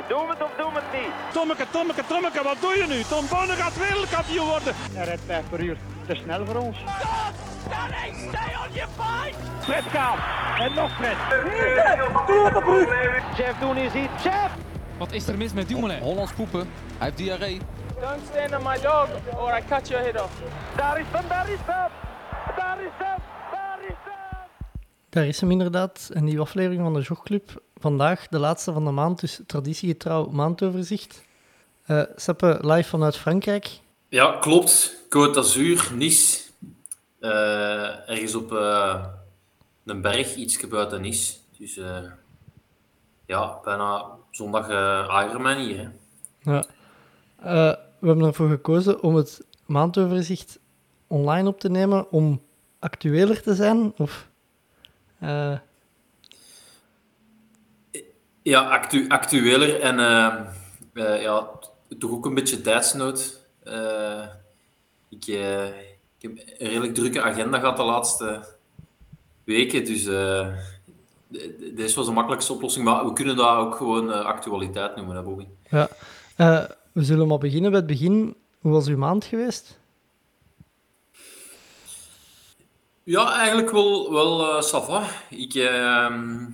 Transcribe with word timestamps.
niet. 0.00 0.08
Doen 0.08 0.26
we 0.26 0.32
het 0.32 0.42
of 0.42 0.52
doen 0.56 0.72
we 0.72 0.80
het 0.82 1.00
niet? 1.00 1.12
Tommeke, 1.32 1.66
Tommeke, 1.70 2.02
Tommeke, 2.06 2.42
wat 2.42 2.56
doe 2.60 2.74
je 2.80 2.86
nu? 2.86 3.02
Tom 3.02 3.24
Bonne 3.28 3.54
gaat 3.62 3.76
wereldkampioen 3.76 4.46
worden. 4.46 4.74
Hij 4.92 5.04
rijdt 5.04 5.22
5 5.26 5.48
per 5.48 5.60
uur. 5.60 5.76
Te 6.06 6.14
snel 6.14 6.46
voor 6.46 6.56
ons. 6.56 6.76
stay 8.28 8.52
on 8.62 8.72
your 8.72 8.90
fight! 8.98 9.36
Fred 9.60 9.84
Kaap. 9.92 10.18
En 10.58 10.74
nog 10.74 10.90
Fred. 10.96 11.16
Jeff 13.36 13.58
Doen 13.58 13.76
is 13.76 13.92
hier. 13.92 14.10
Jeff! 14.22 14.50
Wat 14.98 15.12
is 15.12 15.28
er 15.28 15.36
mis 15.36 15.52
met 15.52 15.68
Dumoulin? 15.68 16.00
Hollands 16.00 16.32
poepen. 16.32 16.60
Hij 16.60 17.06
heeft 17.06 17.16
diarree. 17.16 17.60
Don't 18.00 18.20
stand 18.30 18.56
on 18.56 18.62
my 18.62 18.80
dog 18.80 19.08
or 19.36 19.58
I 19.58 19.62
cut 19.68 19.88
your 19.88 20.04
head 20.04 20.22
off. 20.22 20.32
Daar 20.76 21.00
is 21.00 21.06
hem, 21.10 21.28
daar 21.28 21.48
is 21.50 21.58
hem! 21.66 21.90
Daar 22.56 22.80
is 22.80 22.90
hem, 22.98 23.18
daar 23.50 23.78
is 23.88 23.96
hem! 24.04 24.48
Daar 25.08 25.26
is 25.26 25.40
hem 25.40 25.50
inderdaad, 25.50 26.10
een 26.12 26.24
nieuwe 26.24 26.40
aflevering 26.40 26.82
van 26.82 26.92
de 26.92 27.00
Jogclub. 27.00 27.62
Vandaag 27.80 28.28
de 28.28 28.38
laatste 28.38 28.72
van 28.72 28.84
de 28.84 28.90
maand, 28.90 29.20
dus 29.20 29.40
traditiegetrouw 29.46 30.26
maandoverzicht. 30.26 31.22
Eh 31.84 32.02
Seppe, 32.16 32.58
live 32.60 32.88
vanuit 32.88 33.16
Frankrijk. 33.16 33.80
Ja, 34.08 34.36
klopt. 34.40 34.96
Côte 35.04 35.30
d'Azur, 35.34 35.90
Nice. 35.94 36.40
Eh, 37.18 38.08
ergens 38.08 38.34
op 38.34 38.52
eh, 38.52 39.04
een 39.84 40.00
berg, 40.00 40.34
iets 40.34 40.68
buiten 40.68 41.00
Nice. 41.00 41.34
Dus 41.58 41.80
ja, 43.26 43.58
bijna 43.64 44.04
zondag 44.30 44.68
Ironman 45.26 45.56
hier. 45.56 45.76
Hè. 45.78 45.88
Ja. 46.52 46.64
We 47.98 48.06
hebben 48.06 48.26
ervoor 48.26 48.48
gekozen 48.48 49.02
om 49.02 49.14
het 49.14 49.44
maandoverzicht 49.66 50.58
online 51.06 51.48
op 51.48 51.60
te 51.60 51.70
nemen 51.70 52.10
om 52.10 52.42
actueler 52.78 53.42
te 53.42 53.54
zijn. 53.54 53.92
Of, 53.96 54.28
Ja, 58.42 58.60
actu 58.68 59.08
actueler 59.08 59.80
en 59.80 59.98
eh, 59.98 60.34
eh, 60.92 61.22
ja, 61.22 61.48
toch 61.98 62.10
ook 62.10 62.26
een 62.26 62.34
beetje 62.34 62.60
tijdsnood. 62.60 63.40
Eh, 63.62 64.22
ik, 65.08 65.26
ik 65.26 66.20
heb 66.20 66.32
een 66.58 66.68
redelijk 66.68 66.94
drukke 66.94 67.22
agenda 67.22 67.58
gehad 67.58 67.76
de 67.76 67.82
laatste 67.82 68.44
weken, 69.44 69.84
dus 69.84 70.02
d- 70.04 70.08
d- 71.38 71.76
dit 71.76 71.94
was 71.94 72.06
de 72.06 72.12
makkelijkste 72.12 72.52
oplossing. 72.52 72.84
Maar 72.84 73.04
we 73.04 73.12
kunnen 73.12 73.36
dat 73.36 73.56
ook 73.56 73.74
gewoon 73.76 74.24
actualiteit 74.24 74.96
noemen, 74.96 75.16
hè, 75.16 75.22
Bobby. 75.22 75.46
ja. 75.70 75.88
We 76.92 77.04
zullen 77.04 77.26
maar 77.26 77.38
beginnen 77.38 77.70
bij 77.70 77.80
het 77.80 77.88
begin. 77.88 78.36
Hoe 78.60 78.72
was 78.72 78.86
uw 78.86 78.96
maand 78.96 79.24
geweest? 79.24 79.78
Ja, 83.02 83.34
eigenlijk 83.38 83.70
wel, 83.70 84.12
wel 84.12 84.62
va. 84.62 85.02
Ik, 85.30 85.54
ehm, 85.54 86.44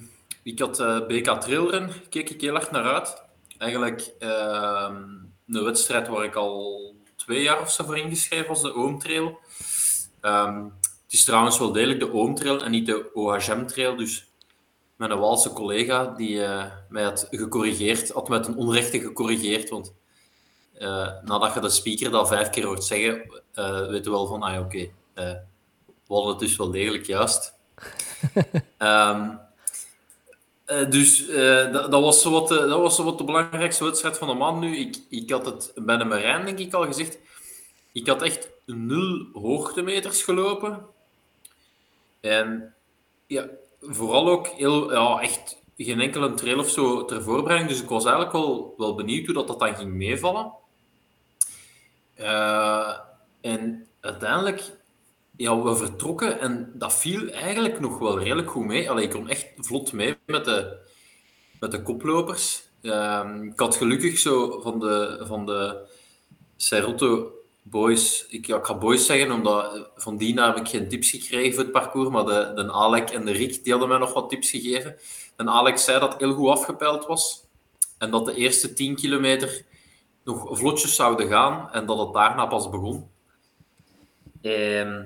ik 0.46 0.58
had 0.58 0.80
eh, 0.80 1.06
BK 1.06 1.40
Trailrun, 1.40 1.90
keek 2.08 2.30
ik 2.30 2.40
heel 2.40 2.54
erg 2.54 2.70
naar 2.70 2.84
uit. 2.84 3.22
Eigenlijk 3.58 4.14
ehm, 4.18 5.02
een 5.46 5.64
wedstrijd 5.64 6.08
waar 6.08 6.24
ik 6.24 6.34
al 6.34 6.94
twee 7.16 7.42
jaar 7.42 7.60
of 7.60 7.72
zo 7.72 7.84
voor 7.84 7.98
ingeschreven 7.98 8.48
was, 8.48 8.62
de 8.62 8.74
Oom 8.74 8.98
Trail. 8.98 9.38
Ehm, 10.20 10.64
het 11.04 11.12
is 11.12 11.24
trouwens 11.24 11.58
wel 11.58 11.72
degelijk 11.72 12.00
de 12.00 12.12
Oom 12.12 12.34
Trail 12.34 12.64
en 12.64 12.70
niet 12.70 12.86
de 12.86 13.10
OHM 13.14 13.66
Trail. 13.66 13.96
Dus 13.96 14.26
mijn 14.96 15.18
Waalse 15.18 15.52
collega 15.52 16.06
die 16.06 16.44
eh, 16.44 16.72
mij 16.88 17.02
had 17.02 17.26
gecorrigeerd, 17.30 18.10
had 18.10 18.28
met 18.28 18.46
een 18.46 18.56
onrechte 18.56 19.00
gecorrigeerd. 19.00 19.68
Want 19.68 19.94
eh, 20.72 21.08
nadat 21.24 21.54
je 21.54 21.60
de 21.60 21.68
speaker 21.68 22.10
dat 22.10 22.28
vijf 22.28 22.50
keer 22.50 22.64
hoort 22.64 22.84
zeggen, 22.84 23.42
weet 23.90 24.04
je 24.04 24.10
wel 24.10 24.26
van, 24.26 24.42
ah 24.42 24.60
oké. 24.60 24.88
eh, 25.14 25.34
we 26.06 26.14
hadden 26.14 26.30
het 26.30 26.40
dus 26.40 26.56
wel 26.56 26.70
degelijk 26.70 27.06
juist. 27.06 27.54
Ehm, 28.78 29.30
eh, 30.66 30.90
dus 30.90 31.28
eh, 31.28 31.72
dat, 31.72 31.90
dat, 31.90 32.02
was 32.02 32.22
zowat, 32.22 32.48
de- 32.48 32.66
dat 32.66 32.80
was 32.80 32.96
zowat 32.96 33.18
de 33.18 33.24
belangrijkste 33.24 33.84
wedstrijd 33.84 34.18
van 34.18 34.28
de 34.28 34.34
maand 34.34 34.60
nu. 34.60 34.76
Ik, 34.76 34.96
ik 35.08 35.30
had 35.30 35.46
het 35.46 35.72
bij 35.74 35.96
de 35.96 36.04
Marijn, 36.04 36.44
denk 36.44 36.58
ik, 36.58 36.74
al 36.74 36.84
gezegd. 36.84 37.18
Ik 37.92 38.06
had 38.06 38.22
echt 38.22 38.50
nul 38.64 39.26
hoogtemeters 39.32 40.22
gelopen. 40.22 40.86
En 42.20 42.74
ja, 43.26 43.48
vooral 43.80 44.28
ook 44.28 44.46
heel, 44.46 44.92
ja, 44.92 45.20
echt 45.20 45.56
geen 45.76 46.00
enkele 46.00 46.34
trail 46.34 46.58
of 46.58 46.70
zo 46.70 47.04
ter 47.04 47.22
voorbereiding. 47.22 47.70
Dus 47.70 47.82
ik 47.82 47.88
was 47.88 48.04
eigenlijk 48.04 48.32
wel, 48.32 48.74
wel 48.76 48.94
benieuwd 48.94 49.26
hoe 49.26 49.34
dat, 49.34 49.46
dat 49.46 49.58
dan 49.58 49.76
ging 49.76 49.92
meevallen. 49.92 50.52
Eh, 52.14 52.98
en 53.40 53.86
uiteindelijk 54.00 54.62
ja, 55.36 55.62
we 55.62 55.76
vertrokken 55.76 56.40
en 56.40 56.72
dat 56.74 56.94
viel 56.94 57.30
eigenlijk 57.30 57.80
nog 57.80 57.98
wel 57.98 58.18
redelijk 58.18 58.50
goed 58.50 58.66
mee. 58.66 58.90
Allee, 58.90 59.04
ik 59.04 59.10
kon 59.10 59.28
echt 59.28 59.46
vlot 59.56 59.92
mee 59.92 60.16
met 60.26 60.44
de, 60.44 60.76
met 61.60 61.70
de 61.70 61.82
koplopers. 61.82 62.62
Ehm, 62.82 63.42
ik 63.42 63.58
had 63.58 63.76
gelukkig 63.76 64.18
zo 64.18 64.60
van 64.60 64.80
de, 64.80 65.22
van 65.26 65.46
de 65.46 65.86
Cerroto 66.56 67.30
boys, 67.62 68.26
ik, 68.28 68.46
ja, 68.46 68.56
ik 68.56 68.64
ga 68.64 68.74
boys 68.74 69.06
zeggen, 69.06 69.32
omdat 69.32 69.90
van 69.96 70.16
Dina 70.16 70.46
heb 70.46 70.56
ik 70.56 70.68
geen 70.68 70.88
tips 70.88 71.10
gekregen 71.10 71.54
voor 71.54 71.62
het 71.62 71.72
parcours, 71.72 72.08
maar 72.08 72.24
de, 72.24 72.52
de 72.54 72.72
Alec 72.72 73.10
en 73.10 73.24
de 73.24 73.32
Rick 73.32 73.62
die 73.62 73.72
hadden 73.72 73.88
mij 73.88 73.98
nog 73.98 74.12
wat 74.12 74.28
tips 74.28 74.50
gegeven. 74.50 74.96
En 75.36 75.48
Alex 75.48 75.84
zei 75.84 76.00
dat 76.00 76.12
het 76.12 76.20
heel 76.20 76.34
goed 76.34 76.48
afgepeild 76.48 77.06
was 77.06 77.44
en 77.98 78.10
dat 78.10 78.24
de 78.24 78.34
eerste 78.34 78.72
10 78.72 78.94
kilometer 78.94 79.64
nog 80.24 80.58
vlotjes 80.58 80.94
zouden 80.94 81.28
gaan 81.28 81.70
en 81.72 81.86
dat 81.86 81.98
het 81.98 82.12
daarna 82.12 82.46
pas 82.46 82.70
begon. 82.70 83.10
Ehm, 84.42 85.02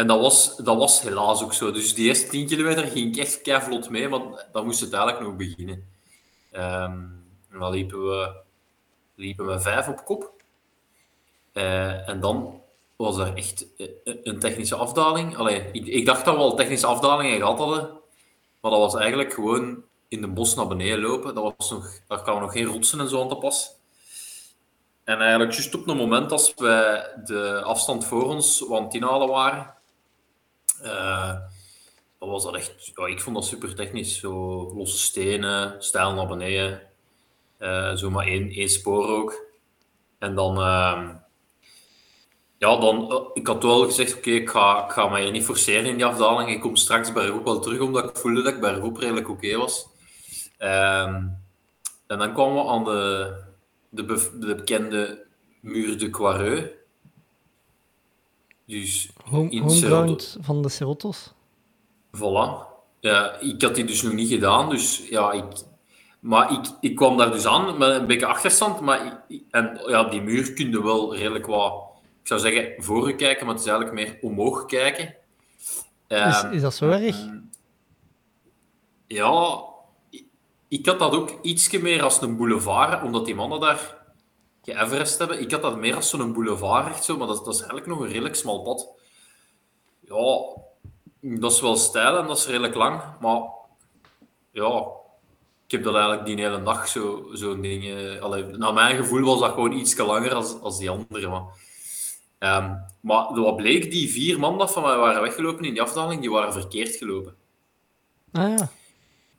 en 0.00 0.06
dat 0.06 0.20
was, 0.20 0.56
dat 0.56 0.76
was 0.76 1.02
helaas 1.02 1.42
ook 1.42 1.52
zo. 1.52 1.72
Dus 1.72 1.94
die 1.94 2.06
eerste 2.06 2.28
10 2.28 2.46
kilometer 2.46 2.84
ging 2.84 3.16
ik 3.16 3.22
echt 3.22 3.42
kei 3.42 3.60
vlot 3.60 3.90
mee, 3.90 4.08
maar 4.08 4.20
dan 4.52 4.64
moest 4.64 4.80
het 4.80 4.92
eigenlijk 4.92 5.24
nog 5.24 5.36
beginnen. 5.36 5.88
Ehm, 6.50 6.98
en 7.50 7.58
dan 7.58 7.70
liepen 7.70 8.06
we, 8.08 8.32
liepen 9.14 9.46
we 9.46 9.60
vijf 9.60 9.88
op 9.88 10.04
kop. 10.04 10.32
Eh, 11.52 12.08
en 12.08 12.20
dan 12.20 12.60
was 12.96 13.18
er 13.18 13.34
echt 13.34 13.66
eh, 13.76 13.88
een 14.04 14.38
technische 14.38 14.74
afdaling. 14.74 15.36
Allee, 15.36 15.70
ik, 15.72 16.06
dacht 16.06 16.24
dat 16.24 16.34
we 16.34 16.40
al 16.40 16.56
technische 16.56 16.86
afdalingen 16.86 17.38
gehad 17.38 17.58
hadden, 17.58 17.88
maar 18.60 18.70
dat 18.70 18.80
was 18.80 18.94
eigenlijk 18.94 19.32
gewoon 19.32 19.82
in 20.08 20.20
de 20.20 20.28
bos 20.28 20.54
naar 20.54 20.66
beneden 20.66 21.00
lopen. 21.00 21.34
Dat 21.34 21.54
was 21.56 21.70
nog, 21.70 22.00
daar 22.06 22.22
kwamen 22.22 22.42
nog 22.42 22.52
geen 22.52 22.66
rotsen 22.66 23.00
en 23.00 23.08
zo 23.08 23.22
aan 23.22 23.28
te 23.28 23.36
pas. 23.36 23.78
En 25.04 25.18
eigenlijk 25.20 25.52
juist 25.52 25.74
op 25.74 25.86
het 25.86 25.96
moment 25.96 26.32
als 26.32 26.54
wij 26.56 27.12
de 27.24 27.62
afstand 27.62 28.04
voor 28.04 28.24
ons 28.24 28.70
aan 28.70 28.84
het 28.84 28.94
inhalen 28.94 29.28
waren, 29.28 29.78
dan 32.18 32.28
was 32.28 32.44
dat 32.44 32.54
echt... 32.54 32.92
Ik 33.06 33.20
vond 33.20 33.36
dat 33.36 33.44
super 33.44 33.74
technisch. 33.74 34.18
Zo 34.18 34.30
losse 34.74 34.98
stenen, 34.98 35.82
stijl 35.82 36.14
naar 36.14 36.26
beneden. 36.26 36.82
eh 37.58 37.94
zo 37.94 38.10
maar 38.10 38.26
één, 38.26 38.50
één 38.50 38.68
spoor 38.70 39.08
ook. 39.08 39.44
En 40.18 40.34
dan... 40.34 40.56
ehm, 40.56 41.14
ja, 42.58 42.76
dan... 42.76 43.10
eh, 43.12 43.20
ik 43.34 43.46
had 43.46 43.62
wel 43.62 43.84
gezegd, 43.84 44.16
oké, 44.16 44.30
ik, 44.30 44.50
ga, 44.50 44.84
ik 44.84 44.90
ga 44.90 45.08
me 45.08 45.20
hier 45.20 45.30
niet 45.30 45.44
forceren 45.44 45.84
in 45.84 45.96
die 45.96 46.04
afdaling. 46.04 46.50
Ik 46.50 46.60
kom 46.60 46.76
straks 46.76 47.12
bergop 47.12 47.44
wel 47.44 47.60
terug, 47.60 47.80
omdat 47.80 48.10
ik 48.10 48.16
voelde 48.16 48.42
dat 48.42 48.54
ik 48.54 48.60
bergop 48.60 48.96
redelijk 48.96 49.28
oké 49.28 49.56
was. 49.56 49.86
Ehm, 50.58 51.14
en 52.06 52.18
dan 52.18 52.32
kwamen 52.34 52.64
we 52.64 52.70
aan 52.70 52.84
de, 52.84 53.34
de, 53.88 54.04
de 54.38 54.54
bekende 54.54 55.26
Muur 55.60 55.98
de 55.98 56.10
Quareux. 56.10 56.70
Dus 58.70 59.08
home, 59.30 59.60
homeground 59.60 60.36
van 60.40 60.62
de 60.62 60.68
Cerrotos. 60.68 61.32
Voilà. 62.16 62.68
Ja, 63.00 63.38
ik 63.40 63.62
had 63.62 63.74
die 63.74 63.84
dus 63.84 64.02
nog 64.02 64.12
niet 64.12 64.28
gedaan, 64.28 64.68
dus 64.68 65.08
ja, 65.08 65.32
ik... 65.32 65.44
Maar 66.20 66.52
ik, 66.52 66.60
ik 66.80 66.96
kwam 66.96 67.16
daar 67.16 67.30
dus 67.32 67.46
aan 67.46 67.78
met 67.78 67.88
een 68.00 68.06
beetje 68.06 68.26
achterstand, 68.26 68.80
maar 68.80 69.24
ik- 69.28 69.42
en 69.50 69.80
ja, 69.86 70.04
die 70.04 70.20
muur 70.22 70.52
kun 70.52 70.70
je 70.70 70.82
wel 70.82 71.14
redelijk 71.16 71.46
wat, 71.46 71.72
ik 72.20 72.26
zou 72.26 72.40
zeggen, 72.40 72.72
voor 72.84 73.08
je 73.08 73.14
kijken, 73.14 73.46
maar 73.46 73.54
het 73.54 73.64
is 73.64 73.70
eigenlijk 73.70 74.00
meer 74.00 74.18
omhoog 74.30 74.66
kijken. 74.66 75.04
Is, 75.06 75.76
Ehm, 76.08 76.52
is 76.52 76.60
dat 76.60 76.74
zo 76.74 76.88
erg? 76.88 77.16
ja, 79.06 79.62
ik- 80.10 80.26
ik 80.68 80.86
had 80.86 80.98
dat 80.98 81.12
ook 81.14 81.38
ietsje 81.42 81.78
meer 81.82 82.02
als 82.02 82.20
een 82.22 82.36
boulevard, 82.36 83.02
omdat 83.02 83.24
die 83.26 83.34
mannen 83.34 83.60
daar 83.60 83.99
geëverest 84.64 85.18
hebben. 85.18 85.40
Ik 85.40 85.50
had 85.50 85.62
dat 85.62 85.76
meer 85.76 85.94
als 85.94 86.10
zo'n 86.10 86.32
boulevard, 86.32 86.88
echt 86.88 87.04
zo, 87.04 87.16
maar 87.16 87.26
dat, 87.26 87.44
dat 87.44 87.54
is 87.54 87.60
eigenlijk 87.60 87.90
nog 87.90 88.00
een 88.00 88.08
redelijk 88.08 88.34
smal 88.34 88.62
pad. 88.62 88.88
Ja, 90.00 90.38
dat 91.20 91.52
is 91.52 91.60
wel 91.60 91.76
stijl 91.76 92.16
en 92.18 92.26
dat 92.26 92.36
is 92.38 92.46
redelijk 92.46 92.74
lang, 92.74 93.02
maar 93.20 93.42
ja, 94.50 94.86
ik 95.66 95.70
heb 95.70 95.82
dat 95.82 95.94
eigenlijk 95.94 96.26
die 96.26 96.36
hele 96.40 96.62
dag 96.62 96.88
zo- 96.88 97.28
zo'n 97.32 97.60
ding... 97.60 97.84
eh, 97.84 98.20
allee, 98.22 98.44
naar 98.44 98.72
mijn 98.72 98.96
gevoel 98.96 99.24
was 99.24 99.40
dat 99.40 99.52
gewoon 99.52 99.72
iets 99.72 99.96
langer 99.96 100.34
als, 100.34 100.60
als 100.60 100.78
die 100.78 100.90
andere, 100.90 101.28
maar... 101.28 101.44
Ehm, 102.38 102.74
maar 103.00 103.34
wat 103.40 103.56
bleek, 103.56 103.90
die 103.90 104.10
vier 104.10 104.38
man 104.38 104.58
dat 104.58 104.72
van 104.72 104.82
mij 104.82 104.96
waren 104.96 105.22
weggelopen 105.22 105.64
in 105.64 105.72
die 105.72 105.82
afdaling, 105.82 106.20
die 106.20 106.30
waren 106.30 106.52
verkeerd 106.52 106.96
gelopen 106.96 107.34
Ah 108.32 108.58
ja. 108.58 108.68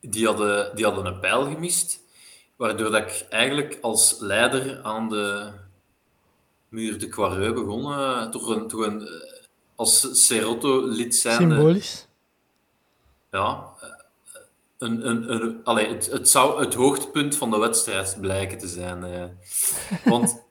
die 0.02 0.26
hadden, 0.26 0.76
die 0.76 0.86
hadden 0.86 1.06
een 1.06 1.20
pijl 1.20 1.44
gemist, 1.44 2.01
waardoor 2.62 2.92
dat 2.92 3.02
ik 3.02 3.26
eigenlijk 3.30 3.78
als 3.82 4.20
leider 4.20 4.82
aan 4.84 5.10
de 5.10 5.52
muur 6.70 7.00
de 7.00 7.08
Quareux 7.08 7.54
begon, 7.54 7.94
eh, 7.94 8.30
toch 8.30 8.48
een, 8.48 8.68
toch 8.68 8.86
een, 8.86 9.08
eh, 9.08 9.14
als 9.76 10.26
Serotto-lid 10.26 11.16
zijn. 11.16 11.36
Symbolisch. 11.36 12.08
Ja, 13.32 13.70
eh, 13.80 13.90
een, 14.78 15.08
een, 15.08 15.32
een, 15.32 15.62
allee, 15.64 15.88
het, 15.88 16.12
het 16.12 16.30
zou 16.30 16.64
het 16.64 16.74
hoogtepunt 16.74 17.36
van 17.36 17.52
de 17.52 17.58
wedstrijd 17.58 18.18
blijken 18.20 18.58
te 18.58 18.68
zijn. 18.68 19.02
Want 20.06 20.44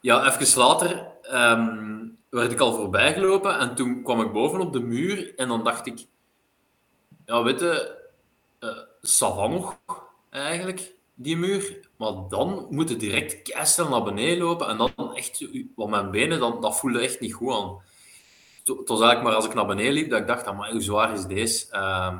ja, 0.00 0.36
even 0.36 0.58
later 0.58 1.06
ehm, 1.22 2.06
werd 2.30 2.52
ik 2.52 2.60
al 2.60 2.74
voorbij 2.74 3.12
gelopen 3.12 3.58
en 3.58 3.74
toen 3.74 4.02
kwam 4.02 4.20
ik 4.20 4.32
boven 4.32 4.60
op 4.60 4.72
de 4.72 4.80
muur 4.80 5.34
en 5.36 5.48
dan 5.48 5.64
dacht 5.64 5.86
ik, 5.86 6.06
ja, 7.26 7.42
weet 7.42 7.60
je, 7.60 7.96
nog 9.50 9.78
eigenlijk, 10.30 10.96
die 11.20 11.36
muur. 11.36 11.88
Maar 11.96 12.12
dan 12.28 12.66
moet 12.70 12.88
je 12.88 12.96
direct 12.96 13.42
keistel 13.42 13.88
naar 13.88 14.02
beneden 14.02 14.38
lopen 14.44 14.68
en 14.68 14.76
dan 14.76 15.14
echt, 15.14 15.46
want 15.74 15.90
mijn 15.90 16.10
benen, 16.10 16.38
dan, 16.38 16.60
dat 16.60 16.78
voelde 16.78 17.00
echt 17.00 17.20
niet 17.20 17.34
goed 17.34 17.52
aan. 17.52 17.82
Het 18.58 18.78
het 18.78 18.88
was 18.88 19.00
eigenlijk 19.00 19.22
maar 19.22 19.34
als 19.34 19.44
ik 19.44 19.54
naar 19.54 19.66
beneden 19.66 19.92
liep 19.92 20.10
dat 20.10 20.20
ik 20.20 20.26
dacht, 20.26 20.52
maar 20.52 20.70
hoe 20.70 20.80
zwaar 20.80 21.12
is 21.12 21.24
deze? 21.24 21.70
Ehm, 21.70 22.18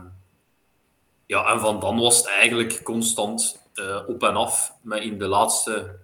ja, 1.27 1.53
en 1.53 1.61
van 1.61 1.81
dan 1.81 1.99
was 1.99 2.17
het 2.17 2.27
eigenlijk 2.27 2.83
constant 2.83 3.63
eh, 3.75 4.03
op 4.07 4.23
en 4.23 4.37
af, 4.37 4.73
met 4.83 5.03
in 5.03 5.19
de 5.19 5.27
laatste 5.27 5.99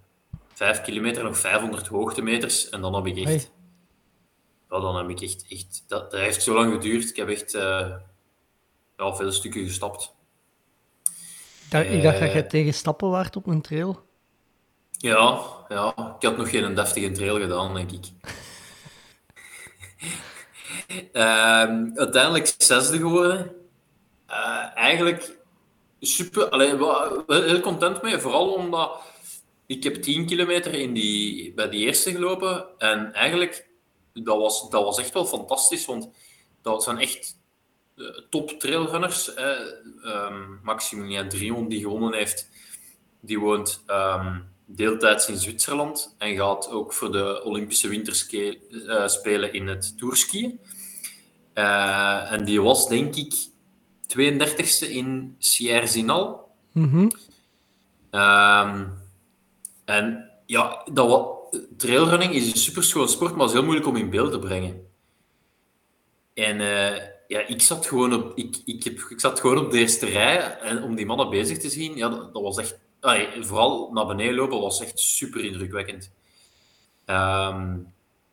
vijf 0.53 0.81
kilometer 0.81 1.23
nog 1.23 1.37
500 1.37 1.87
hoogtemeters. 1.87 2.69
En 2.69 2.81
dan 2.81 2.95
heb 2.95 3.05
ik 3.05 3.17
echt... 3.17 3.25
Hey. 3.25 3.49
Ja, 4.69 4.79
dan 4.79 4.95
heb 4.95 5.09
ik 5.09 5.21
echt... 5.21 5.45
echt 5.49 5.83
dat, 5.87 6.11
dat 6.11 6.19
heeft 6.19 6.43
zo 6.43 6.53
lang 6.53 6.73
geduurd. 6.73 7.09
Ik 7.09 7.15
heb 7.15 7.29
echt 7.29 7.51
ja, 7.51 9.15
veel 9.15 9.31
stukken 9.31 9.65
gestapt. 9.65 10.14
Ik 11.65 11.71
dacht, 11.71 11.85
ik 11.85 12.01
dacht 12.03 12.19
dat 12.19 12.27
Eh. 12.27 12.33
jij 12.33 12.43
tegen 12.43 12.73
stappen 12.73 13.09
waart 13.09 13.35
op 13.35 13.47
een 13.47 13.61
trail. 13.61 14.03
Ja, 14.91 15.39
ja, 15.69 15.93
ik 16.19 16.25
had 16.27 16.37
nog 16.37 16.49
geen 16.49 16.75
deftige 16.75 17.11
trail 17.11 17.39
gedaan, 17.39 17.73
denk 17.73 17.91
ik. 17.91 18.05
Ehm, 21.11 21.89
uiteindelijk 21.95 22.53
zesde 22.57 22.97
geworden. 22.97 23.51
Eh, 24.27 24.75
eigenlijk 24.75 25.37
super, 25.99 26.49
allee, 26.49 26.75
wel- 26.75 27.23
wel 27.27 27.41
heel 27.43 27.59
content 27.59 28.01
mee. 28.01 28.17
Vooral 28.19 28.53
omdat 28.53 28.99
ik 29.65 29.83
heb 29.83 29.95
10 29.95 30.25
kilometer 30.25 30.73
in 30.73 30.93
die, 30.93 31.53
bij 31.53 31.69
die 31.69 31.85
eerste 31.85 32.11
gelopen. 32.11 32.65
En 32.77 33.13
eigenlijk, 33.13 33.67
dat 34.13 34.37
was, 34.37 34.69
dat 34.69 34.83
was 34.83 34.97
echt 34.99 35.13
wel 35.13 35.25
fantastisch. 35.25 35.85
Want 35.85 36.09
dat 36.61 36.83
zijn 36.83 36.97
echt 36.99 37.25
eh, 37.27 37.44
top 38.29 38.49
trailrunners. 38.59 39.33
Eh, 39.33 39.51
ehm, 40.03 40.41
Maximilian 40.63 41.29
Drion, 41.29 41.67
die 41.67 41.81
gewonnen 41.81 42.13
heeft, 42.13 42.49
die 43.19 43.39
woont 43.39 43.83
ehm, 43.85 44.39
deeltijds 44.65 45.29
in 45.29 45.37
Zwitserland 45.37 46.15
en 46.17 46.35
gaat 46.35 46.69
ook 46.69 46.93
voor 46.93 47.11
de 47.11 47.43
Olympische 47.43 47.87
Winterspelen 47.87 49.53
in 49.53 49.67
het 49.67 49.97
tourskiën. 49.97 50.59
Eh, 51.53 52.31
en 52.31 52.45
die 52.45 52.61
was, 52.61 52.87
denk 52.87 53.15
ik, 53.15 53.33
32e 54.07 54.89
in 54.89 55.35
Sierre-Zinal. 55.39 56.55
Mhm. 56.71 57.09
Ehm, 58.09 58.85
en 59.85 60.29
ja, 60.45 60.87
dat 60.93 61.33
trailrunning 61.77 62.33
is 62.33 62.51
een 62.51 62.57
superschoon 62.57 63.09
sport, 63.09 63.31
maar 63.31 63.39
het 63.39 63.49
is 63.49 63.53
heel 63.53 63.63
moeilijk 63.63 63.87
om 63.87 63.95
in 63.95 64.09
beeld 64.09 64.31
te 64.31 64.39
brengen. 64.39 64.87
En 66.33 66.59
eh, 66.59 67.14
ja, 67.27 67.39
ik 67.47 67.61
zat, 67.61 67.85
gewoon 67.85 68.13
op, 68.13 68.37
ik, 68.37 68.61
ik, 68.65 68.83
heb, 68.83 68.99
ik 69.09 69.19
zat 69.19 69.39
gewoon 69.39 69.57
op 69.65 69.71
de 69.71 69.77
eerste 69.79 70.05
rij 70.05 70.57
en 70.59 70.83
om 70.83 70.95
die 70.95 71.05
mannen 71.05 71.29
bezig 71.29 71.57
te 71.57 71.69
zien, 71.69 71.95
ja, 71.95 72.09
dat, 72.09 72.29
was 72.31 72.57
echt... 72.57 72.77
vooral 73.41 73.91
naar 73.93 74.05
beneden 74.05 74.35
lopen 74.35 74.59
was 74.61 74.81
echt 74.81 74.99
super 74.99 75.43
indrukwekkend. 75.43 76.11
Ehm, 77.05 77.77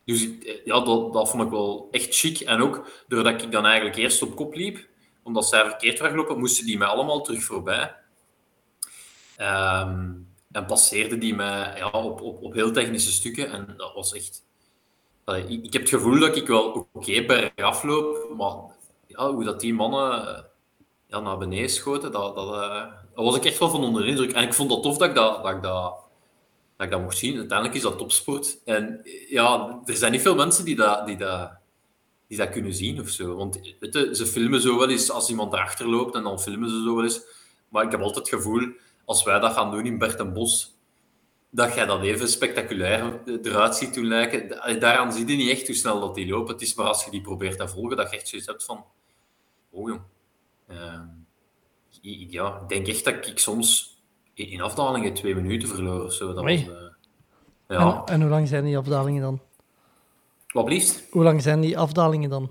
dus 0.04 0.22
ik- 0.22 0.62
ja, 0.64 0.80
dat, 0.80 1.12
dat 1.12 1.30
vond 1.30 1.42
ik 1.42 1.50
wel 1.50 1.88
echt 1.90 2.14
chic. 2.16 2.40
En 2.40 2.62
ook 2.62 2.88
doordat 3.08 3.42
ik 3.42 3.52
dan 3.52 3.64
eigenlijk 3.64 3.96
eerst 3.96 4.22
op 4.22 4.36
kop 4.36 4.54
liep, 4.54 4.86
omdat 5.22 5.48
zij 5.48 5.64
verkeerd 5.64 5.98
waren 5.98 6.14
gelopen, 6.14 6.38
moesten 6.38 6.66
die 6.66 6.78
mij 6.78 6.86
allemaal 6.88 7.20
terug 7.22 7.44
voorbij. 7.44 7.94
Ehm, 9.36 10.10
en 10.52 10.66
passeerde 10.66 11.18
die 11.18 11.34
mij 11.34 11.76
ja, 11.76 11.90
op, 11.90 12.20
op, 12.20 12.42
op 12.42 12.52
heel 12.52 12.72
technische 12.72 13.12
stukken. 13.12 13.50
En 13.50 13.74
dat 13.76 13.94
was 13.94 14.14
echt... 14.14 14.44
Ik, 15.26 15.64
ik 15.64 15.72
heb 15.72 15.82
het 15.82 15.90
gevoel 15.90 16.18
dat 16.20 16.36
ik 16.36 16.46
wel 16.46 16.88
oké 16.92 17.24
bij 17.24 17.52
afloop, 17.56 18.34
maar 18.36 18.71
ja, 19.16 19.32
hoe 19.32 19.44
dat 19.44 19.60
die 19.60 19.74
mannen 19.74 20.26
eh, 20.36 20.42
ja, 21.06 21.20
naar 21.20 21.38
beneden 21.38 21.70
schoten, 21.70 22.12
dat, 22.12 22.34
dat, 22.34 22.46
eh, 22.54 22.60
daar 23.14 23.24
was 23.24 23.36
ik 23.36 23.44
echt 23.44 23.58
wel 23.58 23.70
van 23.70 23.84
onder 23.84 24.02
de 24.02 24.08
indruk. 24.08 24.32
En 24.32 24.42
ik 24.42 24.54
vond 24.54 24.70
dat 24.70 24.82
tof 24.82 24.96
dat 24.96 25.08
ik 25.08 25.14
dat, 25.14 25.42
dat, 25.42 25.52
ik 25.54 25.62
dat, 25.62 25.94
ik 26.78 26.90
dat 26.90 27.00
mocht 27.00 27.18
zien. 27.18 27.36
Uiteindelijk 27.38 27.76
is 27.76 27.82
dat 27.82 27.98
topsport. 27.98 28.58
En 28.64 29.00
eh, 29.04 29.30
ja, 29.30 29.80
er 29.84 29.96
zijn 29.96 30.12
niet 30.12 30.20
veel 30.22 30.34
mensen 30.34 30.64
die 30.64 30.76
dat, 30.76 31.06
die 31.06 31.16
dat, 31.16 31.50
die 32.28 32.38
dat 32.38 32.50
kunnen 32.50 32.74
zien 32.74 33.00
of 33.00 33.08
zo. 33.08 33.34
Want 33.36 33.60
weet 33.80 33.94
je, 33.94 34.14
ze 34.14 34.26
filmen 34.26 34.60
zo 34.60 34.78
wel 34.78 34.88
eens 34.90 35.10
als 35.10 35.30
iemand 35.30 35.52
erachter 35.52 35.88
loopt 35.88 36.14
en 36.14 36.22
dan 36.22 36.40
filmen 36.40 36.68
ze 36.70 36.82
zo 36.84 36.94
wel 36.94 37.04
eens. 37.04 37.20
Maar 37.68 37.84
ik 37.84 37.90
heb 37.90 38.00
altijd 38.00 38.30
het 38.30 38.34
gevoel, 38.40 38.68
als 39.04 39.22
wij 39.22 39.38
dat 39.38 39.52
gaan 39.52 39.70
doen 39.70 39.86
in 39.86 39.98
Bert 39.98 40.18
en 40.20 40.32
Bos, 40.32 40.76
dat 41.50 41.74
jij 41.74 41.86
dat 41.86 42.02
even 42.02 42.28
spectaculair 42.28 43.20
eruit 43.42 43.74
ziet 43.76 43.92
toen 43.92 44.06
lijken. 44.06 44.48
Da- 44.48 44.72
Daaraan 44.74 45.12
zie 45.12 45.26
je 45.26 45.36
niet 45.36 45.50
echt 45.50 45.66
hoe 45.66 45.76
snel 45.76 46.00
dat 46.00 46.14
die 46.14 46.28
lopen. 46.28 46.52
Het 46.52 46.62
is 46.62 46.74
maar 46.74 46.86
als 46.86 47.04
je 47.04 47.10
die 47.10 47.20
probeert 47.20 47.58
te 47.58 47.68
volgen, 47.68 47.96
dat 47.96 48.10
je 48.10 48.16
echt 48.16 48.28
zoiets 48.28 48.46
hebt 48.48 48.64
van... 48.64 48.84
Oh 49.72 49.88
jong. 49.88 50.00
Ehm, 50.66 51.06
ja, 52.00 52.60
ik 52.62 52.68
denk 52.68 52.86
echt 52.86 53.04
dat 53.04 53.26
ik 53.26 53.38
soms 53.38 53.96
in 54.34 54.48
in 54.48 54.60
afdalingen 54.60 55.14
twee 55.14 55.34
minuten 55.34 55.68
verloor 55.68 56.04
of 56.04 56.12
zo. 56.12 56.32
Dat 56.32 56.44
was, 56.44 56.52
eh, 56.52 56.66
ja. 57.68 58.02
En, 58.04 58.14
en 58.14 58.20
hoe 58.20 58.30
lang 58.30 58.48
zijn 58.48 58.64
die 58.64 58.78
afdalingen 58.78 59.22
dan? 59.22 59.40
Wat 60.52 60.64
blieft? 60.64 61.04
Hoe 61.10 61.22
lang 61.22 61.42
zijn 61.42 61.60
die 61.60 61.78
afdalingen 61.78 62.30
dan? 62.30 62.50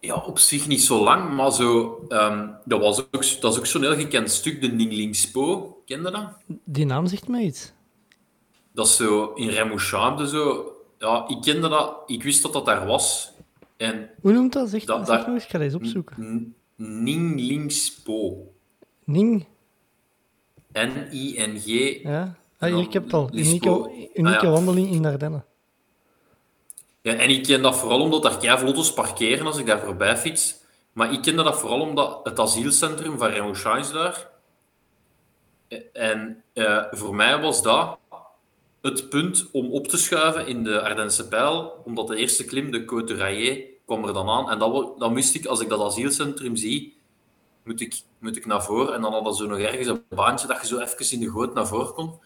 Ja, 0.00 0.14
op 0.14 0.38
zich 0.38 0.66
niet 0.66 0.82
zo 0.82 1.02
lang, 1.02 1.34
maar 1.34 1.52
zo, 1.52 2.00
ehm, 2.08 2.48
dat, 2.64 2.80
was 2.80 3.00
ook, 3.00 3.40
dat 3.40 3.52
is 3.52 3.58
ook 3.58 3.66
zo'n 3.66 3.82
heel 3.82 3.94
gekend 3.94 4.30
stuk, 4.30 4.60
de 4.60 4.68
Ninglingspo. 4.68 5.76
Ken 5.86 6.02
je 6.02 6.10
dat? 6.10 6.28
Die 6.64 6.84
naam 6.84 7.06
zegt 7.06 7.28
mij 7.28 7.42
iets. 7.42 7.72
Dat 8.72 8.86
is 8.86 8.96
zo 8.96 9.32
in 9.32 9.48
Remouchamp, 9.48 10.20
zo. 10.20 10.72
Ja, 10.98 11.24
ik 11.28 11.40
kende 11.40 11.68
dat, 11.68 12.02
ik 12.06 12.22
wist 12.22 12.42
dat 12.42 12.52
dat 12.52 12.66
daar 12.66 12.86
was. 12.86 13.32
En 13.80 14.10
Hoe 14.20 14.32
noemt 14.32 14.52
dat? 14.52 14.68
Zeg, 14.68 14.84
Dat- 14.84 15.06
dat- 15.06 15.18
nog 15.26 15.34
eens, 15.34 15.44
ik 15.44 15.50
ga 15.50 15.58
dat 15.58 15.66
eens 15.66 15.74
opzoeken. 15.74 16.16
N- 16.22 16.54
Ninglingspo. 17.04 18.52
Ning, 19.04 19.46
N-I-N-G. 20.72 21.66
ja. 22.02 22.34
Ah, 22.58 22.68
hier, 22.74 22.82
ik 22.84 22.92
heb 22.92 23.02
het 23.04 23.12
al. 23.12 23.28
Unieke, 23.32 23.68
unieke 24.14 24.36
Ah, 24.36 24.42
ja. 24.42 24.50
wandeling 24.50 24.90
in 24.90 25.06
Ardennen. 25.06 25.44
Ja, 27.02 27.14
en 27.14 27.30
ik 27.30 27.42
ken 27.42 27.62
dat 27.62 27.76
vooral 27.76 28.00
omdat 28.00 28.22
daar 28.22 28.38
keiveel 28.38 28.66
auto's 28.66 28.92
parkeren 28.92 29.46
als 29.46 29.58
ik 29.58 29.66
daar 29.66 29.80
voorbij 29.80 30.16
fiets. 30.16 30.56
Maar 30.92 31.12
ik 31.12 31.22
kende 31.22 31.42
dat 31.42 31.60
vooral 31.60 31.80
omdat 31.80 32.20
het 32.22 32.38
asielcentrum 32.38 33.18
van 33.18 33.28
Remouchamp 33.28 33.78
is 33.80 33.90
daar. 33.90 34.28
En 35.92 36.42
eh, 36.52 36.84
voor 36.90 37.14
mij 37.14 37.40
was 37.40 37.62
dat 37.62 37.98
het 38.82 39.08
punt 39.08 39.48
om 39.52 39.70
op 39.70 39.88
te 39.88 39.96
schuiven 39.96 40.46
in 40.46 40.64
de 40.64 40.82
Ardense 40.82 41.28
pijl, 41.28 41.82
omdat 41.84 42.08
de 42.08 42.16
eerste 42.16 42.44
klim, 42.44 42.70
de 42.70 42.82
Côte 42.82 43.04
de 43.04 43.16
Rayé, 43.16 43.64
kwam 43.86 44.04
er 44.04 44.12
dan 44.12 44.28
aan. 44.28 44.50
En 44.50 44.58
dat, 44.58 44.98
dan 44.98 45.14
wist 45.14 45.34
ik, 45.34 45.46
als 45.46 45.60
ik 45.60 45.68
dat 45.68 45.80
asielcentrum 45.80 46.56
zie, 46.56 46.96
moet 47.64 47.80
ik, 47.80 48.00
moet 48.18 48.36
ik 48.36 48.46
naar 48.46 48.64
voren. 48.64 48.94
En 48.94 49.00
dan 49.00 49.12
hadden 49.12 49.34
ze 49.34 49.46
nog 49.46 49.58
ergens 49.58 49.86
een 49.86 50.02
baantje 50.08 50.46
dat 50.46 50.60
je 50.60 50.66
zo 50.66 50.78
even 50.78 51.12
in 51.12 51.20
de 51.20 51.30
goot 51.30 51.54
naar 51.54 51.66
voren 51.66 51.94
kon. 51.94 52.20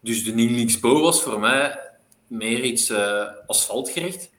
Dus 0.00 0.24
de 0.24 0.32
Ninglingspo 0.32 1.00
was 1.00 1.22
voor 1.22 1.40
mij 1.40 1.78
meer 2.26 2.64
iets 2.64 2.90
eh, 2.90 3.26
asfaltgericht. 3.46 4.30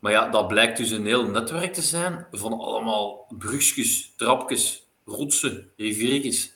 Maar 0.00 0.12
ja, 0.12 0.28
dat 0.28 0.48
blijkt 0.48 0.76
dus 0.76 0.90
een 0.90 1.06
heel 1.06 1.26
netwerk 1.26 1.72
te 1.72 1.82
zijn 1.82 2.26
van 2.30 2.52
allemaal 2.52 3.26
brugjes, 3.38 4.12
trapjes, 4.16 4.86
rotsen, 5.04 5.70
riviertjes. 5.76 6.54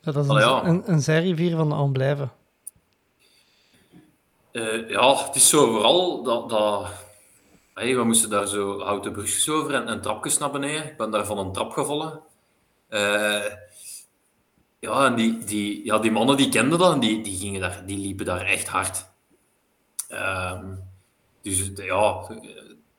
Ja, 0.00 0.12
dat 0.12 0.24
is 0.24 0.30
Allee, 0.30 0.44
een, 0.44 0.50
ja. 0.50 0.64
een, 0.64 0.92
een 0.92 1.00
zijrivier 1.00 1.56
van 1.56 1.68
de 1.68 1.74
Amblijven. 1.74 2.32
Eh, 4.56 4.88
ja, 4.88 5.24
het 5.26 5.34
is 5.34 5.48
zo 5.48 5.70
vooral 5.70 6.22
dat... 6.22 6.48
dat 6.48 6.86
hey, 7.74 7.96
we 7.96 8.04
moesten 8.04 8.30
daar 8.30 8.46
zo 8.46 8.80
houten 8.80 9.12
brugjes 9.12 9.48
over 9.48 9.74
en, 9.74 9.88
en 9.88 10.00
trapjes 10.00 10.38
naar 10.38 10.50
beneden. 10.50 10.84
Ik 10.84 10.96
ben 10.96 11.10
daar 11.10 11.26
van 11.26 11.38
een 11.38 11.52
trap 11.52 11.72
gevallen. 11.72 12.20
Eh, 12.88 13.44
ja, 14.78 15.06
en 15.06 15.14
die, 15.14 15.44
die, 15.44 15.84
ja, 15.84 15.98
die 15.98 16.10
mannen 16.10 16.36
die 16.36 16.48
kenden 16.48 16.78
dat 16.78 16.92
en 16.92 17.00
die, 17.00 17.22
die, 17.22 17.38
gingen 17.38 17.60
daar, 17.60 17.82
die 17.86 17.98
liepen 17.98 18.26
daar 18.26 18.40
echt 18.40 18.68
hard. 18.68 19.06
Ehm, 20.08 20.74
dus 21.42 21.70
ja, 21.74 22.30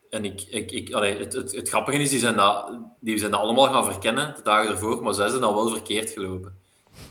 en 0.09 0.25
ik, 0.25 0.41
ik, 0.41 0.71
ik, 0.71 0.93
allee, 0.93 1.17
het, 1.17 1.33
het, 1.33 1.51
het 1.55 1.69
grappige 1.69 1.97
is, 1.97 2.09
die 2.09 2.19
zijn, 2.19 2.35
dat, 2.35 2.71
die 2.99 3.17
zijn 3.17 3.31
dat 3.31 3.39
allemaal 3.39 3.73
gaan 3.73 3.85
verkennen 3.85 4.35
de 4.35 4.41
dagen 4.41 4.71
ervoor, 4.71 5.03
maar 5.03 5.13
zij 5.13 5.29
zijn 5.29 5.41
dan 5.41 5.53
wel 5.55 5.69
verkeerd 5.69 6.09
gelopen. 6.09 6.57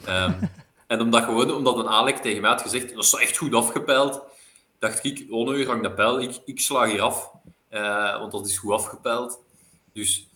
Ehm, 0.04 0.32
en 0.86 1.00
omdat, 1.00 1.22
gewoon, 1.22 1.54
omdat 1.54 1.78
een 1.78 1.88
Alek 1.88 2.16
tegen 2.16 2.40
mij 2.40 2.50
had 2.50 2.62
gezegd, 2.62 2.94
dat 2.94 3.04
is 3.04 3.14
echt 3.14 3.36
goed 3.36 3.54
afgepeild, 3.54 4.34
dacht 4.78 5.04
ik, 5.04 5.26
oh 5.30 5.48
nee, 5.48 5.66
hang 5.66 5.82
de 5.82 5.92
pijl, 5.92 6.20
ik, 6.20 6.40
ik 6.44 6.60
sla 6.60 6.84
hier 6.84 7.00
af. 7.00 7.32
Eh, 7.68 8.18
want 8.18 8.32
dat 8.32 8.46
is 8.46 8.58
goed 8.58 8.72
afgepeild. 8.72 9.44
Dus 9.92 10.28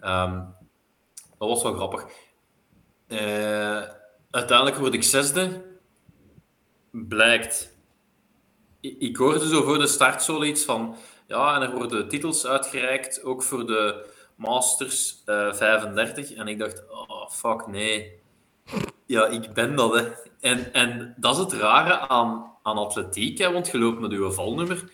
ehm, 0.00 0.44
dat 1.38 1.48
was 1.48 1.62
wel 1.62 1.74
grappig. 1.74 2.04
Eh, 3.06 3.82
uiteindelijk 4.30 4.76
word 4.76 4.94
ik 4.94 5.02
zesde. 5.02 5.64
Blijkt. 6.90 7.76
Ik, 8.80 9.16
hoorde 9.16 9.48
zo 9.48 9.62
voor 9.62 9.78
de 9.78 9.86
start 9.86 10.22
zoiets 10.22 10.64
van. 10.64 10.96
Ja, 11.26 11.54
en 11.54 11.62
er 11.62 11.76
worden 11.76 12.08
titels 12.08 12.46
uitgereikt, 12.46 13.22
ook 13.22 13.42
voor 13.42 13.66
de 13.66 14.10
Masters 14.34 15.22
eh, 15.24 15.52
35. 15.52 16.32
En 16.32 16.48
ik 16.48 16.58
dacht, 16.58 16.84
oh 16.90 17.30
fuck, 17.30 17.66
nee. 17.66 18.20
Ja, 19.06 19.26
ik 19.26 19.52
ben 19.52 19.76
dat, 19.76 19.94
hè. 19.94 20.08
En, 20.40 20.72
en 20.72 21.14
dat 21.16 21.34
is 21.34 21.40
het 21.40 21.52
rare 21.52 22.08
aan, 22.08 22.51
aan 22.62 22.76
atletiek, 22.78 23.38
hè, 23.38 23.52
want 23.52 23.66
je 23.68 23.78
loopt 23.78 24.00
met 24.00 24.10
je 24.12 24.32
valnummer. 24.32 24.90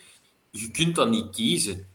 Je 0.50 0.70
kunt 0.70 0.94
dat 0.94 1.08
niet 1.10 1.30
kiezen. 1.30 1.88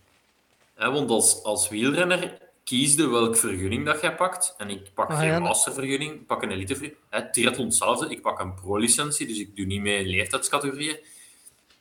Hè, 0.74 0.92
want 0.92 1.10
als, 1.10 1.44
als 1.44 1.70
wielrenner 1.70 2.38
kies 2.64 2.94
je 2.96 3.08
welke 3.08 3.36
vergunning 3.38 3.86
dat 3.86 4.02
jij 4.02 4.16
pakt. 4.16 4.54
En 4.58 4.70
ik 4.70 4.94
pak 4.94 5.10
Ah, 5.10 5.18
geen 5.20 5.28
ja, 5.28 5.40
mastervergunning, 5.40 6.14
ik 6.14 6.26
pak 6.26 6.42
een 6.44 6.52
elitevergunning. 6.52 7.32
Triathlon 7.32 7.66
hetzelfde, 7.66 8.10
ik 8.10 8.22
pak 8.22 8.40
een 8.40 8.54
pro-licentie, 8.54 9.28
dus 9.28 9.38
ik 9.38 9.56
doe 9.56 9.66
niet 9.66 9.82
mee 9.82 10.00
in 10.00 10.08
leeftijdscategorieën. 10.08 11.00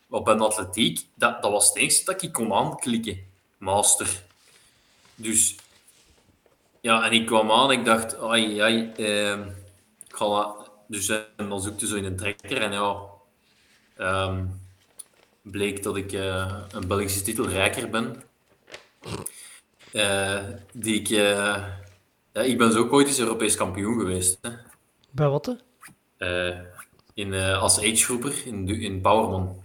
Op 0.08 0.28
een 0.28 0.40
atletiek, 0.40 1.00
dat, 1.14 1.42
dat 1.42 1.50
was 1.50 1.68
het 1.68 1.76
enige 1.76 2.04
dat 2.04 2.22
ik 2.22 2.32
kon 2.32 2.52
aanklikken. 2.52 3.24
Master. 3.58 4.22
Dus... 5.14 5.54
Ja, 6.80 7.04
en 7.04 7.12
ik 7.12 7.26
kwam 7.26 7.50
aan 7.50 7.70
ik 7.70 7.84
dacht, 7.84 8.18
ai, 8.18 8.58
ai, 8.58 8.92
ehm, 8.96 9.40
ik 10.08 10.14
ga 10.16 10.26
dat- 10.28 10.70
Dus 10.88 11.08
eh, 11.08 11.16
en 11.36 11.48
dan 11.48 11.60
zoekte 11.62 11.86
zo 11.86 11.96
in 11.96 12.04
een 12.04 12.16
trekker 12.16 12.62
en 12.62 12.72
ja... 12.72 13.10
ehm, 14.02 14.44
bleek 15.42 15.82
dat 15.82 15.96
ik 15.96 16.12
eh, 16.12 16.56
een 16.70 16.86
Belgische 16.86 17.22
titel 17.22 17.48
rijker 17.48 17.90
ben. 17.90 18.22
Eh, 19.92 20.42
die 20.72 21.00
ik... 21.00 21.08
eh, 21.08 21.64
ja, 22.32 22.40
ik 22.40 22.58
ben 22.58 22.72
zo 22.72 22.78
ook 22.78 22.92
ooit 22.92 23.06
eens 23.06 23.18
Europees 23.18 23.56
kampioen 23.56 23.98
geweest. 23.98 24.38
Hè. 24.42 24.50
Bij 25.10 25.28
wat? 25.28 25.56
in, 27.14 27.34
als 27.34 27.78
agegroeper 27.78 28.46
in, 28.46 28.68
in 28.68 29.00
Bouwerman. 29.00 29.62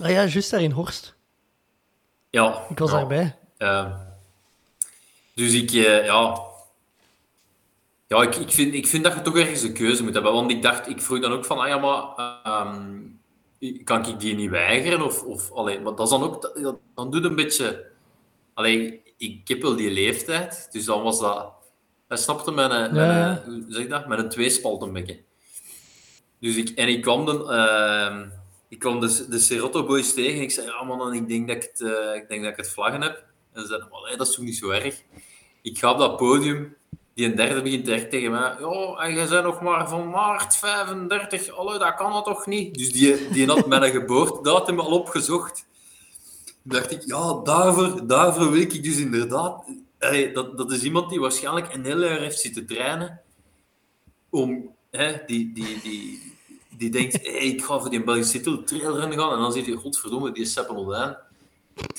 Ah 0.00 0.10
ja, 0.10 0.24
juist 0.24 0.50
daar 0.50 0.62
in 0.62 0.70
Horst. 0.70 1.14
Ja, 2.30 2.66
Ik 2.68 2.78
was 2.78 2.90
ja. 2.90 2.96
daarbij. 2.96 3.36
Eh, 3.56 3.92
dus 5.34 5.52
ik, 5.52 5.70
ja. 5.70 6.44
Ja, 8.08 8.22
ik, 8.22 8.36
ik, 8.36 8.50
vind, 8.50 8.74
ik 8.74 8.86
vind 8.86 9.04
dat 9.04 9.14
je 9.14 9.22
toch 9.22 9.36
ergens 9.36 9.62
een 9.62 9.72
keuze 9.72 10.02
moet 10.02 10.14
hebben. 10.14 10.32
Want 10.32 10.50
ik 10.50 10.62
dacht, 10.62 10.88
ik 10.88 11.00
vroeg 11.02 11.20
dan 11.20 11.32
ook 11.32 11.44
van, 11.44 11.58
ah 11.58 11.68
ja, 11.68 11.78
maar 11.78 12.02
ehm, 12.42 13.05
kan 13.84 14.06
ik 14.06 14.20
die 14.20 14.34
niet 14.34 14.50
weigeren? 14.50 15.02
Of, 15.04 15.22
of 15.22 15.52
allee, 15.52 15.80
maar 15.80 15.94
dat 15.94 16.06
is 16.06 16.10
dan 16.10 16.22
ook, 16.22 16.58
dan 16.94 17.10
doet 17.10 17.24
een 17.24 17.34
beetje. 17.34 17.86
Allee, 18.54 19.02
ik 19.16 19.48
heb 19.48 19.62
wel 19.62 19.76
die 19.76 19.90
leeftijd, 19.90 20.68
dus 20.72 20.84
dan 20.84 21.02
was 21.02 21.20
dat. 21.20 21.54
Hij 22.08 22.16
snapte 22.16 22.50
met 22.50 22.70
een, 22.70 22.80
met 22.80 22.94
Ja, 22.94 23.18
ja. 23.18 23.42
een, 23.46 23.62
hoe 23.62 23.72
zeg 23.72 23.86
dat? 23.86 24.06
Met 24.08 24.18
een 24.18 24.28
tweespaltenbekken. 24.28 25.24
Dus 26.40 26.56
ik, 26.56 26.68
en 26.68 26.88
ik 26.88 27.02
kwam, 27.02 27.24
de, 27.24 27.44
ehm, 27.44 28.28
ik 28.68 28.78
kwam 28.78 29.00
de, 29.00 29.26
de 29.28 29.38
Serotto 29.38 29.86
Boys 29.86 30.14
tegen 30.14 30.36
en 30.36 30.42
ik 30.42 30.50
zei, 30.50 30.66
ja 30.66 30.82
man, 30.82 31.14
ik 31.14 31.28
denk 31.28 31.48
dat 31.48 31.56
ik 31.56 31.62
het, 31.62 31.80
eh, 31.80 32.14
ik 32.14 32.28
denk 32.28 32.42
dat 32.42 32.50
ik 32.50 32.56
het 32.56 32.70
vlaggen 32.70 33.02
heb. 33.02 33.24
En 33.52 33.60
ze 33.60 33.66
zeiden, 33.66 34.18
dat 34.18 34.28
is 34.28 34.34
toch 34.34 34.44
niet 34.44 34.56
zo 34.56 34.70
erg. 34.70 35.02
Ik 35.62 35.78
ga 35.78 35.92
op 35.92 35.98
dat 35.98 36.16
podium, 36.16 36.76
die 37.16 37.26
een 37.26 37.36
derde 37.36 37.62
begint 37.62 37.84
direct 37.84 38.10
tegen 38.10 38.30
mij, 38.30 38.56
ja, 38.60 38.96
en 38.98 39.14
jij 39.14 39.28
bent 39.28 39.44
nog 39.44 39.60
maar 39.60 39.88
van 39.88 40.10
maart 40.10 40.56
35, 40.56 41.48
allee, 41.48 41.78
dat 41.78 41.94
kan 41.94 42.12
dat 42.12 42.24
toch 42.24 42.46
niet? 42.46 42.74
Dus 42.74 42.92
die, 42.92 43.28
die 43.28 43.46
had 43.46 43.66
mijn 43.66 43.92
geboortedatum 44.00 44.80
al 44.80 44.90
opgezocht. 44.90 45.66
Dacht 46.62 46.90
ik, 46.90 47.02
ja, 47.06 47.40
daarvoor, 47.44 48.06
daarvoor 48.06 48.50
wil 48.50 48.60
ik 48.60 48.82
dus 48.84 48.98
inderdaad... 48.98 49.64
Dat, 50.34 50.58
dat 50.58 50.72
is 50.72 50.82
iemand 50.82 51.10
die 51.10 51.20
waarschijnlijk 51.20 51.74
een 51.74 51.84
heel 51.84 52.04
jaar 52.04 52.18
heeft 52.18 52.40
zitten 52.40 52.66
trainen 52.66 53.20
om, 54.30 54.74
hè, 54.90 55.16
die, 55.26 55.52
die, 55.52 55.80
die, 55.82 56.32
die 56.76 56.90
denkt, 56.90 57.12
hey, 57.22 57.32
ik 57.32 57.64
ga 57.64 57.80
voor 57.80 57.90
die 57.90 58.04
Belgische 58.04 58.32
titel 58.32 58.64
trailrun 58.64 59.12
gaan. 59.12 59.32
En 59.32 59.38
dan 59.38 59.52
zegt 59.52 59.66
hij, 59.66 59.74
godverdomme, 59.74 60.32
die 60.32 60.44
Seppen 60.44 60.76
Odijn, 60.76 61.16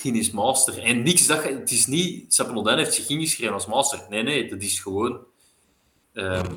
die 0.02 0.14
is 0.14 0.32
master. 0.32 0.84
En 0.84 1.04
niks 1.04 1.28
dat 1.28 1.44
het 1.44 1.72
is 1.72 1.86
niet, 1.86 2.34
Seppen 2.34 2.56
Odijn 2.56 2.78
heeft 2.78 2.94
zich 2.94 3.10
ingeschreven 3.10 3.54
als 3.54 3.66
master. 3.66 4.06
Nee, 4.10 4.24
nee, 4.24 4.50
dat 4.50 4.62
is 4.62 4.80
gewoon, 4.80 5.20
ehm, 6.14 6.56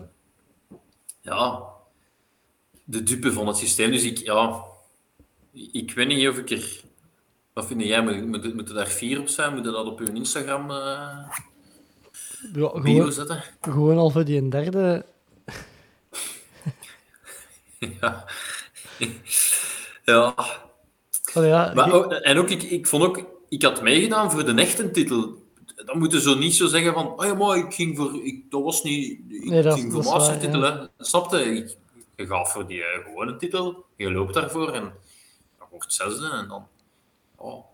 ja, 1.21 1.63
de 2.85 3.03
dupe 3.03 3.33
van 3.33 3.47
het 3.47 3.57
systeem. 3.57 3.91
Dus 3.91 4.03
ik, 4.03 4.19
ja, 4.19 4.65
ik 5.53 5.93
weet 5.95 6.07
niet 6.07 6.29
of 6.29 6.39
ik 6.39 6.51
er, 6.51 6.81
wat 7.53 7.67
vind 7.67 7.83
jij, 7.83 8.03
moet, 8.03 8.27
moet, 8.27 8.55
moet 8.55 8.69
er 8.69 8.75
daar 8.75 8.89
vier 8.89 9.21
op 9.21 9.29
zijn? 9.29 9.55
Moet 9.55 9.65
je 9.65 9.71
dat 9.71 9.87
op 9.87 10.01
je 10.01 10.13
Instagram 10.13 10.71
eh 10.71 11.31
Ja, 12.53 12.69
gewoon, 12.69 13.13
zetten? 13.13 13.43
gewoon 13.61 13.99
al 13.99 14.11
voor 14.11 14.25
die 14.25 14.39
een 14.39 14.51
derde. 14.51 15.05
Ja. 18.01 18.25
ja. 20.05 20.35
Ja, 21.35 21.73
Maar 21.75 22.09
en 22.09 22.39
ook, 22.39 22.49
ik, 22.51 22.63
ik 22.63 22.87
vond 22.87 23.05
ook, 23.05 23.25
ik 23.49 23.63
had 23.63 23.83
meegedaan 23.83 24.31
voor 24.31 24.45
de 24.45 24.55
echte 24.55 24.91
titel. 24.91 25.39
Dan 25.85 25.99
moeten 25.99 26.21
ze 26.21 26.37
niet 26.37 26.55
zo 26.55 26.67
zeggen 26.67 26.93
van, 26.93 27.07
oh 27.19 27.25
ja, 27.25 27.35
maar 27.35 27.57
ik 27.57 27.75
ging 27.75 27.97
voor, 27.97 28.25
ik, 28.25 28.51
dat 28.51 28.63
was 28.63 28.83
niet, 28.83 29.19
ik 29.29 29.45
Nee, 29.45 29.63
dat- 29.63 29.79
ging 29.79 29.93
voor 29.93 30.05
mastertitel. 30.05 30.61
hè. 30.61 30.73
Snapte? 30.99 31.45
Ik, 31.57 31.77
je 32.17 32.27
gaat 32.27 32.53
voor 32.53 32.67
die 32.67 32.83
eh, 32.85 33.05
gewone 33.05 33.37
titel, 33.37 33.85
je 33.97 34.13
loopt 34.13 34.35
daarvoor 34.35 34.73
en 34.73 34.83
dan 35.59 35.67
wordt 35.71 35.93
zesde 35.93 36.29
en 36.33 36.49
dan, 36.49 36.67
oh. 37.37 37.65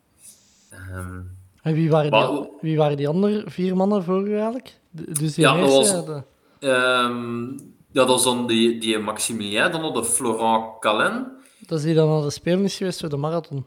Ehm, 0.71 1.21
en 1.63 1.75
wie, 1.75 1.91
waren 1.91 2.11
maar- 2.11 2.29
die, 2.31 2.49
wie 2.61 2.77
waren 2.77 2.97
die 2.97 3.09
andere 3.09 3.43
vier 3.47 3.77
mannen 3.77 4.05
voor 4.05 4.27
u 4.29 4.33
eigenlijk? 4.33 4.79
Dus 4.91 5.35
die 5.35 5.45
Ja, 5.45 5.61
dat 5.61 5.73
was- 5.73 5.91
ja, 5.91 6.01
de- 6.03 6.23
ehm, 6.59 7.51
ja, 7.53 7.59
dat 7.93 8.09
was 8.09 8.25
dan 8.25 8.47
die, 8.47 8.79
die 8.81 8.99
Maximilien, 8.99 9.73
dan 9.73 9.81
hadden 9.81 10.05
Florent 10.07 10.79
Calen. 10.81 11.33
Dat 11.67 11.79
is 11.79 11.85
die 11.85 11.95
dan 11.95 12.11
aan 12.11 12.23
de 12.23 12.31
Spelen 12.31 12.65
is 12.65 12.77
geweest 12.77 13.01
voor 13.01 13.09
de 13.09 13.17
marathon. 13.17 13.67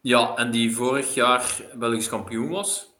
Ja, 0.00 0.36
en 0.36 0.50
die 0.50 0.76
vorig 0.76 1.14
jaar 1.14 1.62
Belgisch 1.74 2.08
kampioen 2.08 2.48
was. 2.48 2.92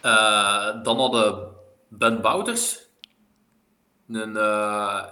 Eh, 0.00 0.82
dan 0.82 0.98
hadden 0.98 1.48
Ben 1.88 2.20
Bouters. 2.20 2.86
Een, 4.08 4.36
eh, 4.36 5.04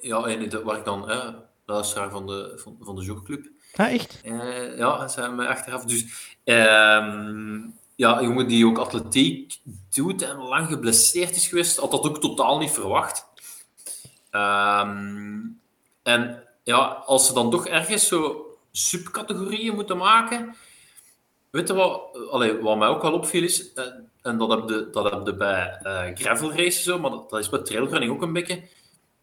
ja, 0.00 0.26
een, 0.26 0.62
waar 0.64 0.78
ik 0.78 0.84
dan, 0.84 1.10
eh, 1.10 1.28
luisteraar 1.66 2.10
van 2.10 2.26
de, 2.26 2.52
van, 2.56 2.76
van 2.80 2.96
de 2.96 3.02
jogclub. 3.02 3.46
Ah, 3.74 3.92
echt? 3.92 4.20
Eh, 4.24 4.76
ja, 4.76 5.08
zijn 5.08 5.34
mij 5.34 5.46
achteraf. 5.46 5.84
Dus 5.84 6.36
ehm, 6.44 7.60
ja, 7.96 8.18
een 8.18 8.24
jongen 8.24 8.48
die 8.48 8.66
ook 8.66 8.78
atletiek 8.78 9.58
doet 9.90 10.22
en 10.22 10.36
lang 10.36 10.68
geblesseerd 10.68 11.36
is 11.36 11.46
geweest, 11.46 11.76
had 11.76 11.90
dat 11.90 12.04
ook 12.04 12.20
totaal 12.20 12.58
niet 12.58 12.70
verwacht. 12.70 13.26
Ehm, 14.30 15.40
en 16.02 16.42
ja, 16.64 17.02
als 17.06 17.26
ze 17.26 17.32
dan 17.32 17.50
toch 17.50 17.66
ergens 17.66 18.06
zo 18.06 18.46
subcategorieën 18.72 19.74
moeten 19.74 19.96
maken, 19.96 20.54
weet 21.50 21.68
je 21.68 21.74
wat, 21.74 22.18
wat 22.60 22.78
mij 22.78 22.88
ook 22.88 23.02
wel 23.02 23.12
opviel 23.12 23.42
is, 23.42 23.72
eh, 23.72 23.84
en 24.22 24.38
dat 24.38 24.50
heb 24.50 24.68
je, 24.68 24.88
dat 24.90 25.10
heb 25.10 25.26
je 25.26 25.34
bij 25.34 25.78
eh 25.82 26.14
gravel 26.14 26.50
races 26.50 26.82
zo, 26.82 26.98
maar 26.98 27.10
dat, 27.10 27.30
dat 27.30 27.40
is 27.40 27.48
bij 27.48 27.58
trailrunning 27.58 28.12
ook 28.12 28.22
een 28.22 28.32
beetje. 28.32 28.62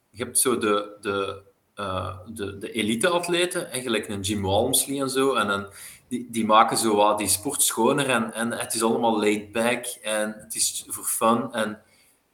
Je 0.10 0.24
hebt 0.24 0.39
zo 0.39 0.57
de, 0.57 0.98
de, 1.01 1.41
eh, 1.75 2.17
de, 2.27 2.57
de 2.57 2.71
elite-atleten, 2.71 3.71
eigenlijk 3.71 4.07
een 4.07 4.21
Jim 4.21 4.41
Walmsley 4.41 5.01
en 5.01 5.10
zo, 5.10 5.33
en 5.36 5.50
een, 5.50 5.67
die, 6.07 6.27
die 6.29 6.45
maken 6.45 6.77
zo 6.77 6.95
wat 6.95 7.17
die 7.17 7.27
sport 7.27 7.62
schoner 7.62 8.10
en, 8.10 8.33
en 8.33 8.51
het 8.51 8.74
is 8.74 8.83
allemaal 8.83 9.19
laid 9.19 9.51
back 9.51 9.86
en 10.01 10.36
het 10.38 10.55
is 10.55 10.86
voor 10.88 11.03
fun. 11.05 11.53
En, 11.53 11.81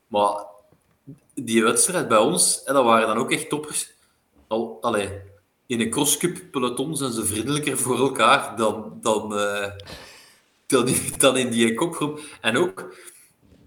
maar 0.07 0.45
die 1.33 1.63
wedstrijd 1.63 2.07
bij 2.07 2.17
ons, 2.17 2.63
en 2.63 2.73
dat 2.73 2.83
waren 2.83 3.07
dan 3.07 3.17
ook 3.17 3.31
echt 3.31 3.49
toppers. 3.49 3.95
Al, 4.47 4.77
allee, 4.81 5.09
in 5.65 5.81
een 5.81 5.89
crosscup 5.89 6.51
peloton 6.51 6.97
zijn 6.97 7.11
ze 7.11 7.25
vriendelijker 7.25 7.77
voor 7.77 7.97
elkaar 7.97 8.55
dan, 8.57 8.97
dan, 9.01 9.37
eh, 9.37 9.71
dan, 10.65 10.87
dan 11.17 11.37
in 11.37 11.49
die 11.49 11.73
kopgroep. 11.73 12.19
En 12.41 12.57
ook, 12.57 12.95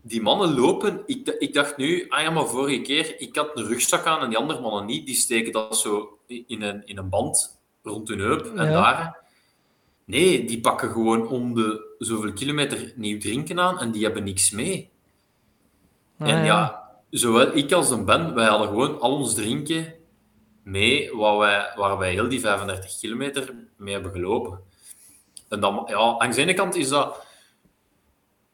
die 0.03 0.23
mannen 0.23 0.55
lopen. 0.55 1.03
Ik, 1.07 1.29
ik 1.39 1.55
dacht 1.55 1.77
nu, 1.77 2.07
ah 2.09 2.23
ja, 2.23 2.31
maar 2.31 2.47
vorige 2.47 2.81
keer, 2.81 3.21
ik 3.21 3.37
had 3.37 3.51
een 3.55 3.67
rugzak 3.67 4.07
aan 4.07 4.21
en 4.21 4.29
die 4.29 4.39
andere 4.39 4.61
mannen 4.61 4.87
niet. 4.87 5.07
Die 5.07 5.15
steken 5.15 5.53
dat 5.53 5.79
zo 5.79 6.19
in 6.27 6.63
een, 6.63 6.87
in 6.87 6.99
een 6.99 7.09
band 7.09 7.61
rond 7.83 8.09
hun 8.09 8.19
heup 8.19 8.47
en 8.57 8.65
Ja. 8.65 8.73
daar. 8.73 9.19
Nee, 10.05 10.45
die 10.45 10.61
pakken 10.61 10.91
gewoon 10.91 11.29
om 11.29 11.55
de 11.55 11.95
zoveel 11.99 12.33
kilometer 12.33 12.93
nieuw 12.97 13.19
drinken 13.19 13.61
aan 13.61 13.79
en 13.81 13.91
die 13.91 14.05
hebben 14.05 14.25
niks 14.25 14.51
mee. 14.51 14.89
Ah, 16.19 16.31
en 16.31 16.45
ja, 16.45 16.91
zowel 17.11 17.57
ik 17.57 17.73
als 17.73 17.91
een 17.91 18.05
Ben, 18.05 18.35
wij 18.35 18.47
hadden 18.47 18.69
gewoon 18.69 19.01
al 19.01 19.17
ons 19.17 19.35
drinken 19.35 19.95
mee, 20.71 21.17
waar 21.17 21.39
wij, 21.39 21.73
waar 21.77 21.99
wij 21.99 22.13
heel 22.13 22.29
die 22.29 22.41
35 22.41 22.99
kilometer 22.99 23.55
mee 23.77 23.93
hebben 23.93 24.13
gelopen. 24.13 24.61
En 25.49 25.61
dan, 25.61 25.83
ja, 25.87 26.19
aan 26.19 26.31
de 26.31 26.41
ene 26.41 26.55
kant 26.55 26.75
is 26.75 26.89
dat... 26.89 27.27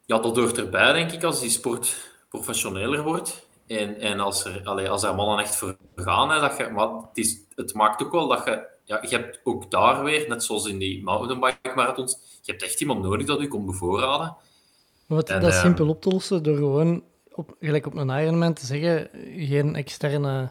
Ja, 0.05 0.19
dat 0.19 0.35
hoort 0.35 0.57
erbij, 0.57 0.93
denk 0.93 1.11
ik, 1.11 1.23
als 1.23 1.39
die 1.39 1.49
sport 1.49 2.11
professioneler 2.29 3.03
wordt. 3.03 3.47
En, 3.67 3.99
en 3.99 4.19
als, 4.19 4.45
er, 4.45 4.61
allee, 4.63 4.89
als 4.89 5.03
er 5.03 5.15
mannen 5.15 5.45
echt 5.45 5.55
voor 5.55 5.77
gaan, 5.95 6.29
hè, 6.29 6.39
dat 6.39 6.57
je, 6.57 6.69
maar 6.69 6.89
het, 6.89 7.17
is, 7.17 7.37
het 7.55 7.73
maakt 7.73 8.03
ook 8.03 8.11
wel 8.11 8.27
dat 8.27 8.45
je... 8.45 8.75
Ja, 8.83 8.99
je 9.01 9.07
hebt 9.07 9.39
ook 9.43 9.71
daar 9.71 10.03
weer, 10.03 10.29
net 10.29 10.43
zoals 10.43 10.67
in 10.67 10.77
die 10.77 11.03
mountainbike 11.03 11.71
marathons, 11.75 12.17
je 12.41 12.51
hebt 12.51 12.63
echt 12.63 12.81
iemand 12.81 13.01
nodig 13.01 13.27
dat 13.27 13.41
u 13.41 13.47
komt 13.47 13.65
bevoorraden. 13.65 14.35
Maar 15.05 15.17
wat, 15.17 15.29
En, 15.29 15.41
dat 15.41 15.49
is 15.49 15.55
ehm, 15.55 15.65
simpel 15.65 15.89
op 15.89 16.01
te 16.01 16.09
lossen 16.09 16.43
door 16.43 16.55
gewoon, 16.55 17.03
op, 17.31 17.55
gelijk 17.59 17.85
op 17.85 17.95
een 17.95 18.09
Ironman, 18.09 18.53
te 18.53 18.65
zeggen, 18.65 19.09
geen 19.35 19.75
externe 19.75 20.41
eh, 20.41 20.49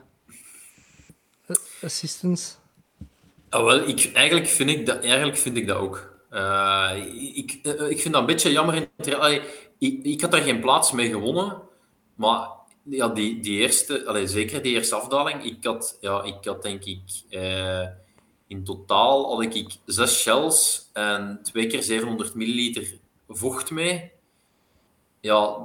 assistance. 1.82 2.54
Ah, 3.48 3.64
wel, 3.64 3.88
ik, 3.88 4.10
eigenlijk, 4.14 4.46
vind 4.46 4.70
ik 4.70 4.86
dat, 4.86 5.04
eigenlijk 5.04 5.36
vind 5.38 5.56
ik 5.56 5.66
dat 5.66 5.76
ook. 5.76 6.14
Eh, 6.30 6.92
ik, 7.34 7.58
eh, 7.62 7.90
ik 7.90 8.00
vind 8.00 8.12
dat 8.14 8.20
een 8.20 8.26
beetje 8.26 8.52
jammer. 8.52 8.74
In, 8.74 8.88
het- 8.96 9.42
ik, 9.78 10.02
ik 10.04 10.20
had 10.20 10.30
daar 10.30 10.40
geen 10.42 10.60
plaats 10.60 10.92
mee 10.92 11.08
gewonnen, 11.10 11.62
maar 12.14 12.48
ja, 12.82 13.08
die, 13.08 13.40
die 13.40 13.58
eerste, 13.60 14.06
allee, 14.06 14.26
zeker 14.26 14.62
die 14.62 14.74
eerste 14.74 14.94
afdaling, 14.94 15.44
ik 15.44 15.64
had, 15.64 15.96
ja, 16.00 16.22
ik 16.22 16.44
had 16.44 16.62
denk 16.62 16.84
ik, 16.84 17.00
eh, 17.30 17.86
in 18.46 18.64
totaal 18.64 19.34
had 19.34 19.54
ik 19.54 19.76
zes 19.84 20.20
shells 20.20 20.90
en 20.92 21.40
twee 21.42 21.66
keer 21.66 21.82
700 21.82 22.34
milliliter 22.34 22.98
vocht 23.28 23.70
mee. 23.70 24.12
Ja, 25.20 25.56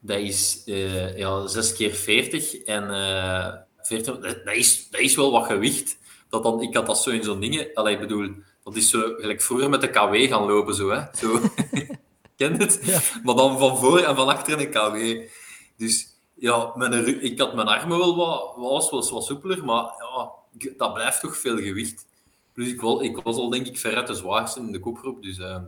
dat 0.00 0.18
is 0.18 0.62
eh, 0.66 1.16
ja, 1.18 1.46
6 1.46 1.72
keer 1.76 1.92
40 1.94 2.54
en 2.54 2.90
eh 2.90 3.54
40, 3.90 4.18
dat, 4.20 4.44
dat 4.44 4.54
is, 4.54 4.90
dat 4.90 5.00
is 5.00 5.14
wel 5.14 5.32
wat 5.32 5.46
gewicht. 5.46 5.98
Dat 6.28 6.42
dan, 6.42 6.62
ik 6.62 6.74
had 6.74 6.86
dat 6.86 7.02
zo 7.02 7.10
in 7.10 7.22
zo'n 7.22 7.40
dingen, 7.40 7.70
allee, 7.74 7.94
ik 7.94 8.00
bedoel, 8.00 8.30
dat 8.64 8.76
is 8.76 8.90
zo 8.90 9.00
gelijk 9.16 9.40
vroeger 9.42 9.68
met 9.68 9.80
de 9.80 9.90
KW 9.90 10.14
gaan 10.14 10.46
lopen, 10.46 10.74
zo, 10.74 10.90
hè. 10.90 11.02
Zo. 11.14 11.40
Ken 12.36 12.58
het? 12.60 12.80
Ja. 12.82 13.00
Maar 13.24 13.34
dan 13.34 13.58
van 13.58 13.78
voor 13.78 13.98
en 13.98 14.16
van 14.16 14.28
achter 14.28 14.60
een 14.60 14.70
KW. 14.70 15.28
Dus 15.76 16.06
ja, 16.34 16.72
mijn, 16.74 17.22
ik 17.24 17.38
had 17.38 17.54
mijn 17.54 17.68
armen 17.68 17.98
wel 17.98 18.16
wat, 18.16 18.54
was, 18.56 18.90
was 18.90 19.10
wat 19.10 19.24
soepeler, 19.24 19.64
maar 19.64 19.84
ja, 19.84 20.30
dat 20.76 20.94
blijft 20.94 21.20
toch 21.20 21.36
veel 21.36 21.56
gewicht. 21.56 22.06
Dus 22.54 22.68
ik, 22.68 22.80
wel, 22.80 23.02
ik 23.02 23.16
was 23.16 23.36
al 23.36 23.50
denk 23.50 23.66
ik 23.66 23.78
veruit 23.78 24.06
de 24.06 24.14
zwaarste 24.14 24.60
in 24.60 24.72
de 24.72 24.80
kopgroep. 24.80 25.22
Dus 25.22 25.38
eh, 25.38 25.58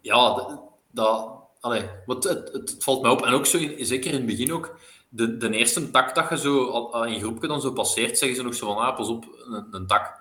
ja, 0.00 0.34
dat, 0.34 0.60
dat, 0.90 1.28
allee, 1.60 1.82
het, 2.06 2.24
het, 2.24 2.52
het 2.52 2.76
valt 2.78 3.02
mij 3.02 3.10
op. 3.10 3.24
En 3.24 3.32
ook 3.32 3.46
zo, 3.46 3.58
in- 3.58 3.86
zeker 3.86 4.10
in 4.10 4.16
het 4.16 4.26
begin 4.26 4.52
ook, 4.52 4.76
de, 5.12 5.36
de 5.36 5.50
eerste 5.50 5.90
tak 5.90 6.14
dat 6.14 6.28
je 6.28 6.38
zo 6.38 6.88
in 7.04 7.20
groepje 7.20 7.48
dan 7.48 7.60
zo 7.60 7.72
passeert, 7.72 8.18
zeggen 8.18 8.36
ze 8.36 8.42
nog 8.42 8.54
zo 8.54 8.66
van, 8.66 8.76
ah, 8.76 8.96
pas 8.96 9.08
op, 9.08 9.26
een, 9.44 9.66
een 9.70 9.86
tak. 9.86 10.18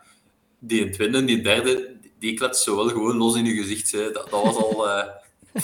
Die 0.60 0.90
tweede 0.90 1.18
en 1.18 1.26
die 1.26 1.42
derde, 1.42 1.96
die 2.20 2.34
kletst 2.34 2.64
zo 2.64 2.76
wel 2.76 2.88
gewoon 2.88 3.18
los 3.18 3.36
in 3.36 3.46
je 3.46 3.54
gezicht. 3.54 3.92
Hè. 3.92 4.12
Dat, 4.12 4.30
dat 4.30 4.44
was 4.44 4.56
al... 4.56 4.90
eh, 4.90 5.08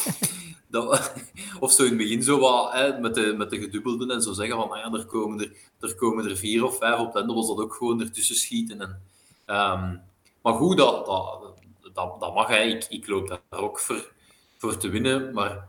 dat, 0.68 1.14
of 1.60 1.72
zo 1.72 1.84
in 1.84 1.90
het 1.90 1.98
begin 1.98 2.24
zo 2.24 2.40
wat, 2.40 2.74
hè, 2.74 3.00
met, 3.00 3.16
de, 3.16 3.34
met 3.38 3.50
de 3.50 3.60
gedubbelden 3.60 4.12
en 4.12 4.22
zo 4.22 4.34
zeggen 4.34 4.56
van, 4.56 4.72
ah 4.72 4.78
ja, 4.78 4.98
er 4.98 5.06
komen 5.06 5.40
er, 5.40 5.52
er 5.80 5.96
komen 5.96 6.30
er 6.30 6.38
vier 6.38 6.64
of 6.64 6.78
vijf 6.78 7.00
op. 7.00 7.16
En 7.16 7.28
dan 7.28 7.36
was 7.36 7.48
dat 7.48 7.60
ook 7.60 7.74
gewoon 7.74 8.02
ertussen 8.02 8.36
schieten. 8.36 8.82
En, 8.82 9.02
ehm, 9.46 9.96
maar 10.42 10.54
goed, 10.54 10.78
dat, 10.78 11.06
dat, 11.06 11.54
dat, 11.94 12.20
dat 12.20 12.34
mag. 12.34 12.48
Hè. 12.48 12.62
Ik, 12.62 12.86
ik 12.90 13.08
loop 13.08 13.28
daar 13.28 13.42
ook 13.50 13.80
voor, 13.80 14.12
voor 14.58 14.78
te 14.78 14.90
winnen. 14.90 15.34
Maar 15.34 15.68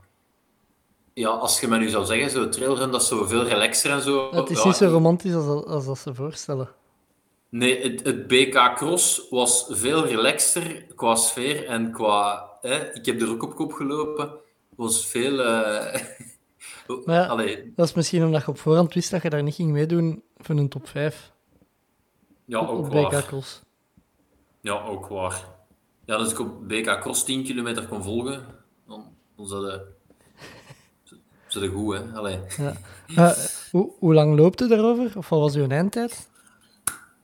ja, 1.18 1.28
als 1.28 1.60
je 1.60 1.68
mij 1.68 1.78
nu 1.78 1.88
zou 1.88 2.04
zeggen, 2.04 2.30
zo 2.30 2.48
trailrun, 2.48 2.90
dat 2.90 3.02
is 3.02 3.08
zo 3.08 3.24
veel 3.24 3.42
relaxer 3.42 3.90
en 3.90 4.02
zo. 4.02 4.30
Het 4.30 4.50
is 4.50 4.58
ja, 4.58 4.66
niet 4.66 4.76
zo 4.76 4.88
romantisch 4.88 5.34
als, 5.34 5.64
als 5.64 5.86
dat 5.86 5.98
ze 5.98 6.14
voorstellen. 6.14 6.68
Nee, 7.48 7.82
het, 7.82 8.04
het 8.04 8.26
BK 8.26 8.74
Cross 8.74 9.26
was 9.30 9.66
veel 9.70 10.06
relaxter 10.06 10.86
qua 10.94 11.14
sfeer 11.14 11.66
en 11.66 11.92
qua... 11.92 12.50
Hè, 12.60 12.94
ik 12.94 13.06
heb 13.06 13.20
er 13.20 13.30
ook 13.30 13.42
op 13.42 13.54
kop 13.54 13.72
gelopen. 13.72 14.30
was 14.76 15.06
veel... 15.06 15.36
Maar 17.04 17.26
Allee, 17.28 17.72
Dat 17.76 17.86
is 17.86 17.94
misschien 17.94 18.24
omdat 18.24 18.40
je 18.40 18.48
op 18.48 18.58
voorhand 18.58 18.94
wist 18.94 19.10
dat 19.10 19.22
je 19.22 19.30
daar 19.30 19.42
niet 19.42 19.54
ging 19.54 19.70
meedoen 19.70 20.22
voor 20.36 20.56
een 20.56 20.68
top 20.68 20.88
5 20.88 21.32
ja, 22.44 22.60
op, 22.60 22.68
ook 22.68 22.86
op 22.86 22.92
waar. 22.92 23.10
BK 23.10 23.26
Cross. 23.26 23.62
Ja, 24.60 24.84
ook 24.84 25.06
waar. 25.06 25.44
Ja, 26.04 26.14
als 26.14 26.32
ik 26.32 26.38
op 26.38 26.68
BK 26.68 27.00
Cross 27.00 27.24
10 27.24 27.44
kilometer 27.44 27.86
kon 27.86 28.02
volgen, 28.02 28.46
dan, 28.86 29.16
dan 29.36 29.46
de... 29.46 29.94
Zat 31.46 31.62
de 31.62 31.68
goed, 31.68 31.94
hè. 31.96 32.02
Allee. 32.14 32.38
Eh, 33.16 33.30
hoe, 33.70 33.90
hoe 33.98 34.14
lang 34.14 34.36
loopt 34.36 34.60
u 34.60 34.68
daarover? 34.68 35.12
Of 35.16 35.28
wat 35.28 35.40
was 35.40 35.54
uw 35.54 35.68
eindtijd? 35.68 36.28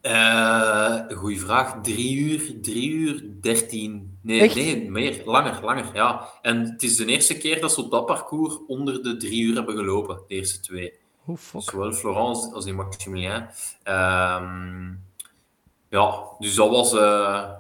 Eh 0.00 1.00
goeie 1.08 1.40
vraag. 1.40 1.80
Drie 1.82 2.18
uur, 2.18 2.60
drie 2.62 2.90
uur, 2.90 3.24
dertien. 3.40 4.18
Nee, 4.22 4.40
Echt? 4.40 4.54
nee, 4.54 4.90
meer. 4.90 5.22
Langer, 5.24 5.58
langer, 5.62 5.90
ja. 5.94 6.28
En 6.42 6.60
het 6.70 6.82
is 6.82 6.96
de 6.96 7.06
eerste 7.06 7.38
keer 7.38 7.60
dat 7.60 7.72
ze 7.72 7.82
op 7.82 7.90
dat 7.90 8.06
parcours 8.06 8.58
onder 8.66 9.02
de 9.02 9.16
drie 9.16 9.42
uur 9.42 9.54
hebben 9.54 9.76
gelopen. 9.76 10.16
De 10.28 10.34
eerste 10.34 10.60
twee. 10.60 10.92
Zowel 11.58 11.92
Florence 11.92 12.52
als 12.52 12.66
in 12.66 12.74
Maximilien. 12.74 13.46
Ehm, 13.82 14.90
ja, 15.88 16.22
dus 16.38 16.54
dat 16.54 16.70
was... 16.70 16.92
eh, 16.94 17.50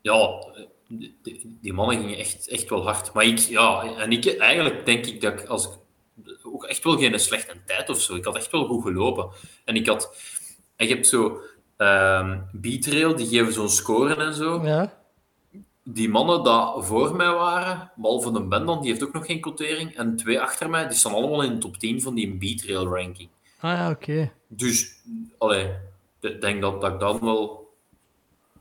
ja, 0.00 0.28
die, 0.88 1.58
die 1.60 1.72
mannen 1.72 1.96
gingen 1.98 2.18
echt, 2.18 2.48
echt 2.48 2.68
wel 2.68 2.82
hard. 2.82 3.12
Maar 3.12 3.24
ik, 3.24 3.38
ja, 3.38 3.96
en 3.96 4.12
ik, 4.12 4.26
eigenlijk 4.26 4.86
denk 4.86 5.06
ik 5.06 5.20
dat 5.20 5.40
ik, 5.40 5.46
als 5.46 5.66
ik 5.66 5.72
ook 6.42 6.64
echt 6.64 6.84
wel 6.84 6.98
geen 6.98 7.20
slechte 7.20 7.64
tijd 7.66 7.88
of 7.88 8.00
zo. 8.00 8.14
Ik 8.14 8.24
had 8.24 8.36
echt 8.36 8.50
wel 8.50 8.66
goed 8.66 8.82
gelopen. 8.82 9.28
En 9.64 9.76
ik 9.76 9.86
had... 9.86 10.16
En 10.76 10.86
je 10.86 10.94
hebt 10.94 11.06
zo... 11.06 11.40
ehm 11.76 12.38
B-trail, 12.60 13.16
die 13.16 13.26
geven 13.26 13.52
zo'n 13.52 13.68
score 13.68 14.14
en 14.14 14.34
zo. 14.34 14.64
Ja, 14.64 15.02
Die 15.82 16.08
mannen 16.08 16.44
die 16.44 16.82
voor 16.84 17.16
mij 17.16 17.32
waren, 17.32 17.92
behalve 17.96 18.32
de 18.32 18.42
Ben 18.42 18.66
dan, 18.66 18.80
die 18.80 18.90
heeft 18.90 19.04
ook 19.04 19.12
nog 19.12 19.26
geen 19.26 19.40
quotering. 19.40 19.96
En 19.96 20.16
twee 20.16 20.40
achter 20.40 20.70
mij, 20.70 20.88
die 20.88 20.96
staan 20.96 21.12
allemaal 21.12 21.42
in 21.42 21.52
de 21.52 21.58
top 21.58 21.76
10 21.76 22.02
van 22.02 22.14
die 22.14 22.36
B-trail 22.36 22.86
ranking. 22.86 23.28
ah 23.60 23.72
ja, 23.72 23.90
oké. 23.90 24.32
Dus, 24.46 25.02
allee, 25.38 25.72
ik 26.20 26.40
denk 26.40 26.62
dat, 26.62 26.80
dat 26.80 26.92
ik 26.92 27.00
dan 27.00 27.20
wel 27.20 27.68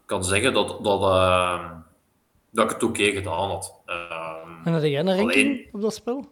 kan 0.06 0.24
zeggen 0.24 0.54
dat, 0.54 0.84
dat, 0.84 1.02
ehm, 1.02 1.66
dat 2.58 2.66
ik 2.66 2.72
het 2.72 2.84
oké 2.84 3.04
gedaan 3.12 3.50
had. 3.50 3.74
Ehm, 3.86 4.50
En 4.64 4.74
had 4.74 4.82
jij 4.82 5.00
een 5.00 5.16
ranking 5.16 5.32
Alleen- 5.32 5.66
op 5.72 5.82
dat 5.82 5.94
spel? 5.94 6.32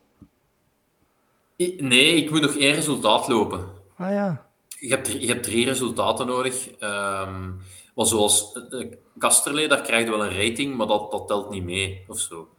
i- 1.58 1.76
nee, 1.80 2.16
ik 2.16 2.30
moet 2.32 2.42
nog 2.42 2.56
één 2.56 2.74
resultaat 2.74 3.28
lopen. 3.28 3.68
Ah 3.98 4.10
ja. 4.12 4.50
Je 4.80 4.90
hebt, 4.90 5.06
drie- 5.06 5.22
je 5.22 5.28
hebt 5.28 5.44
drie 5.44 5.66
resultaten 5.66 6.28
nodig. 6.28 6.70
Ehm, 6.80 7.50
maar 7.96 8.06
zoals 8.06 8.60
uh, 8.70 8.92
Kasterlee, 9.18 9.68
daar 9.68 9.82
krijg 9.82 10.06
je 10.06 10.12
wel 10.12 10.26
een 10.26 10.38
rating, 10.48 10.76
maar 10.76 10.88
dat, 10.88 11.12
dat 11.12 11.28
telt 11.28 11.50
niet 11.50 11.64
mee 11.64 12.04
of 12.08 12.20
zo. 12.20 12.50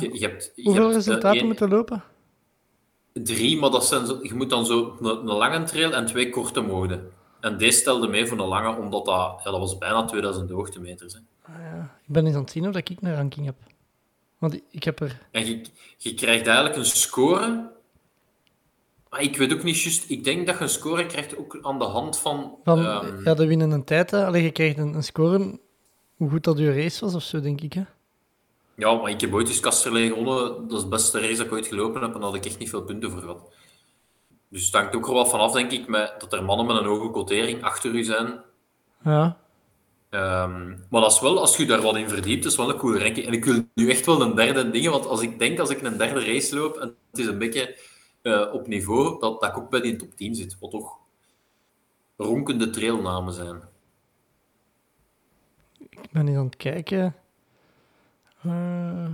Je, 0.00 0.08
je 0.12 0.18
hebt, 0.26 0.52
je 0.54 0.62
Ah, 0.62 0.64
Hoeveel 0.66 0.82
hebt, 0.82 0.96
eh, 0.96 1.04
resultaten 1.06 1.38
één- 1.38 1.46
moeten 1.46 1.68
lopen? 1.68 2.02
Drie, 3.12 3.58
maar 3.58 3.70
dat 3.70 3.84
zijn 3.86 4.06
je 4.22 4.34
moet 4.34 4.50
dan 4.50 4.66
zo 4.66 4.96
een, 5.00 5.06
een 5.08 5.24
lange 5.24 5.62
trail 5.62 5.92
en 5.92 6.06
twee 6.06 6.30
korte 6.30 6.60
mogen. 6.60 7.12
En 7.40 7.58
deze 7.58 7.78
stelde 7.78 8.08
mee 8.08 8.26
voor 8.26 8.38
een 8.38 8.46
lange, 8.46 8.76
omdat 8.76 9.04
dat, 9.04 9.40
ja, 9.44 9.50
dat 9.50 9.60
was 9.60 9.78
bijna 9.78 10.04
2000 10.04 10.50
hoogtemeters. 10.50 11.12
Hè. 11.14 11.18
Ik 11.80 11.86
ben 12.06 12.26
eens 12.26 12.34
aan 12.34 12.40
het 12.40 12.50
zien 12.50 12.66
of 12.66 12.72
dat 12.72 12.88
ik 12.90 12.96
een 13.00 13.14
ranking 13.14 13.46
heb. 13.46 13.54
Want 14.38 14.60
ik- 14.70 14.84
heb 14.84 15.00
er... 15.00 15.18
En 15.30 15.46
je, 15.46 15.62
je 15.98 16.14
krijgt 16.14 16.46
eigenlijk 16.46 16.76
een 16.76 16.84
score. 16.84 17.70
Maar 19.10 19.20
ik 19.22 19.36
weet 19.36 19.52
ook 19.52 19.62
niet 19.62 19.82
juist. 19.82 20.10
Ik 20.10 20.24
denk 20.24 20.46
dat 20.46 20.56
je 20.58 20.62
een 20.62 20.68
score 20.70 21.06
krijgt 21.06 21.36
ook 21.36 21.58
aan 21.62 21.78
de 21.78 21.84
hand 21.84 22.18
van. 22.18 22.54
Van, 22.64 22.78
ehm, 22.86 23.22
ja, 23.24 23.34
de 23.34 23.46
winnende 23.46 23.84
tijd. 23.84 24.10
hè. 24.10 24.26
Allee, 24.26 24.42
je 24.42 24.50
krijgt 24.50 24.78
een, 24.78 24.94
een 24.94 25.02
score 25.02 25.58
hoe 26.16 26.30
goed 26.30 26.44
dat 26.44 26.58
je 26.58 26.72
race 26.74 27.04
was 27.04 27.14
of 27.14 27.22
zo, 27.22 27.40
denk 27.40 27.60
ik. 27.60 27.72
Hè? 27.72 27.82
ja, 28.74 28.94
maar 28.94 29.10
ik 29.10 29.20
heb 29.20 29.32
ooit 29.34 29.48
eens 29.48 29.60
Kasterlee 29.60 30.08
gewonnen. 30.08 30.68
Dat 30.68 30.76
is 30.78 30.82
de 30.84 30.88
beste 30.88 31.20
race 31.20 31.36
dat 31.36 31.46
ik 31.46 31.52
ooit 31.52 31.66
gelopen 31.66 32.02
heb. 32.02 32.14
En 32.14 32.20
daar 32.20 32.28
had 32.28 32.34
ik 32.38 32.44
echt 32.46 32.58
niet 32.58 32.68
veel 32.70 32.82
punten 32.82 33.10
voor 33.10 33.20
gehad. 33.20 33.48
Dus 34.48 34.64
het 34.64 34.74
hangt 34.74 34.96
ook 34.96 35.06
er 35.06 35.12
wat 35.14 35.28
vanaf, 35.30 35.52
denk 35.52 35.70
ik, 35.70 35.88
met, 35.88 36.14
dat 36.18 36.32
er 36.32 36.44
mannen 36.44 36.66
met 36.66 36.76
een 36.76 36.84
hoge 36.84 37.10
quotering 37.10 37.62
achter 37.62 37.94
u 37.94 38.04
zijn. 38.04 38.40
Ja. 39.04 39.36
Ehm, 40.10 40.68
maar 40.90 41.00
dat 41.00 41.12
is 41.12 41.20
wel, 41.20 41.38
als 41.40 41.56
je 41.56 41.66
daar 41.66 41.80
wat 41.82 41.96
in 41.96 42.08
verdiept, 42.08 42.44
is 42.44 42.56
wel 42.56 42.70
een 42.70 42.76
coole 42.76 42.98
ranking. 42.98 43.26
En 43.26 43.32
ik 43.32 43.44
wil 43.44 43.62
nu 43.74 43.90
echt 43.90 44.06
wel 44.06 44.20
een 44.22 44.34
derde 44.34 44.70
ding, 44.70 44.88
want 44.88 45.06
als 45.06 45.20
ik 45.22 45.38
denk 45.38 45.58
als 45.58 45.70
ik 45.70 45.82
een 45.82 45.96
derde 45.98 46.24
race 46.24 46.54
loop, 46.56 46.76
en 46.76 46.96
het 47.10 47.18
is 47.20 47.26
een 47.26 47.38
beetje 47.38 47.78
eh, 48.22 48.52
op 48.52 48.66
niveau, 48.66 49.20
dat, 49.20 49.40
dat 49.40 49.50
ik 49.50 49.56
ook 49.58 49.70
bij 49.70 49.80
die 49.80 49.96
top 49.96 50.14
10 50.16 50.34
zit. 50.34 50.56
Wat 50.60 50.70
toch 50.70 50.96
ronkende 52.16 52.70
trailnamen 52.70 53.32
zijn. 53.32 53.62
Ik 55.78 56.10
ben 56.10 56.28
eens 56.28 56.36
aan 56.36 56.44
het 56.44 56.56
kijken. 56.56 57.14
eh, 58.42 59.06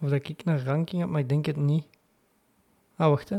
of 0.00 0.08
dat 0.08 0.28
ik 0.28 0.42
een 0.44 0.64
ranking 0.64 1.00
heb, 1.00 1.10
maar 1.10 1.20
ik 1.20 1.28
denk 1.28 1.46
het 1.46 1.56
niet. 1.56 1.86
Ah, 2.96 3.08
wacht 3.08 3.28
hè. 3.28 3.36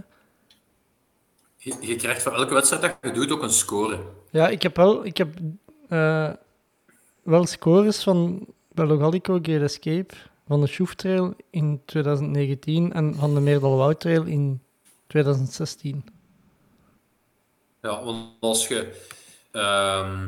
Je, 1.63 1.75
je 1.79 1.95
krijgt 1.95 2.21
voor 2.21 2.31
elke 2.33 2.53
wedstrijd 2.53 2.81
dat 2.81 2.97
je 3.01 3.11
doet 3.11 3.31
ook 3.31 3.41
een 3.41 3.49
score. 3.49 3.99
Ja, 4.31 4.47
ik 4.47 4.61
heb 4.61 4.75
wel, 4.75 5.05
ik 5.05 5.17
heb, 5.17 5.39
eh, 5.89 6.31
wel 7.23 7.45
scores 7.45 8.03
van 8.03 8.47
Belogalico 8.71 9.39
Great 9.41 9.61
Escape, 9.61 10.13
van 10.47 10.61
de 10.61 10.67
Schoof 10.67 10.95
Trail 10.95 11.35
in 11.49 11.81
2019 11.85 12.93
en 12.93 13.15
van 13.15 13.33
de 13.33 13.39
Meerdal 13.39 13.77
Woud 13.77 13.99
Trail 13.99 14.23
in 14.23 14.61
2016. 15.07 16.05
Ja, 17.81 18.03
want 18.03 18.29
als 18.39 18.67
je... 18.67 19.01
ehm, 19.51 20.27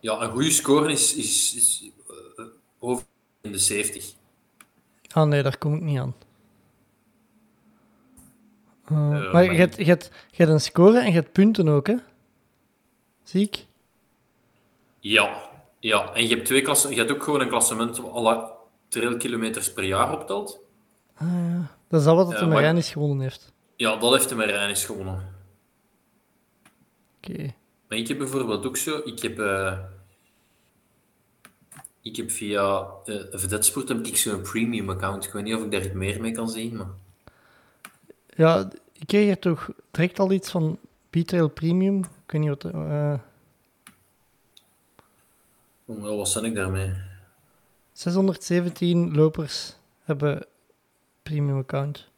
ja, 0.00 0.20
een 0.20 0.30
goede 0.30 0.50
score 0.50 0.92
is, 0.92 1.14
is, 1.14 1.54
is 1.54 1.90
eh, 2.36 2.44
over 2.78 3.04
in 3.40 3.52
de 3.52 3.58
70. 3.58 4.14
Ah 5.12 5.28
nee, 5.28 5.42
daar 5.42 5.58
kom 5.58 5.74
ik 5.74 5.82
niet 5.82 5.98
aan. 5.98 6.14
Eh, 8.88 8.96
maar 9.08 9.32
maar- 9.32 9.44
je 9.44 9.58
hebt, 9.58 9.76
je, 9.76 9.84
hebt, 9.84 10.10
je 10.30 10.36
hebt 10.36 10.50
een 10.50 10.60
score 10.60 10.98
en 10.98 11.06
je 11.06 11.12
hebt 11.12 11.32
punten 11.32 11.68
ook, 11.68 11.86
hè? 11.86 11.94
Zie 13.22 13.42
ik? 13.42 13.66
Ja, 15.00 15.50
ja. 15.80 16.14
En 16.14 16.22
je 16.28 16.34
hebt, 16.34 16.46
twee 16.46 16.62
klassen, 16.62 16.90
je 16.90 16.96
hebt 16.96 17.10
ook 17.10 17.22
gewoon 17.22 17.40
een 17.40 17.48
klassement 17.48 17.96
wat 17.98 18.12
alle 18.12 18.50
trailkilometers 18.88 19.72
per 19.72 19.84
jaar 19.84 20.12
optelt. 20.12 20.60
Dat 21.88 22.00
is 22.00 22.06
al 22.06 22.16
wat 22.16 22.30
Ja, 22.30 22.38
de 22.38 22.46
Marijnis 22.46 22.90
gewonnen 22.92 23.20
heeft. 23.20 23.52
Ja, 23.76 23.96
dat 23.96 24.12
heeft 24.12 24.28
de 24.28 24.34
Marijnis 24.34 24.84
gewonnen. 24.84 25.34
Oké. 27.16 27.54
Maar 27.88 27.98
ik 27.98 28.08
heb 28.08 28.18
bijvoorbeeld 28.18 28.66
ook 28.66 28.76
zo... 28.76 29.00
Ik 29.04 29.22
heb... 29.22 29.38
eh, 29.38 29.78
Ik 32.02 32.16
heb 32.16 32.30
via 32.30 32.86
uh, 33.04 33.22
Vedetsport 33.30 33.88
heb 33.88 34.06
ik 34.06 34.16
zo'n 34.16 34.42
premium 34.42 34.90
account. 34.90 35.24
Ik 35.24 35.32
weet 35.32 35.44
niet 35.44 35.54
of 35.54 35.62
ik 35.64 35.70
daar 35.70 35.96
meer 35.96 36.20
mee 36.20 36.32
kan 36.32 36.48
zien, 36.48 36.76
maar... 36.76 36.86
Ja, 38.36 38.70
ik 38.92 39.06
kreeg 39.06 39.30
er 39.30 39.38
toch 39.38 39.70
direct 39.90 40.18
al 40.18 40.32
iets 40.32 40.50
van 40.50 40.78
B-Trail 41.10 41.48
Premium. 41.48 41.98
Ik 41.98 42.32
weet 42.32 42.40
niet 42.40 42.62
wat... 42.62 42.72
Oh, 45.86 46.16
wat 46.16 46.28
zijn 46.28 46.44
ik 46.44 46.54
daarmee? 46.54 46.92
617 47.92 49.14
lopers 49.14 49.72
hebben 50.02 50.46
premium 51.22 51.58
account. 51.58 52.08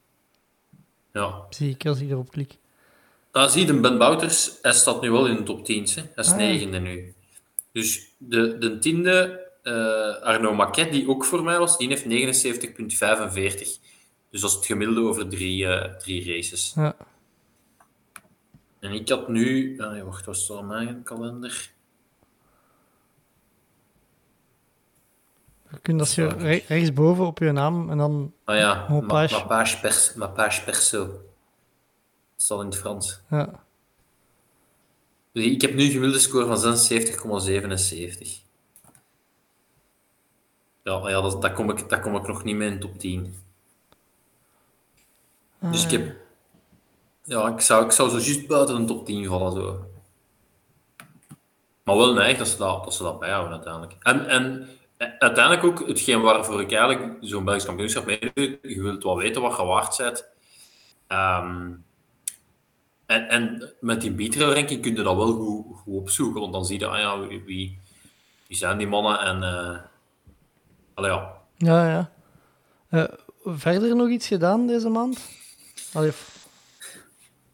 Ja. 1.13 1.41
Zie 1.49 1.69
ik 1.69 1.85
als 1.85 1.99
ik 2.01 2.09
erop 2.09 2.31
klik. 2.31 2.57
Daar 3.31 3.49
zie 3.49 3.61
je 3.65 3.73
de 3.73 3.79
Ben 3.79 3.97
Bouters, 3.97 4.51
hij 4.61 4.73
staat 4.73 5.01
nu 5.01 5.11
wel 5.11 5.27
in 5.27 5.35
de 5.35 5.43
top 5.43 5.65
10. 5.65 5.83
Hè. 5.83 6.01
Hij 6.01 6.11
is 6.15 6.27
Ah, 6.31 6.39
ja. 6.39 6.45
negende 6.45 6.79
nu. 6.79 7.13
Dus 7.71 8.07
de, 8.17 8.57
de 8.57 8.77
tiende, 8.79 9.47
eh, 9.63 10.21
Arno 10.21 10.53
Maquet, 10.53 10.91
die 10.91 11.09
ook 11.09 11.25
voor 11.25 11.43
mij 11.43 11.57
was, 11.59 11.77
die 11.77 11.87
heeft 11.87 12.05
79,45. 12.05 13.79
Dus 14.29 14.41
dat 14.41 14.49
is 14.49 14.55
het 14.55 14.65
gemiddelde 14.65 15.01
over 15.01 15.29
drie, 15.29 15.67
eh, 15.67 15.95
drie 15.97 16.33
races. 16.35 16.73
Ja. 16.75 16.95
En 18.79 18.91
ik 18.91 19.09
had 19.09 19.27
nu... 19.27 19.75
ah, 19.81 19.91
nee, 19.91 20.03
wacht, 20.03 20.25
wat 20.25 20.37
staat 20.37 20.57
op 20.57 20.65
mijn 20.65 21.03
kalender? 21.03 21.71
Je 25.71 25.79
kunt 25.81 25.99
als 25.99 26.15
je 26.15 26.27
re- 26.27 26.63
rechtsboven 26.67 27.25
op 27.25 27.37
je 27.39 27.51
naam 27.51 27.89
en 27.89 27.97
dan... 27.97 28.33
Ah 28.43 28.55
ja, 28.57 28.87
ma, 28.89 28.99
page. 28.99 29.33
ma, 29.33 29.41
page 29.43 29.79
pers, 29.79 30.13
ma 30.13 30.27
page 30.27 30.63
perso. 30.63 31.05
Dat 31.07 31.17
staat 32.35 32.59
in 32.59 32.65
het 32.65 32.75
Frans. 32.75 33.21
Ja. 33.29 33.63
Dus 35.31 35.45
ik 35.45 35.61
heb 35.61 35.73
nu 35.73 35.83
een 35.83 35.91
gemiddelde 35.91 36.19
score 36.19 36.55
van 36.55 36.77
76,77. 38.27 38.47
Ja, 40.83 41.09
ja 41.09 41.21
dat, 41.21 41.41
dat, 41.41 41.53
kom 41.53 41.69
ik, 41.69 41.89
dat 41.89 41.99
kom 41.99 42.15
ik 42.15 42.27
nog 42.27 42.43
niet 42.43 42.55
mee 42.55 42.69
in 42.71 42.79
top 42.79 42.99
10. 42.99 43.35
Dus 45.61 45.83
ik 45.83 45.91
heb... 45.91 46.15
Ja, 47.23 47.47
ik 47.47 47.59
zou, 47.61 47.85
ik 47.85 47.91
zou 47.91 48.09
zo 48.09 48.15
juist 48.15 48.47
buiten 48.47 48.77
de 48.77 48.85
top 48.85 49.05
10 49.05 49.25
vallen. 49.25 49.51
Zo. 49.51 49.85
Maar 51.83 51.97
wel 51.97 52.13
neig 52.13 52.37
dat 52.37 52.47
ze 52.47 52.57
dat, 52.57 52.83
dat, 52.83 52.93
ze 52.93 53.03
dat 53.03 53.19
bijhouden 53.19 53.53
uiteindelijk. 53.53 53.95
En, 53.99 54.27
en 54.27 54.69
eh, 54.97 55.07
uiteindelijk 55.19 55.65
ook 55.65 55.87
hetgeen 55.87 56.21
waarvoor 56.21 56.61
ik 56.61 56.71
eigenlijk 56.71 57.17
zo'n 57.21 57.43
Belgisch 57.43 57.65
kampioenschap 57.65 58.05
meedoe, 58.05 58.59
je 58.61 58.81
wilt 58.81 59.03
wel 59.03 59.17
weten 59.17 59.41
wat 59.41 59.57
je 59.57 59.65
waard 59.65 59.97
bent. 59.97 60.25
Ehm, 61.07 61.71
en, 63.05 63.27
en 63.29 63.73
met 63.79 64.01
die 64.01 64.11
beatrail 64.11 64.53
ranking 64.53 64.81
kun 64.81 64.95
je 64.95 65.03
dat 65.03 65.15
wel 65.15 65.31
goed, 65.31 65.65
goed 65.77 65.95
opzoeken, 65.95 66.41
want 66.41 66.53
dan 66.53 66.65
zie 66.65 66.79
je, 66.79 66.87
ah 66.87 66.99
ja, 66.99 67.27
wie, 67.27 67.43
wie, 68.47 68.57
zijn 68.57 68.77
die 68.77 68.87
mannen 68.87 69.19
en... 69.19 69.43
eh 69.43 69.77
allee, 70.93 71.11
ja. 71.11 71.37
Ja, 71.55 71.89
ja. 71.89 72.11
Eh, 72.89 73.17
verder 73.45 73.95
nog 73.95 74.09
iets 74.09 74.27
gedaan 74.27 74.67
deze 74.67 74.89
maand? 74.89 75.38
Allee, 75.93 76.11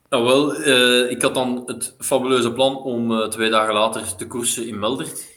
Nou, 0.09 0.23
wel, 0.23 0.55
eh, 0.55 1.09
ik 1.11 1.21
had 1.21 1.33
dan 1.33 1.63
het 1.65 1.95
fabuleuze 1.99 2.51
plan 2.51 2.77
om 2.77 3.11
eh, 3.11 3.27
twee 3.27 3.49
dagen 3.49 3.73
later 3.73 4.15
te 4.15 4.27
koersen 4.27 4.67
in 4.67 4.79
Meldert. 4.79 5.33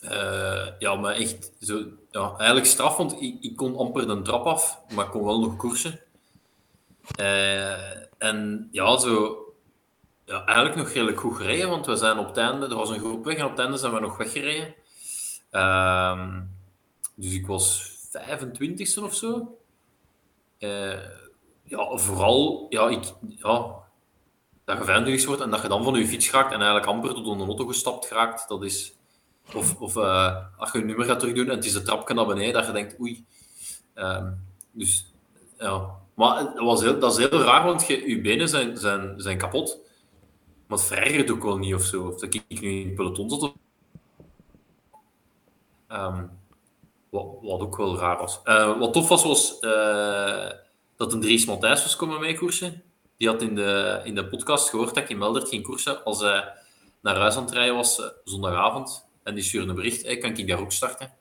Eh, 0.00 0.66
ja, 0.78 0.94
maar 0.94 1.14
echt 1.14 1.52
zo, 1.60 1.84
ja, 2.10 2.34
eigenlijk 2.36 2.66
straf, 2.66 2.96
want 2.96 3.22
ik, 3.22 3.36
ik 3.40 3.56
kon 3.56 3.76
amper 3.76 4.06
de 4.06 4.22
trap 4.22 4.46
af, 4.46 4.78
maar 4.94 5.04
ik 5.04 5.10
kon 5.10 5.24
wel 5.24 5.40
nog 5.40 5.56
koersen. 5.56 6.00
En 8.18 8.68
ja, 8.70 8.98
zo, 8.98 9.38
ja, 10.24 10.44
eigenlijk 10.44 10.76
nog 10.76 10.88
redelijk 10.88 11.20
goed 11.20 11.36
gereden, 11.36 11.68
want 11.68 11.86
we 11.86 11.96
zijn 11.96 12.18
op 12.18 12.26
het 12.26 12.36
einde, 12.36 12.66
er 12.66 12.74
was 12.74 12.90
een 12.90 12.98
groep 12.98 13.24
weg 13.24 13.36
en 13.36 13.44
op 13.44 13.50
het 13.50 13.60
einde 13.60 13.76
zijn 13.76 13.92
we 13.92 14.00
nog 14.00 14.16
weggereden. 14.16 14.74
Ehm, 15.50 16.40
dus 17.14 17.32
ik 17.32 17.46
was 17.46 17.92
25ste 18.10 19.02
of 19.02 19.14
zo. 19.14 19.58
Ja, 21.70 21.96
vooral, 21.96 22.66
ja, 22.68 22.88
ik, 22.88 23.04
ja, 23.28 23.74
dat 24.64 24.78
je 24.78 24.84
25 24.84 25.26
wordt 25.26 25.42
en 25.42 25.50
dat 25.50 25.62
je 25.62 25.68
dan 25.68 25.84
van 25.84 25.94
je 25.94 26.06
fiets 26.06 26.30
raakt 26.30 26.52
en 26.52 26.58
eigenlijk 26.58 26.86
amper 26.86 27.14
tot 27.14 27.26
onder 27.26 27.46
de 27.46 27.52
auto 27.52 27.66
gestapt 27.66 28.08
raakt, 28.08 28.48
dat 28.48 28.64
is... 28.64 28.98
Of, 29.54 29.80
of 29.80 29.96
eh, 29.96 30.36
als 30.56 30.72
je 30.72 30.78
je 30.78 30.84
nummer 30.84 31.06
gaat 31.06 31.18
terugdoen 31.18 31.48
en 31.48 31.56
het 31.56 31.64
is 31.64 31.72
de 31.72 31.82
trapje 31.82 32.14
naar 32.14 32.26
beneden, 32.26 32.52
dat 32.52 32.66
je 32.66 32.72
denkt, 32.72 33.00
oei. 33.00 33.24
Ehm, 33.94 34.32
dus, 34.70 35.12
ja. 35.58 35.98
Maar 36.14 36.38
het 36.38 36.58
was 36.58 36.80
heel, 36.82 36.98
dat 36.98 37.18
is 37.18 37.28
heel 37.28 37.42
raar, 37.42 37.64
want 37.64 37.86
je, 37.86 38.08
je 38.08 38.20
benen 38.20 38.48
zijn, 38.48 38.76
zijn, 38.76 39.20
zijn 39.20 39.38
kapot. 39.38 39.78
Maar 40.66 40.78
het 40.78 40.86
verergert 40.86 41.30
ook 41.30 41.42
wel 41.42 41.58
niet 41.58 41.74
of 41.74 41.82
zo. 41.82 42.06
Of 42.06 42.20
dat 42.20 42.34
ik 42.34 42.60
nu 42.60 42.80
in 42.80 42.94
peloton 42.94 43.30
zat. 43.30 43.52
Ehm, 45.88 46.26
wat, 47.10 47.26
wat 47.42 47.60
ook 47.60 47.76
wel 47.76 47.98
raar 47.98 48.18
was. 48.18 48.40
Eh, 48.44 48.78
wat 48.78 48.92
tof 48.92 49.08
was, 49.08 49.24
was 49.24 49.58
eh, 49.58 50.50
dat 51.00 51.12
een 51.12 51.20
Dries 51.20 51.46
Matthijs 51.46 51.82
was 51.82 51.96
komen 51.96 52.20
meekoersen. 52.20 52.82
Die 53.16 53.28
had 53.28 53.42
in 53.42 53.54
de, 53.54 54.00
in 54.04 54.14
de 54.14 54.26
podcast 54.26 54.68
gehoord 54.68 54.94
dat 54.94 55.02
ik 55.04 55.08
in 55.08 55.18
Meldert 55.18 55.48
ging 55.48 55.62
koersen 55.62 56.04
als 56.04 56.20
hij 56.20 56.52
naar 57.02 57.16
huis 57.16 57.36
aan 57.36 57.44
het 57.44 57.52
rijden 57.52 57.74
was 57.74 58.00
eh, 58.00 58.06
zondagavond. 58.24 59.06
En 59.22 59.34
die 59.34 59.44
stuurde 59.44 59.68
een 59.68 59.74
bericht, 59.74 60.02
hey, 60.02 60.18
kan 60.18 60.36
ik 60.36 60.48
daar 60.48 60.60
ook 60.60 60.72
starten? 60.72 61.12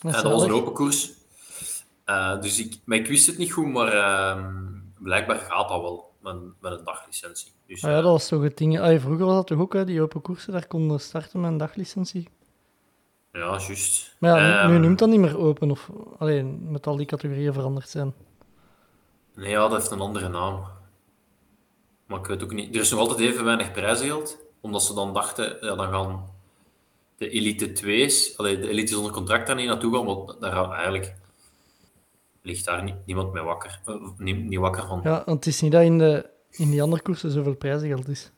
dat 0.00 0.14
En 0.14 0.22
dat 0.22 0.32
was 0.32 0.42
een 0.42 0.52
open 0.52 0.72
koers. 0.72 1.12
Eh, 2.04 2.40
dus 2.40 2.58
ik, 2.58 2.78
maar 2.84 2.98
ik 2.98 3.06
wist 3.06 3.26
het 3.26 3.38
niet 3.38 3.52
goed, 3.52 3.66
maar 3.66 3.92
ehm, 3.92 4.54
blijkbaar 4.98 5.38
gaat 5.38 5.68
dat 5.68 5.80
wel 5.80 6.12
met, 6.20 6.36
met 6.60 6.72
een 6.78 6.84
daglicentie. 6.84 7.52
Dus, 7.66 7.84
Ah 7.84 7.90
ja, 7.90 7.96
eh, 7.96 8.02
dat 8.02 8.12
was 8.12 8.28
toch 8.28 8.42
het 8.42 8.56
ding. 8.56 8.80
Allee, 8.80 9.00
vroeger 9.00 9.26
was 9.26 9.34
dat 9.34 9.46
toch 9.46 9.58
ook, 9.58 9.72
hè, 9.72 9.84
die 9.84 10.02
open 10.02 10.20
koersen, 10.20 10.52
daar 10.52 10.66
konden 10.66 11.00
starten 11.00 11.40
met 11.40 11.50
een 11.50 11.56
daglicentie. 11.56 12.28
ja, 13.32 13.58
juist. 13.58 14.16
Maar 14.18 14.40
ja, 14.40 14.62
nu, 14.62 14.68
nu 14.68 14.74
Ehm, 14.74 14.82
noemt 14.82 14.98
dat 14.98 15.08
niet 15.08 15.20
meer 15.20 15.38
open, 15.38 15.70
of 15.70 15.90
alleen 16.18 16.70
met 16.70 16.86
al 16.86 16.96
die 16.96 17.06
categorieën 17.06 17.52
veranderd 17.52 17.88
zijn. 17.88 18.14
Nee, 19.38 19.50
ja, 19.50 19.68
dat 19.68 19.78
heeft 19.78 19.90
een 19.90 20.00
andere 20.00 20.28
naam. 20.28 20.64
Maar 22.06 22.18
ik 22.18 22.26
weet 22.26 22.42
ook 22.42 22.52
niet. 22.52 22.74
Er 22.74 22.80
is 22.80 22.90
nog 22.90 23.00
altijd 23.00 23.18
even 23.20 23.44
weinig 23.44 23.72
prijzengeld, 23.72 24.38
omdat 24.60 24.82
ze 24.82 24.94
dan 24.94 25.14
dachten, 25.14 25.56
ja, 25.60 25.74
dan 25.74 25.88
gaan 25.88 26.30
de 27.16 27.28
Elite 27.28 27.68
2's, 27.68 28.36
allee, 28.36 28.58
de 28.58 28.68
Elite 28.68 28.92
zonder 28.92 29.12
contract 29.12 29.46
daar 29.46 29.56
niet 29.56 29.66
naartoe 29.66 29.94
gaan, 29.94 30.04
want 30.04 30.40
daar 30.40 30.52
gaan 30.52 30.72
eigenlijk 30.72 31.14
ligt 32.42 32.64
daar 32.64 32.82
niet, 32.82 32.94
niemand 33.04 33.32
mee 33.32 33.42
wakker, 33.42 33.80
eh, 33.84 33.94
niet, 34.16 34.48
niet 34.48 34.58
wakker 34.58 34.86
van. 34.86 35.00
Ja, 35.04 35.22
want 35.24 35.44
het 35.44 35.54
is 35.54 35.60
niet 35.60 35.72
dat 35.72 35.82
in, 35.82 35.98
de, 35.98 36.30
in 36.50 36.70
die 36.70 36.82
andere 36.82 37.02
koersen 37.02 37.30
zoveel 37.30 37.56
prijzengeld 37.56 38.08
is. 38.08 38.30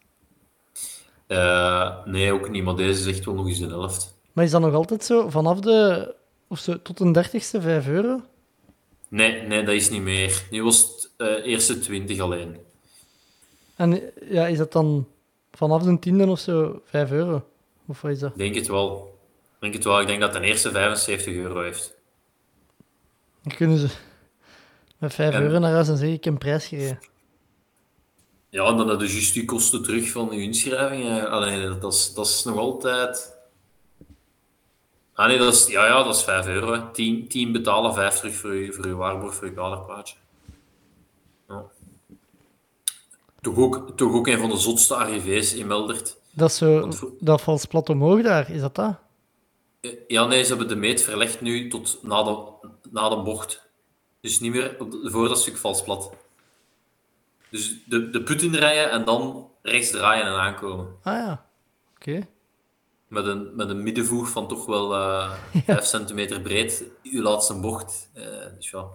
Eh, 1.26 2.04
nee, 2.04 2.32
ook 2.32 2.48
niet, 2.48 2.64
maar 2.64 2.76
deze 2.76 3.02
zegt 3.02 3.24
wel 3.24 3.34
nog 3.34 3.46
eens 3.46 3.58
de 3.58 3.66
helft. 3.66 4.18
Maar 4.32 4.44
is 4.44 4.50
dat 4.50 4.60
nog 4.60 4.74
altijd 4.74 5.04
zo, 5.04 5.28
vanaf 5.28 5.60
de, 5.60 6.14
of 6.48 6.58
zo, 6.58 6.82
tot 6.82 7.00
een 7.00 7.12
dertigste 7.12 7.60
5 7.60 7.88
euro? 7.88 8.20
Nee, 9.10 9.42
nee, 9.42 9.62
dat 9.64 9.74
is 9.74 9.90
niet 9.90 10.02
meer. 10.02 10.42
Nu 10.50 10.62
was 10.62 10.80
het 10.82 11.10
eh, 11.16 11.46
eerste 11.46 11.78
20 11.78 12.20
alleen. 12.20 12.56
En 13.76 14.02
ja, 14.28 14.46
is 14.46 14.58
dat 14.58 14.72
dan 14.72 15.08
vanaf 15.52 15.82
de 15.82 15.98
tiende 15.98 16.26
of 16.26 16.38
zo 16.40 16.82
5 16.84 17.10
euro? 17.10 17.44
Of 17.86 18.00
wat 18.00 18.10
is 18.10 18.18
dat? 18.18 18.30
Ik 18.30 18.38
denk 18.38 18.54
het 18.54 18.68
wel. 18.68 19.18
Ik 19.54 19.60
denk 19.60 19.74
het 19.74 19.84
wel. 19.84 20.00
Ik 20.00 20.06
denk 20.06 20.20
dat 20.20 20.32
de 20.32 20.40
eerste 20.40 20.70
75 20.70 21.34
euro 21.34 21.62
heeft. 21.62 21.94
Dan 23.42 23.56
kunnen 23.56 23.78
ze 23.78 23.88
met 24.98 25.14
5 25.14 25.34
En- 25.34 25.42
euro 25.42 25.58
naar 25.58 25.72
huis 25.72 25.88
en 25.88 25.96
zeggen 25.96 26.16
ik 26.16 26.24
heb 26.24 26.32
een 26.32 26.38
prijs 26.38 26.66
gereden. 26.66 26.98
Ja, 28.48 28.64
en 28.66 28.76
dan 28.76 28.88
heb 28.88 29.00
je 29.00 29.06
juist 29.12 29.34
die 29.34 29.44
kosten 29.44 29.82
terug 29.82 30.10
van 30.10 30.28
je 30.32 30.42
inschrijving. 30.42 31.04
eh. 31.04 31.24
Allee, 31.24 31.66
dat, 31.66 31.80
dat, 31.80 31.92
is, 31.94 32.12
dat 32.14 32.26
is 32.26 32.44
nog 32.44 32.56
altijd... 32.56 33.38
Ah 35.14 35.26
nee, 35.26 35.38
dat 35.38 35.54
is, 35.54 35.66
ja, 35.66 35.86
ja, 35.86 36.02
dat 36.02 36.14
is 36.14 36.22
5 36.22 36.46
euro. 36.46 36.72
hè. 36.72 36.90
10, 36.92 37.28
10 37.28 37.52
betalen, 37.52 37.94
5 37.94 38.16
terug 38.18 38.34
voor 38.34 38.54
je, 38.54 38.72
voor 38.72 38.86
je 38.86 38.94
waarborg, 38.94 39.34
voor 39.34 39.46
je 39.46 39.52
kaderplaatje. 39.52 40.16
Ja. 41.48 41.64
Toch, 43.40 43.56
ook, 43.56 43.92
toch 43.96 44.12
ook 44.12 44.26
een 44.26 44.38
van 44.38 44.50
de 44.50 44.56
zotste 44.56 44.94
arrivés 44.94 45.54
in 45.54 45.66
Meldert. 45.66 46.16
Dat 46.32 46.52
zo, 46.52 46.90
voor- 46.90 47.12
dat 47.20 47.40
valt 47.40 47.68
plat 47.68 47.88
omhoog 47.88 48.22
daar, 48.22 48.50
is 48.50 48.60
dat 48.60 48.74
dat? 48.74 48.98
Eh, 49.80 49.90
Ja, 50.08 50.26
nee, 50.26 50.42
ze 50.42 50.48
hebben 50.48 50.68
de 50.68 50.76
meet 50.76 51.02
verlegd 51.02 51.40
nu 51.40 51.68
tot 51.68 51.98
na 52.02 52.22
de, 52.22 52.38
na 52.90 53.08
de 53.08 53.22
bocht. 53.22 53.68
Dus 54.20 54.40
niet 54.40 54.52
meer 54.52 54.76
voor 55.02 55.28
dat 55.28 55.38
stuk 55.40 55.56
vals 55.56 55.82
plat. 55.82 56.12
Dus 57.50 57.74
de, 57.86 58.10
de 58.10 58.22
put 58.22 58.42
inrijden 58.42 58.90
en 58.90 59.04
dan 59.04 59.48
rechts 59.62 59.90
draaien 59.90 60.24
en 60.26 60.32
aankomen. 60.32 60.86
Ah 61.02 61.14
ja, 61.14 61.46
oké. 61.96 62.26
Met 63.10 63.26
een, 63.26 63.56
met 63.56 63.68
een 63.68 63.82
middenvoer 63.82 64.26
van 64.26 64.48
toch 64.48 64.66
wel 64.66 64.94
eh 64.94 65.32
5 65.64 65.84
centimeter 65.84 66.40
breed, 66.40 66.84
uw 67.02 67.22
laatste 67.22 67.54
bocht. 67.54 68.10
Eh, 68.12 68.24
dus 68.56 68.70
ja. 68.70 68.86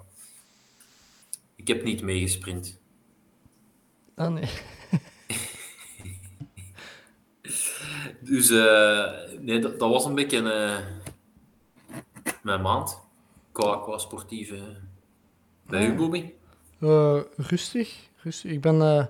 Ik 1.56 1.68
heb 1.68 1.84
niet 1.84 2.02
meegesprint. 2.02 2.80
Ah 4.16 4.34
nee. 4.34 4.50
Dus 8.20 8.50
eh, 8.50 9.12
nee, 9.40 9.60
dat, 9.60 9.80
dat 9.80 9.90
was 9.90 10.06
een 10.06 10.16
beetje 10.16 10.42
mijn 12.42 12.62
maand. 12.62 13.02
Qua, 13.52 13.78
qua 13.78 13.98
sportieve. 13.98 14.60
Bij 15.68 15.88
u, 15.88 15.94
Bobby? 15.94 16.32
Eh, 16.80 17.20
rustig, 17.38 18.10
rustig. 18.16 18.52
Ik 18.52 18.62
ben 18.62 18.82
eh, 18.82 19.06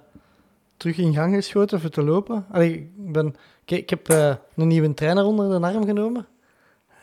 terug 0.77 0.97
in 0.97 1.13
gang 1.13 1.35
geschoten 1.35 1.81
voor 1.81 1.89
te 1.89 2.03
lopen. 2.03 2.45
Allee, 2.51 2.73
ik, 2.73 3.11
ben, 3.11 3.35
kijk, 3.65 3.81
ik 3.81 3.89
heb 3.89 4.09
eh, 4.09 4.35
een 4.55 4.67
nieuwe 4.67 4.93
trainer 4.93 5.23
onder 5.23 5.61
de 5.61 5.67
arm 5.67 5.85
genomen. 5.85 6.27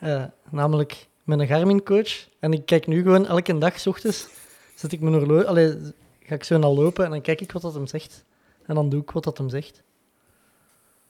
eh, 0.01 0.25
namelijk 0.51 1.07
met 1.25 1.39
een 1.41 1.47
Garmin-coach. 1.47 2.29
En 2.39 2.53
ik 2.53 2.67
kijk 2.67 2.87
nu 2.87 3.03
gewoon 3.03 3.27
elke 3.27 3.59
dag, 3.59 3.79
s 3.81 3.87
ochtends, 3.87 4.27
zet 4.75 4.93
ik 4.93 5.01
mijn 5.01 5.15
horloge... 5.15 5.47
Allee, 5.47 5.79
ga 6.23 6.35
ik 6.35 6.45
zo 6.45 6.59
naar 6.59 6.71
lopen 6.71 7.05
en 7.05 7.11
dan 7.11 7.21
kijk 7.21 7.41
ik 7.41 7.53
wat 7.53 7.63
dat 7.63 7.75
hem 7.75 7.87
zegt. 7.87 8.25
En 8.67 8.75
dan 8.75 8.89
doe 8.89 9.01
ik 9.03 9.11
wat 9.11 9.25
dat 9.25 9.39
hem 9.39 9.49
zegt. 9.49 9.83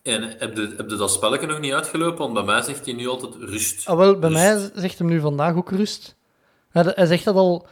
En 0.03 0.23
heb 0.39 0.57
je, 0.57 0.75
heb 0.77 0.91
je 0.91 0.97
dat 0.97 1.11
spelletje 1.11 1.47
nog 1.47 1.61
niet 1.61 1.73
uitgelopen? 1.73 2.19
Want 2.19 2.33
bij 2.35 2.43
mij 2.43 2.63
zegt 2.63 2.85
hij 2.85 2.95
nu 2.95 3.09
altijd 3.09 3.35
rust. 3.35 3.87
Ah, 3.89 3.97
wel, 3.97 4.19
bij 4.19 4.31
Rust. 4.31 4.43
mij 4.43 4.71
zegt 4.83 4.99
hem 4.99 5.07
nu 5.09 5.21
vandaag 5.21 5.55
ook 5.55 5.71
rust. 5.71 6.17
Hij, 6.71 6.93
hij 6.95 7.07
zegt 7.07 7.25
dat 7.25 7.35
al... 7.35 7.67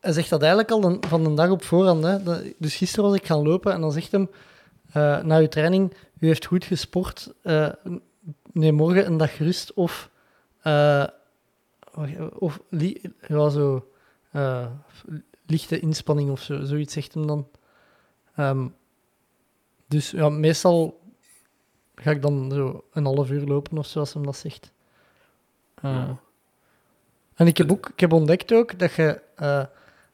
Hij 0.00 0.12
zegt 0.12 0.30
dat 0.30 0.40
eigenlijk 0.40 0.70
al 0.70 0.84
een- 0.84 1.02
van 1.08 1.24
de 1.24 1.34
dag 1.34 1.50
op 1.50 1.64
voorhand. 1.64 2.04
Hè. 2.04 2.18
Dus 2.58 2.74
gisteren 2.76 3.04
was 3.10 3.18
ik 3.18 3.26
gaan 3.26 3.42
lopen 3.42 3.72
en 3.72 3.80
dan 3.80 3.92
zegt 3.92 4.12
hem... 4.12 4.30
eh, 4.92 5.22
na 5.22 5.38
uw 5.38 5.48
training, 5.48 5.92
u 6.22 6.26
heeft 6.26 6.44
goed 6.46 6.64
gesport. 6.64 7.34
eh, 7.42 7.72
neem 8.52 8.74
morgen 8.74 9.06
een 9.06 9.16
dag 9.16 9.38
rust 9.38 9.72
of... 9.74 10.10
eh, 10.62 11.06
wacht, 11.92 12.12
of 12.38 12.60
li- 12.68 13.00
ja, 13.26 13.48
zo... 13.48 13.90
eh, 14.30 14.66
lichte 15.46 15.80
inspanning 15.80 16.30
of 16.30 16.40
zo, 16.42 16.64
zoiets 16.64 16.92
zegt 16.92 17.14
hem 17.14 17.26
dan. 17.26 17.48
Ehm, 18.36 18.68
dus 19.86 20.10
ja, 20.10 20.28
meestal 20.28 21.00
ga 21.94 22.10
ik 22.10 22.22
dan 22.22 22.50
zo 22.52 22.84
een 22.92 23.04
half 23.04 23.30
uur 23.30 23.44
lopen 23.46 23.78
of 23.78 23.86
zoals 23.86 24.12
hem 24.14 24.24
dat 24.24 24.36
zegt. 24.36 24.72
Ja. 25.82 26.20
En 27.34 27.46
ik 27.46 27.56
heb 27.56 27.70
ook 27.70 27.88
ik 27.88 28.00
heb 28.00 28.12
ontdekt 28.12 28.52
ook 28.52 28.78
dat 28.78 28.92
je, 28.94 29.20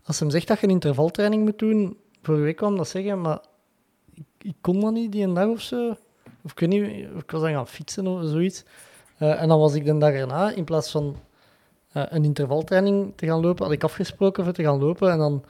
als 0.03 0.19
hem 0.21 0.31
zegt 0.31 0.47
dat 0.49 0.61
je 0.61 0.67
een 0.67 0.73
intervaltraining 0.73 1.45
moet 1.45 1.59
doen, 1.59 1.99
vorige 2.23 2.45
week 2.45 2.57
kwam 2.57 2.77
dat 2.77 2.89
zeggen, 2.89 3.21
maar 3.21 3.41
ik, 4.39 4.55
kon 4.61 4.81
dat 4.81 4.93
niet 4.93 5.13
die 5.13 5.23
een 5.23 5.35
dag 5.35 5.49
of 5.49 5.61
zo. 5.61 5.97
Of 6.43 6.53
ik 6.61 6.69
niet, 6.69 6.83
ik 7.17 7.31
was 7.31 7.41
dan 7.41 7.51
gaan 7.51 7.69
fietsen 7.69 8.07
of 8.07 8.25
zoiets. 8.25 8.65
Eh, 9.19 9.43
en 9.43 9.49
dan 9.49 9.59
was 9.59 9.75
ik 9.75 9.85
de 9.85 9.99
dag 9.99 10.13
erna, 10.13 10.51
in 10.51 10.65
plaats 10.65 10.91
van 10.91 11.17
eh, 11.93 12.03
een 12.09 12.25
intervaltraining 12.25 13.13
te 13.17 13.27
gaan 13.27 13.41
lopen, 13.41 13.65
had 13.65 13.73
ik 13.73 13.85
afgesproken 13.85 14.45
voor 14.45 14.53
te 14.53 14.63
gaan 14.63 14.79
lopen. 14.79 15.11
En 15.11 15.19
dan, 15.19 15.45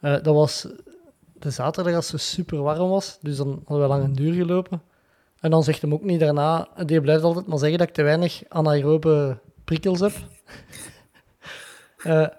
eh, 0.00 0.12
dat 0.22 0.34
was 0.34 0.66
de 1.32 1.50
zaterdag 1.50 1.94
als 1.94 2.12
het 2.12 2.20
super 2.20 2.62
warm 2.62 2.88
was, 2.88 3.18
dus 3.20 3.36
dan 3.36 3.62
hadden 3.64 3.88
we 3.88 3.94
lang 3.94 4.04
een 4.04 4.12
duur 4.12 4.32
gelopen. 4.32 4.82
En 5.40 5.50
dan 5.50 5.64
zegt 5.64 5.82
hem 5.82 5.92
ook 5.92 6.02
niet 6.02 6.20
daarna, 6.20 6.68
die 6.86 7.00
blijft 7.00 7.22
altijd 7.22 7.46
maar 7.46 7.58
zeggen 7.58 7.78
dat 7.78 7.88
ik 7.88 7.94
te 7.94 8.02
weinig 8.02 8.42
anaerobe 8.48 9.38
prikkels 9.64 10.00
heb. 10.00 10.12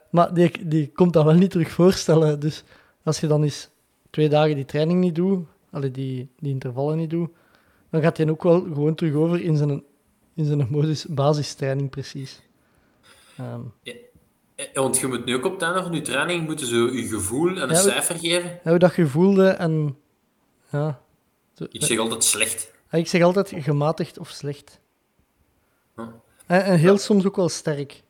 Maar 0.09 0.33
die, 0.33 0.67
die 0.67 0.91
komt 0.91 1.13
dat 1.13 1.23
wel 1.25 1.33
niet 1.33 1.51
terug 1.51 1.71
voorstellen. 1.71 2.39
Dus 2.39 2.63
als 3.03 3.19
je 3.19 3.27
dan 3.27 3.43
eens 3.43 3.69
twee 4.09 4.29
dagen 4.29 4.55
die 4.55 4.65
training 4.65 4.99
niet 4.99 5.15
doet, 5.15 5.47
allee, 5.73 5.91
die, 5.91 6.29
die 6.39 6.51
intervallen 6.51 6.97
niet 6.97 7.09
doet, 7.09 7.29
dan 7.89 8.01
gaat 8.01 8.17
hij 8.17 8.29
ook 8.29 8.43
wel 8.43 8.61
gewoon 8.61 8.95
terug 8.95 9.13
over 9.13 9.41
in 9.41 9.57
zijn, 9.57 9.83
in 10.35 10.45
zijn 10.45 10.67
modus 10.69 11.05
basistraining 11.05 11.89
precies. 11.89 12.41
Ehm, 13.37 13.61
Eh, 14.55 14.65
Want 14.73 14.99
je 14.99 15.07
moet 15.07 15.25
nu 15.25 15.35
ook 15.35 15.45
op 15.45 15.51
het 15.53 15.61
einde 15.61 15.83
van 15.83 15.91
je 15.93 16.01
training 16.01 16.45
moeten 16.47 16.67
zo 16.67 16.75
je 16.91 17.07
gevoel 17.07 17.49
en 17.49 17.61
een 17.61 17.69
Ja, 17.69 17.75
cijfer 17.75 18.15
geven. 18.19 18.59
hoe 18.63 18.77
dat 18.77 18.95
je 18.95 19.07
voelde 19.07 19.47
en... 19.47 19.97
Ja, 20.71 21.01
Ik 21.69 21.83
zeg 21.83 21.97
altijd 21.99 22.23
slecht. 22.23 22.71
Ja, 22.91 22.97
ik 22.97 23.07
zeg 23.07 23.21
altijd 23.21 23.51
gematigd 23.55 24.17
of 24.19 24.29
slecht. 24.29 24.79
Ja. 25.97 26.13
En, 26.45 26.63
en 26.63 26.77
heel 26.77 26.97
soms 26.97 27.25
ook 27.25 27.35
wel 27.35 27.49
sterk. 27.49 28.03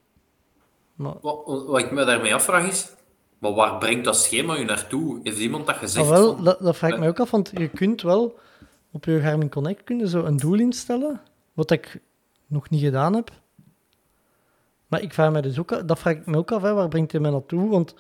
Maar, 0.96 1.14
Wat, 1.22 1.44
wat 1.46 1.80
ik 1.80 1.92
me 1.92 2.06
daarmee 2.06 2.34
afvraag 2.34 2.68
is, 2.68 2.94
maar 3.44 3.54
waar 3.54 3.78
brengt 3.78 4.06
dat 4.06 4.18
schema 4.18 4.56
je 4.56 4.66
naartoe? 4.66 5.20
Heeft 5.24 5.40
iemand 5.40 5.68
dat 5.68 5.76
gezegd? 5.76 6.06
ah, 6.06 6.12
wel, 6.12 6.44
dat, 6.44 6.60
dat 6.60 6.78
vraag 6.78 6.92
ik 6.92 7.00
mij 7.00 7.08
ook 7.08 7.20
af, 7.20 7.32
want 7.32 7.52
je 7.58 7.68
kunt 7.70 8.02
wel 8.02 8.40
op 8.92 9.06
je 9.06 9.20
Garmin 9.20 9.50
Connect 9.50 9.84
kun 9.84 9.98
je 9.98 10.10
zo 10.10 10.24
een 10.24 10.38
doel 10.38 10.60
instellen, 10.60 11.22
wat 11.54 11.72
ik 11.72 12.00
nog 12.48 12.70
niet 12.70 12.82
gedaan 12.82 13.16
heb. 13.16 13.32
Maar 14.88 15.02
ik 15.02 15.14
vraag 15.14 15.32
me 15.32 15.42
dus 15.42 15.60
ook, 15.60 15.72
af- 15.72 15.82
dat 15.82 16.00
vraag 16.00 16.14
ik 16.14 16.26
me 16.26 16.38
ook 16.38 16.52
af, 16.52 16.62
hè, 16.62 16.74
waar 16.74 16.88
brengt 16.88 17.12
hij 17.12 17.22
mij 17.22 17.32
naartoe? 17.32 17.70
Want 17.70 17.96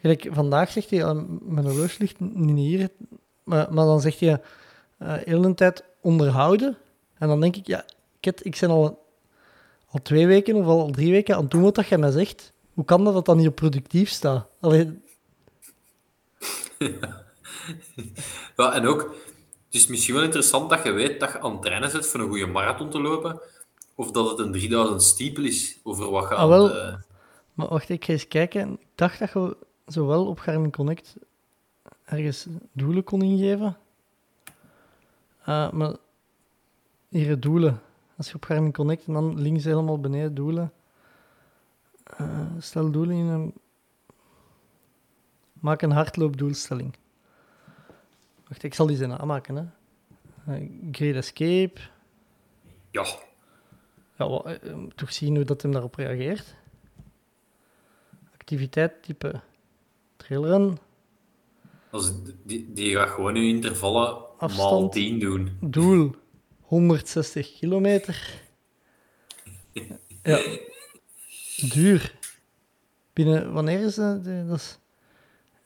gelijk, 0.00 0.28
vandaag 0.30 0.70
zegt 0.70 0.90
hij, 0.90 1.04
ah, 1.04 1.22
mijn 1.40 1.66
horloge 1.66 1.96
ligt 1.98 2.20
niet 2.20 2.56
hier, 2.56 2.88
maar, 3.44 3.66
maar 3.72 3.84
dan 3.84 4.00
zegt 4.00 4.20
hij 4.20 4.40
eh 4.98 5.14
heel 5.14 5.40
de 5.42 5.54
tijd 5.54 5.84
onderhouden. 6.00 6.76
En 7.18 7.28
dan 7.28 7.40
denk 7.40 7.56
ik, 7.56 7.66
ja, 7.66 7.84
ik, 8.20 8.56
ben 8.60 8.70
al, 8.70 9.06
al 9.88 10.02
twee 10.02 10.26
weken 10.26 10.56
of 10.56 10.66
al 10.66 10.90
drie 10.90 11.10
weken 11.10 11.34
aan 11.34 11.42
het 11.42 11.50
doen 11.50 11.62
wat 11.62 11.74
dat 11.74 11.86
jij 11.86 11.98
mij 11.98 12.10
zegt. 12.10 12.52
Hoe 12.78 12.86
kan 12.86 13.04
dat 13.04 13.14
dat 13.14 13.26
dan 13.26 13.36
niet 13.36 13.48
op 13.48 13.54
productief 13.54 14.10
staat? 14.10 14.48
Ja, 18.56 18.72
en 18.74 18.86
ook, 18.86 19.00
het 19.64 19.74
is 19.74 19.86
misschien 19.86 20.14
wel 20.14 20.22
interessant 20.24 20.70
dat 20.70 20.82
je 20.84 20.90
weet 20.90 21.20
dat 21.20 21.32
je 21.32 21.40
aan 21.40 21.52
het 21.52 21.62
trainen 21.62 21.90
zit 21.90 22.06
voor 22.06 22.20
een 22.20 22.28
goede 22.28 22.46
marathon 22.46 22.90
te 22.90 23.00
lopen, 23.00 23.40
of 23.94 24.10
dat 24.10 24.30
het 24.30 24.38
een 24.38 24.52
3000 24.52 25.02
stiepel 25.02 25.44
is, 25.44 25.78
over 25.82 26.10
wat 26.10 26.28
je 26.28 26.34
Ah, 26.34 26.48
wel. 26.48 26.70
eh, 26.74 26.94
Maar 27.54 27.68
wacht, 27.68 27.88
ik 27.88 28.04
ga 28.04 28.12
eens 28.12 28.28
kijken. 28.28 28.72
Ik 28.72 28.86
dacht 28.94 29.18
dat 29.18 29.32
je 29.32 29.56
zowel 29.86 30.26
op 30.26 30.38
Garmin 30.38 30.70
Connect 30.72 31.14
ergens 32.04 32.46
doelen 32.72 33.04
kon 33.04 33.22
ingeven. 33.22 33.76
Ah, 35.44 35.72
maar 35.72 35.94
hier 37.08 37.40
doelen. 37.40 37.80
Als 38.16 38.28
je 38.28 38.34
op 38.34 38.44
Garmin 38.44 38.72
Connect 38.72 39.06
en 39.06 39.12
dan 39.12 39.40
links 39.40 39.64
helemaal 39.64 40.00
beneden 40.00 40.34
doelen. 40.34 40.72
Eh, 42.16 42.46
stel 42.58 42.90
doelen 42.90 43.16
in 43.16 43.26
een... 43.26 43.54
Maak 45.52 45.82
een 45.82 45.90
hardloopdoelstelling. 45.90 46.94
Wacht, 48.48 48.62
ik 48.62 48.74
zal 48.74 48.86
die 48.86 48.96
zin 48.96 49.18
aanmaken. 49.18 49.56
Hè. 49.56 49.64
Eh, 50.54 50.68
Great 50.92 51.14
Escape. 51.14 51.80
Ja, 52.90 53.06
Ja, 54.16 54.26
eh, 54.44 54.74
toch 54.94 55.12
zien 55.12 55.36
hoe 55.36 55.44
dat 55.44 55.62
hem 55.62 55.72
daarop 55.72 55.94
reageert. 55.94 56.56
Activiteit 58.32 59.02
type 59.02 59.40
trailrun. 60.16 60.78
die, 62.44 62.72
die 62.72 62.94
gaat 62.96 63.08
gewoon 63.10 63.34
je 63.34 63.54
intervallen 63.54 64.12
maal 64.12 64.34
Afstand. 64.38 64.92
10 64.92 65.18
doen. 65.18 65.56
Doel 65.60 66.14
160 66.60 67.58
kilometer. 67.58 68.40
Ja. 70.22 70.38
Duur. 71.66 72.14
Binnen, 73.12 73.52
wanneer 73.52 73.80
is 73.80 73.94
dat? 73.94 74.24
De- 74.24 74.44
dat 74.46 74.56
is, 74.56 74.78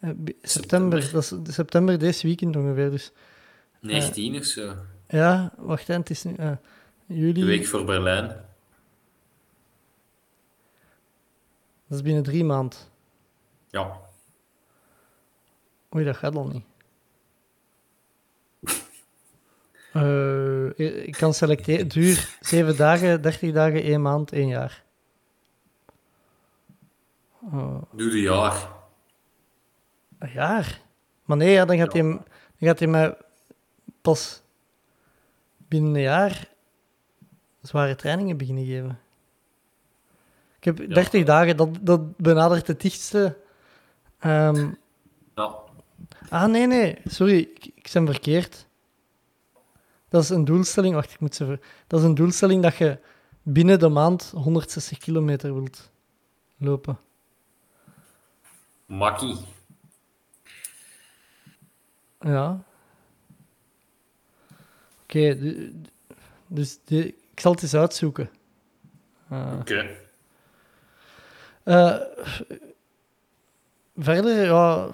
eh, 0.00 0.10
bi- 0.16 0.36
september. 0.42 1.10
Dat 1.12 1.22
is 1.48 1.54
september 1.54 1.98
deze 1.98 2.26
weekend 2.26 2.56
ongeveer. 2.56 2.90
Dus 2.90 3.12
19 3.80 4.36
of 4.36 4.44
zo. 4.44 4.74
ja, 5.08 5.52
wacht, 5.56 5.86
het 5.86 6.10
is 6.10 6.22
nu 6.22 6.34
eh, 6.34 6.52
juli. 7.06 7.32
De 7.40 7.44
week 7.46 7.66
voor 7.66 7.84
Berlijn. 7.84 8.26
Dat 11.86 11.98
is 11.98 12.02
binnen 12.02 12.22
drie 12.22 12.44
maanden. 12.44 12.78
Ja. 13.70 14.00
Oei, 15.94 16.04
dat 16.04 16.16
gaat 16.16 16.36
al 16.36 16.46
niet. 16.46 16.64
Eh, 19.92 20.66
ik- 20.66 21.06
ik 21.06 21.12
kan 21.12 21.34
selecteren. 21.34 21.88
Duur 21.88 22.36
7 22.40 22.76
dagen, 22.76 23.22
30 23.22 23.52
dagen, 23.52 23.82
1 23.84 24.02
maand, 24.02 24.32
1 24.32 24.48
jaar. 24.48 24.81
Oh, 27.42 27.82
Doe 27.92 28.10
de 28.10 28.20
jaar. 28.20 28.68
een 30.18 30.32
jaar? 30.32 30.80
Maar 31.24 31.36
nee, 31.36 31.50
ja, 31.52 31.64
dan, 31.64 31.76
gaat 31.76 31.92
hij, 31.92 32.02
dan 32.02 32.24
gaat 32.58 32.78
hij 32.78 32.88
mij 32.88 33.16
pas 34.00 34.42
binnen 35.56 35.94
een 35.94 36.00
jaar 36.00 36.48
zware 37.62 37.96
trainingen 37.96 38.36
beginnen 38.36 38.64
geven. 38.66 38.98
Ik 40.58 40.64
heb 40.64 40.94
30 40.94 41.24
dagen, 41.24 41.56
dat, 41.56 41.78
dat 41.80 42.16
benadert 42.16 42.66
het 42.66 42.80
dichtste. 42.80 43.38
Ehm, 44.18 44.70
Ja. 45.34 45.54
Ah, 46.28 46.50
nee, 46.50 46.66
nee. 46.66 46.98
Sorry, 47.04 47.38
ik, 47.38 47.70
ik 47.74 47.90
ben 47.92 48.06
verkeerd. 48.06 48.66
Dat 50.08 50.22
is 50.22 50.28
een 50.28 50.44
doelstelling. 50.44 50.94
Wacht, 50.94 51.12
ik 51.12 51.20
moet 51.20 51.34
ze 51.34 51.44
ver... 51.44 51.60
Dat 51.86 52.00
is 52.00 52.06
een 52.06 52.14
doelstelling 52.14 52.62
dat 52.62 52.76
je 52.76 52.98
binnen 53.42 53.78
de 53.78 53.88
maand 53.88 54.32
160 54.36 54.98
kilometer 54.98 55.54
wilt 55.54 55.90
lopen. 56.56 56.98
Makkie. 58.96 59.36
Ja. 62.20 62.62
Oké, 65.02 65.38
du- 65.38 65.80
dus 66.46 66.78
die, 66.84 67.06
ik 67.30 67.40
zal 67.40 67.52
het 67.52 67.62
eens 67.62 67.74
uitzoeken. 67.74 68.30
Ah. 69.28 69.52
Oké. 69.60 69.96
Eh, 71.62 71.96
verder, 73.96 74.44
ja, 74.44 74.90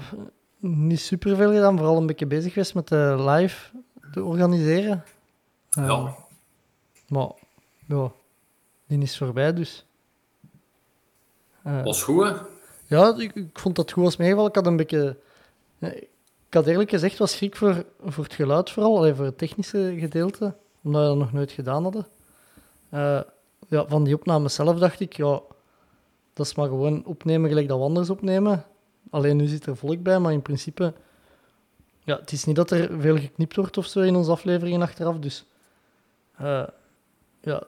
niet 0.59 1.01
super 1.01 1.37
veel 1.37 1.53
gedaan. 1.53 1.77
Vooral 1.77 1.97
een 1.97 2.07
beetje 2.07 2.27
bezig 2.27 2.53
geweest 2.53 2.75
met 2.75 2.89
de 2.89 3.17
live 3.29 3.71
te 4.13 4.25
organiseren. 4.25 5.05
Eh, 5.71 5.87
Ja. 5.87 6.17
Maar 7.09 7.31
ja, 7.87 8.11
die 8.87 8.99
is 9.03 9.19
voorbij 9.19 9.53
dus. 9.53 9.87
Eh, 11.63 11.83
Was 11.83 12.03
goed, 12.03 12.25
hè? 12.25 12.37
Ja, 12.89 13.15
ik, 13.17 13.33
vond 13.53 13.77
dat 13.77 13.93
goed 13.93 14.05
als 14.05 14.17
meegevallen. 14.17 14.49
Ik 14.49 14.57
had 14.57 14.67
een 14.67 14.77
beetje... 14.77 15.17
ja, 15.79 15.89
Ik 15.89 16.55
had 16.55 16.67
eerlijk 16.67 16.91
gezegd 16.91 17.19
was 17.19 17.33
schrik 17.33 17.57
voor, 17.57 17.85
voor 18.05 18.25
het 18.25 18.35
geluid 18.35 18.71
vooral, 18.71 18.97
allee, 18.97 19.15
voor 19.15 19.25
het 19.25 19.39
technische 19.39 19.95
gedeelte, 19.99 20.55
omdat 20.83 21.03
we 21.03 21.09
dat 21.09 21.17
nog 21.17 21.33
nooit 21.33 21.53
gedaan 21.53 21.83
hadden. 21.83 22.07
Eh, 22.89 23.21
ja, 23.69 23.87
van 23.87 24.05
die 24.05 24.15
opnames 24.15 24.55
zelf 24.55 24.79
dacht 24.79 25.01
ik, 25.01 25.17
ja, 25.17 25.41
dat 26.33 26.47
is 26.47 26.55
maar 26.55 26.69
gewoon 26.69 27.05
opnemen 27.05 27.49
gelijk 27.49 27.69
dat 27.69 27.79
we 27.79 27.85
anders 27.85 28.11
opnemen. 28.11 28.65
Alleen 29.11 29.37
nu 29.37 29.47
zit 29.47 29.67
er 29.67 29.77
volk 29.77 30.03
bij, 30.03 30.19
maar 30.19 30.33
in 30.33 30.43
principe, 30.43 30.95
ja, 32.05 32.17
het 32.17 32.33
is 32.33 32.45
niet 32.45 32.57
dat 32.57 32.71
er 32.71 33.01
veel 33.01 33.19
geknipt 33.19 33.57
wordt 33.57 33.77
of 33.77 33.87
zo 33.87 34.01
in 34.01 34.17
onze 34.17 34.31
afleveringen 34.31 34.83
achteraf. 34.83 35.19
Dus 35.19 35.45
eh, 36.37 36.67
ja, 37.41 37.63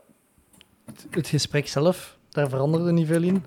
het, 0.85 1.07
het 1.11 1.27
gesprek 1.27 1.69
zelf, 1.69 2.19
daar 2.29 2.49
veranderde 2.49 2.93
niet 2.93 3.07
veel 3.07 3.23
in. 3.23 3.45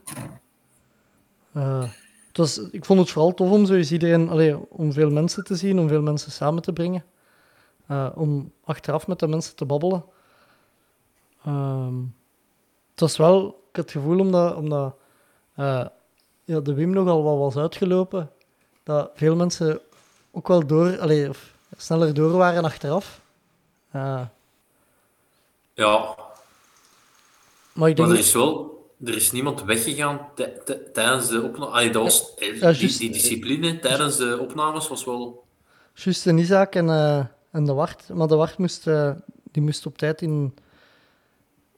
Eh, 1.54 1.84
het 2.28 2.38
was, 2.38 2.58
ik 2.58 2.86
vond 2.86 3.00
het 3.00 3.10
vooral 3.10 3.34
tof 3.34 3.52
om 3.52 3.66
zo 3.66 3.74
eens 3.74 3.92
iedereen, 3.92 4.30
allee, 4.30 4.70
om 4.70 4.94
veel 4.94 5.10
mensen 5.10 5.44
te 5.44 5.56
zien, 5.56 5.80
om 5.80 5.88
veel 5.88 6.02
mensen 6.02 6.32
samen 6.32 6.62
te 6.62 6.74
brengen. 6.74 7.06
Eh, 7.88 8.10
om 8.16 8.52
achteraf 8.64 9.08
met 9.08 9.20
de 9.20 9.28
mensen 9.28 9.56
te 9.56 9.66
babbelen. 9.66 10.06
Ehm, 11.46 11.96
het 12.92 13.00
was 13.00 13.18
wel, 13.18 13.48
ik 13.48 13.76
had 13.76 13.86
het 13.86 13.92
gevoel 13.92 14.20
omdat, 14.20 14.56
omdat 14.56 14.96
eh, 15.56 15.86
ja, 16.44 16.60
de 16.60 16.74
Wim 16.74 16.90
nogal 16.90 17.24
wat 17.24 17.38
was 17.38 17.58
uitgelopen, 17.58 18.32
dat 18.84 19.12
veel 19.14 19.36
mensen 19.36 19.82
ook 20.32 20.48
wel 20.48 20.68
door, 20.68 21.00
allee, 21.00 21.30
of 21.30 21.54
sneller 21.78 22.14
door 22.14 22.32
waren 22.32 22.64
achteraf. 22.64 23.22
Ja, 25.74 26.16
maar 27.74 27.90
ik 27.90 27.96
denk 27.96 28.08
maar 28.08 28.18
er 28.18 28.24
is 28.24 28.34
wel... 28.34 28.73
Er 29.06 29.16
is 29.16 29.32
niemand 29.32 29.64
weggegaan 29.64 30.20
tij- 30.36 30.60
tij- 30.66 30.82
tijdens 30.94 31.28
de 31.28 31.42
opnames. 31.42 31.92
Dat 31.92 32.04
was, 32.04 32.36
eh, 32.36 32.60
Ja, 32.60 32.72
die, 32.72 32.98
die 32.98 33.12
discipline 33.12 33.80
tijdens 33.80 34.18
de 34.18 34.38
opnames 34.40 34.88
was 34.88 35.06
wel... 35.06 35.44
Juist 35.94 36.28
en 36.28 36.38
Isaac 36.38 36.76
en, 36.76 36.90
eh, 36.90 37.26
en 37.52 37.66
de 37.66 37.74
Wart. 37.74 38.10
Maar 38.14 38.28
de 38.28 38.36
Wart 38.36 38.58
moest, 38.58 38.88
eh, 38.88 39.12
die 39.52 39.62
moest 39.64 39.86
op 39.86 39.98
tijd 39.98 40.22
in... 40.22 40.56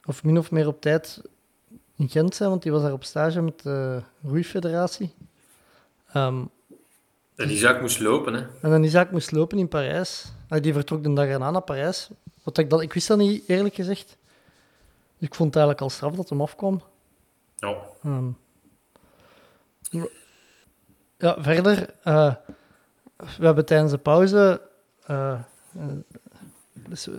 Of 0.06 0.24
min 0.24 0.38
of 0.38 0.52
meer 0.52 0.68
op 0.68 0.82
tijd 0.82 1.22
in 1.98 2.10
Gent 2.10 2.36
zijn, 2.36 2.50
want 2.50 2.64
die 2.64 2.72
was 2.72 2.82
daar 2.82 2.92
op 2.94 3.04
stage 3.04 3.42
met 3.42 3.62
de 3.64 4.02
roeifederatie. 4.24 5.14
Ehm, 6.14 6.44
En 7.36 7.58
zaak 7.58 7.82
moest 7.82 8.00
lopen, 8.00 8.34
hè. 8.34 8.40
en 8.62 8.70
dan 8.70 8.84
Isaac 8.84 9.12
moest 9.12 9.32
lopen 9.32 9.58
in 9.58 9.68
Parijs. 9.68 10.26
Ah, 10.50 10.62
die 10.62 10.74
vertrok 10.74 11.04
de 11.04 11.14
dag 11.14 11.26
erna 11.28 11.52
naar 11.52 11.62
Parijs. 11.62 12.10
Wat 12.44 12.58
ik, 12.58 12.70
dan, 12.70 12.82
ik 12.82 12.94
wist 12.94 13.08
dat 13.08 13.18
niet, 13.18 13.44
eerlijk 13.48 13.76
gezegd. 13.76 14.18
Ik 15.18 15.36
vond 15.36 15.48
het 15.54 15.56
eigenlijk 15.64 15.82
al 15.82 15.90
straf 15.90 16.16
dat 16.16 16.30
hem 16.30 16.42
afkwam. 16.42 16.82
Ja. 17.56 17.76
Ehm, 18.04 18.30
ja, 21.18 21.36
verder, 21.44 21.94
eh, 22.04 22.34
we 23.18 23.46
hebben 23.46 23.66
tijdens 23.66 23.92
de 23.92 23.98
pauze 23.98 24.62
eh, 25.06 25.40
een 25.74 26.06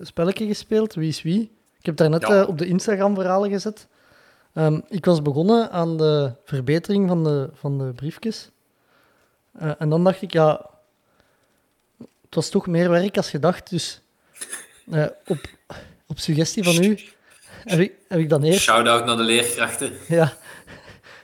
spelletje 0.02 0.46
gespeeld, 0.46 0.94
Wie 0.94 1.08
is 1.08 1.22
Wie. 1.22 1.50
Ik 1.78 1.86
heb 1.86 1.96
daar 1.96 2.10
net 2.10 2.26
Ja. 2.26 2.42
eh, 2.42 2.48
op 2.48 2.58
de 2.58 2.66
Instagram-verhalen 2.66 3.50
gezet. 3.50 3.86
Ehm, 4.52 4.80
ik 4.88 5.04
was 5.04 5.22
begonnen 5.22 5.70
aan 5.70 5.96
de 5.96 6.32
verbetering 6.44 7.08
van 7.08 7.24
de, 7.24 7.50
van 7.54 7.78
de 7.78 7.92
briefjes. 7.92 8.50
En 9.78 9.88
dan 9.88 10.04
dacht 10.04 10.22
ik, 10.22 10.32
ja, 10.32 10.70
het 11.98 12.34
was 12.34 12.48
toch 12.48 12.66
meer 12.66 12.90
werk 12.90 13.16
als 13.16 13.30
gedacht. 13.30 13.70
Dus 13.70 14.00
op, 15.26 15.38
op 16.06 16.18
suggestie 16.18 16.64
van 16.64 16.84
u 16.84 16.98
heb 17.66 17.80
ik, 17.80 17.92
heb 18.08 18.18
ik 18.18 18.28
dan 18.28 18.42
eerst 18.42 18.60
Shout-out 18.60 19.04
naar 19.04 19.16
de 19.16 19.22
leerkrachten. 19.22 19.92
ja, 20.08 20.36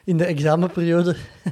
in 0.04 0.16
de 0.16 0.24
examenperiode. 0.24 1.16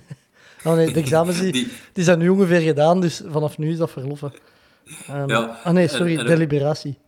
Oh 0.64 0.74
nee, 0.74 0.92
de 0.92 1.00
examens 1.00 1.38
die, 1.40 1.52
Die, 1.52 1.68
die 1.92 2.04
zijn 2.04 2.18
nu 2.18 2.28
ongeveer 2.28 2.60
gedaan, 2.60 3.00
dus 3.00 3.22
vanaf 3.26 3.58
nu 3.58 3.70
is 3.70 3.78
dat 3.78 3.90
verloffen. 3.90 4.32
Ja, 5.06 5.60
ah 5.64 5.72
nee, 5.72 5.88
sorry, 5.88 6.18
en 6.18 6.26
deliberatie. 6.26 6.98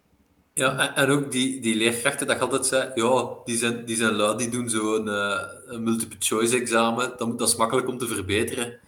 ja, 0.55 0.79
en, 0.79 0.95
en 0.95 1.11
ook 1.11 1.33
die, 1.33 1.61
die 1.61 1.77
leerkrachten 1.77 2.27
dat 2.27 2.37
je 2.37 2.43
altijd 2.43 2.67
zei, 2.67 2.91
ja, 2.95 3.29
die 3.45 3.57
zijn, 3.57 3.85
die 3.85 3.97
zijn 3.97 4.13
lui, 4.13 4.37
die 4.37 4.49
doen 4.49 4.71
zo'n 4.71 5.09
eh, 5.09 5.41
een 5.67 5.83
multiple 5.83 6.17
choice 6.19 6.57
examen. 6.57 7.13
Dat, 7.19 7.39
dat 7.39 7.49
is 7.49 7.57
makkelijk 7.57 7.89
om 7.89 7.99
te 7.99 8.07
verbeteren. 8.07 8.79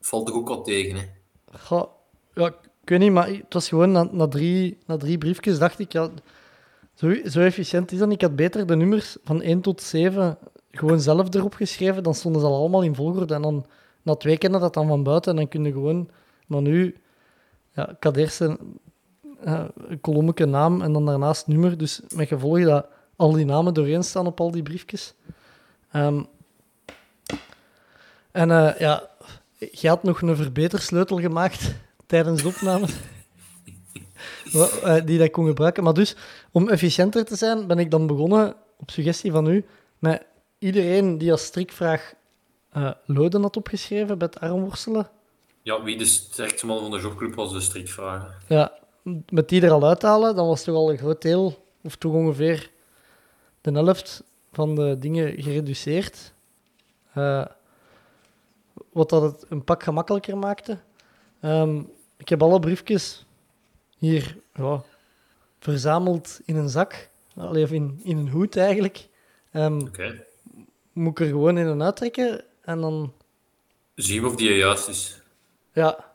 Valt 0.00 0.28
er 0.28 0.34
ook 0.34 0.48
wat 0.48 0.64
tegen, 0.64 0.96
hè. 0.96 1.04
Goh, 1.58 1.88
ja, 2.34 2.46
ik 2.82 2.88
weet 2.88 2.98
niet, 2.98 3.12
maar 3.12 3.28
het 3.28 3.52
was 3.54 3.68
gewoon 3.68 3.92
na, 3.92 4.08
na, 4.10 4.28
drie, 4.28 4.78
na 4.86 4.96
drie 4.96 5.18
briefjes 5.18 5.58
dacht 5.58 5.78
ik, 5.78 5.92
ja, 5.92 6.10
zo, 7.02 7.28
zo 7.28 7.40
efficiënt 7.40 7.92
is 7.92 7.98
dat. 7.98 8.12
Ik 8.12 8.20
had 8.20 8.36
beter 8.36 8.66
de 8.66 8.76
nummers 8.76 9.16
van 9.24 9.42
1 9.42 9.60
tot 9.60 9.82
7 9.82 10.38
gewoon 10.70 11.00
zelf 11.00 11.34
erop 11.34 11.54
geschreven, 11.54 12.02
dan 12.02 12.14
stonden 12.14 12.40
ze 12.40 12.46
al 12.46 12.56
allemaal 12.56 12.82
in 12.82 12.94
volgorde. 12.94 13.34
En 13.34 13.42
dan 13.42 13.66
na 14.02 14.14
twee 14.14 14.38
kennen 14.38 14.60
dat 14.60 14.74
dan 14.74 14.88
van 14.88 15.02
buiten 15.02 15.30
en 15.30 15.36
dan 15.36 15.48
kun 15.48 15.64
je 15.64 15.72
gewoon... 15.72 16.10
Maar 16.46 16.62
nu, 16.62 16.96
ja, 17.74 17.90
ik 17.90 18.02
had 18.02 18.16
eerst 18.16 18.40
een, 18.40 18.58
een 20.00 20.50
naam 20.50 20.82
en 20.82 20.92
dan 20.92 21.06
daarnaast 21.06 21.46
nummer, 21.46 21.78
dus 21.78 22.00
met 22.14 22.28
gevolg 22.28 22.64
dat 22.64 22.86
al 23.16 23.32
die 23.32 23.44
namen 23.44 23.74
doorheen 23.74 24.02
staan 24.02 24.26
op 24.26 24.40
al 24.40 24.50
die 24.50 24.62
briefjes. 24.62 25.14
Ehm, 25.90 26.22
en 28.30 28.50
eh, 28.50 28.78
ja, 28.78 29.08
je 29.58 29.88
had 29.88 30.02
nog 30.02 30.22
een 30.22 30.36
verbetersleutel 30.36 31.20
gemaakt 31.20 31.74
tijdens 32.06 32.42
de 32.42 32.48
opname. 32.48 32.86
Eh, 34.52 35.04
die 35.04 35.18
dat 35.18 35.26
ik 35.26 35.32
kon 35.32 35.46
gebruiken. 35.46 35.84
Maar 35.84 35.94
dus, 35.94 36.16
om 36.50 36.68
efficiënter 36.68 37.24
te 37.24 37.36
zijn, 37.36 37.66
ben 37.66 37.78
ik 37.78 37.90
dan 37.90 38.06
begonnen, 38.06 38.54
op 38.76 38.90
suggestie 38.90 39.30
van 39.30 39.46
u, 39.46 39.64
met 39.98 40.24
iedereen 40.58 41.18
die 41.18 41.30
als 41.30 41.44
strikvraag 41.44 42.14
eh 42.70 42.90
loden 43.04 43.42
had 43.42 43.56
opgeschreven 43.56 44.18
bij 44.18 44.28
het 44.30 44.40
armworstelen. 44.40 45.10
Ja, 45.62 45.82
wie 45.82 45.98
de 45.98 46.04
sterkste 46.04 46.66
man 46.66 46.80
van 46.80 46.90
de 46.90 47.00
jogclub 47.00 47.34
was, 47.34 47.52
de 47.52 47.60
strikvragen. 47.60 48.34
Ja, 48.48 48.72
met 49.28 49.48
die 49.48 49.62
er 49.62 49.70
al 49.70 49.86
uithalen, 49.86 50.36
dan 50.36 50.46
was 50.46 50.64
toch 50.64 50.74
al 50.74 50.90
een 50.90 50.98
groot 50.98 51.22
deel, 51.22 51.64
of 51.82 51.96
toch 51.96 52.12
ongeveer 52.12 52.70
de 53.60 53.70
helft 53.70 54.22
van 54.52 54.74
de 54.74 54.96
dingen 54.98 55.42
gereduceerd. 55.42 56.32
Eh, 57.12 57.44
wat 58.92 59.10
dat 59.10 59.22
het 59.22 59.44
een 59.48 59.64
pak 59.64 59.82
gemakkelijker 59.82 60.38
maakte. 60.38 60.78
Ehm, 61.40 61.82
ik 62.16 62.28
heb 62.28 62.42
alle 62.42 62.60
briefjes 62.60 63.24
hier 64.02 64.36
ja, 64.54 64.82
verzameld 65.60 66.40
in 66.44 66.56
een 66.56 66.68
zak. 66.68 67.08
Allee, 67.36 67.64
of 67.64 67.70
in, 67.70 68.00
in 68.02 68.16
een 68.16 68.28
hoed 68.28 68.56
eigenlijk. 68.56 69.08
Oké. 69.52 70.24
Moet 70.92 71.18
ik 71.18 71.20
er 71.20 71.26
gewoon 71.32 71.58
in 71.58 71.66
en 71.66 71.82
uittrekken 71.82 72.44
en 72.62 72.80
dan 72.80 73.12
Zien 73.94 74.22
we 74.22 74.28
of 74.28 74.36
die 74.36 74.56
juist 74.56 74.88
is. 74.88 75.20
Ja. 75.72 76.12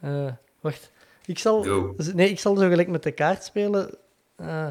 Eh, 0.00 0.32
wacht. 0.60 0.90
Ik 1.24 1.38
zal, 1.38 1.62
Go. 1.62 1.94
nee, 2.14 2.30
ik 2.30 2.40
zal 2.40 2.56
zo 2.56 2.68
gelijk 2.68 2.88
met 2.88 3.02
de 3.02 3.12
kaart 3.12 3.44
spelen. 3.44 3.94
Eh, 4.36 4.68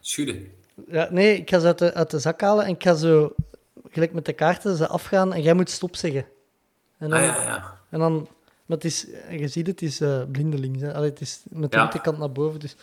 Schudden. 0.00 0.52
ja, 0.88 1.08
nee, 1.10 1.36
ik 1.36 1.50
ga 1.50 1.58
ze 1.58 1.66
uit 1.66 1.78
de, 1.78 1.94
uit 1.94 2.10
de 2.10 2.18
zak 2.18 2.40
halen 2.40 2.64
en 2.64 2.70
ik 2.70 2.82
ga 2.82 2.94
zo 2.94 3.34
gelijk 3.90 4.12
met 4.12 4.24
de 4.24 4.32
kaarten 4.32 4.76
ze 4.76 4.88
afgaan 4.88 5.32
en 5.32 5.42
jij 5.42 5.54
moet 5.54 5.70
stop 5.70 5.96
zeggen. 5.96 6.26
En 6.98 7.10
dan, 7.10 7.18
Ah 7.18 7.24
ja, 7.24 7.42
ja. 7.42 7.78
en 7.90 7.98
dan 7.98 8.28
maar 8.68 8.76
het 8.76 8.84
is, 8.86 9.06
je 9.30 9.48
ziet 9.48 9.66
het, 9.66 9.82
is 9.82 10.00
eh 10.00 10.22
blindelings. 10.30 10.80
Hè. 10.80 10.94
Allee, 10.94 11.10
het 11.10 11.20
is 11.20 11.40
met 11.48 11.70
de 11.70 11.76
Ja. 11.76 11.82
linkerkant 11.82 12.18
naar 12.18 12.32
boven. 12.32 12.60
Dus 12.60 12.76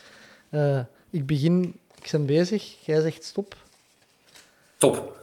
eh, 0.49 0.79
ik 1.09 1.25
begin, 1.25 1.79
ik 2.01 2.09
ben 2.11 2.25
bezig, 2.25 2.85
jij 2.85 3.01
zegt 3.01 3.23
stop. 3.23 3.55
Top. 4.77 5.17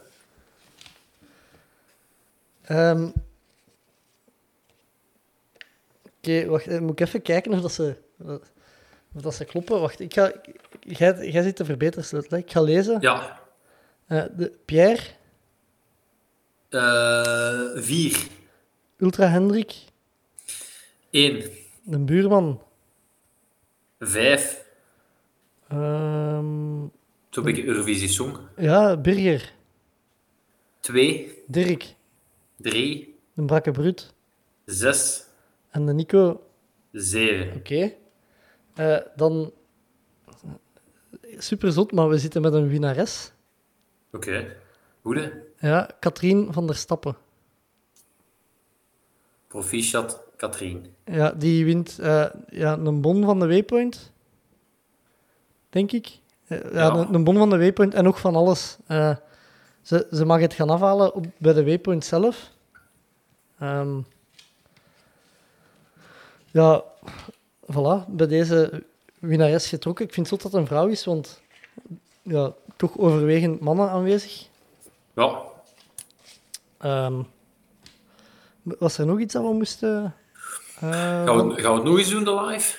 Ehm, 2.61 3.07
Oké, 6.17 6.45
wacht, 6.45 6.67
eh, 6.67 6.79
moet 6.79 6.91
ik 6.99 7.07
even 7.07 7.21
kijken 7.21 7.53
of 7.53 7.61
dat 7.61 7.71
ze, 7.71 7.95
of 9.15 9.21
dat 9.21 9.35
ze 9.35 9.45
kloppen. 9.45 9.79
Wacht, 9.81 9.99
ik 9.99 10.13
ga, 10.13 10.31
jij, 10.79 11.29
jij 11.31 11.43
zit 11.43 11.55
te 11.55 11.65
verbetersleutel. 11.65 12.37
hè. 12.37 12.43
Ik 12.43 12.51
ga 12.51 12.61
lezen. 12.61 13.01
Ja. 13.01 13.39
De 14.07 14.51
Pierre, 14.65 15.01
vier. 17.81 18.27
Ultra 18.97 19.27
Hendrik, 19.27 19.75
Eén. 21.13 21.43
de 21.83 21.99
buurman. 21.99 22.61
Vijf. 23.99 24.65
ehm, 25.67 26.87
Toen 27.29 27.45
heb 27.45 27.55
ik 27.57 27.65
Eurovisie 27.65 28.07
Song. 28.07 28.37
ja, 28.57 28.97
Birger, 28.97 29.53
Twee. 30.79 31.43
Dirk, 31.47 31.95
Drie. 32.57 33.15
de 33.33 33.43
Brakke 33.45 33.71
Brut 33.71 34.13
Zes. 34.65 35.25
en 35.69 35.85
de 35.85 35.93
Nico. 35.93 36.41
Zeven. 36.91 37.55
Oké. 37.55 37.93
Eh, 38.75 38.97
dan, 39.15 39.51
super 41.37 41.71
zot, 41.71 41.91
maar 41.91 42.09
we 42.09 42.17
zitten 42.17 42.41
met 42.41 42.53
een 42.53 42.67
winnares. 42.67 43.31
Oké. 44.11 44.55
Goed, 45.01 45.15
hè? 45.15 45.29
Ja, 45.69 45.89
Katrien 45.99 46.53
van 46.53 46.67
der 46.67 46.75
Stappen. 46.75 47.15
Proficiat, 49.47 50.23
Katrien. 50.43 50.85
Ja, 51.05 51.31
die 51.31 51.65
wint 51.65 51.99
eh, 51.99 52.25
ja, 52.49 52.77
een 52.77 53.01
bon 53.01 53.23
van 53.23 53.39
de 53.39 53.47
Waypoint. 53.47 54.11
Denk 55.69 55.91
ik. 55.91 56.19
Eh, 56.47 56.59
ja, 56.61 56.69
Ja. 56.73 56.89
Een, 56.95 57.13
een 57.13 57.23
bon 57.23 57.37
van 57.37 57.49
de 57.49 57.57
Waypoint 57.57 57.93
en 57.93 58.03
nog 58.03 58.19
van 58.19 58.35
alles. 58.35 58.77
Eh, 58.87 59.15
ze, 59.81 60.07
ze 60.11 60.25
mag 60.25 60.39
het 60.39 60.53
gaan 60.53 60.69
afhalen 60.69 61.13
op, 61.13 61.25
bij 61.37 61.53
de 61.53 61.63
Waypoint 61.65 62.05
zelf. 62.05 62.51
Ehm, 63.59 63.99
ja, 66.51 66.83
voilà. 67.71 68.07
Bij 68.07 68.27
deze 68.27 68.83
winnares 69.19 69.67
getrokken. 69.67 70.05
Ik 70.05 70.13
vind 70.13 70.29
het 70.29 70.41
dat 70.41 70.51
het 70.51 70.61
een 70.61 70.67
vrouw 70.67 70.87
is, 70.87 71.05
want 71.05 71.41
ja, 72.21 72.53
toch 72.75 72.97
overwegend 72.97 73.59
mannen 73.59 73.89
aanwezig. 73.89 74.47
Ja, 75.13 75.41
Ehm, 76.77 77.23
was 78.63 78.97
er 78.97 79.05
nog 79.05 79.19
iets 79.19 79.33
dat 79.33 79.43
we 79.43 79.53
moesten... 79.53 80.15
eh, 80.83 81.25
gaan 81.25 81.47
we, 81.47 81.61
gaan 81.61 81.71
we 81.71 81.77
het 81.79 81.83
nog 81.83 81.97
eens 81.97 82.09
doen, 82.09 82.23
de 82.23 82.43
live? 82.45 82.77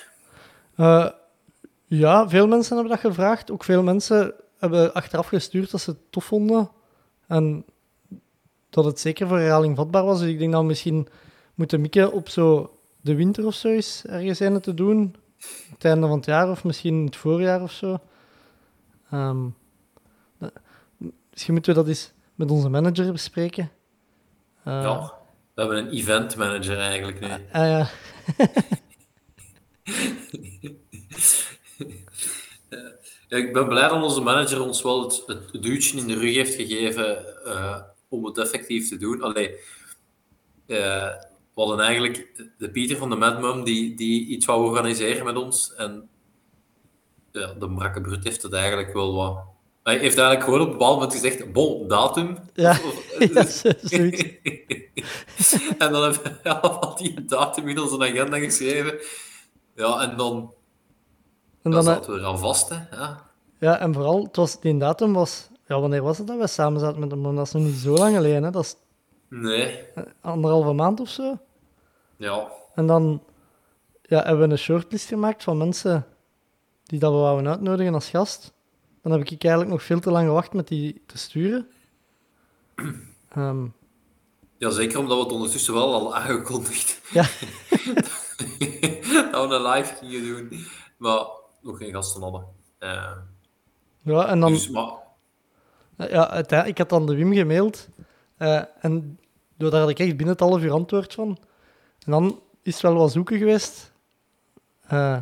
Eh, 0.75 1.09
ja, 1.85 2.29
veel 2.29 2.47
mensen 2.47 2.75
hebben 2.75 2.93
dat 3.01 3.11
gevraagd. 3.11 3.51
Ook 3.51 3.63
veel 3.63 3.83
mensen 3.83 4.33
hebben 4.57 4.93
achteraf 4.93 5.27
gestuurd 5.27 5.71
dat 5.71 5.81
ze 5.81 5.89
het 5.89 5.99
tof 6.11 6.23
vonden. 6.25 6.69
En 7.27 7.65
dat 8.69 8.85
het 8.85 8.99
zeker 8.99 9.27
voor 9.27 9.37
herhaling 9.39 9.75
vatbaar 9.75 10.03
was. 10.05 10.19
Dus 10.19 10.29
ik 10.29 10.39
denk 10.39 10.51
dat 10.51 10.61
we 10.61 10.67
misschien 10.67 11.07
moeten 11.55 11.81
mikken 11.81 12.11
op 12.11 12.29
zo 12.29 12.77
de 13.01 13.15
winter 13.15 13.45
of 13.45 13.53
zo 13.53 13.67
eens 13.67 14.05
ergens 14.05 14.39
een 14.39 14.61
te 14.61 14.73
doen. 14.73 15.15
Het 15.69 15.85
einde 15.85 16.07
van 16.07 16.15
het 16.17 16.25
jaar 16.25 16.49
of 16.49 16.63
misschien 16.63 17.05
het 17.05 17.15
voorjaar 17.15 17.61
of 17.61 17.71
zo. 17.71 17.97
Dat- 20.37 20.51
misschien 21.31 21.53
moeten 21.53 21.73
we 21.73 21.79
dat 21.79 21.87
eens 21.87 22.11
met 22.35 22.51
onze 22.51 22.69
manager 22.69 23.11
bespreken. 23.11 23.71
Eh, 24.63 24.81
Ja. 24.81 25.13
We 25.55 25.61
hebben 25.61 25.77
een 25.77 25.89
event 25.89 26.35
manager 26.35 26.77
eigenlijk 26.77 27.19
nu. 27.19 27.27
ah, 27.27 27.39
ja. 27.51 27.89
Ja, 33.27 33.37
ik 33.43 33.53
ben 33.53 33.67
blij 33.67 33.87
dat 33.87 34.03
onze 34.03 34.21
manager 34.21 34.61
ons 34.61 34.81
wel 34.81 35.03
het, 35.03 35.23
het 35.27 35.63
duwtje 35.63 35.97
in 35.97 36.07
de 36.07 36.13
rug 36.13 36.35
heeft 36.35 36.55
gegeven 36.55 37.43
eh, 37.45 37.81
om 38.09 38.25
het 38.25 38.37
effectief 38.37 38.89
te 38.89 38.97
doen. 38.97 39.21
Allee, 39.21 39.49
eh, 40.67 41.13
we 41.53 41.61
hadden 41.61 41.79
eigenlijk 41.79 42.43
de 42.57 42.69
Pieter 42.69 42.97
van 42.97 43.09
de 43.09 43.15
Mad 43.15 43.39
Mum 43.39 43.63
die, 43.63 43.95
die 43.95 44.25
iets 44.25 44.45
wou 44.45 44.65
organiseren 44.65 45.25
met 45.25 45.35
ons. 45.35 45.73
En 45.73 46.09
ja, 47.31 47.53
de 47.53 47.69
Brakke 47.69 48.01
Brut 48.01 48.23
heeft 48.23 48.41
het 48.41 48.53
eigenlijk 48.53 48.93
wel 48.93 49.13
wat... 49.13 49.43
Hij 49.85 49.97
heeft 49.97 50.17
eigenlijk 50.17 50.43
gewoon 50.43 50.59
op 50.61 50.65
een 50.65 50.71
bepaald 50.71 50.93
moment 50.93 51.13
gezegd, 51.13 51.51
bon, 51.51 51.87
datum. 51.87 52.37
Ja, 52.53 52.77
ja, 53.33 53.45
zoiets. 53.81 54.23
en 55.77 55.91
dan 55.91 56.03
hebben 56.03 56.39
we 56.43 56.49
allemaal 56.49 56.95
die 56.95 57.25
datum 57.25 57.67
in 57.67 57.79
onze 57.79 57.99
agenda 57.99 58.37
geschreven. 58.39 58.99
Ja, 59.75 60.01
en 60.01 60.17
dan, 60.17 60.53
En 61.61 61.71
dan 61.71 61.83
zaten 61.83 62.13
we 62.13 62.19
eraan 62.19 62.39
vast. 62.39 62.69
Hè. 62.69 62.75
Ja. 62.91 63.23
Ja, 63.59 63.79
en 63.79 63.93
vooral, 63.93 64.23
het 64.23 64.35
was, 64.35 64.59
die 64.59 64.77
datum 64.77 65.13
was... 65.13 65.49
Ja, 65.67 65.79
wanneer 65.79 66.01
was 66.01 66.17
het 66.17 66.27
dat 66.27 66.37
we 66.37 66.47
samen 66.47 66.79
zaten 66.79 66.99
met 66.99 67.11
hem? 67.11 67.35
Dat 67.35 67.45
is 67.45 67.53
nog 67.53 67.63
niet 67.63 67.75
zo 67.75 67.93
lang 67.93 68.15
geleden, 68.15 68.43
hè. 68.43 68.51
Dat 68.51 68.63
is 68.63 68.75
Nee, 69.29 69.79
anderhalve 70.21 70.73
maand 70.73 70.99
of 70.99 71.09
zo. 71.09 71.37
ja. 72.17 72.47
En 72.75 72.87
dan 72.87 73.23
ja, 74.01 74.23
hebben 74.23 74.45
we 74.47 74.51
een 74.51 74.57
shortlist 74.59 75.07
gemaakt 75.07 75.43
van 75.43 75.57
mensen 75.57 76.05
die 76.83 76.99
dat 76.99 77.11
we 77.11 77.17
wouden 77.17 77.47
uitnodigen 77.51 77.93
als 77.93 78.09
gast. 78.09 78.53
Dan 79.05 79.13
heb 79.13 79.21
ik 79.29 79.43
eigenlijk 79.43 79.71
nog 79.71 79.83
veel 79.83 79.99
te 79.99 80.11
lang 80.11 80.27
gewacht 80.27 80.53
met 80.53 80.67
die 80.67 81.01
te 81.05 81.17
sturen. 81.17 81.67
Ehm, 83.29 83.65
Ja, 84.57 84.69
zeker 84.69 84.99
omdat 84.99 85.17
we 85.17 85.23
het 85.23 85.33
ondertussen 85.33 85.73
wel 85.73 85.93
al 85.93 86.15
aangekondigd 86.15 87.01
ja, 87.13 87.21
dat 89.31 89.47
we 89.49 89.55
een 89.55 89.61
live 89.61 89.95
gingen 89.95 90.23
doen, 90.23 90.65
maar 90.97 91.25
nog 91.61 91.77
geen 91.77 91.93
gasten 91.93 92.21
hadden. 92.21 92.45
Eh, 92.77 93.11
ja, 94.01 94.27
en 94.27 94.39
dan... 94.39 94.51
dus, 94.51 94.69
maar, 94.69 94.93
Ja, 95.97 96.33
ik 96.65 96.77
had 96.77 96.89
dan 96.89 97.05
de 97.05 97.15
Wim 97.15 97.33
gemaild. 97.33 97.87
eh, 98.37 98.61
en 98.81 99.19
daar 99.57 99.79
had 99.79 99.89
ik 99.89 99.99
echt 99.99 100.17
binnen 100.17 100.27
het 100.35 100.39
half 100.39 100.61
uur 100.61 100.71
antwoord 100.71 101.13
van. 101.13 101.37
En 102.05 102.11
dan 102.11 102.41
is 102.61 102.73
het 102.73 102.81
wel 102.81 102.93
wat 102.95 103.11
zoeken 103.11 103.37
geweest. 103.37 103.91
Eh, 104.87 105.17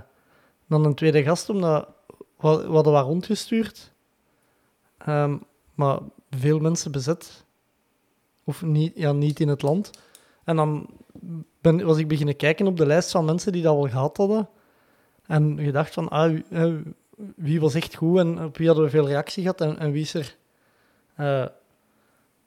dan 0.67 0.85
een 0.85 0.95
tweede 0.95 1.23
gast, 1.23 1.49
omdat 1.49 1.87
we, 2.43 2.47
hadden 2.49 2.93
wat 2.93 3.05
rondgestuurd. 3.05 3.91
Ehm, 4.97 5.37
maar 5.73 5.99
veel 6.29 6.59
mensen 6.59 6.91
bezet. 6.91 7.45
Of 8.43 8.61
niet, 8.61 8.91
ja, 8.95 9.11
niet 9.11 9.39
in 9.39 9.47
het 9.47 9.61
land. 9.61 9.91
En 10.43 10.55
dan 10.55 10.89
ben, 11.61 11.85
was 11.85 11.97
ik 11.97 12.07
beginnen 12.07 12.35
kijken 12.35 12.67
op 12.67 12.77
de 12.77 12.85
lijst 12.85 13.11
van 13.11 13.25
mensen 13.25 13.51
die 13.51 13.61
dat 13.61 13.75
al 13.75 13.89
gehad 13.89 14.17
hadden. 14.17 14.49
En 15.25 15.59
gedacht 15.59 15.93
van, 15.93 16.09
ah, 16.09 16.39
wie, 17.35 17.55
eh, 17.55 17.61
was 17.61 17.73
echt 17.73 17.95
goed 17.95 18.17
en 18.19 18.43
op 18.43 18.57
wie 18.57 18.67
hadden 18.67 18.85
we 18.85 18.91
veel 18.91 19.07
reactie 19.07 19.41
gehad 19.41 19.61
en, 19.61 19.91
wie 19.91 20.01
is 20.01 20.13
er 20.13 20.35
eh, 21.15 21.45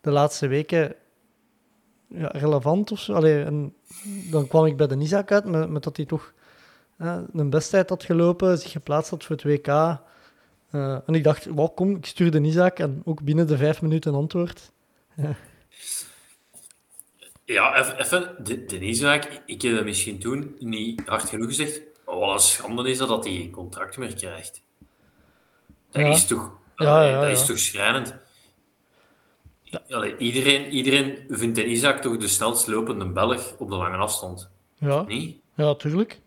de 0.01 0.11
laatste 0.11 0.47
weken 0.47 0.95
ja, 2.07 2.27
relevant 2.27 2.93
of 2.93 3.01
zo. 3.01 3.23
En 3.23 3.75
dan 4.31 4.49
kwam 4.49 4.67
ik 4.67 4.77
bij 4.77 4.87
de 4.87 4.97
Isaac 4.97 5.33
uit 5.33 5.71
met, 5.71 5.83
dat 5.83 5.97
hij 5.97 6.07
toch 6.07 6.33
een 7.33 7.51
besttijd 7.51 7.89
had 7.89 8.05
gelopen, 8.05 8.59
zich 8.59 8.71
geplaatst 8.71 9.11
had 9.11 9.25
voor 9.25 9.37
het 9.37 9.45
WK. 9.45 9.67
Eh, 9.67 9.99
en 11.07 11.15
ik 11.15 11.25
dacht, 11.25 11.45
wow, 11.47 11.75
kom, 11.77 11.97
ik 11.97 12.07
stuur 12.07 12.31
de 12.31 12.41
Isaac 12.41 12.79
en 12.79 13.03
ook 13.05 13.23
binnen 13.23 13.47
de 13.47 13.57
vijf 13.57 13.83
minuten 13.83 14.15
antwoord. 14.15 14.73
ja, 17.45 17.77
even, 17.99 18.45
de, 18.45 18.65
de 18.65 18.79
Isaac, 18.81 19.43
ik 19.47 19.63
heb 19.63 19.75
dat 19.75 19.85
misschien 19.85 20.19
toen 20.19 20.57
niet 20.59 21.03
hard 21.07 21.29
genoeg 21.29 21.47
gezegd. 21.47 21.81
Wat 22.05 22.33
een 22.33 22.39
schande 22.41 22.91
is 22.91 22.99
dat 22.99 23.09
dat 23.09 23.25
hij 23.25 23.35
geen 23.35 23.51
contract 23.51 23.97
meer 23.97 24.15
krijgt. 24.15 24.63
Dat 25.91 26.03
Ja. 26.03 26.09
is 26.09 26.27
toch, 26.27 26.51
Ja, 26.77 27.03
ja, 27.03 27.21
dat 27.21 27.31
is 27.31 27.47
toch 27.47 27.59
schrijnend. 27.59 28.15
Allee, 29.91 30.17
iedereen, 30.17 30.71
iedereen 30.71 31.19
vindt 31.29 31.55
de 31.57 31.65
Isaac 31.67 32.03
toch 32.03 32.17
de 32.17 32.29
snelst 32.29 32.67
lopende 32.67 33.07
Belg 33.07 33.55
op 33.59 33.69
de 33.71 33.77
lange 33.77 33.97
afstand. 33.97 34.49
Ja, 34.75 35.03
Niet? 35.03 35.37
ja 35.55 35.75
tuurlijk. 35.75 36.21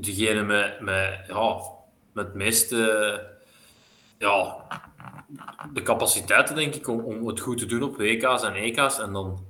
Degene 0.00 0.42
met, 0.42 0.80
met, 0.80 1.24
ja, 1.26 1.60
met 2.12 2.26
het 2.26 2.34
meeste 2.34 3.36
ja, 4.18 4.66
de 5.72 5.82
capaciteiten, 5.82 6.54
denk 6.54 6.74
ik, 6.74 6.88
om, 6.88 7.00
om 7.00 7.26
het 7.26 7.40
goed 7.40 7.58
te 7.58 7.66
doen 7.66 7.82
op 7.82 7.96
WK's 7.96 8.42
en 8.42 8.54
EK's. 8.54 8.98
En 8.98 9.12
dan, 9.12 9.46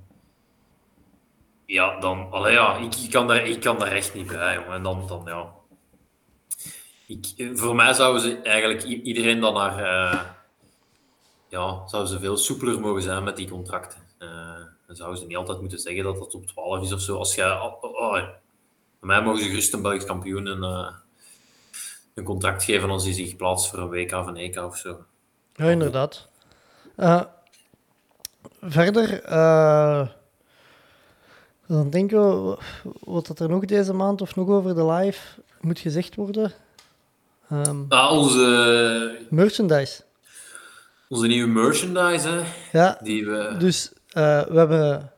ja, 1.65 1.99
dan, 1.99 2.31
allee, 2.31 2.53
ja, 2.53 2.77
ik, 2.77 2.95
ik, 2.95 3.11
kan 3.11 3.27
daar, 3.27 3.45
ik 3.45 3.59
kan 3.59 3.79
daar 3.79 3.91
echt 3.91 4.13
niet 4.13 4.27
bij. 4.27 4.65
En 4.65 4.83
dan, 4.83 5.07
dan 5.07 5.21
ja. 5.25 5.57
Ik, 7.07 7.51
voor 7.53 7.75
mij 7.75 7.93
zouden 7.93 8.21
ze 8.21 8.41
eigenlijk 8.41 8.83
iedereen 8.83 9.39
dan 9.39 9.53
naar, 9.53 9.77
eh, 9.77 10.19
ja, 11.49 11.87
zouden 11.87 12.11
ze 12.11 12.19
veel 12.19 12.37
soepeler 12.37 12.79
mogen 12.79 13.01
zijn 13.01 13.23
met 13.23 13.35
die 13.35 13.49
contracten. 13.49 14.01
Eh, 14.17 14.29
dan 14.87 14.95
zouden 14.95 15.19
ze 15.19 15.25
niet 15.25 15.37
altijd 15.37 15.59
moeten 15.59 15.79
zeggen 15.79 16.03
dat 16.03 16.19
het 16.19 16.35
op 16.35 16.45
12 16.45 16.83
is 16.83 16.93
of 16.93 17.01
zo. 17.01 17.17
Als 17.17 17.35
jij, 17.35 17.51
oh, 17.51 17.83
oh, 17.83 17.93
oh, 17.93 18.27
mij 18.99 19.21
mogen 19.21 19.41
ze 19.41 19.49
gerust 19.49 19.73
een 19.73 19.81
Belgisch 19.81 20.05
kampioen 20.05 20.45
een, 20.45 20.63
eh, 20.63 20.93
een 22.13 22.23
contract 22.23 22.63
geven 22.63 22.89
als 22.89 23.03
hij 23.03 23.13
zich 23.13 23.35
plaatst 23.35 23.69
voor 23.69 23.79
een 23.79 23.89
WK 23.89 24.11
of 24.11 24.27
een 24.27 24.37
EK 24.37 24.57
of 24.57 24.77
zo. 24.77 25.03
Ja, 25.53 25.69
inderdaad. 25.69 26.27
Eh, 26.95 27.21
verder, 28.61 29.23
eh, 29.23 30.07
dan 31.67 31.89
denken 31.89 32.49
we, 32.49 32.57
wat 32.99 33.27
dat 33.27 33.39
er 33.39 33.49
nog 33.49 33.65
deze 33.65 33.93
maand 33.93 34.21
of 34.21 34.35
nog 34.35 34.49
over 34.49 34.75
de 34.75 34.85
live 34.85 35.41
moet 35.61 35.79
gezegd 35.79 36.15
worden. 36.15 36.51
Ah, 37.89 38.11
onze, 38.11 39.25
merchandise. 39.29 40.03
onze 41.07 41.27
nieuwe 41.27 41.49
merchandise, 41.49 42.29
hè, 42.29 42.43
Ja, 42.79 42.99
die 43.03 43.25
we... 43.25 43.55
dus 43.57 43.91
we 44.13 44.51
hebben 44.53 45.11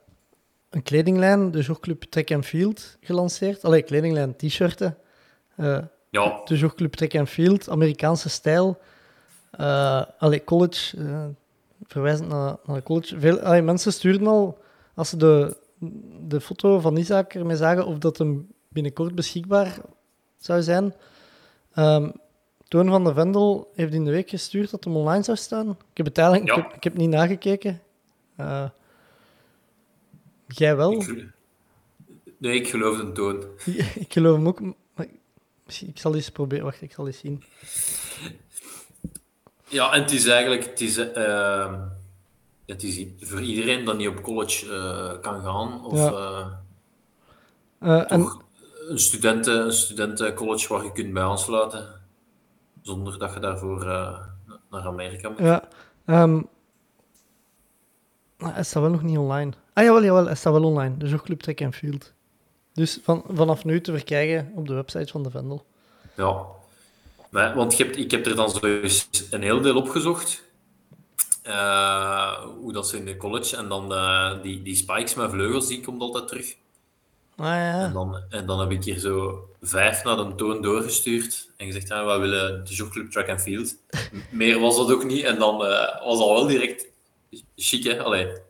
een 0.71 0.83
kledinglijn, 0.83 1.51
de 1.51 1.59
Jogclub 1.61 2.01
Track 2.03 2.31
and 2.31 2.45
Field, 2.45 2.97
gelanceerd. 3.01 3.63
Allee, 3.63 3.81
kledinglijn, 3.81 4.35
t-shirten. 4.35 4.97
Eh, 5.55 5.77
Ja, 6.09 6.41
de 6.45 6.57
Jogclub 6.57 6.93
Track 6.93 7.15
and 7.15 7.29
Field, 7.29 7.69
Amerikaanse 7.69 8.29
stijl. 8.29 8.77
Eh 9.51 10.01
allee, 10.17 10.43
college, 10.43 10.97
eh, 10.97 11.25
verwijzend 11.87 12.29
naar, 12.29 12.55
naar 12.65 12.75
de 12.75 12.83
college. 12.83 13.19
Veel, 13.19 13.39
allee, 13.39 13.61
mensen 13.61 13.93
stuurden 13.93 14.27
al, 14.27 14.57
als 14.93 15.09
ze 15.09 15.17
de, 15.17 15.57
de 16.27 16.41
foto 16.41 16.79
van 16.79 16.97
Isaac 16.97 17.33
ermee 17.33 17.55
zagen, 17.55 17.85
of 17.85 17.97
dat 17.97 18.17
hem 18.17 18.47
binnenkort 18.67 19.15
beschikbaar 19.15 19.77
zou 20.37 20.61
zijn. 20.61 20.93
Ehm, 21.73 22.09
Toon 22.67 22.89
van 22.89 23.03
de 23.03 23.13
Vendel 23.13 23.71
heeft 23.75 23.93
in 23.93 24.05
de 24.05 24.11
week 24.11 24.29
gestuurd 24.29 24.71
dat 24.71 24.83
hem 24.83 24.95
online 24.95 25.23
zou 25.23 25.37
staan. 25.37 25.69
Ik 25.69 25.97
heb 25.97 26.05
het 26.05 26.17
eigenlijk 26.17 26.49
Ja. 26.49 26.55
ik 26.57 26.63
heb, 26.63 26.73
ik 26.75 26.83
heb 26.83 26.97
niet 26.97 27.09
nagekeken. 27.09 27.81
Jij 30.57 30.75
wel? 30.75 30.91
ik, 30.91 31.25
nee, 32.37 32.55
ik 32.59 32.69
geloof 32.69 32.97
de 32.97 33.11
toon. 33.11 33.45
ik 34.05 34.13
geloof 34.13 34.35
hem 34.35 34.47
ook. 34.47 34.59
Maar 34.95 35.07
ik 35.79 35.99
zal 35.99 36.15
eens 36.15 36.29
proberen. 36.29 36.65
Wacht, 36.65 36.81
ik 36.81 36.91
zal 36.91 37.07
eens 37.07 37.17
zien. 37.17 37.43
Ja, 39.67 39.93
en 39.93 40.01
het 40.01 40.11
is 40.11 40.25
eigenlijk... 40.27 40.63
Het 40.63 40.81
is, 40.81 40.97
eh, 40.97 41.73
het 42.65 42.83
is 42.83 43.05
voor 43.19 43.41
iedereen 43.41 43.85
dat 43.85 43.97
niet 43.97 44.07
op 44.07 44.21
college 44.21 44.73
eh, 44.73 45.21
kan 45.21 45.41
gaan, 45.43 45.85
of 45.85 45.97
Ja. 45.97 46.07
eh, 46.11 46.47
Eh, 47.79 48.11
en, 48.11 48.19
toch 48.21 48.43
een, 48.89 48.99
studenten, 48.99 49.65
een 49.65 49.73
studentencollege 49.73 50.73
waar 50.73 50.83
je 50.83 50.91
kunt 50.91 51.13
bij 51.13 51.23
aansluiten, 51.23 52.01
zonder 52.81 53.19
dat 53.19 53.33
je 53.33 53.39
daarvoor 53.39 53.85
naar 54.69 54.81
Amerika 54.85 55.29
moet. 55.29 55.39
Ja. 55.39 55.67
ehm 56.05 56.41
maar 58.37 58.53
hij 58.53 58.63
staat 58.63 58.81
wel 58.81 58.91
nog 58.91 59.01
niet 59.01 59.17
online. 59.17 59.51
Ah, 59.81 59.87
jawel, 59.87 60.03
jawel, 60.03 60.25
hij 60.25 60.35
staat 60.35 60.53
wel 60.53 60.63
online. 60.63 60.97
De 60.97 61.07
Jogclub 61.07 61.39
Track 61.41 61.61
and 61.61 61.75
Field. 61.75 62.13
Dus 62.73 62.99
van, 63.03 63.23
vanaf 63.33 63.65
nu 63.65 63.81
te 63.81 63.91
verkrijgen 63.91 64.51
op 64.55 64.67
de 64.67 64.73
website 64.73 65.11
van 65.11 65.23
de 65.23 65.29
Vendel. 65.29 65.65
Ja. 66.15 66.45
Want 67.55 67.77
je 67.77 67.83
hebt, 67.83 67.97
ik 67.97 68.11
heb 68.11 68.25
er 68.25 68.35
dan 68.35 68.49
zo 68.49 68.59
een 69.29 69.41
heel 69.41 69.61
deel 69.61 69.75
opgezocht. 69.75 70.43
Eh, 71.43 72.33
hoe 72.59 72.73
dat 72.73 72.87
ze 72.87 72.97
in 72.97 73.05
de 73.05 73.17
college. 73.17 73.57
En 73.57 73.69
dan 73.69 73.93
eh, 73.93 74.41
die, 74.41 74.61
die 74.61 74.75
spikes 74.75 75.15
met 75.15 75.29
vleugels, 75.29 75.67
die 75.67 75.81
komt 75.81 76.01
altijd 76.01 76.27
terug. 76.27 76.55
Ah 77.35 77.45
ja. 77.45 77.83
En 77.83 77.93
dan, 77.93 78.21
en 78.29 78.45
dan 78.45 78.59
heb 78.59 78.71
ik 78.71 78.83
hier 78.83 78.99
zo 78.99 79.47
vijf 79.61 80.03
naar 80.03 80.15
de 80.15 80.35
toon 80.35 80.61
doorgestuurd. 80.61 81.49
En 81.57 81.65
gezegd, 81.65 81.87
ja, 81.87 82.05
we 82.05 82.19
willen 82.19 82.65
de 82.65 82.73
jogclub 82.73 83.11
track 83.11 83.29
and 83.29 83.41
field. 83.41 83.75
Meer 84.29 84.59
was 84.59 84.75
dat 84.75 84.91
ook 84.91 85.03
niet. 85.03 85.23
En 85.23 85.39
dan 85.39 85.65
eh, 85.65 86.05
was 86.05 86.19
al 86.19 86.33
wel 86.33 86.47
direct 86.47 86.87
chic, 87.55 87.83
hè. 87.83 88.03
Allee. 88.03 88.49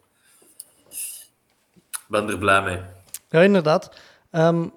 Ik 2.11 2.17
ben 2.19 2.29
er 2.29 2.37
blij 2.37 2.61
mee. 2.63 2.79
Ja, 3.29 3.41
inderdaad. 3.41 3.99
Ehm, 4.29 4.67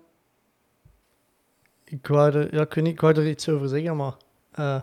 ik, 1.85 2.07
wou 2.07 2.33
er, 2.33 2.55
ja, 2.55 2.61
ik, 2.61 2.75
weet 2.75 2.85
niet, 2.85 2.93
ik 2.93 3.01
wou 3.01 3.15
er 3.15 3.29
iets 3.29 3.49
over 3.49 3.69
zeggen, 3.69 3.97
maar... 3.97 4.13
eh, 4.51 4.81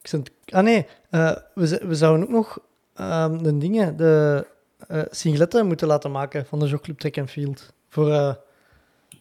ik 0.00 0.06
zit, 0.08 0.30
ah 0.48 0.62
nee, 0.62 0.86
eh, 1.10 1.36
we, 1.54 1.80
we 1.86 1.94
zouden 1.94 2.26
ook 2.26 2.32
nog 2.32 2.58
ehm, 2.94 3.42
de 3.42 3.58
dingen, 3.58 3.96
de 3.96 4.46
eh 4.88 5.02
singletten 5.10 5.66
moeten 5.66 5.86
laten 5.86 6.10
maken 6.10 6.46
van 6.46 6.58
de 6.58 6.66
Jogclub 6.66 6.98
Track 6.98 7.18
and 7.18 7.30
Field. 7.30 7.72
Voor, 7.88 8.06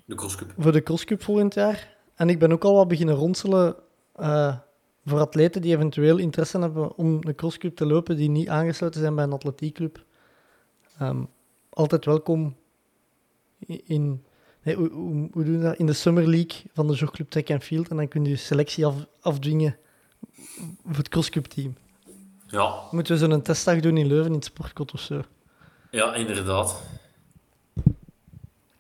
De 0.05 0.15
crosscup. 0.15 0.53
voor 0.57 0.71
de 0.71 0.83
crosscup 0.83 1.23
volgend 1.23 1.53
jaar. 1.53 1.95
En 2.15 2.29
ik 2.29 2.39
ben 2.39 2.51
ook 2.51 2.63
al 2.63 2.75
wat 2.75 2.87
beginnen 2.87 3.15
ronselen 3.15 3.75
voor 5.05 5.19
atleten 5.19 5.61
die 5.61 5.75
eventueel 5.75 6.17
interesse 6.17 6.59
hebben 6.59 6.95
om 6.97 7.25
de 7.25 7.35
crosscup 7.35 7.75
te 7.75 7.85
lopen, 7.85 8.15
die 8.15 8.29
niet 8.29 8.49
aangesloten 8.49 9.01
zijn 9.01 9.15
bij 9.15 9.23
een 9.23 9.31
atletiekclub. 9.33 10.03
Ehm, 10.99 11.23
altijd 11.75 12.05
welkom 12.05 12.55
in, 13.83 14.23
nee, 14.63 14.75
hoe, 14.75 14.89
hoe, 14.89 15.29
hoe 15.31 15.43
doen 15.43 15.57
we 15.57 15.63
dat? 15.63 15.77
in 15.77 15.85
de 15.85 15.93
Summer 15.93 16.29
League 16.29 16.61
van 16.73 16.87
de 16.87 16.93
Jogclub 16.93 17.29
Track 17.29 17.49
and 17.51 17.63
Field. 17.63 17.87
En 17.89 17.95
dan 17.95 18.07
kun 18.07 18.23
je 18.23 18.29
je 18.29 18.35
selectie 18.35 18.85
af, 18.85 18.95
afdwingen 19.21 19.77
voor 20.85 20.95
het 20.95 21.09
crosscup 21.09 21.45
team. 21.45 21.75
Ja, 22.47 22.81
Moeten 22.91 23.13
we 23.13 23.19
zo'n 23.19 23.41
testdag 23.41 23.79
doen 23.79 23.97
in 23.97 24.07
Leuven 24.07 24.27
in 24.31 24.35
het 24.35 24.45
sportkot 24.45 24.93
of 24.93 24.99
zo? 24.99 25.21
ja, 25.91 26.13
inderdaad. 26.13 26.81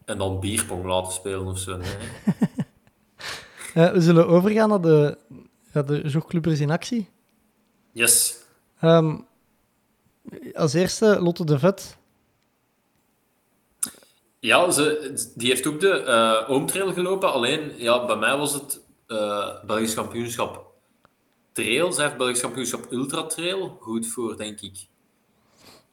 En 0.05 0.17
dan 0.17 0.39
bierpong 0.39 0.85
laten 0.85 1.13
spelen 1.13 1.45
of 1.45 1.59
zo. 1.59 1.77
Nee. 1.77 1.87
Eh, 3.73 3.91
we 3.91 4.01
zullen 4.01 4.27
overgaan 4.27 4.69
naar 4.69 4.81
de, 4.81 5.17
ja, 5.73 5.81
de 5.83 6.07
jogclubbers 6.07 6.59
in 6.59 6.71
actie. 6.71 7.09
Yes. 7.91 8.37
Ehm, 8.79 9.17
als 10.53 10.73
eerste 10.73 11.21
Lotte 11.21 11.45
de 11.45 11.59
Vet. 11.59 11.97
Ja, 14.45 14.71
ze, 14.71 15.13
die 15.35 15.49
heeft 15.49 15.67
ook 15.67 15.79
de 15.79 16.03
eh 16.03 16.49
oomtrail 16.49 16.93
gelopen. 16.93 17.33
Alleen, 17.33 17.73
ja, 17.77 18.05
bij 18.05 18.15
mij 18.15 18.37
was 18.37 18.53
het 18.53 18.81
eh 19.07 19.63
Belgisch 19.65 19.93
kampioenschap 19.93 20.65
trail. 21.51 21.91
Zij 21.91 22.05
heeft 22.05 22.17
Belgisch 22.17 22.41
kampioenschap 22.41 22.91
ultra 22.91 23.23
trail. 23.23 23.77
Goed 23.81 24.07
voor, 24.07 24.37
denk 24.37 24.61
ik, 24.61 24.87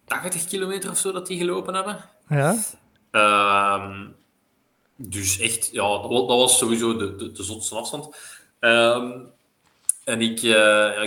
80 0.05 0.44
kilometer 0.44 0.90
of 0.90 0.98
zo 0.98 1.12
dat 1.12 1.26
die 1.26 1.38
gelopen 1.38 1.74
hebben. 1.74 2.05
Ja, 2.28 2.57
Ehm, 3.11 4.09
dus 4.96 5.38
echt, 5.38 5.68
ja, 5.72 5.98
dat 5.98 6.11
dat 6.11 6.38
was 6.38 6.59
sowieso 6.59 6.96
de, 6.96 7.16
de, 7.16 7.32
de 7.32 7.42
zotste 7.42 7.74
afstand. 7.74 8.16
Ehm, 8.59 9.20
en 10.05 10.20
ik, 10.20 10.42
eh, 10.42 11.03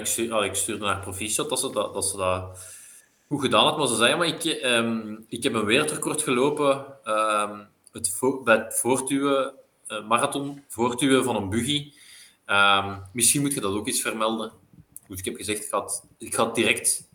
ik 0.45 0.55
stuurde 0.55 0.85
naar 0.85 0.99
Proficiat 0.99 1.49
dat 1.49 1.59
ze 1.59 1.71
dat, 1.71 1.93
dat 1.93 2.05
ze 2.05 2.17
dat 2.17 2.57
goed 3.27 3.41
gedaan 3.41 3.63
had. 3.63 3.77
Maar 3.77 3.87
ze 3.87 3.95
zei, 3.95 4.15
maar 4.15 4.27
ik, 4.27 4.43
ehm, 4.43 5.15
ik 5.27 5.43
heb 5.43 5.53
een 5.53 5.65
wereldrecord 5.65 6.21
gelopen 6.21 6.85
ehm, 7.03 7.59
het 7.91 8.09
vo- 8.15 8.43
bij 8.43 8.55
het 8.57 8.79
voortduwen, 8.79 9.53
eh, 9.87 10.07
marathon, 10.07 10.63
voortduwen 10.67 11.23
van 11.23 11.35
een 11.35 11.49
buggy. 11.49 11.93
Ehm, 12.45 12.97
misschien 13.13 13.41
moet 13.41 13.53
je 13.53 13.61
dat 13.61 13.73
ook 13.73 13.87
eens 13.87 14.01
vermelden. 14.01 14.51
Ik 15.07 15.25
heb 15.25 15.35
gezegd, 15.35 15.63
ik 15.63 15.69
ga 15.69 15.81
het, 15.81 16.03
ik 16.17 16.35
ga 16.35 16.45
het 16.45 16.55
direct 16.55 17.09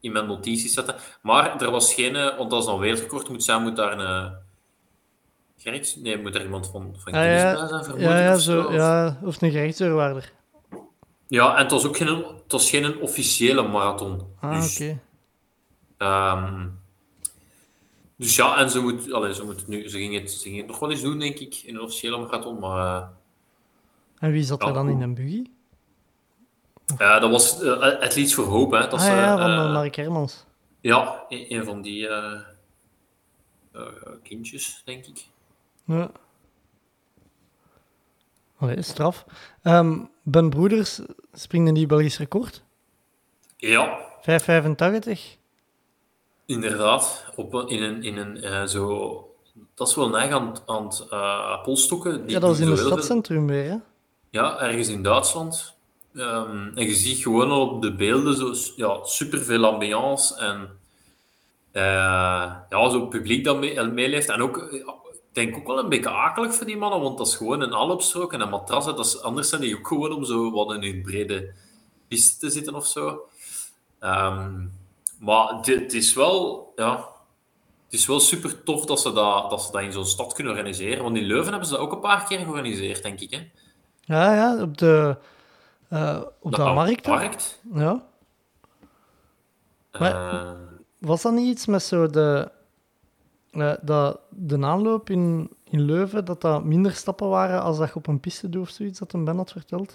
in 0.00 0.12
mijn 0.12 0.26
notities 0.26 0.72
zetten. 0.74 0.94
Maar 1.22 1.60
er 1.62 1.70
was 1.70 1.94
geen, 1.94 2.16
eh, 2.16 2.36
want 2.38 2.52
als 2.52 2.66
een 2.66 2.78
wereldrecord 2.78 3.28
moet 3.28 3.44
zijn, 3.44 3.62
moet 3.62 3.76
daar 3.76 3.92
een. 3.92 4.00
eh, 4.06 4.30
Gerrit? 5.56 5.96
Nee, 6.00 6.18
moet 6.18 6.34
er 6.34 6.42
iemand 6.42 6.66
van, 6.70 6.94
van 6.98 7.12
Ah, 7.12 7.24
ja. 7.24 7.66
zijn, 7.68 7.84
vermoed 7.84 8.00
ja, 8.02 8.18
ja, 8.18 8.34
of 8.34 8.40
zo. 8.40 8.62
zo, 8.62 8.72
ja, 8.72 9.18
of 9.22 9.42
een 9.42 9.50
gerechtsdeurwaarder. 9.50 10.32
Ja, 11.28 11.56
en 11.56 11.62
het 11.62 11.70
was 11.70 11.86
ook 11.86 11.96
geen, 11.96 12.06
het 12.16 12.52
was 12.52 12.70
geen 12.70 13.00
officiële 13.00 13.62
marathon. 13.68 14.22
Ah, 14.40 14.54
dus, 14.62 14.74
oké. 14.80 14.98
Ehm, 16.02 16.68
dus 18.16 18.36
ja, 18.36 18.56
en 18.56 18.70
ze 18.70 18.80
moet, 18.80 19.12
allee, 19.12 19.34
ze, 19.34 19.44
moet 19.44 19.56
het 19.56 19.68
nu, 19.68 19.88
ze, 19.88 19.98
ging 19.98 20.14
het, 20.20 20.30
ze 20.30 20.42
ging 20.42 20.56
het 20.56 20.66
nog 20.66 20.78
wel 20.78 20.90
eens 20.90 21.00
doen, 21.00 21.18
denk 21.18 21.38
ik, 21.38 21.54
in 21.54 21.74
een 21.74 21.80
officiële 21.80 22.18
marathon. 22.18 22.58
Maar 22.58 22.96
eh, 22.96 23.08
En 24.18 24.30
wie 24.32 24.42
zat 24.42 24.62
er 24.62 24.72
dan 24.72 24.88
in 24.88 25.00
een 25.00 25.14
buggy? 25.14 25.44
ja, 26.98 27.18
dat 27.18 27.30
was 27.30 27.62
uh, 27.62 27.80
Athletes 27.80 28.34
for 28.34 28.44
Hope. 28.44 28.76
Hè, 28.76 28.82
dat 28.82 28.92
ah 28.92 29.00
ze, 29.00 29.10
ja, 29.10 29.36
van 29.36 29.50
eh, 29.50 29.56
uh, 29.56 29.72
Mark 29.72 29.94
Hermans. 29.94 30.44
ja, 30.80 31.24
een, 31.28 31.54
een 31.54 31.64
van 31.64 31.82
die 31.82 32.08
eh, 32.08 32.40
eh, 33.72 33.82
kindjes, 34.22 34.82
denk 34.84 35.06
ik. 35.06 35.26
Ja. 35.84 36.10
Allee, 38.56 38.82
straf. 38.82 39.24
Ehm, 39.62 39.98
ben 40.22 40.50
Broeders 40.50 41.00
springt 41.32 41.68
een 41.68 41.74
nieuw 41.74 41.86
Belgisch 41.86 42.18
record. 42.18 42.62
Ja, 43.56 43.98
5,85. 44.20 45.40
Inderdaad, 46.52 47.24
op 47.36 47.54
in 47.70 47.82
een, 47.82 48.02
in 48.02 48.16
een 48.16 48.42
eh, 48.42 48.64
zo. 48.64 49.26
Dat 49.74 49.88
is 49.88 49.94
wel 49.94 50.08
neig 50.08 50.30
aan, 50.32 50.54
aan 50.66 50.86
het 50.86 51.62
polstokken. 51.62 52.26
Die 52.26 52.34
Ja, 52.34 52.40
dat 52.40 52.48
was 52.50 52.60
in 52.60 52.68
het 52.70 52.78
stadscentrum 52.78 53.46
weer, 53.46 53.70
hè? 53.70 53.76
Ja, 54.30 54.60
ergens 54.60 54.88
in 54.88 55.02
Duitsland. 55.02 55.74
Ehm, 56.14 56.68
en 56.74 56.84
je 56.86 56.94
ziet 56.94 57.22
gewoon 57.22 57.50
al 57.50 57.68
op 57.68 57.82
de 57.82 57.94
beelden 57.94 58.36
zo, 58.36 58.72
ja, 58.76 59.04
superveel 59.04 59.66
ambiance 59.66 60.36
en 60.36 60.68
eh, 61.72 61.82
ja, 62.68 62.90
zo'n 62.90 63.08
publiek 63.08 63.44
dat 63.44 63.58
mee- 63.58 63.82
meeleeft. 63.84 64.28
En 64.28 64.42
ook, 64.42 64.56
ik 64.72 64.84
denk 65.32 65.56
ook 65.56 65.66
wel 65.66 65.78
een 65.78 65.88
beetje 65.88 66.10
akelig 66.10 66.54
voor 66.54 66.66
die 66.66 66.76
mannen, 66.76 67.00
want 67.00 67.18
dat 67.18 67.26
is 67.26 67.36
gewoon 67.36 67.60
een 67.60 67.74
alopstrook 67.74 68.32
en 68.32 68.40
een 68.40 68.48
matras. 68.48 68.84
Dat 68.84 68.98
is, 68.98 69.22
anders 69.22 69.48
zijn 69.48 69.60
die 69.60 69.76
ook 69.78 69.86
gewoon 69.86 70.12
om 70.12 70.24
zo 70.24 70.50
wat 70.50 70.74
in 70.74 70.82
een 70.82 71.02
brede 71.02 71.52
piste 72.08 72.38
te 72.38 72.50
zitten 72.50 72.74
of 72.74 72.86
zo. 72.86 73.20
Ehm, 73.98 74.64
maar 75.24 75.48
het- 75.62 75.92
is 75.92 76.14
wel, 76.14 76.72
ja, 76.76 76.96
het 77.84 78.00
is 78.00 78.06
wel 78.06 78.20
super 78.20 78.62
tof 78.62 78.84
dat 78.84 79.00
ze 79.00 79.12
dat, 79.12 79.50
dat, 79.50 79.62
ze 79.62 79.72
dat 79.72 79.82
in 79.82 79.92
zo'n 79.92 80.04
stad 80.06 80.32
kunnen 80.32 80.52
organiseren. 80.52 81.02
Want 81.02 81.16
in 81.16 81.22
Leuven 81.24 81.50
hebben 81.50 81.68
ze 81.68 81.74
dat 81.74 81.82
ook 81.82 81.92
een 81.92 82.00
paar 82.00 82.24
keer 82.24 82.38
georganiseerd, 82.38 83.02
denk 83.02 83.20
ik. 83.20 83.30
Hè? 83.30 83.50
Ja, 84.00 84.34
ja, 84.34 84.62
op 84.62 84.78
de, 84.78 85.16
eh, 85.88 86.20
op 86.40 86.54
de, 86.54 86.62
markt. 86.62 87.06
markt. 87.06 87.60
Ja. 87.72 88.02
Maar- 89.98 90.32
Eh, 90.32 90.50
Was 90.98 91.22
dat 91.22 91.32
niet 91.32 91.46
iets 91.48 91.66
met 91.66 91.82
zo 91.82 92.06
de, 92.06 92.50
eh, 93.50 93.72
dat 93.82 94.20
de 94.28 94.64
aanloop 94.64 95.10
in, 95.10 95.50
in 95.64 95.80
Leuven, 95.80 96.24
dat 96.24 96.40
dat 96.40 96.64
minder 96.64 96.92
stappen 96.92 97.28
waren 97.28 97.62
als 97.62 97.78
dat 97.78 97.88
je 97.88 97.94
op 97.94 98.06
een 98.06 98.20
piste 98.20 98.48
doet 98.48 98.62
of 98.62 98.68
zoiets, 98.68 98.98
dat 98.98 99.12
een 99.12 99.24
Ben 99.24 99.36
had 99.36 99.52
verteld? 99.52 99.90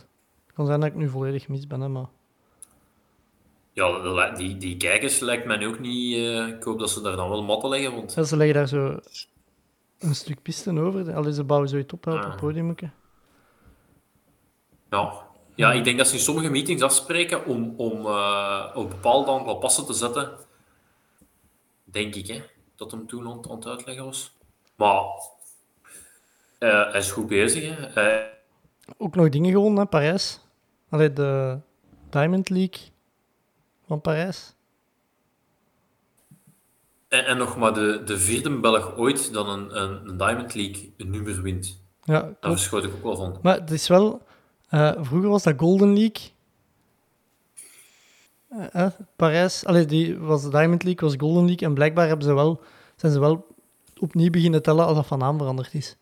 Het 0.46 0.56
kan 0.56 0.66
zijn 0.66 0.80
dat 0.80 0.90
ik 0.90 0.96
nu 0.96 1.10
volledig 1.10 1.48
mis 1.48 1.68
ben, 1.68 1.82
hè, 1.82 1.88
maar... 1.88 2.06
ja, 3.78 4.00
dat 4.00 4.38
die, 4.38 4.58
die 4.58 4.78
kijkers 4.78 5.20
lijkt 5.20 5.46
mij 5.46 5.68
ook 5.68 5.80
niet... 5.80 6.16
eh, 6.16 6.48
ik 6.48 6.64
hoop 6.64 6.80
dat 6.80 6.90
ze 6.90 7.02
daar 7.02 7.16
dan 7.16 7.30
wel 7.30 7.44
matten 7.44 7.70
leggen, 7.70 7.96
want... 7.96 8.14
Ja, 8.14 8.24
ze 8.24 8.38
leggen 8.38 8.56
daar 8.56 8.68
zo 8.68 9.00
een 10.00 10.16
stuk 10.16 10.42
piste 10.42 10.80
over. 10.80 11.14
Allee, 11.16 11.34
ze 11.34 11.44
bouwen 11.44 11.70
zoiets 11.70 11.94
op 11.94 12.08
op 12.08 12.14
het 12.14 12.26
Ah. 12.26 12.36
podium. 12.38 12.76
Ja, 14.90 15.14
ja 15.56 15.72
ik 15.72 15.84
denk 15.84 15.98
dat 15.98 16.08
ze 16.08 16.14
in 16.14 16.20
sommige 16.20 16.50
meetings 16.50 16.82
afspreken 16.82 17.46
om, 17.46 17.74
om 17.78 18.06
eh, 18.06 18.72
op 18.74 18.84
een 18.84 18.90
bepaald 18.90 19.28
aantal 19.28 19.56
passen 19.58 19.86
te 19.86 19.94
zetten. 19.94 20.32
Denk 21.84 22.16
ik, 22.16 22.28
hè. 22.28 22.42
Dat 22.76 22.92
hem 22.92 23.08
toen 23.08 23.28
aan, 23.28 23.56
het 23.56 23.68
uitleggen 23.68 24.06
was. 24.06 24.38
Maar... 24.76 25.04
eh, 26.58 26.92
hij 26.92 27.00
is 27.00 27.12
goed 27.12 27.28
bezig, 27.28 27.94
hè. 27.94 28.26
Ook 28.98 29.16
nog 29.16 29.30
dingen 29.30 29.52
gewonnen, 29.52 29.80
hè, 29.80 29.86
Parijs. 29.86 30.40
Allee, 30.90 31.14
de 31.14 31.58
Diamond 32.10 32.50
League 32.50 32.96
van 33.88 34.02
Parijs. 34.02 34.56
en, 37.08 37.26
en 37.26 37.38
nog 37.38 37.58
maar 37.58 37.74
de, 37.74 38.02
de 38.06 38.18
vierde 38.20 38.60
Belg 38.60 38.96
ooit 38.98 39.34
dan 39.34 39.50
een, 39.50 39.82
een, 39.82 40.10
een 40.10 40.18
Diamond 40.18 40.54
League 40.56 40.94
een 40.98 41.10
nummer 41.10 41.42
wint. 41.42 41.80
Ja, 42.04 42.22
Daar 42.22 42.52
verschoot 42.52 42.84
ik 42.84 42.94
ook 42.94 43.04
wel 43.04 43.16
van. 43.16 43.40
Maar 43.42 43.60
het 43.60 43.72
is 43.72 43.88
wel... 43.88 44.22
eh, 44.70 44.92
vroeger 45.00 45.30
was 45.30 45.44
dat 45.44 45.54
Golden 45.58 45.94
League. 45.94 46.30
Eh, 48.50 48.84
eh, 48.86 48.92
Parijs... 49.16 49.66
Allee, 49.66 49.86
die 49.86 50.18
was 50.18 50.44
de 50.44 50.50
Diamond 50.50 50.84
League, 50.84 51.08
was 51.08 51.18
Golden 51.20 51.46
League. 51.46 51.68
En 51.68 51.74
blijkbaar 51.74 52.08
hebben 52.08 52.26
ze 52.26 52.34
wel, 52.34 52.62
zijn 52.96 53.12
ze 53.12 53.20
wel 53.20 53.48
opnieuw 54.00 54.30
beginnen 54.30 54.62
tellen 54.62 54.86
als 54.86 54.96
dat 54.96 55.06
van 55.08 55.20
naam 55.20 55.38
veranderd 55.38 55.74
is. 55.74 55.98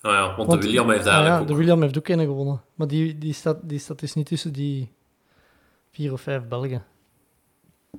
Nou 0.00 0.14
ja, 0.14 0.36
want, 0.36 0.48
Want- 0.48 0.62
de 0.62 0.66
William 0.66 0.90
heeft 0.90 1.06
Ah 1.06 1.12
eigenlijk 1.12 1.34
ja, 1.36 1.40
ook... 1.42 1.48
de 1.48 1.54
William 1.54 1.82
heeft 1.82 1.98
ook 1.98 2.08
een 2.08 2.18
gewonnen. 2.18 2.62
Maar 2.74 2.86
die, 2.86 3.18
die, 3.18 3.32
staat, 3.32 3.58
die 3.62 3.78
staat 3.78 3.98
dus 3.98 4.14
niet 4.14 4.26
tussen 4.26 4.52
die 4.52 4.92
vier 5.94 6.12
of 6.12 6.20
vijf 6.20 6.48
Belgen. 6.48 6.84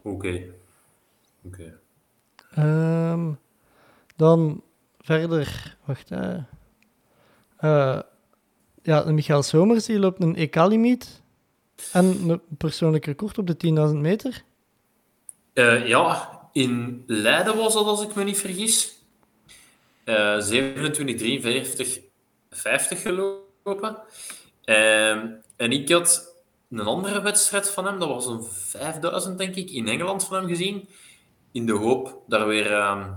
Oké. 0.04 0.54
Oké. 1.44 1.80
Ehm, 2.52 3.32
dan 4.16 4.64
verder, 5.00 5.78
wacht. 5.86 6.10
hè. 6.10 6.38
Eh, 7.58 8.02
ja, 8.82 9.04
de 9.04 9.12
Michael 9.12 9.44
Somers 9.44 9.86
die 9.86 10.00
loopt 10.00 10.22
een 10.24 10.36
EK-limiet 10.36 11.22
en 11.92 12.06
een 12.30 12.42
persoonlijk 12.58 13.06
record 13.06 13.38
op 13.38 13.48
de 13.48 13.58
10.000 13.58 13.96
meter. 14.02 14.44
Eh, 15.54 15.88
ja, 15.88 16.40
in 16.52 17.04
Leiden 17.08 17.56
was 17.58 17.74
dat, 17.74 17.86
als 17.86 18.04
ik 18.04 18.16
me 18.16 18.24
niet 18.24 18.38
vergis. 18.38 19.04
Eh 20.04 20.40
27, 20.40 21.16
53, 21.18 22.00
50 22.50 23.02
gelopen. 23.02 23.98
Ehm, 24.64 25.28
en 25.56 25.72
ik 25.72 25.90
had 25.90 26.35
een 26.80 26.86
andere 26.86 27.22
wedstrijd 27.22 27.70
van 27.70 27.86
hem, 27.86 28.00
dat 28.00 28.10
was 28.10 28.26
een 28.26 28.44
5000, 28.44 29.38
denk 29.38 29.56
ik, 29.56 29.70
in 29.70 29.88
Engeland 29.88 30.26
van 30.26 30.38
hem 30.38 30.48
gezien. 30.48 30.90
In 31.52 31.66
de 31.66 31.74
hoop 31.74 32.24
daar 32.28 32.48
weer 32.48 32.74
ehm, 32.74 33.12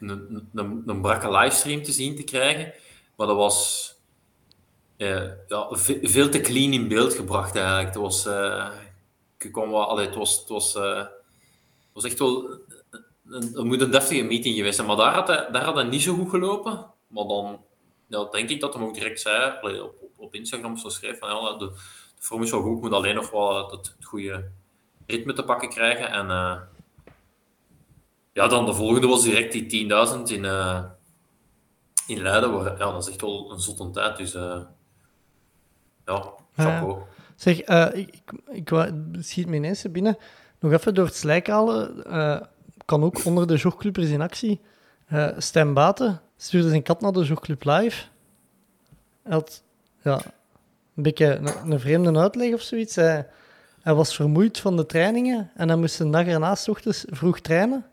een, 0.00 0.48
een, 0.54 0.82
een 0.86 1.00
brakke 1.00 1.30
livestream 1.30 1.82
te 1.82 1.92
zien 1.92 2.16
te 2.16 2.22
krijgen. 2.22 2.72
Maar 3.16 3.26
dat 3.26 3.36
was 3.36 3.88
eh, 4.96 5.28
ja, 5.48 5.68
ve- 5.70 6.00
veel 6.02 6.28
te 6.28 6.40
clean 6.40 6.72
in 6.72 6.88
beeld 6.88 7.14
gebracht 7.14 7.56
eigenlijk. 7.56 7.86
Het 7.86 7.96
was, 7.96 8.26
eh, 8.26 8.68
wel, 9.52 9.98
het 9.98 10.14
was, 10.14 10.38
het 10.38 10.48
was, 10.48 10.74
eh, 10.74 11.06
was 11.92 12.04
echt 12.04 12.18
wel 12.18 12.58
een, 13.26 13.42
het 13.42 13.64
moet 13.64 13.80
een 13.80 13.90
deftige 13.90 14.22
meeting 14.22 14.56
geweest 14.56 14.74
zijn. 14.74 14.86
Maar 14.86 14.96
daar 14.96 15.14
had, 15.14 15.28
hij, 15.28 15.48
daar 15.52 15.64
had 15.64 15.74
hij 15.74 15.84
niet 15.84 16.02
zo 16.02 16.14
goed 16.14 16.30
gelopen. 16.30 16.86
Maar 17.06 17.24
dan 17.26 17.60
ja, 18.06 18.24
denk 18.24 18.48
ik 18.48 18.60
dat 18.60 18.74
hij 18.74 18.82
ook 18.82 18.94
direct 18.94 19.20
zei, 19.20 19.80
op, 19.80 19.94
op, 20.16 20.34
Instagram 20.34 20.76
zo 20.76 20.88
schreef, 20.88 21.18
van 21.18 21.28
ja, 21.28 21.56
de 21.56 21.72
vorm 22.20 22.42
is 22.42 22.50
wel 22.50 22.62
goed, 22.62 22.76
ik 22.76 22.82
moet 22.82 22.92
alleen 22.92 23.14
nog 23.14 23.30
wel 23.30 23.70
het, 23.70 23.86
het 23.96 24.04
goede 24.04 24.50
ritme 25.06 25.32
te 25.32 25.44
pakken 25.44 25.68
krijgen. 25.68 26.10
En 26.10 26.30
eh, 26.30 26.56
ja, 28.32 28.46
dan 28.46 28.66
de 28.66 28.74
volgende 28.74 29.06
was 29.06 29.22
direct 29.22 29.52
die 29.52 29.90
10.000 30.16 30.22
in, 30.22 30.44
eh, 30.44 30.84
in 32.06 32.22
Leiden. 32.22 32.52
Waar, 32.52 32.78
ja, 32.78 32.92
dat 32.92 33.02
is 33.02 33.08
echt 33.08 33.20
wel 33.20 33.52
een 33.52 33.60
zotte 33.60 33.90
tijd. 33.90 34.16
Dus 34.16 34.34
eh, 34.34 34.60
ja, 36.06 36.32
chapeau. 36.56 36.98
Zeg, 37.36 37.60
ik, 37.92 38.32
ik, 38.50 38.70
ik 38.70 38.96
schiet 39.20 39.46
me 39.46 39.56
ineens 39.56 39.90
binnen. 39.90 40.18
Nog 40.58 40.72
even 40.72 40.94
door 40.94 41.04
het 41.04 41.16
slijk 41.16 41.46
halen. 41.46 42.04
kan 42.84 43.02
ook 43.02 43.24
onder 43.24 43.46
de 43.46 43.56
jogclubers 43.56 44.08
in 44.08 44.20
actie. 44.20 44.60
Stijn 45.36 45.74
Baten 45.74 46.20
stuurde 46.36 46.68
zijn 46.68 46.82
kat 46.82 47.00
naar 47.00 47.12
de 47.12 47.24
jogclub 47.24 47.64
live. 47.64 48.04
Hij 49.22 49.32
had 49.32 49.62
ja, 50.02 50.20
een 51.00 51.06
beetje 51.12 51.34
een, 51.34 51.72
een 51.72 51.80
vreemde 51.80 52.18
uitleg 52.18 52.52
of 52.54 52.60
zoiets. 52.60 52.94
Hij, 52.94 53.28
hij 53.82 53.94
was 53.94 54.14
vermoeid 54.14 54.58
van 54.58 54.76
de 54.76 54.86
trainingen 54.86 55.50
en 55.54 55.68
hij 55.68 55.76
moest 55.76 56.00
een 56.00 56.10
dag 56.10 56.26
erna 56.26 56.54
's 56.54 56.68
ochtends 56.68 57.04
vroeg 57.08 57.40
trainen. 57.40 57.84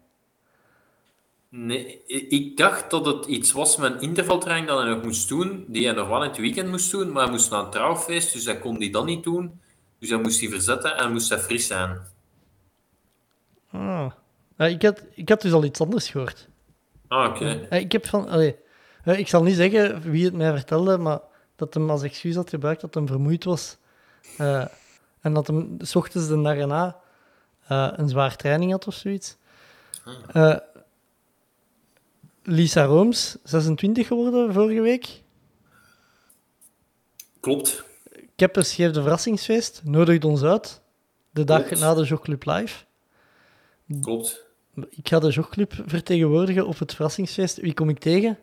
Nee, 1.50 2.04
ik 2.30 2.58
dacht 2.58 2.92
dat 2.92 3.06
het 3.06 3.26
iets 3.26 3.52
was 3.52 3.78
met 3.78 3.94
een 3.94 4.02
intervaltraining 4.02 4.68
dat 4.68 4.80
hij 4.82 4.90
nog 4.90 5.04
moest 5.04 5.30
doen, 5.30 5.66
die 5.68 5.86
hij 5.86 5.96
nog 5.96 6.08
wel 6.08 6.24
in 6.24 6.30
het 6.30 6.38
weekend 6.38 6.70
moest 6.70 6.92
doen, 6.92 7.12
maar 7.12 7.24
hij 7.24 7.32
moest 7.32 7.52
naar 7.52 7.64
een 7.64 7.70
trouwfeest, 7.70 8.34
dus 8.34 8.46
hij 8.46 8.60
kon 8.60 8.78
die 8.78 8.92
dan 8.92 9.06
niet 9.06 9.24
doen. 9.24 9.62
Dus 10.00 10.10
hij 10.10 10.20
moest 10.20 10.40
die 10.40 10.50
verzetten 10.50 10.98
en 10.98 11.12
moest 11.12 11.30
hij 11.30 11.40
fris 11.40 11.68
zijn. 11.68 11.98
Ah. 13.72 14.12
Ja, 14.58 14.66
ik, 14.66 14.82
had, 14.82 15.04
ik 15.14 15.30
had 15.30 15.42
dus 15.42 15.52
al 15.52 15.64
iets 15.64 15.82
anders 15.82 16.10
gehoord. 16.10 16.48
Ah, 17.08 17.30
oké. 17.30 17.68
Eh, 17.70 17.80
Ik 17.80 17.92
heb 17.92 18.08
van... 18.08 18.28
Allee, 18.28 18.56
eh, 19.04 19.20
ik 19.20 19.28
zal 19.28 19.44
niet 19.44 19.56
zeggen 19.56 20.02
wie 20.12 20.26
het 20.26 20.34
mij 20.34 20.52
vertelde, 20.52 20.98
maar 20.98 21.20
dat 21.58 21.74
hem 21.74 21.90
als 21.90 22.04
excuus 22.04 22.36
had 22.36 22.50
gebruikt 22.50 22.82
dat 22.82 22.94
hij 22.94 23.06
vermoeid 23.06 23.44
was. 23.44 23.78
Eh, 24.38 24.66
en 25.22 25.34
dat 25.34 25.48
hem 25.48 25.78
s 25.80 25.96
ochtends 25.96 26.28
de 26.28 26.42
dag 26.42 26.56
erna 26.58 27.00
eh, 27.68 27.90
een 27.96 28.10
zwaar 28.10 28.36
training 28.36 28.72
had 28.72 28.88
of 28.88 28.94
zoiets. 28.94 29.38
Eh, 30.28 30.58
Lisa 32.44 32.84
Rooms, 32.84 33.38
26 33.44 34.08
geworden 34.08 34.54
vorige 34.54 34.82
week. 34.82 35.24
Klopt. 37.40 37.84
Keppers 38.36 38.74
geeft 38.74 38.96
een 38.96 39.02
verrassingsfeest, 39.02 39.82
nodigt 39.84 40.26
ons 40.26 40.44
uit. 40.44 40.82
De 41.32 41.44
dag 41.44 41.66
Klopt. 41.66 41.82
na 41.82 41.94
de 41.94 42.04
Jogclub 42.04 42.46
Live. 42.46 42.86
Klopt. 44.02 44.46
Ik 44.90 45.08
ga 45.08 45.20
de 45.20 45.30
Jogclub 45.30 45.74
vertegenwoordigen 45.86 46.68
op 46.68 46.80
het 46.80 46.94
verrassingsfeest. 46.94 47.58
Wie 47.58 47.74
kom 47.74 47.90
ik 47.90 48.00
tegen? 48.00 48.38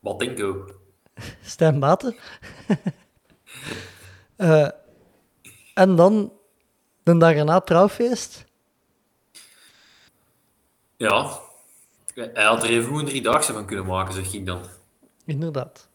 Wat 0.00 0.18
denk 0.18 0.38
ik 0.38 0.79
ook. 1.24 1.34
Stijn 1.44 1.80
Baten. 1.80 2.16
Eh, 4.36 4.68
en 5.74 5.96
dan 5.96 6.32
de 7.02 7.16
dag 7.18 7.34
erna 7.34 7.60
trouwfeest. 7.60 8.44
Ja. 10.96 11.38
Hij 12.14 12.44
had 12.44 12.62
er 12.62 12.68
even 12.70 12.90
goed 12.90 13.00
een 13.00 13.06
driedaagse 13.06 13.52
van 13.52 13.66
kunnen 13.66 13.86
maken, 13.86 14.14
zeg 14.14 14.32
ik 14.32 14.46
dan. 14.46 14.60
Inderdaad. 15.24 15.88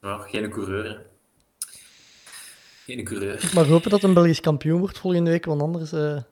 Ja, 0.00 0.18
geen 0.18 0.50
coureur, 0.50 0.84
hè. 0.84 0.96
Geen 2.84 3.04
coureur. 3.04 3.44
Ik 3.44 3.52
mag 3.52 3.66
hopen 3.66 3.90
dat 3.90 4.02
een 4.02 4.14
Belgisch 4.14 4.40
kampioen 4.40 4.78
wordt 4.80 4.98
volgende 4.98 5.30
week, 5.30 5.44
want 5.44 5.62
anders... 5.62 5.92
eh, 5.92 6.22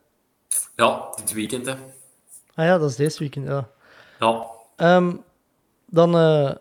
Ja, 0.77 1.13
dit 1.17 1.33
weekend, 1.33 1.67
hè. 1.67 1.73
Ah 2.55 2.65
ja, 2.67 2.79
dat 2.79 2.91
is 2.91 2.97
deze 2.97 3.19
weekend, 3.19 3.47
ja. 3.47 3.69
Ja. 4.21 4.47
Ehm, 4.77 5.17
dan 5.87 6.15
eh, 6.17 6.55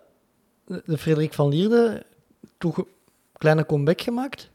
de 0.67 0.81
de 0.85 0.97
Frederik 0.97 1.33
van 1.33 1.49
Lierde, 1.49 2.05
toch 2.57 2.77
een 2.77 2.87
kleine 3.37 3.65
comeback 3.65 4.01
gemaakt. 4.01 4.49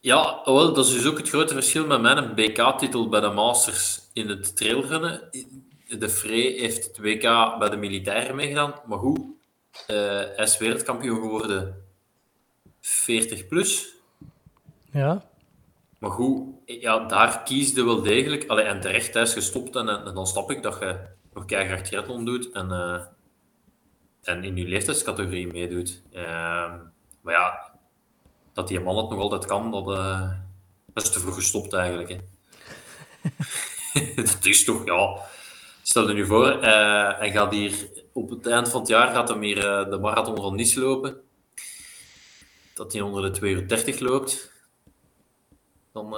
Ja, 0.00 0.40
wel, 0.44 0.72
dat 0.72 0.86
is 0.86 0.92
dus 0.92 1.06
ook 1.06 1.18
het 1.18 1.28
grote 1.28 1.54
verschil 1.54 1.86
met 1.86 2.00
mijn 2.00 2.34
BK-titel 2.34 3.08
bij 3.08 3.20
de 3.20 3.28
Masters 3.28 4.00
in 4.12 4.28
het 4.28 4.56
trailrunnen. 4.56 5.30
De 5.98 6.08
Frey 6.08 6.52
heeft 6.58 6.86
het 6.86 6.98
WK 6.98 7.22
bij 7.58 7.68
de 7.68 7.76
militairen 7.76 8.36
meegedaan, 8.36 8.74
maar 8.86 8.98
goed, 8.98 9.20
eh, 9.86 9.96
hij 10.06 10.44
is 10.44 10.58
wereldkampioen 10.58 11.20
geworden 11.20 11.84
40 12.80 13.46
plus. 13.46 13.94
Ja. 14.92 15.24
Maar 15.98 16.10
goed, 16.10 16.48
ja, 16.64 16.98
daar 17.06 17.42
kiesde 17.42 17.84
wel 17.84 18.02
degelijk. 18.02 18.46
Allee, 18.46 18.64
en 18.64 18.80
terecht, 18.80 19.14
hij 19.14 19.22
is 19.22 19.32
gestopt 19.32 19.76
en, 19.76 19.88
en 19.88 20.14
dan 20.14 20.26
snap 20.26 20.50
ik 20.50 20.62
dat 20.62 20.78
je 20.80 20.96
nog 21.32 21.44
keihard 21.44 21.84
triathlon 21.84 22.24
doet 22.24 22.50
en, 22.50 22.70
eh, 22.70 23.02
en 24.22 24.44
in 24.44 24.56
je 24.56 24.68
leeftijdscategorie 24.68 25.46
meedoet. 25.46 26.02
Ehm, 26.12 26.78
maar 27.20 27.34
ja, 27.34 27.72
dat 28.52 28.68
die 28.68 28.80
man 28.80 28.96
het 28.96 29.08
nog 29.10 29.18
altijd 29.18 29.46
kan, 29.46 29.70
dat, 29.70 29.90
eh, 29.90 30.30
dat 30.92 31.02
is 31.02 31.10
te 31.10 31.20
vroeg 31.20 31.34
gestopt 31.34 31.72
eigenlijk. 31.72 32.08
Hè. 32.08 32.18
dat 34.22 34.38
is 34.42 34.64
toch, 34.64 34.84
ja... 34.84 35.16
Stel 35.84 36.08
je 36.08 36.14
nu 36.14 36.26
voor, 36.26 36.48
eh, 36.48 37.18
hij 37.18 37.30
gaat 37.30 37.52
hier 37.52 37.88
op 38.12 38.30
het 38.30 38.46
eind 38.46 38.68
van 38.68 38.80
het 38.80 38.88
jaar 38.88 39.14
gaat 39.14 39.28
hem 39.28 39.42
hier 39.42 39.58
eh, 39.58 39.90
de 39.90 39.98
marathon 39.98 40.36
van 40.36 40.54
Nice 40.54 40.80
lopen. 40.80 41.20
Dat 42.74 42.92
hij 42.92 43.00
onder 43.00 43.22
de 43.22 43.30
2 43.30 43.52
uur 43.52 43.68
30 43.68 43.98
loopt. 43.98 44.52
Dan, 45.92 46.10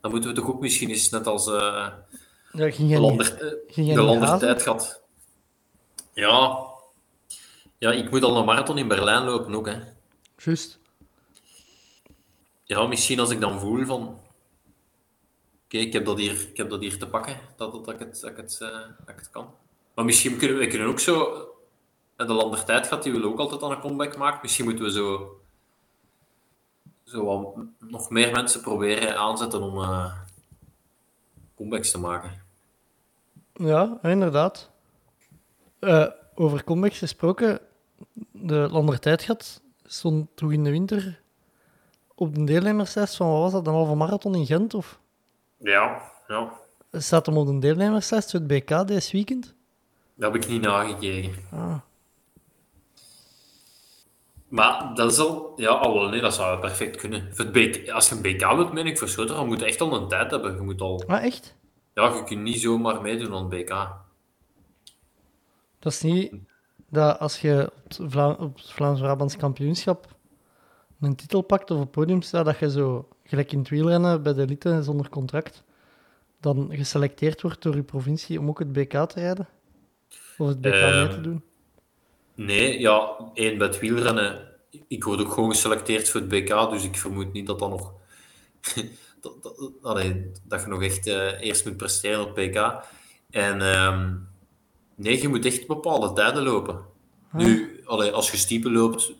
dan 0.00 0.10
moeten 0.10 0.30
we 0.30 0.36
toch 0.36 0.48
ook 0.48 0.60
misschien 0.60 0.88
eens 0.88 1.10
net 1.10 1.26
als 1.26 1.44
de 1.44 1.92
lander, 2.78 3.56
de 3.74 4.02
lander 4.02 4.38
tijd 4.38 4.62
gehad. 4.62 5.02
Ja. 6.12 6.67
Ja, 7.78 7.92
ik 7.92 8.10
moet 8.10 8.22
al 8.22 8.36
een 8.36 8.44
marathon 8.44 8.78
in 8.78 8.88
Berlijn 8.88 9.24
lopen 9.24 9.54
ook. 9.54 9.66
Hè. 9.66 9.80
Juist. 10.36 10.78
Ja, 12.64 12.86
misschien 12.86 13.20
als 13.20 13.30
ik 13.30 13.40
dan 13.40 13.60
voel 13.60 13.84
van... 13.84 14.20
Oké, 15.64 15.76
ik, 15.78 15.92
heb 15.92 16.04
dat 16.04 16.18
hier, 16.18 16.48
ik 16.50 16.56
heb 16.56 16.70
dat 16.70 16.80
hier 16.80 16.98
te 16.98 17.08
pakken, 17.08 17.40
dat, 17.56 17.72
dat, 17.72 17.94
ik, 17.94 17.98
het, 17.98 18.20
dat, 18.20 18.30
ik, 18.30 18.36
het, 18.36 18.58
eh, 18.60 18.68
dat 18.70 19.08
ik 19.08 19.16
het 19.16 19.30
kan. 19.30 19.54
Maar 19.94 20.04
misschien 20.04 20.36
kunnen 20.38 20.58
we 20.58 20.66
kunnen 20.66 20.88
ook 20.88 21.00
zo... 21.00 21.46
De 22.16 22.32
lander 22.32 22.64
tijd 22.64 22.86
gaat, 22.86 23.02
die 23.02 23.12
wil 23.12 23.22
ook 23.22 23.38
altijd 23.38 23.62
aan 23.62 23.70
een 23.70 23.80
comeback 23.80 24.16
maken. 24.16 24.38
Misschien 24.42 24.64
moeten 24.64 24.84
we 24.84 24.90
zo... 24.90 25.40
Zo 27.04 27.24
wat, 27.24 27.64
nog 27.78 28.10
meer 28.10 28.32
mensen 28.32 28.60
proberen 28.60 29.16
aanzetten 29.16 29.62
om 29.62 29.78
eh, 29.78 30.14
comebacks 31.56 31.90
te 31.90 31.98
maken. 31.98 32.42
Ja, 33.52 33.98
inderdaad. 34.02 34.70
Eh, 35.78 36.06
over 36.34 36.64
comebacks 36.64 36.98
gesproken, 36.98 37.60
de 38.30 38.68
Landertijd 38.70 39.22
gaat 39.22 39.62
stond 39.84 40.28
toch 40.34 40.52
in 40.52 40.64
de 40.64 40.70
winter 40.70 41.20
op 42.14 42.34
de 42.34 42.44
deelnemerslijst 42.44 43.16
van, 43.16 43.30
wat 43.30 43.40
was 43.40 43.52
dat, 43.52 43.66
een 43.66 43.72
halve 43.72 43.94
marathon 43.94 44.34
in 44.34 44.46
Gent? 44.46 44.74
Of 44.74 45.00
Ja, 45.56 46.12
ja. 46.26 46.52
staat 46.92 47.26
hem 47.26 47.36
op 47.36 47.46
de 47.46 47.58
deelnemerslijst 47.58 48.30
voor 48.30 48.40
het 48.40 48.48
BK 48.48 48.86
deze 48.86 49.12
weekend? 49.12 49.54
Dat 50.14 50.32
heb 50.32 50.42
ik 50.42 50.48
niet 50.48 50.62
nagekeken. 50.62 51.34
Ah. 51.52 51.78
Maar 54.48 54.94
dat 54.94 55.12
is 55.12 55.18
al... 55.18 55.52
Ja, 55.56 55.70
al 55.70 55.94
wel, 55.94 56.08
nee, 56.08 56.20
dat 56.20 56.34
zou 56.34 56.60
perfect 56.60 56.96
kunnen. 56.96 57.34
Voor 57.34 57.44
het 57.44 57.54
BK, 57.54 57.90
als 57.90 58.08
je 58.08 58.14
een 58.14 58.22
BK 58.22 58.52
wilt, 58.54 58.72
meen 58.72 58.86
ik, 58.86 58.98
verschoten, 58.98 59.34
dan 59.34 59.46
moet 59.46 59.60
je 59.60 59.66
echt 59.66 59.80
al 59.80 59.94
een 59.94 60.08
tijd 60.08 60.30
hebben. 60.30 60.54
Je 60.54 60.60
moet 60.60 60.80
al... 60.80 61.02
Ah, 61.06 61.24
echt? 61.24 61.56
Ja, 61.94 62.14
je 62.14 62.24
kunt 62.24 62.42
niet 62.42 62.60
zomaar 62.60 63.02
meedoen 63.02 63.34
aan 63.34 63.40
het 63.40 63.48
BK. 63.48 63.68
Dat 65.78 65.92
is 65.92 66.00
niet 66.00 66.32
dat 66.88 67.18
als 67.18 67.40
je 67.40 67.70
op 67.76 67.84
het, 67.84 68.00
Vla 68.12 68.36
het 68.40 68.70
Vlaams-Brabants 68.72 69.36
kampioenschap 69.36 70.16
een 71.00 71.16
titel 71.16 71.42
pakt 71.42 71.70
of 71.70 71.76
op 71.76 71.82
het 71.82 71.90
podium 71.90 72.22
staat, 72.22 72.44
dat 72.44 72.58
je 72.58 72.70
zo, 72.70 73.08
gelijk 73.24 73.52
in 73.52 73.58
het 73.58 73.68
wielrennen 73.68 74.22
bij 74.22 74.34
de 74.34 74.42
elite 74.42 74.82
zonder 74.82 75.08
contract, 75.08 75.62
dan 76.40 76.68
geselecteerd 76.70 77.42
wordt 77.42 77.62
door 77.62 77.74
je 77.74 77.82
provincie 77.82 78.38
om 78.38 78.48
ook 78.48 78.58
het 78.58 78.72
BK 78.72 78.90
te 78.90 79.20
rijden? 79.20 79.48
Of 80.38 80.48
het 80.48 80.60
BK 80.60 80.70
mee 80.70 81.08
te 81.08 81.14
Ehm, 81.14 81.22
doen? 81.22 81.42
Nee, 82.34 82.80
ja, 82.80 83.16
één, 83.34 83.58
bij 83.58 83.66
het 83.66 83.78
wielrennen 83.78 84.48
ik 84.88 85.04
word 85.04 85.20
ook 85.20 85.32
gewoon 85.32 85.50
geselecteerd 85.50 86.08
voor 86.08 86.20
het 86.20 86.28
BK, 86.28 86.70
dus 86.70 86.84
ik 86.84 86.96
vermoed 86.96 87.32
niet 87.32 87.46
dat 87.46 87.58
dat 87.58 87.70
nog... 87.70 87.92
dat, 89.20 89.42
dat, 89.42 89.70
allee, 89.82 90.30
dat 90.44 90.60
je 90.60 90.66
nog 90.66 90.82
echt 90.82 91.06
eh, 91.06 91.40
eerst 91.40 91.64
moet 91.64 91.76
presteren 91.76 92.20
op 92.20 92.36
het 92.36 92.50
BK. 92.50 92.84
En 93.30 93.62
ehm, 93.62 94.14
nee, 94.98 95.20
je 95.20 95.28
moet 95.28 95.44
echt 95.44 95.66
bepaalde 95.66 96.12
tijden 96.12 96.42
lopen. 96.42 96.80
Nu, 97.32 97.80
allee, 97.84 98.10
als 98.10 98.30
je 98.30 98.36
stiepen 98.36 98.72
loopt, 98.72 99.12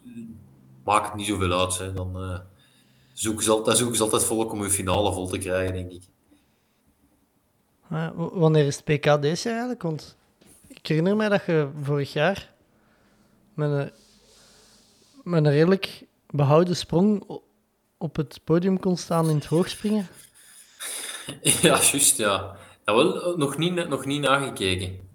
maakt 0.85 1.07
het 1.07 1.15
niet 1.15 1.27
zoveel 1.27 1.61
uit. 1.61 1.79
Hè. 1.79 1.93
Dan 1.93 2.17
eh 2.17 2.39
zoeken 3.19 3.45
ze 3.45 3.51
altijd, 3.51 3.77
zoeken 3.77 3.97
ze 3.97 4.03
altijd 4.03 4.25
volk 4.25 4.53
om 4.53 4.61
hun 4.61 4.71
finale 4.71 5.13
vol 5.13 5.27
te 5.27 5.39
krijgen, 5.39 5.75
denk 5.75 5.91
ik. 5.93 6.03
Wanneer 8.15 8.67
is 8.67 8.77
het 8.77 8.85
PK 8.85 9.23
deze 9.23 9.49
eigenlijk? 9.49 9.83
Want 9.83 10.17
ik 10.67 10.87
herinner 10.87 11.17
mij 11.17 11.29
dat 11.29 11.45
je 11.47 11.69
vorig 11.83 12.13
jaar 12.13 12.53
met 13.55 13.71
een, 13.71 13.91
met 15.23 15.45
een 15.45 15.53
redelijk 15.53 16.05
behouden 16.31 16.77
sprong 16.77 17.41
op 17.99 18.17
het 18.17 18.41
podium 18.45 18.81
kon 18.81 18.97
staan 18.97 19.29
in 19.29 19.35
het 19.35 19.47
hoogspringen. 19.47 20.09
Ja, 21.43 21.81
juist, 21.81 22.17
ja. 22.17 22.57
wel, 22.85 23.37
nog, 23.37 23.59
niet, 23.59 23.89
nog 23.89 24.05
niet 24.05 24.21
nagekeken. 24.21 25.08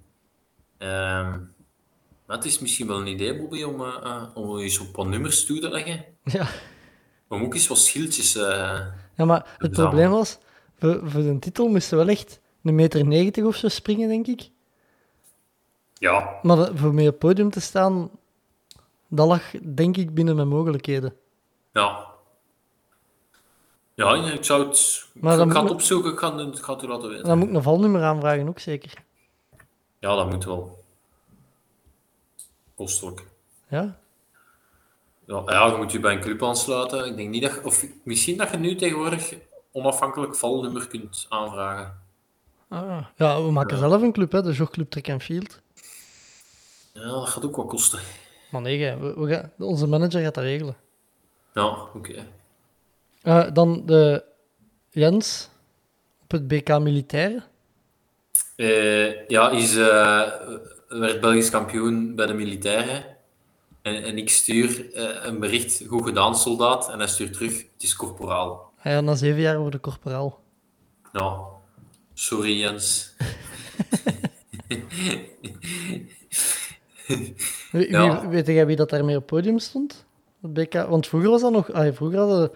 Maar 2.26 2.38
het 2.38 2.46
is 2.46 2.60
misschien 2.60 2.88
wel 2.88 3.00
een 3.00 3.08
idee, 3.08 3.38
Bobby, 3.38 3.64
om, 3.64 3.82
eh, 3.82 4.24
om 4.34 4.58
eens 4.58 4.80
op 4.80 4.96
wat 4.96 5.08
nummers 5.08 5.46
toe 5.46 5.60
te 5.60 5.70
leggen. 5.70 6.06
Ja, 6.24 6.48
Maar 7.28 7.38
moet 7.40 7.48
ook 7.48 7.54
eens 7.54 7.68
wat 7.68 7.78
schildjes... 7.78 8.36
eh, 8.36 8.80
ja 9.16 9.26
maar 9.26 9.56
het 9.58 9.72
probleem 9.72 10.10
was, 10.10 10.38
voor, 10.80 11.02
voor 11.10 11.22
de 11.22 11.40
titel 11.40 11.68
moesten 11.68 11.98
we 11.98 12.04
wel 12.06 12.14
echt 12.14 12.40
een 12.64 12.76
meter 12.76 13.06
negentig 13.06 13.44
of 13.44 13.56
zo 13.56 13.68
springen, 13.68 14.08
denk 14.10 14.28
ik. 14.28 14.50
Ja, 15.94 16.40
Maar 16.42 16.56
dat- 16.58 16.72
voor 16.76 16.94
mee 16.94 17.06
op 17.08 17.12
het 17.12 17.20
podium 17.20 17.50
te 17.50 17.60
staan, 17.62 18.10
dat 19.08 19.28
lag 19.28 19.52
denk 19.62 19.98
ik 19.98 20.14
binnen 20.14 20.36
mijn 20.36 20.48
mogelijkheden. 20.48 21.16
ja. 21.74 22.12
Ja, 23.96 24.16
ik 24.16 24.44
zou 24.44 24.68
het... 24.68 25.06
Maar 25.14 25.40
ik 25.40 25.52
ga 25.52 25.62
het 25.62 25.72
opzoeken, 25.72 26.12
ik 26.12 26.18
ga, 26.20 26.36
het- 26.38 26.58
ik 26.58 26.64
ga 26.64 26.74
het 26.74 26.84
u 26.84 26.88
laten 26.88 27.10
weten. 27.10 27.26
Dan 27.26 27.38
moet 27.38 27.48
ik 27.50 27.54
een 27.56 27.64
valnummer 27.64 28.04
aanvragen 28.04 28.48
ook 28.48 28.60
zeker. 28.60 28.94
Ja, 30.04 30.16
dat 30.16 30.30
moet 30.30 30.46
wel. 30.46 30.84
Kostelijk. 32.76 33.26
Ja, 33.68 34.00
Ja, 35.26 35.44
ja, 35.46 35.66
je 35.66 35.78
moet 35.78 35.92
je 35.92 36.00
bij 36.00 36.14
een 36.14 36.22
club 36.22 36.44
aansluiten. 36.44 37.06
Ik 37.06 37.16
denk 37.16 37.30
niet 37.30 37.42
dat 37.42 37.62
Of 37.62 37.86
misschien 38.04 38.38
dat 38.38 38.52
je 38.52 38.58
nu 38.58 38.76
tegenwoordig 38.76 39.34
onafhankelijk 39.72 40.36
valnummer 40.36 40.88
kunt 40.88 41.26
aanvragen. 41.30 42.02
ah, 42.68 43.06
ja 43.16 43.44
we 43.44 43.52
maken 43.52 43.78
zelf 43.78 44.02
een 44.02 44.12
club, 44.12 44.32
hè, 44.32 44.42
de 44.42 44.52
Jogclub 44.52 44.90
Track 44.90 45.10
and 45.10 45.24
Field. 45.24 45.62
Ja, 46.94 47.02
dat 47.02 47.30
gaat 47.30 47.46
ook 47.46 47.56
wat 47.56 47.68
kosten. 47.68 48.00
Maar 48.52 48.62
nee, 48.62 48.96
we, 48.96 49.20
we 49.20 49.34
gaan, 49.34 49.52
onze 49.58 49.88
manager 49.88 50.22
gaat 50.22 50.36
dat 50.36 50.44
regelen. 50.44 50.76
Ja, 51.54 51.88
oké. 51.94 52.28
Eh, 53.22 53.52
dan 53.54 53.86
de 53.86 54.24
Jens 54.90 55.50
op 56.24 56.32
het 56.32 56.48
BK 56.48 56.80
Militaire. 56.80 57.44
Eh, 58.56 59.28
ja, 59.28 59.50
is, 59.50 59.76
eh, 59.76 60.22
werd 60.88 61.20
Belgisch 61.22 61.50
kampioen 61.50 62.16
bij 62.16 62.26
de 62.26 62.34
militairen. 62.34 63.04
En, 63.82 64.04
en 64.04 64.18
ik 64.18 64.30
stuur 64.30 64.94
eh, 64.94 65.26
een 65.26 65.40
bericht, 65.40 65.84
goed 65.88 66.04
gedaan 66.06 66.36
soldaat, 66.36 66.90
en 66.90 66.98
hij 66.98 67.08
stuurt 67.08 67.34
terug, 67.34 67.58
het 67.58 67.84
is 67.84 67.96
corporaal. 67.96 68.72
Hij 68.78 68.94
had 68.94 69.04
na 69.04 69.16
zeven 69.16 69.42
jaar 69.42 69.56
voor 69.58 69.72
de 69.72 69.80
corporaal. 69.80 70.42
Ja, 71.14 71.40
sorry 72.14 72.60
Jens. 72.60 73.14
Wie, 77.72 77.90
Ja. 77.90 78.22
wie- 78.22 78.30
weet 78.30 78.48
jij 78.48 78.66
wie 78.66 78.76
dat 78.76 78.90
daarmee 78.90 79.16
op 79.16 79.22
het 79.22 79.30
podium 79.32 79.60
stond? 79.60 80.06
BK? 80.40 80.74
Want 80.74 81.08
vroeger 81.08 81.30
was 81.30 81.42
dat 81.42 81.52
nog... 81.52 81.72
allee, 81.72 81.92
vroeger 81.94 82.20
hadden 82.20 82.52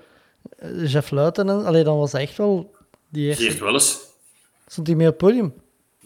Jeff 0.87 1.11
Luiten 1.11 1.49
en... 1.49 1.65
Allee, 1.65 1.83
dan 1.83 1.97
was 1.97 2.11
dat 2.11 2.21
echt 2.21 2.37
wel... 2.37 2.75
Die 3.09 3.27
eerste, 3.27 3.43
Geert 3.43 3.59
wel 3.59 3.73
eens. 3.73 3.99
stond 4.67 4.87
hij 4.87 4.95
mee 4.95 5.07
op 5.07 5.19
het 5.19 5.21
podium. 5.29 5.53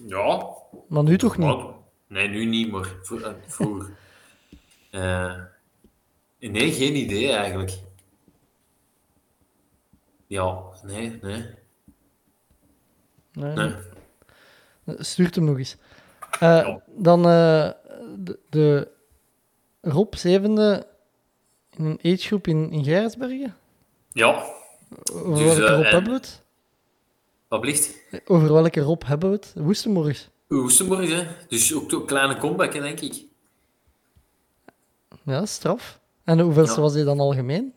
Ja, 0.07 0.47
Maar 0.87 1.03
nu 1.03 1.17
toch 1.17 1.37
niet? 1.37 1.57
nee, 2.07 2.27
nu 2.27 2.45
niet, 2.45 2.71
maar 2.71 2.95
eh, 3.23 3.31
vroeger. 3.47 3.89
Eh, 4.91 5.35
nee, 6.39 6.71
geen 6.71 6.95
idee 6.95 7.31
eigenlijk. 7.31 7.71
Ja, 10.27 10.61
nee, 10.83 11.19
nee. 11.21 11.45
Nee. 13.33 13.53
nee. 13.53 13.73
Stuurt 14.85 15.35
hem 15.35 15.43
nog 15.43 15.57
eens. 15.57 15.77
Eh, 16.31 16.39
Ja. 16.39 16.81
Dan 16.87 17.21
de, 17.21 18.39
de 18.49 18.87
Rob 19.81 20.13
zevende 20.15 20.87
in 21.69 21.85
een 21.85 21.99
agegroep 22.03 22.47
in, 22.47 22.71
in 22.71 22.83
Gijsbergen. 22.83 23.55
Ja, 24.11 24.45
Over 25.13 25.43
Dus, 25.43 25.57
welke 25.57 25.73
Rob 25.75 25.83
en- 25.85 25.91
hebben 25.91 26.11
we 26.11 26.17
het? 26.17 26.43
Wat 27.51 27.61
blieft? 27.61 27.95
Over 28.25 28.53
welke 28.53 28.79
Rob 28.79 29.03
hebben 29.05 29.29
we 29.29 29.35
het? 29.35 29.53
Woestenborg. 29.55 30.29
Oestenborg, 30.49 31.09
hè. 31.09 31.27
Dus 31.47 31.73
ook 31.73 31.91
een 31.91 32.05
kleine 32.05 32.37
comeback, 32.37 32.73
hè, 32.73 32.81
denk 32.81 32.99
ik. 32.99 33.23
Ja, 35.23 35.45
straf. 35.45 35.99
En 36.23 36.39
hoeveelste 36.39 36.75
Ja. 36.75 36.81
was 36.81 36.93
hij 36.93 37.03
dan 37.03 37.19
algemeen? 37.19 37.73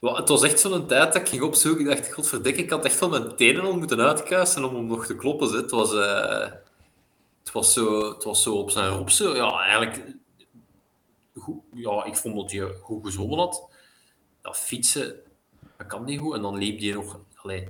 Het 0.00 0.28
was 0.28 0.42
echt 0.42 0.60
zo'n 0.60 0.86
tijd 0.86 1.12
dat 1.12 1.22
ik 1.22 1.28
ging 1.28 1.42
opzoeken. 1.42 1.80
Ik 1.80 1.96
dacht, 1.96 2.12
godverdikke, 2.12 2.62
ik 2.62 2.70
had 2.70 2.84
echt 2.84 3.00
wel 3.00 3.08
mijn 3.08 3.36
tenen 3.36 3.62
al 3.62 3.76
moeten 3.76 4.00
uitkuisen 4.00 4.64
om 4.64 4.74
hem 4.74 4.86
nog 4.86 5.06
te 5.06 5.16
kloppen. 5.16 5.48
Hè. 5.50 5.56
Het, 5.56 5.70
was, 5.70 5.94
eh, 5.94 6.50
het, 7.42 7.52
was 7.52 7.72
zo, 7.72 8.12
het 8.12 8.24
was 8.24 8.42
zo 8.42 8.54
op 8.54 8.70
zijn. 8.70 9.10
Zo. 9.10 9.34
Ja, 9.36 9.60
eigenlijk... 9.60 10.02
Goed, 11.34 11.62
ja, 11.74 12.04
ik 12.04 12.16
vond 12.16 12.36
dat 12.36 12.52
hij 12.52 12.74
goed 12.82 13.04
gezwommen 13.06 13.38
had. 13.38 13.68
Dat 14.42 14.56
fietsen, 14.56 15.16
dat 15.76 15.86
kan 15.86 16.04
niet 16.04 16.20
goed. 16.20 16.34
En 16.34 16.42
dan 16.42 16.56
liep 16.58 16.80
hij 16.80 16.92
nog... 16.92 17.18
Allee, 17.34 17.58
die 17.60 17.68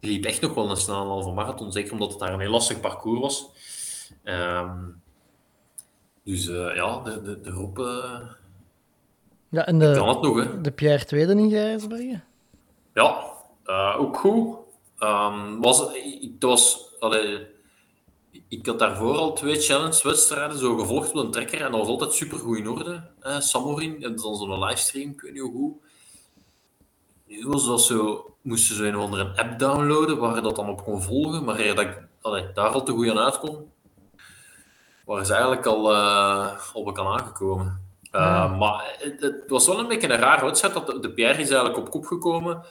liep 0.00 0.24
echt 0.24 0.40
nog 0.40 0.54
wel 0.54 0.70
een 0.70 0.76
snelle 0.76 1.04
halve 1.04 1.30
marathon. 1.30 1.72
Zeker 1.72 1.92
omdat 1.92 2.10
het 2.10 2.18
daar 2.18 2.32
een 2.32 2.40
heel 2.40 2.50
lastig 2.50 2.80
parcours 2.80 3.20
was. 3.20 3.50
Ehm, 4.22 4.78
dus 6.24 6.48
eh, 6.48 6.74
ja, 6.74 7.00
de, 7.00 7.22
de, 7.22 7.40
de 7.40 7.50
Rob 7.50 7.78
eh, 7.78 8.20
Ja, 9.48 9.66
en 9.66 9.78
kan 9.78 9.92
de, 9.92 10.04
het 10.04 10.22
nog, 10.22 10.44
hè. 10.44 10.60
de 10.60 10.72
Pierre 10.72 11.04
tweede 11.04 11.32
in 11.32 11.50
Gijsbergen? 11.50 12.24
Ja, 12.94 13.24
eh, 13.64 13.96
ook 13.98 14.16
goed. 14.16 14.56
Ehm, 14.98 15.60
was, 15.60 15.92
ik, 16.20 16.32
was, 16.38 16.94
allee, 16.98 17.46
ik 18.48 18.66
had 18.66 18.78
daarvoor 18.78 19.16
al 19.16 19.32
twee 19.32 19.60
challenge-wedstrijden 19.60 20.58
zo 20.58 20.76
gevolgd 20.76 21.10
op 21.10 21.24
een 21.24 21.30
trekker 21.30 21.60
en 21.60 21.70
dat 21.70 21.80
was 21.80 21.88
altijd 21.88 22.12
supergoed 22.12 22.58
in 22.58 22.68
orde. 22.68 23.10
Eh, 23.20 23.40
Samorin, 23.40 24.00
dat 24.00 24.14
is 24.14 24.22
dan 24.22 24.36
zo'n 24.36 24.64
livestream, 24.64 25.10
ik 25.10 25.20
weet 25.20 25.32
niet 25.32 25.42
hoe 25.42 25.52
goed. 25.52 25.74
Nu 27.26 27.46
was 27.46 27.66
dat 27.66 27.82
zo, 27.82 28.30
moesten 28.46 28.76
ze 28.76 28.86
een 28.86 28.96
of 28.96 29.02
andere 29.04 29.32
app 29.36 29.58
downloaden 29.58 30.18
waar 30.18 30.34
je 30.34 30.40
dat 30.40 30.56
dan 30.56 30.68
op 30.68 30.82
kon 30.84 31.02
volgen, 31.02 31.44
maar 31.44 31.58
eer 31.58 31.74
dat 31.74 31.84
ik 31.84 31.98
allee, 32.20 32.52
daar 32.54 32.68
al 32.68 32.82
te 32.82 32.92
goed 32.92 33.10
aan 33.10 33.18
uitkom, 33.18 33.72
waren 35.04 35.26
ze 35.26 35.32
eigenlijk 35.32 35.66
al, 35.66 35.92
eh, 35.94 36.52
al 36.72 36.84
bekend 36.84 37.06
aangekomen. 37.06 37.80
Eh, 38.10 38.58
Maar 38.58 38.96
het, 38.98 39.20
het 39.20 39.44
was 39.46 39.66
wel 39.66 39.78
een 39.78 39.88
beetje 39.88 40.12
een 40.12 40.18
raar 40.18 40.44
wedstrijd, 40.44 40.74
dat 40.74 40.86
de, 40.86 41.00
de 41.00 41.10
Pierre 41.10 41.40
is 41.40 41.48
eigenlijk 41.50 41.78
op 41.78 41.90
kop 41.90 42.06
gekomen. 42.06 42.64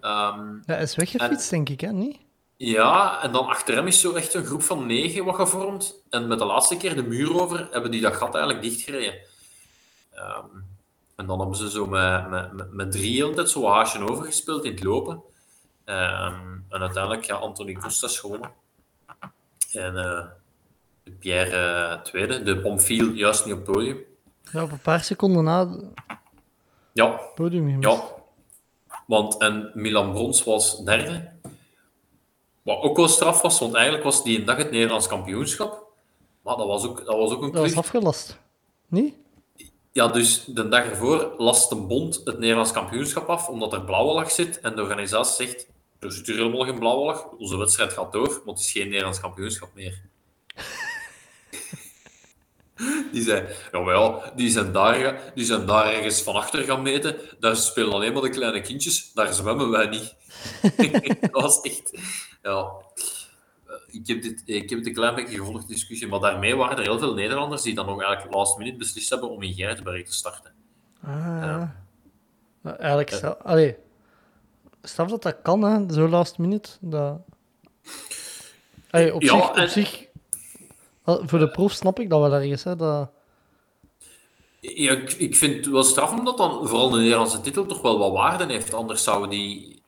Ja, 0.00 0.44
hij 0.64 0.82
is 0.82 0.96
weggefietst, 0.96 1.50
denk 1.50 1.68
ik, 1.68 1.80
hè? 1.80 1.92
Niet? 1.92 2.16
ja, 2.56 3.22
en 3.22 3.32
dan 3.32 3.46
achter 3.46 3.74
hem 3.74 3.86
is 3.86 4.00
zo 4.00 4.12
echt 4.12 4.34
een 4.34 4.44
groep 4.44 4.62
van 4.62 4.86
negen 4.86 5.24
wat 5.24 5.34
gevormd. 5.34 6.02
En 6.10 6.26
met 6.26 6.38
de 6.38 6.44
laatste 6.44 6.76
keer 6.76 6.94
de 6.94 7.02
muur 7.02 7.42
over 7.42 7.68
hebben 7.70 7.90
die 7.90 8.00
dat 8.00 8.16
gat 8.16 8.34
eigenlijk 8.34 8.64
dichtgereden. 8.64 9.14
Ehm, 10.12 10.44
en 11.18 11.26
dan 11.26 11.38
hebben 11.38 11.56
ze 11.56 11.70
zo 11.70 11.86
met, 11.86 12.28
met, 12.30 12.72
met, 12.72 12.92
drie 12.92 13.14
heel 13.14 13.28
de 13.28 13.34
tijd 13.34 13.50
zo 13.50 13.66
haasje 13.68 14.08
overgespeeld 14.08 14.64
in 14.64 14.70
het 14.70 14.82
lopen. 14.82 15.22
Ehm, 15.84 16.56
en 16.68 16.80
uiteindelijk, 16.80 17.24
ja, 17.24 17.34
Anthony 17.34 17.72
Costas 17.72 18.18
gewonnen. 18.18 18.50
En 19.72 19.96
eh, 19.96 20.24
Pierre 21.18 21.56
eh, 21.56 22.00
tweede. 22.02 22.42
De 22.42 22.60
Pomfiel 22.60 23.12
juist 23.12 23.44
niet 23.44 23.54
op 23.54 23.66
het 23.66 23.72
podium. 23.72 23.98
Ja, 24.52 24.62
op 24.62 24.70
een 24.70 24.80
paar 24.80 25.04
seconden 25.04 25.44
na 25.44 25.68
het 25.68 25.84
Ja, 26.92 27.20
podium 27.34 27.68
gemist. 27.68 27.88
Ja, 27.88 28.02
want 29.06 29.36
en 29.36 29.70
Milan 29.74 30.12
Brons 30.12 30.44
was 30.44 30.84
derde. 30.84 31.30
Wat 32.62 32.82
ook 32.82 32.96
wel 32.96 33.08
straf 33.08 33.42
was, 33.42 33.58
want 33.58 33.74
eigenlijk 33.74 34.04
was 34.04 34.22
die 34.24 34.38
een 34.38 34.44
dag 34.44 34.56
het 34.56 34.70
Nederlands 34.70 35.06
kampioenschap. 35.06 35.86
Maar 36.42 36.56
dat 36.56 36.66
was 36.66 36.84
ook, 36.86 37.04
dat 37.04 37.16
was 37.16 37.30
ook 37.30 37.42
een 37.42 37.52
Dat 37.52 37.60
was 37.62 37.72
klucht. 37.72 37.86
afgelast. 37.86 38.38
Niet? 38.86 39.14
Ja, 39.92 40.08
dus 40.08 40.44
de 40.44 40.68
dag 40.68 40.84
ervoor 40.84 41.34
last 41.36 41.68
de 41.68 41.76
bond 41.76 42.20
het 42.24 42.38
Nederlands 42.38 42.72
kampioenschap 42.72 43.28
af, 43.28 43.48
omdat 43.48 43.72
er 43.72 43.84
blauwalg 43.84 44.30
zit. 44.30 44.60
En 44.60 44.76
de 44.76 44.82
organisatie 44.82 45.46
zegt, 45.46 45.66
er 45.98 46.12
zit 46.12 46.26
hier 46.26 46.36
helemaal 46.36 46.64
geen 46.64 46.78
blauwalg. 46.78 47.28
Onze 47.38 47.56
wedstrijd 47.56 47.92
gaat 47.92 48.12
door, 48.12 48.28
maar 48.28 48.54
het 48.54 48.58
is 48.58 48.72
geen 48.72 48.88
Nederlands 48.88 49.20
kampioenschap 49.20 49.74
meer. 49.74 50.02
Die 53.12 53.22
zei, 53.22 53.46
ja, 53.72 53.80
maar 53.80 53.94
ja, 53.94 54.32
die 54.36 54.50
zijn, 54.50 54.72
daar, 54.72 55.32
die 55.34 55.44
zijn 55.44 55.66
daar 55.66 55.92
ergens 55.92 56.22
van 56.22 56.34
achter 56.34 56.64
gaan 56.64 56.82
meten. 56.82 57.16
Daar 57.40 57.56
spelen 57.56 57.92
alleen 57.92 58.12
maar 58.12 58.22
de 58.22 58.30
kleine 58.30 58.60
kindjes. 58.60 59.12
Daar 59.12 59.32
zwemmen 59.32 59.70
wij 59.70 59.86
niet. 59.86 60.14
dat 61.20 61.42
was 61.42 61.60
echt... 61.60 61.98
Ja. 62.42 62.70
Ik 63.90 64.06
heb, 64.06 64.22
dit, 64.22 64.42
ik 64.44 64.70
heb 64.70 64.78
het 64.78 64.88
een 64.88 64.94
klein 64.94 65.14
beetje 65.14 65.36
gevolgd, 65.36 65.68
de 65.68 65.72
discussie. 65.74 66.08
Maar 66.08 66.20
daarmee 66.20 66.56
waren 66.56 66.76
er 66.76 66.82
heel 66.82 66.98
veel 66.98 67.14
Nederlanders 67.14 67.62
die 67.62 67.74
dan 67.74 67.86
nog 67.86 68.02
eigenlijk 68.02 68.34
last 68.34 68.58
minute 68.58 68.76
beslist 68.76 69.10
hebben 69.10 69.30
om 69.30 69.42
in 69.42 69.54
Geertberg 69.54 70.04
te 70.06 70.12
starten. 70.12 70.52
Ah, 71.02 71.10
ja. 71.16 71.76
Nou, 72.60 72.76
eigenlijk, 72.76 73.24
allee, 73.42 73.76
straf 74.82 75.08
dat 75.08 75.22
dat 75.22 75.36
kan, 75.42 75.62
hè, 75.62 75.92
zo 75.94 76.08
last 76.08 76.38
minute. 76.38 76.70
Dat... 76.80 77.18
Allee, 78.90 79.14
op 79.14 79.22
Ja, 79.22 79.28
zich, 79.36 79.48
op 79.50 79.56
en- 79.56 79.70
zich 79.70 80.06
al- 81.04 81.22
voor 81.26 81.38
de 81.38 81.48
proef 81.50 81.72
snap 81.72 82.00
ik 82.00 82.10
dat 82.10 82.20
wel 82.20 82.32
ergens. 82.34 82.64
Hè, 82.64 82.76
dat... 82.76 83.10
Ja, 84.60 84.92
ik, 84.92 85.12
ik 85.12 85.36
vind 85.36 85.56
het 85.56 85.66
wel 85.74 85.82
straf 85.82 86.18
omdat 86.18 86.36
dan 86.36 86.68
vooral 86.68 86.90
de 86.90 86.98
Nederlandse 86.98 87.40
titel 87.40 87.66
toch 87.66 87.80
wel 87.82 87.98
wat 87.98 88.12
waarde 88.12 88.52
heeft. 88.52 88.74
Anders 88.74 89.02
zouden 89.04 89.30
die... 89.30 89.82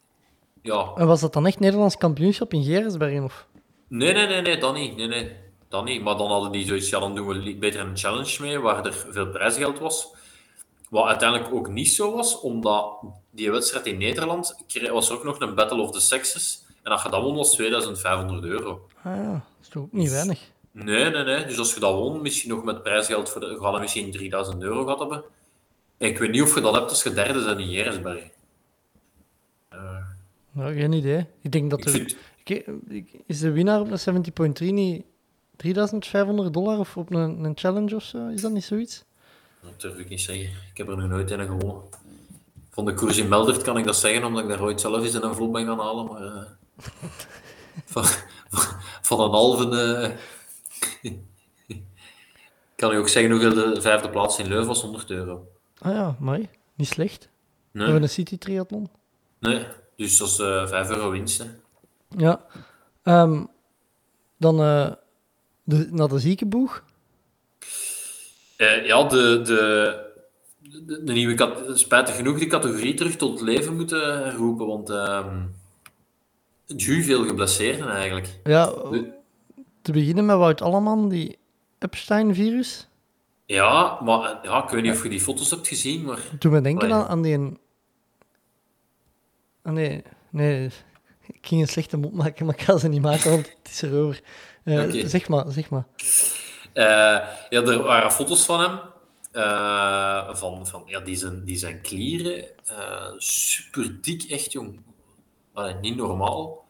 Ja, 0.62 0.92
En 0.96 1.06
was 1.06 1.20
dat 1.20 1.32
dan 1.32 1.46
echt 1.46 1.60
Nederlands 1.60 1.96
kampioenschap 1.96 2.52
in 2.52 2.62
Geresbergen? 2.64 3.24
Of? 3.24 3.46
Nee, 3.90 4.12
nee, 4.12 4.26
nee, 4.26 4.40
nee, 4.40 4.58
dat 4.58 4.74
niet. 4.74 4.96
Nee, 4.96 5.06
nee, 5.06 5.36
dat 5.68 5.84
niet. 5.84 6.02
Maar 6.02 6.16
dan 6.16 6.30
hadden 6.30 6.52
die 6.52 6.66
zoiets, 6.66 6.88
ja, 6.88 6.98
dan 6.98 7.14
doen 7.14 7.26
we 7.26 7.56
beter 7.56 7.80
een 7.80 7.96
challenge 7.96 8.36
mee, 8.40 8.58
waar 8.58 8.86
er 8.86 8.92
veel 8.92 9.26
prijsgeld 9.26 9.78
was. 9.78 10.08
Wat 10.88 11.06
uiteindelijk 11.06 11.54
ook 11.54 11.68
niet 11.68 11.92
zo 11.92 12.14
was, 12.14 12.40
omdat 12.40 12.96
die 13.30 13.50
wedstrijd 13.50 13.86
in 13.86 13.98
Nederland 13.98 14.56
was 14.90 15.10
er 15.10 15.16
ook 15.16 15.24
nog 15.24 15.40
een 15.40 15.54
Battle 15.54 15.82
of 15.82 15.90
the 15.90 16.00
Sexes. 16.00 16.64
En 16.82 16.92
als 16.92 17.02
je 17.02 17.08
dat 17.08 17.22
won, 17.22 17.36
was 17.36 17.50
2500 17.50 18.44
euro. 18.44 18.86
Ah 19.02 19.16
ja, 19.16 19.32
dat 19.32 19.42
is 19.62 19.68
toch 19.68 19.82
ook 19.82 19.92
niet 19.92 20.10
weinig. 20.10 20.40
Nee, 20.70 21.10
nee, 21.10 21.24
nee. 21.24 21.46
Dus 21.46 21.58
als 21.58 21.74
je 21.74 21.80
dat 21.80 21.94
won, 21.94 22.22
misschien 22.22 22.50
nog 22.50 22.64
met 22.64 22.82
prijsgeld, 22.82 23.30
voor 23.30 23.40
de, 23.40 23.46
je 23.46 23.58
hadden 23.58 23.80
misschien 23.80 24.10
3000 24.10 24.62
euro 24.62 24.82
gehad 24.82 24.98
hebben. 24.98 25.22
En 25.98 26.08
ik 26.08 26.18
weet 26.18 26.30
niet 26.30 26.42
of 26.42 26.54
je 26.54 26.60
dat 26.60 26.74
hebt 26.74 26.90
als 26.90 27.02
je 27.02 27.12
derde 27.12 27.44
bent 27.44 27.60
in 27.60 27.70
Jeresberg. 27.70 28.22
Nou, 30.52 30.74
geen 30.74 30.92
idee. 30.92 31.26
Ik 31.42 31.52
denk 31.52 31.70
dat 31.70 31.84
er... 31.84 31.90
vind, 31.90 32.16
Is 33.26 33.38
de 33.40 33.50
winnaar 33.50 33.80
op 33.80 33.90
een 33.90 34.24
70.3 34.60 34.66
niet 34.72 35.04
3500 35.56 36.52
dollar 36.54 36.78
of 36.78 36.96
op 36.96 37.12
een, 37.14 37.44
een 37.44 37.52
challenge 37.58 37.94
of 37.94 38.02
zo? 38.02 38.28
Is 38.28 38.40
dat 38.40 38.52
niet 38.52 38.64
zoiets? 38.64 39.04
Dat 39.62 39.80
durf 39.80 39.98
ik 39.98 40.08
niet 40.08 40.20
zeggen. 40.20 40.44
Ik 40.44 40.76
heb 40.76 40.88
er 40.88 40.96
nog 40.96 41.08
nooit 41.08 41.30
een 41.30 41.46
gewonnen. 41.46 41.82
Van 42.70 42.84
de 42.84 42.94
koers 42.94 43.16
in 43.16 43.28
Meldert 43.28 43.62
kan 43.62 43.78
ik 43.78 43.84
dat 43.84 43.96
zeggen, 43.96 44.24
omdat 44.24 44.42
ik 44.42 44.48
daar 44.48 44.62
ooit 44.62 44.80
zelf 44.80 45.02
eens 45.04 45.14
in 45.14 45.22
een 45.22 45.34
vlot 45.34 45.52
ben 45.52 45.66
gaan 45.66 45.78
halen. 45.78 46.06
Maar 46.06 46.22
eh, 46.22 46.42
van, 47.92 48.04
van 49.02 49.20
een 49.20 49.30
halve... 49.30 50.16
eh, 51.02 51.12
kan 52.76 52.92
ik 52.92 52.98
ook 52.98 53.08
zeggen 53.08 53.30
hoeveel 53.32 53.54
de 53.74 53.80
vijfde 53.80 54.10
plaats 54.10 54.38
in 54.38 54.46
Leuven 54.48 54.66
was, 54.66 54.82
100 54.82 55.10
euro. 55.10 55.46
Ah 55.78 55.92
ja, 55.94 56.16
mooi. 56.18 56.48
Niet 56.74 56.88
slecht. 56.88 57.22
We 57.22 57.28
Nee, 57.72 57.84
hebben 57.84 58.02
een 58.02 58.08
city 58.08 58.38
triathlon. 58.38 58.90
nee. 59.38 59.66
dus 59.96 60.18
dat 60.18 60.28
is 60.28 60.38
eh 60.38 60.66
5 60.68 60.88
euro 60.90 61.10
winst. 61.10 61.38
Hè. 61.38 61.44
Ja. 62.16 62.44
Ehm, 63.02 63.44
dan 64.38 64.60
eh, 64.60 64.92
de, 65.64 65.88
naar 65.90 66.08
de 66.08 66.18
ziekenboeg. 66.18 66.84
Eh, 68.56 68.86
ja, 68.86 69.04
de, 69.04 69.40
de, 69.42 70.10
de, 70.58 71.02
de 71.04 71.12
nieuwe 71.12 71.70
spijtig 71.74 72.16
genoeg 72.16 72.38
die 72.38 72.48
categorie 72.48 72.94
terug 72.94 73.16
tot 73.16 73.40
leven 73.40 73.76
moeten 73.76 74.34
roepen, 74.36 74.66
want 74.66 74.90
ehm 74.90 75.38
Ju 76.76 77.02
veel 77.02 77.24
geblesseerden 77.26 77.88
eigenlijk. 77.88 78.40
Ja, 78.44 78.66
De- 78.66 79.12
te 79.82 79.92
beginnen 79.92 80.26
met 80.26 80.36
Wout 80.36 80.62
Alleman, 80.62 81.08
die 81.08 81.38
Epstein-virus. 81.78 82.88
Ja, 83.46 84.00
maar 84.00 84.30
eh, 84.32 84.38
ja, 84.42 84.64
ik 84.64 84.70
weet 84.70 84.82
niet 84.82 84.92
of 84.92 85.02
je 85.02 85.08
die 85.08 85.20
foto's 85.20 85.50
hebt 85.50 85.68
gezien, 85.68 86.04
maar 86.04 86.18
Toen 86.38 86.52
we 86.52 86.60
denken 86.60 86.92
aan, 86.92 87.06
aan 87.06 87.22
die... 87.22 87.58
nee, 89.62 90.02
nee. 90.30 90.70
Ik 91.40 91.46
ging 91.48 91.60
een 91.60 91.68
slechte 91.68 91.96
mop 91.96 92.12
maken, 92.12 92.46
maar 92.46 92.54
ik 92.54 92.60
ga 92.62 92.78
ze 92.78 92.88
niet 92.88 93.02
maken, 93.02 93.30
want 93.30 93.46
het 93.62 93.70
is 93.72 93.82
erover. 93.82 94.20
Oké. 94.64 95.08
Zeg 95.08 95.28
maar, 95.28 95.44
zeg 95.48 95.70
maar. 95.70 95.84
Eh, 96.72 96.84
ja, 97.48 97.62
er 97.62 97.82
waren 97.82 98.12
foto's 98.12 98.44
van 98.44 98.60
hem. 98.60 98.78
eh, 99.32 100.34
van, 100.34 100.66
van, 100.66 100.82
ja, 100.86 101.00
die, 101.00 101.16
zijn, 101.16 101.44
die 101.44 101.56
zijn 101.56 101.80
klieren. 101.80 102.44
super 103.18 103.98
dik, 104.00 104.22
echt 104.22 104.52
jong. 104.52 104.80
Allee, 105.52 105.74
niet 105.74 105.96
normaal. 105.96 106.64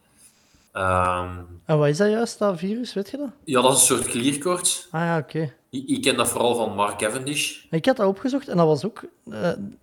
Ehm, 0.72 1.38
En 1.64 1.78
wat 1.78 1.88
is 1.88 1.96
dat 1.96 2.10
juist, 2.10 2.38
dat 2.38 2.58
virus? 2.58 2.94
Weet 2.94 3.10
je 3.10 3.16
dat? 3.16 3.30
ja, 3.44 3.60
dat 3.62 3.72
is 3.72 3.80
een 3.80 3.96
soort 3.96 4.08
klierkoorts. 4.08 4.88
Ah 4.90 5.00
ja, 5.00 5.18
oké. 5.18 5.52
Ik, 5.70 5.88
ik 5.88 6.02
ken 6.02 6.16
dat 6.16 6.28
vooral 6.28 6.54
van 6.54 6.74
Mark 6.74 6.98
Cavendish. 6.98 7.64
Ik 7.70 7.84
had 7.86 7.96
dat 7.96 8.06
opgezocht 8.06 8.48
en 8.48 8.56
dat 8.56 8.66
was 8.66 8.84
ook 8.84 9.02
een, 9.28 9.78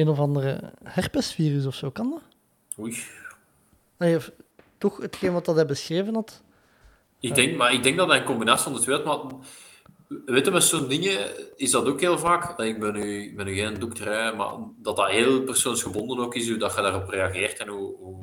een 0.00 0.08
of 0.08 0.18
andere 0.18 0.72
herpesvirus 0.84 1.66
of 1.66 1.74
zo. 1.74 1.90
Kan 1.90 2.10
dat? 2.10 2.20
Oei. 2.78 2.96
Nee, 4.02 4.18
toch 4.78 4.96
hetgeen 4.96 5.32
wat 5.32 5.44
dat 5.44 5.54
hij 5.54 5.66
beschreven 5.66 6.14
had. 6.14 6.42
Ik 7.20 7.34
denk, 7.34 7.56
maar 7.56 7.72
ik 7.72 7.82
denk 7.82 7.96
dat 7.96 8.08
dat 8.08 8.16
een 8.16 8.24
combinatie 8.24 8.62
van 8.64 8.74
de 8.74 8.80
twee. 8.80 9.02
Maar 9.02 9.18
weet 10.26 10.44
je, 10.44 10.50
met 10.50 10.62
zo'n 10.62 10.88
dingen 10.88 11.18
is 11.56 11.70
dat 11.70 11.86
ook 11.86 12.00
heel 12.00 12.18
vaak. 12.18 12.58
Ik 12.58 12.80
ben 12.80 12.92
nu, 12.92 13.22
ik 13.22 13.36
ben 13.36 13.46
nu 13.46 13.54
geen 13.54 13.78
dokter, 13.78 14.36
maar 14.36 14.54
dat 14.76 14.96
dat 14.96 15.08
heel 15.08 15.42
persoonsgebonden 15.42 16.18
ook 16.18 16.34
is, 16.34 16.48
hoe 16.48 16.58
dat 16.58 16.74
je 16.74 16.82
daarop 16.82 17.08
reageert 17.08 17.58
en 17.58 17.68
hoe, 17.68 17.96
hoe, 17.96 18.16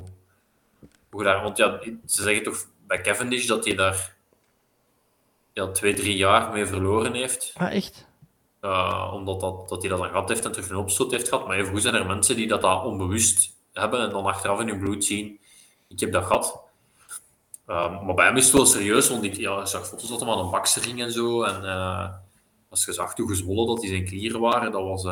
hoe 1.10 1.22
daar. 1.22 1.42
Want 1.42 1.56
ja, 1.56 1.80
ze 2.06 2.22
zeggen 2.22 2.42
toch 2.42 2.66
bij 2.86 3.00
Cavendish 3.00 3.46
dat 3.46 3.64
hij 3.64 3.74
daar 3.74 4.16
ja, 5.52 5.70
twee, 5.70 5.94
drie 5.94 6.16
jaar 6.16 6.52
mee 6.52 6.66
verloren 6.66 7.14
heeft. 7.14 7.52
Ah, 7.56 7.74
echt? 7.74 8.06
Eh, 8.60 9.10
omdat 9.14 9.40
dat, 9.40 9.68
dat 9.68 9.80
hij 9.80 9.90
dat 9.90 9.98
dan 9.98 10.08
gehad 10.08 10.28
heeft 10.28 10.44
en 10.44 10.52
terug 10.52 10.68
een 10.68 10.76
opstoot 10.76 11.10
heeft 11.10 11.28
gehad. 11.28 11.46
Maar 11.46 11.56
even 11.56 11.72
goed 11.72 11.82
zijn 11.82 11.94
er 11.94 12.06
mensen 12.06 12.36
die 12.36 12.48
dat, 12.48 12.60
dat 12.60 12.84
onbewust 12.84 13.58
hebben 13.72 14.00
en 14.00 14.10
dan 14.10 14.24
achteraf 14.24 14.60
in 14.60 14.68
hun 14.68 14.78
bloed 14.78 15.04
zien: 15.04 15.39
ik 15.90 16.00
heb 16.00 16.12
dat 16.12 16.24
gehad. 16.24 16.60
Ehm, 17.66 18.04
maar 18.04 18.14
bij 18.14 18.26
hem 18.26 18.36
is 18.36 18.44
het 18.44 18.54
wel 18.54 18.66
serieus, 18.66 19.08
want 19.08 19.24
ik 19.24 19.34
ja, 19.36 19.64
zag 19.64 19.86
foto's 19.86 20.08
dat 20.08 20.20
hij 20.20 20.28
aan 20.28 20.38
een 20.38 20.50
bakse 20.50 20.80
ging 20.80 21.00
en 21.02 21.12
zo. 21.12 21.42
En 21.42 21.64
eh, 21.64 22.08
als 22.68 22.84
je 22.84 22.92
zag 22.92 23.16
hoe 23.16 23.28
gezwollen 23.28 23.66
dat 23.66 23.80
die 23.80 23.90
zijn 23.90 24.04
klieren 24.04 24.40
waren, 24.40 24.72
dat 24.72 24.82
was 24.82 25.04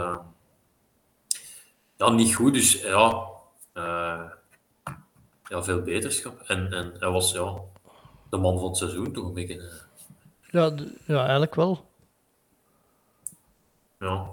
ja, 1.97 2.11
niet 2.11 2.35
goed. 2.35 2.55
Dus 2.55 2.81
ja, 2.83 3.27
eh, 3.73 4.25
ja 5.45 5.63
veel 5.63 5.83
beterschap. 5.83 6.41
En, 6.41 6.73
en 6.73 6.93
hij 6.99 7.11
was 7.11 7.33
ja, 7.33 7.55
de 8.31 8.37
man 8.37 8.59
van 8.59 8.69
het 8.69 8.77
seizoen 8.77 9.13
toch 9.13 9.25
een 9.25 9.35
beetje. 9.35 9.71
Ja, 10.51 10.73
ja 11.05 11.21
eigenlijk 11.21 11.55
wel. 11.55 11.87
ja. 13.99 14.31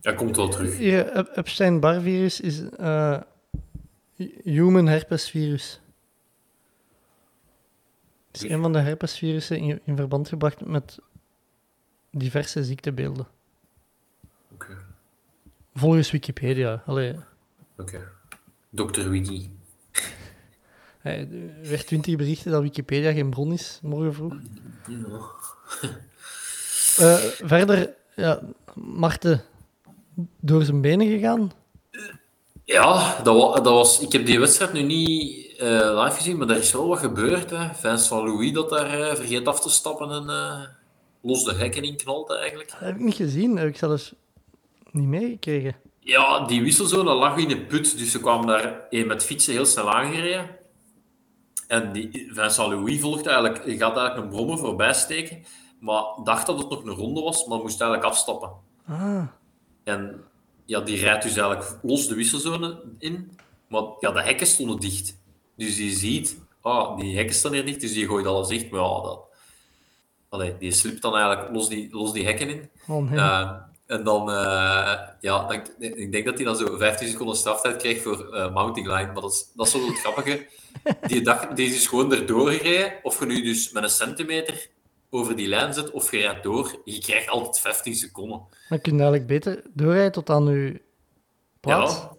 Hij 0.00 0.14
komt 0.14 0.36
wel 0.36 0.48
terug. 0.48 0.76
Hier, 0.76 1.06
Ep- 1.12 1.36
Epstein-Barr-virus 1.36 2.40
is 2.40 2.62
human 4.44 4.86
herpesvirus. 4.86 5.80
Het 8.32 8.42
is 8.42 8.50
een 8.50 8.62
van 8.62 8.72
de 8.72 8.78
herpesvirussen 8.78 9.58
in, 9.58 9.80
in 9.84 9.96
verband 9.96 10.28
gebracht 10.28 10.64
met 10.64 10.98
diverse 12.10 12.64
ziektebeelden. 12.64 13.26
Oké. 14.52 14.76
Volgens 15.74 16.10
Wikipedia. 16.10 16.82
Allee, 16.86 17.16
Oké. 17.76 18.08
Dr. 18.70 19.08
Wiki. 19.08 19.50
er 21.02 21.28
werd 21.62 21.86
20 21.86 22.16
berichten 22.16 22.50
dat 22.50 22.62
Wikipedia 22.62 23.12
geen 23.12 23.30
bron 23.30 23.52
is, 23.52 23.78
morgen 23.82 24.14
vroeg. 24.14 24.34
Eh, 26.98 27.14
verder, 27.48 27.94
ja, 28.16 28.40
Marten 28.74 29.44
door 30.40 30.64
zijn 30.64 30.80
benen 30.80 31.06
gegaan. 31.06 31.52
Ja, 32.64 33.20
dat 33.22 33.36
was, 33.36 33.54
dat 33.54 33.64
was, 33.72 34.00
ik 34.00 34.12
heb 34.12 34.26
die 34.26 34.40
wedstrijd 34.40 34.72
nu 34.72 34.82
niet 34.82 35.56
eh, 35.58 36.02
live 36.02 36.16
gezien, 36.16 36.38
maar 36.38 36.48
er 36.48 36.56
is 36.56 36.72
wel 36.72 36.88
wat 36.88 36.98
gebeurd. 36.98 37.50
Hè. 37.50 37.74
Vincent 37.74 38.24
Louis 38.24 38.52
dat 38.52 38.70
daar 38.70 39.00
eh, 39.00 39.14
vergeet 39.14 39.48
af 39.48 39.60
te 39.60 39.70
stappen 39.70 40.10
en 40.10 40.28
eh, 40.28 40.60
los 41.22 41.44
de 41.44 41.54
hekken 41.54 41.82
in 41.82 41.96
knalt 41.96 42.30
eigenlijk. 42.32 42.70
Dat 42.70 42.78
heb 42.78 42.94
ik 42.94 43.00
niet 43.00 43.14
gezien, 43.14 43.56
heb 43.56 43.68
ik 43.68 43.76
zelfs 43.76 44.14
niet 44.90 45.08
meegekregen. 45.08 45.76
Ja, 45.98 46.46
die 46.46 46.62
wisselzone 46.62 47.14
lag 47.14 47.36
in 47.36 47.50
een 47.50 47.66
put, 47.66 47.98
dus 47.98 48.10
ze 48.10 48.20
kwamen 48.20 48.46
daar 48.46 48.86
een 48.90 49.06
met 49.06 49.24
fietsen 49.24 49.52
heel 49.52 49.66
snel 49.66 49.90
aangereden. 49.90 50.56
En 51.66 51.92
die, 51.92 52.30
Vincent 52.32 52.68
Louis 52.68 53.00
volgt 53.00 53.26
eigenlijk, 53.26 53.56
gaat 53.58 53.96
eigenlijk 53.96 54.16
een 54.16 54.28
brommer 54.28 54.58
voorbij 54.58 54.92
steken, 54.92 55.44
maar 55.80 56.02
dacht 56.24 56.46
dat 56.46 56.58
het 56.58 56.68
nog 56.68 56.84
een 56.84 56.94
ronde 56.94 57.20
was, 57.20 57.46
maar 57.46 57.58
moest 57.58 57.80
eigenlijk 57.80 58.10
afstappen. 58.10 58.50
Ah, 58.86 59.22
En 59.84 60.24
ja, 60.64 60.80
die 60.80 61.00
rijdt 61.00 61.22
dus 61.22 61.36
eigenlijk 61.36 61.78
los 61.82 62.08
de 62.08 62.14
wisselzone 62.14 62.82
in, 62.98 63.38
maar 63.68 63.82
ja, 64.00 64.10
de 64.10 64.22
hekken 64.22 64.46
stonden 64.46 64.80
dicht. 64.80 65.18
Dus 65.56 65.78
je 65.78 65.90
ziet, 65.90 66.38
ah, 66.60 66.98
die 66.98 67.16
hekken 67.16 67.34
staan 67.34 67.52
hier 67.52 67.66
dicht, 67.66 67.80
dus 67.80 67.92
die 67.92 68.06
gooit 68.06 68.26
alles 68.26 68.48
dicht. 68.48 68.70
Maar 68.70 68.80
ja, 68.80 69.00
dat... 69.00 69.20
Allee, 70.28 70.56
die 70.58 70.72
slipt 70.72 71.02
dan 71.02 71.16
eigenlijk 71.16 71.54
los 71.54 71.68
die, 71.68 71.88
los 71.90 72.12
die 72.12 72.24
hekken 72.24 72.48
in. 72.48 72.70
oh. 72.88 73.12
Eh, 73.12 73.50
en 73.86 74.04
dan, 74.04 74.30
eh, 74.30 74.98
ja, 75.20 75.46
dan, 75.46 75.62
ik 75.78 76.12
denk 76.12 76.24
dat 76.24 76.34
hij 76.34 76.44
dan 76.44 76.56
zo 76.56 76.76
15 76.76 77.08
seconden 77.08 77.36
straftijd 77.36 77.76
kreeg 77.76 78.02
voor 78.02 78.34
eh, 78.34 78.54
mounting 78.54 78.86
line. 78.86 79.12
Maar 79.12 79.22
dat 79.22 79.32
is, 79.32 79.50
dat 79.54 79.66
is 79.66 79.72
wel 79.72 79.86
het 79.86 79.98
grappige. 79.98 80.46
Die, 81.06 81.22
dag, 81.22 81.46
die 81.46 81.66
is 81.66 81.72
dus 81.72 81.86
gewoon 81.86 82.12
erdoor 82.12 82.50
gereden. 82.50 82.92
Of 83.02 83.18
je 83.18 83.26
nu 83.26 83.42
dus 83.42 83.72
met 83.72 83.82
een 83.82 83.90
centimeter 83.90 84.68
over 85.14 85.36
die 85.36 85.48
lijn 85.48 85.74
zit, 85.74 85.90
of 85.90 86.10
je 86.10 86.18
rijdt 86.18 86.42
door, 86.42 86.80
je 86.84 86.98
krijgt 86.98 87.28
altijd 87.28 87.60
15 87.60 87.94
seconden. 87.94 88.38
Dan 88.68 88.80
kun 88.80 88.92
je 88.96 89.00
eigenlijk 89.02 89.26
beter 89.26 89.62
doorrijden 89.74 90.12
tot 90.12 90.30
aan 90.30 90.46
uw 90.46 90.78
plaats. 91.60 91.94
Ja. 91.94 92.12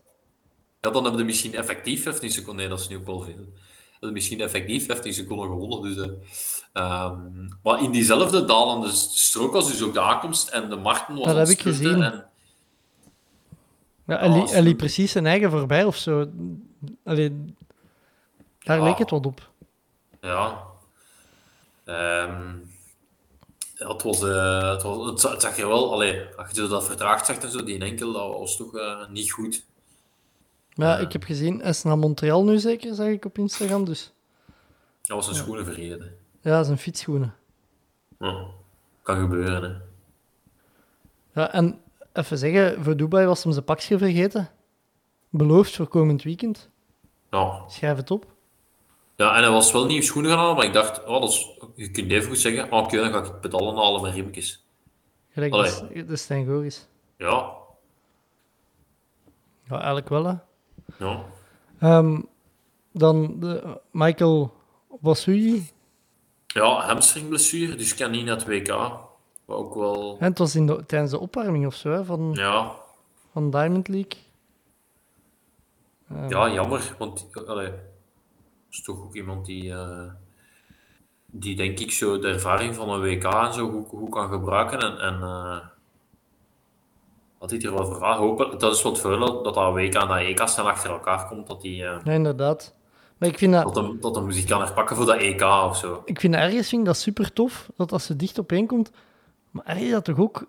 ja, 0.81 0.89
dan 0.89 1.03
hebben 1.03 1.15
we 1.21 1.25
misschien 1.25 1.55
effectief 1.55 2.03
15 2.03 2.31
seconden. 2.31 2.55
Nee, 2.55 2.67
dat 2.67 2.79
is 2.79 2.87
nu 2.87 2.97
ook 2.97 3.05
wel 3.05 3.21
veel. 3.21 3.53
Hebben 3.91 4.13
misschien 4.13 4.41
effectief 4.41 4.85
15 4.85 5.13
seconden 5.13 5.47
gewonnen. 5.47 5.95
Dus, 5.95 6.07
Ehm, 6.73 7.47
maar 7.63 7.83
in 7.83 7.91
diezelfde 7.91 8.45
dalende 8.45 8.89
strook 8.91 9.53
was 9.53 9.67
dus 9.71 9.81
ook 9.83 9.93
de 9.93 10.01
aankomst 10.01 10.49
en 10.49 10.69
de 10.69 10.75
Marten 10.75 11.15
was 11.15 11.25
Dat 11.25 11.35
heb 11.37 11.47
ik 11.47 11.61
gezien. 11.61 12.01
En, 12.03 12.25
Ja, 14.07 14.17
hij, 14.17 14.27
Ah, 14.29 14.51
li- 14.53 14.61
liep 14.61 14.77
precies 14.77 15.11
zijn 15.11 15.25
eigen 15.25 15.51
voorbij 15.51 15.83
of 15.83 15.95
zo. 15.97 16.29
Allee, 17.03 17.45
daar 18.59 18.77
Ja. 18.77 18.83
leek 18.83 18.97
het 18.97 19.09
wat 19.09 19.25
op. 19.25 19.49
ja. 20.21 20.63
Ehm, 21.85 22.55
ja, 23.83 23.91
het, 23.93 24.03
was, 24.03 24.23
eh, 24.23 24.69
het, 24.71 24.81
was, 24.83 25.09
het, 25.09 25.19
za- 25.19 25.31
het 25.31 25.41
zag 25.41 25.57
er 25.57 25.67
wel, 25.67 25.93
allee, 25.93 26.25
als 26.37 26.51
je 26.51 26.67
dat 26.67 26.85
vertraagd 26.85 27.25
zag 27.25 27.37
en 27.37 27.51
zo, 27.51 27.63
die 27.63 27.79
enkel, 27.79 28.13
dat 28.13 28.37
was 28.39 28.57
toch 28.57 28.75
eh, 28.77 29.07
niet 29.09 29.31
goed. 29.31 29.65
Ja, 30.69 30.87
Ja. 30.93 30.97
ik 30.97 31.11
heb 31.11 31.23
gezien, 31.23 31.59
hij 31.59 31.69
is 31.69 31.83
naar 31.83 31.97
Montreal 31.97 32.43
nu 32.43 32.57
zeker, 32.59 32.95
zag 32.95 33.07
ik 33.07 33.25
op 33.25 33.37
Instagram. 33.37 33.85
Dus 33.85 34.13
Dat 35.01 35.15
was 35.17 35.27
een 35.27 35.35
schoenen 35.35 35.65
vergeten. 35.65 36.17
ja, 36.41 36.63
zijn 36.63 36.77
fietsschoenen. 36.77 37.35
Ja, 38.19 38.45
kan 39.01 39.19
gebeuren, 39.19 39.63
hè. 39.63 39.81
Ja, 41.41 41.51
en 41.51 41.81
even 42.13 42.37
zeggen, 42.37 42.83
voor 42.83 42.95
Dubai 42.97 43.25
was 43.25 43.43
hem 43.43 43.51
zijn 43.53 43.65
pakje 43.65 43.97
vergeten. 43.97 44.49
Beloofd 45.29 45.75
voor 45.75 45.87
komend 45.87 46.23
weekend. 46.23 46.69
Ja. 47.31 47.63
Schrijf 47.67 47.97
het 47.97 48.11
op. 48.11 48.25
ja, 49.15 49.35
en 49.35 49.41
hij 49.41 49.51
was 49.51 49.71
wel 49.71 49.85
nieuwe 49.85 50.03
schoenen 50.03 50.31
gaan 50.31 50.39
halen, 50.39 50.55
maar 50.55 50.65
ik 50.65 50.73
dacht, 50.73 51.03
oh, 51.05 51.21
dat 51.21 51.29
is, 51.29 51.57
je 51.75 51.91
kunt 51.91 52.11
even 52.11 52.27
goed 52.27 52.39
zeggen, 52.39 52.71
oh, 52.71 52.83
oké, 52.83 52.97
dan 52.97 53.11
ga 53.11 53.23
ik 53.23 53.39
pedalen 53.39 53.75
halen 53.75 54.01
met 54.01 54.13
riempjes. 54.13 54.65
Gelijk 55.29 55.51
de, 55.53 56.05
de 56.05 56.15
Stijn 56.15 56.45
Goris. 56.45 56.87
Ja, 57.17 57.51
Ja, 59.69 59.75
eigenlijk 59.75 60.09
wel, 60.09 60.25
hè. 60.25 60.35
ja. 61.05 61.25
Ehm, 61.79 62.21
dan 62.91 63.39
de, 63.39 63.79
Michael 63.91 64.53
Wasui. 65.01 65.69
Ja, 66.47 66.85
hamstringblessure, 66.85 67.75
dus 67.75 67.95
kan 67.95 68.11
niet 68.11 68.25
naar 68.25 68.35
het 68.35 68.45
WK. 68.45 68.67
Wat 69.45 69.57
ook 69.57 69.75
wel... 69.75 70.17
En 70.19 70.29
het 70.29 70.37
was 70.37 70.55
in 70.55 70.65
de, 70.65 70.85
tijdens 70.85 71.11
de 71.11 71.19
opwarming 71.19 71.65
of 71.65 71.75
zo, 71.75 71.91
hè, 71.91 72.05
van, 72.05 72.31
Ja, 72.33 72.75
van 73.31 73.49
Diamond 73.49 73.87
League. 73.87 74.21
Ehm, 76.09 76.29
ja 76.29 76.49
jammer, 76.49 76.95
want 76.97 77.27
allee, 77.45 77.69
dat 77.69 77.77
is 78.73 78.81
toch 78.81 78.97
ook 79.03 79.15
iemand 79.15 79.45
die, 79.45 79.71
eh, 79.73 80.11
die 81.25 81.55
denk 81.55 81.79
ik 81.79 81.91
zo 81.91 82.19
de 82.19 82.27
ervaring 82.27 82.75
van 82.75 82.89
een 82.89 83.01
WK 83.01 83.23
en 83.23 83.53
zo 83.53 83.69
goed, 83.69 83.87
goed 83.87 84.09
kan 84.09 84.29
gebruiken. 84.29 84.79
En, 84.79 84.97
en 84.99 85.21
eh, 85.21 85.57
had 87.39 87.49
hij 87.49 87.59
er 87.61 87.73
wel 87.73 87.85
voor 87.85 88.03
aan. 88.03 88.17
Hopen, 88.17 88.59
dat 88.59 88.73
is 88.75 88.81
wat 88.81 88.99
veel 88.99 89.43
dat 89.43 89.53
dat 89.53 89.73
WK 89.73 89.93
en 89.93 90.07
dat 90.07 90.17
EK 90.17 90.41
snel 90.47 90.69
achter 90.69 90.89
elkaar 90.89 91.27
komt, 91.27 91.47
dat 91.47 91.61
hij 91.61 91.71
Ja, 91.71 92.01
inderdaad. 92.03 92.75
Maar 93.17 93.29
ik 93.29 93.37
vind 93.37 93.53
dat, 93.53 93.63
dat 93.63 93.75
hem, 93.75 93.99
dat 94.01 94.15
hem 94.15 94.31
zich 94.31 94.45
kan 94.45 94.61
herpakken 94.61 94.95
voor 94.95 95.05
dat 95.05 95.17
EK 95.17 95.41
of 95.41 95.77
zo. 95.77 96.01
ik 96.05 96.19
vind 96.19 96.33
ergens 96.35 96.69
vind 96.69 96.81
ik 96.81 96.87
dat 96.87 96.97
super 96.97 97.33
tof, 97.33 97.69
dat 97.77 97.91
als 97.91 98.05
ze 98.05 98.15
dicht 98.15 98.39
opeen 98.39 98.67
komt. 98.67 98.91
Maar 99.51 99.65
ergens 99.65 99.91
dat 99.91 100.05
toch 100.05 100.19
ook, 100.19 100.45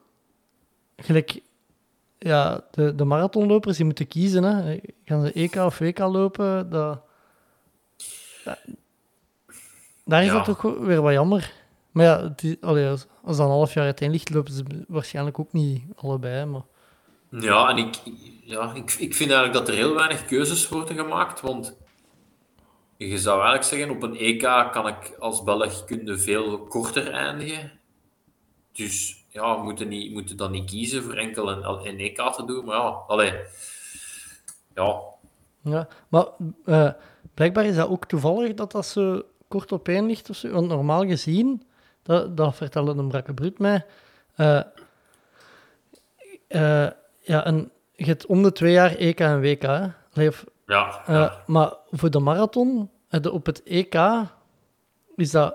gelijk, 0.97 1.41
ja, 2.19 2.65
de, 2.71 2.95
de 2.95 3.05
marathonlopers 3.05 3.77
die 3.77 3.85
moeten 3.87 4.09
kiezen, 4.09 4.43
hè. 4.43 4.79
Gaan 5.05 5.23
ze 5.27 5.33
EK 5.33 5.55
of 5.57 5.79
WK 5.79 5.99
lopen? 5.99 6.71
Dat- 6.71 7.03
daar 10.05 10.21
is 10.23 10.27
Ja. 10.27 10.35
dat 10.43 10.45
toch 10.45 10.79
weer 10.79 11.03
wat 11.03 11.13
jammer. 11.13 11.53
Maar 11.91 12.05
ja, 12.05 12.23
het 12.23 12.43
is, 12.43 12.57
allee, 12.61 12.89
als, 12.89 13.07
als 13.23 13.37
dat 13.37 13.47
een 13.47 13.53
half 13.53 13.75
jaar 13.75 13.85
uiteen 13.85 14.11
ligt, 14.11 14.31
lopen 14.31 14.53
ze 14.53 14.63
waarschijnlijk 14.89 15.39
ook 15.39 15.53
niet 15.53 15.83
allebei. 15.97 16.45
Maar, 16.45 16.63
Ja, 17.31 17.69
en 17.69 17.77
ik, 17.77 18.01
ja, 18.45 18.73
ik, 18.75 18.93
ik 18.93 19.15
vind 19.15 19.31
eigenlijk 19.31 19.53
dat 19.53 19.69
er 19.69 19.75
heel 19.75 19.95
weinig 19.95 20.25
keuzes 20.27 20.69
worden 20.69 20.97
gemaakt, 20.97 21.41
want 21.41 21.77
je 22.97 23.19
zou 23.19 23.35
eigenlijk 23.43 23.65
zeggen, 23.65 23.91
op 23.91 24.03
een 24.03 24.17
EK 24.17 24.71
kan 24.73 24.89
ik 24.89 25.17
als 25.19 25.43
Belg 25.43 25.85
kunnen 25.85 26.21
veel 26.21 26.59
korter 26.59 27.11
eindigen. 27.13 27.73
Dus 28.73 29.25
ja, 29.29 29.57
we 29.57 29.63
moeten, 29.63 29.89
niet, 29.89 30.13
moeten 30.13 30.37
dan 30.37 30.51
niet 30.51 30.71
kiezen 30.71 31.03
voor 31.03 31.15
enkel 31.15 31.51
een, 31.51 31.87
een 31.87 31.99
EK 31.99 32.17
te 32.33 32.45
doen, 32.47 32.65
maar 32.65 32.77
ja, 32.77 32.89
allee. 33.07 33.33
Ja, 34.75 35.01
ja. 35.63 35.89
maar 36.09 36.27
eh, 36.65 36.91
blijkbaar 37.35 37.65
is 37.65 37.77
dat 37.77 37.89
ook 37.89 38.07
toevallig 38.07 38.55
dat 38.55 38.73
dat 38.73 38.87
zo 38.87 39.23
kort 39.49 39.73
opeen 39.73 40.07
ligt. 40.07 40.31
Of 40.31 40.37
zo. 40.37 40.49
Want 40.51 40.69
normaal 40.69 41.07
gezien, 41.07 41.63
dat, 42.03 42.37
dat 42.37 42.55
vertelde 42.57 42.95
een 42.95 43.09
brakke 43.09 43.35
bruut 43.35 43.59
mij, 43.59 43.85
eh, 44.35 44.61
ja, 47.21 47.47
een, 47.47 47.71
je 47.93 48.05
hebt 48.05 48.27
om 48.27 48.43
de 48.43 48.53
twee 48.53 48.73
jaar 48.73 48.95
EK 48.95 49.21
en 49.21 49.41
WK. 49.41 49.63
Hè? 49.63 49.87
Ja, 50.13 50.33
eh, 50.67 51.15
ja. 51.15 51.43
Maar 51.47 51.73
voor 51.91 52.11
de 52.11 52.19
marathon, 52.19 52.91
de- 53.09 53.33
op 53.33 53.47
het 53.47 53.63
EK, 53.65 53.95
is 55.17 55.31
dat 55.31 55.55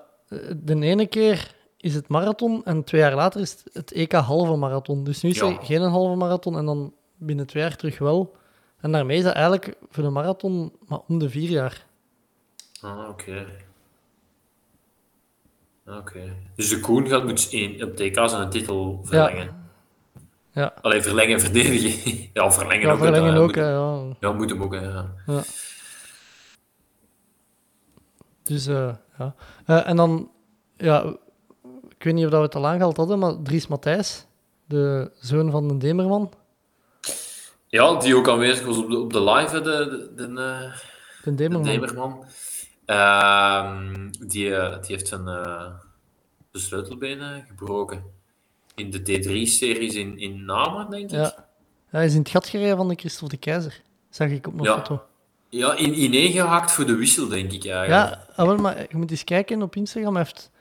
de 0.55 0.75
ene 0.81 1.05
keer 1.07 1.55
is 1.77 1.95
het 1.95 2.07
marathon 2.07 2.65
en 2.65 2.83
twee 2.83 3.01
jaar 3.01 3.15
later 3.15 3.41
is 3.41 3.51
het, 3.51 3.69
het 3.73 3.91
EK 3.91 4.11
halve 4.11 4.55
marathon. 4.55 5.03
Dus 5.03 5.21
nu 5.21 5.29
is 5.29 5.37
Ja. 5.39 5.45
er 5.47 5.57
geen 5.61 5.81
halve 5.81 6.15
marathon 6.15 6.57
en 6.57 6.65
dan 6.65 6.93
binnen 7.17 7.47
twee 7.47 7.63
jaar 7.63 7.75
terug 7.75 7.97
wel. 7.99 8.35
En 8.79 8.91
daarmee 8.91 9.17
is 9.17 9.23
dat 9.23 9.33
eigenlijk 9.33 9.75
voor 9.89 10.03
de 10.03 10.09
marathon 10.09 10.71
maar 10.87 10.99
om 11.07 11.19
de 11.19 11.29
vier 11.29 11.49
jaar. 11.49 11.85
Ah, 12.81 13.09
oké. 13.09 13.45
Oké. 15.87 16.35
Dus 16.55 16.69
de 16.69 16.79
Koen 16.79 17.07
gaat 17.07 17.23
moet 17.23 17.47
in, 17.51 17.83
op 17.83 17.95
TK 17.95 18.29
zijn 18.29 18.49
titel 18.49 18.99
verlengen. 19.03 19.57
Ja, 20.51 20.73
Alleen 20.81 21.03
verlengen 21.03 21.33
en 21.33 21.39
verdedigen. 21.41 22.19
ja, 22.33 22.51
verlengen 22.51 22.85
ja 22.87 22.91
ook. 22.93 22.97
verlengen 22.99 23.33
dat 23.33 23.41
ook. 23.41 23.47
moet- 23.47 23.55
ja. 24.19 24.27
Ja, 24.29 24.35
moet 24.35 24.49
hem 24.49 24.63
ook, 24.63 24.73
hè, 24.73 24.79
ja. 24.81 25.13
Ja. 25.25 25.41
Dus 28.43 28.67
eh, 28.67 28.95
ja. 29.17 29.35
Eh, 29.65 29.87
en 29.89 29.95
dan, 29.95 30.31
ja, 30.77 31.03
ik 31.97 32.03
weet 32.03 32.13
niet 32.13 32.25
of 32.25 32.31
dat 32.31 32.39
we 32.39 32.45
het 32.45 32.55
al 32.55 32.67
aangehaald 32.67 32.97
hadden, 32.97 33.19
maar 33.19 33.41
Dries 33.41 33.67
Matthijs, 33.67 34.25
de 34.65 35.11
zoon 35.19 35.51
van 35.51 35.67
de 35.67 35.77
Demerman, 35.77 36.31
Ja, 37.69 37.95
die 37.99 38.15
ook 38.15 38.29
aanwezig 38.29 38.65
was 38.65 38.77
op 38.77 38.89
de, 38.89 38.97
op 38.97 39.13
de 39.13 39.23
live, 39.23 39.55
hè, 39.55 39.61
de, 39.61 40.11
de, 40.15 40.33
de, 40.33 40.41
eh, 40.41 40.73
de 41.23 41.33
de 41.33 41.61
Demerman. 41.61 42.25
Ehm, 42.85 44.09
die, 44.27 44.55
eh, 44.55 44.81
die 44.81 44.95
heeft 44.95 45.07
zijn 45.07 45.25
de 45.25 46.59
sleutelbenen 46.59 47.45
gebroken. 47.47 48.03
In 48.75 48.91
de 48.91 48.99
T3-series 48.99 49.95
in, 49.95 50.17
in 50.17 50.45
Namen, 50.45 50.89
denk 50.89 51.03
ik. 51.03 51.11
Ja. 51.11 51.47
Hij 51.87 52.05
is 52.05 52.13
in 52.13 52.19
het 52.19 52.29
gat 52.29 52.47
gereden 52.47 52.77
van 52.77 52.87
de 52.87 52.95
Christophe 52.95 53.35
de 53.35 53.39
Keizer, 53.41 53.81
zag 54.09 54.29
ik 54.29 54.47
op 54.47 54.53
mijn 54.53 54.65
Ja. 54.65 54.75
foto. 54.75 55.03
Ja, 55.49 55.75
in, 55.75 55.93
in 55.93 56.31
gehaakt 56.31 56.71
voor 56.71 56.85
de 56.85 56.95
wissel, 56.95 57.27
denk 57.27 57.51
ik 57.51 57.65
eigenlijk. 57.65 58.15
Ja, 58.15 58.25
ah, 58.35 58.45
wel, 58.47 58.57
maar 58.57 58.77
je 58.89 58.97
moet 58.97 59.11
eens 59.11 59.23
kijken 59.23 59.61
op 59.61 59.75
Instagram. 59.75 60.15
Hij 60.15 60.23
heeft 60.23 60.51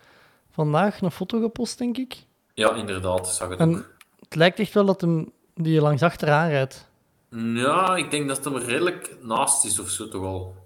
vandaag 0.51 1.01
een 1.01 1.11
foto 1.11 1.41
gepost, 1.41 1.79
denk 1.79 1.97
ik. 1.99 2.17
Ja, 2.55 2.75
inderdaad, 2.75 3.29
zag 3.29 3.49
het 3.49 3.59
En 3.59 3.77
ook. 3.77 3.95
het 4.21 4.35
lijkt 4.35 4.59
echt 4.59 4.75
wel 4.75 4.85
dat 4.85 5.01
hem 5.01 5.33
die 5.55 5.81
langs 5.81 6.03
achteraan 6.03 6.49
rijdt. 6.49 6.88
Ja, 7.31 7.97
ik 7.97 8.11
denk 8.11 8.29
dat 8.29 8.37
het 8.37 8.45
hem 8.47 8.57
redelijk 8.57 9.17
naast 9.23 9.65
is 9.65 9.79
of 9.79 9.89
zo 9.89 10.09
toch 10.09 10.25
al. 10.25 10.57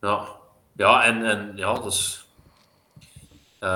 Ja, 0.00 0.28
ja 0.76 1.04
en, 1.04 1.24
en 1.24 1.52
ja, 1.56 1.72
dat 1.74 1.92
is. 1.92 2.26
eh, 3.58 3.68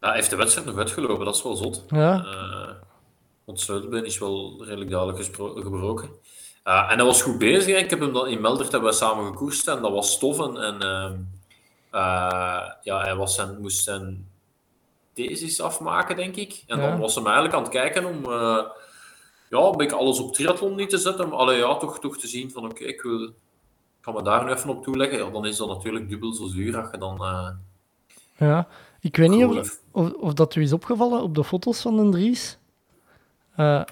ja, 0.00 0.10
hij 0.10 0.14
heeft 0.14 0.30
de 0.30 0.36
wedstrijd 0.36 0.66
nog 0.66 0.78
uitgelopen, 0.78 1.24
dat 1.24 1.34
is 1.34 1.42
wel 1.42 1.56
zot. 1.56 1.84
Ja, 1.88 2.24
Eh 2.24 2.82
want 3.44 3.60
Sleutelbeen 3.60 4.04
is 4.04 4.18
wel 4.18 4.64
redelijk 4.64 4.90
duidelijk 4.90 5.24
gebroken. 5.34 6.10
Eh, 6.62 6.90
en 6.90 6.96
hij 6.96 7.04
was 7.06 7.22
goed 7.22 7.38
bezig. 7.38 7.78
Ik 7.78 7.90
heb 7.90 8.00
hem 8.00 8.12
dan 8.12 8.28
in 8.28 8.40
Meldert 8.40 8.72
hebben 8.72 8.90
we 8.90 8.96
samen 8.96 9.26
gekoerst 9.26 9.68
en 9.68 9.82
dat 9.82 9.92
was 9.92 10.18
tof. 10.18 10.38
En, 10.38 10.80
ehm, 10.82 11.14
eh, 11.90 12.70
ja, 12.82 13.00
hij 13.00 13.16
was 13.16 13.34
zijn, 13.34 13.60
moest 13.60 13.82
zijn 13.84 14.28
thesis 15.14 15.60
afmaken, 15.60 16.16
denk 16.16 16.36
ik. 16.36 16.62
En 16.66 16.80
Ja. 16.80 16.88
dan 16.90 16.98
was 17.00 17.14
hem 17.14 17.24
eigenlijk 17.24 17.54
aan 17.54 17.62
het 17.62 17.70
kijken 17.72 18.04
om 18.04 18.24
eh, 18.24 18.64
ja, 19.50 19.58
een 19.58 19.76
beetje 19.76 19.96
alles 19.96 20.18
op 20.20 20.34
triathlon 20.34 20.74
niet 20.76 20.90
te 20.90 20.98
zetten. 20.98 21.28
Maar 21.28 21.38
allee, 21.38 21.58
ja, 21.58 21.76
toch, 21.76 21.98
toch 22.00 22.18
te 22.18 22.26
zien 22.26 22.50
van 22.50 22.64
oké, 22.64 22.84
ik 22.84 23.02
wil... 23.02 23.22
Ik 23.24 24.10
ga 24.10 24.12
me 24.12 24.22
daar 24.22 24.44
nu 24.44 24.50
even 24.52 24.70
op 24.70 24.82
toeleggen. 24.82 25.18
Ja, 25.18 25.30
dan 25.30 25.46
is 25.46 25.56
dat 25.56 25.68
natuurlijk 25.68 26.08
dubbel 26.08 26.32
zo 26.32 26.46
zuur 26.46 26.76
als 26.80 26.90
je 26.90 26.98
dan... 26.98 27.18
eh, 27.24 27.48
ja. 28.36 28.68
Ik 29.00 29.16
weet 29.16 29.30
niet 29.30 29.44
of, 29.44 29.80
of, 29.90 30.12
of 30.12 30.32
dat 30.34 30.54
u 30.54 30.62
is 30.62 30.72
opgevallen 30.72 31.22
op 31.22 31.34
de 31.34 31.44
foto's 31.44 31.80
van 31.80 31.96
de 31.96 32.08
Dries. 32.18 32.58
Eh, 33.56 33.82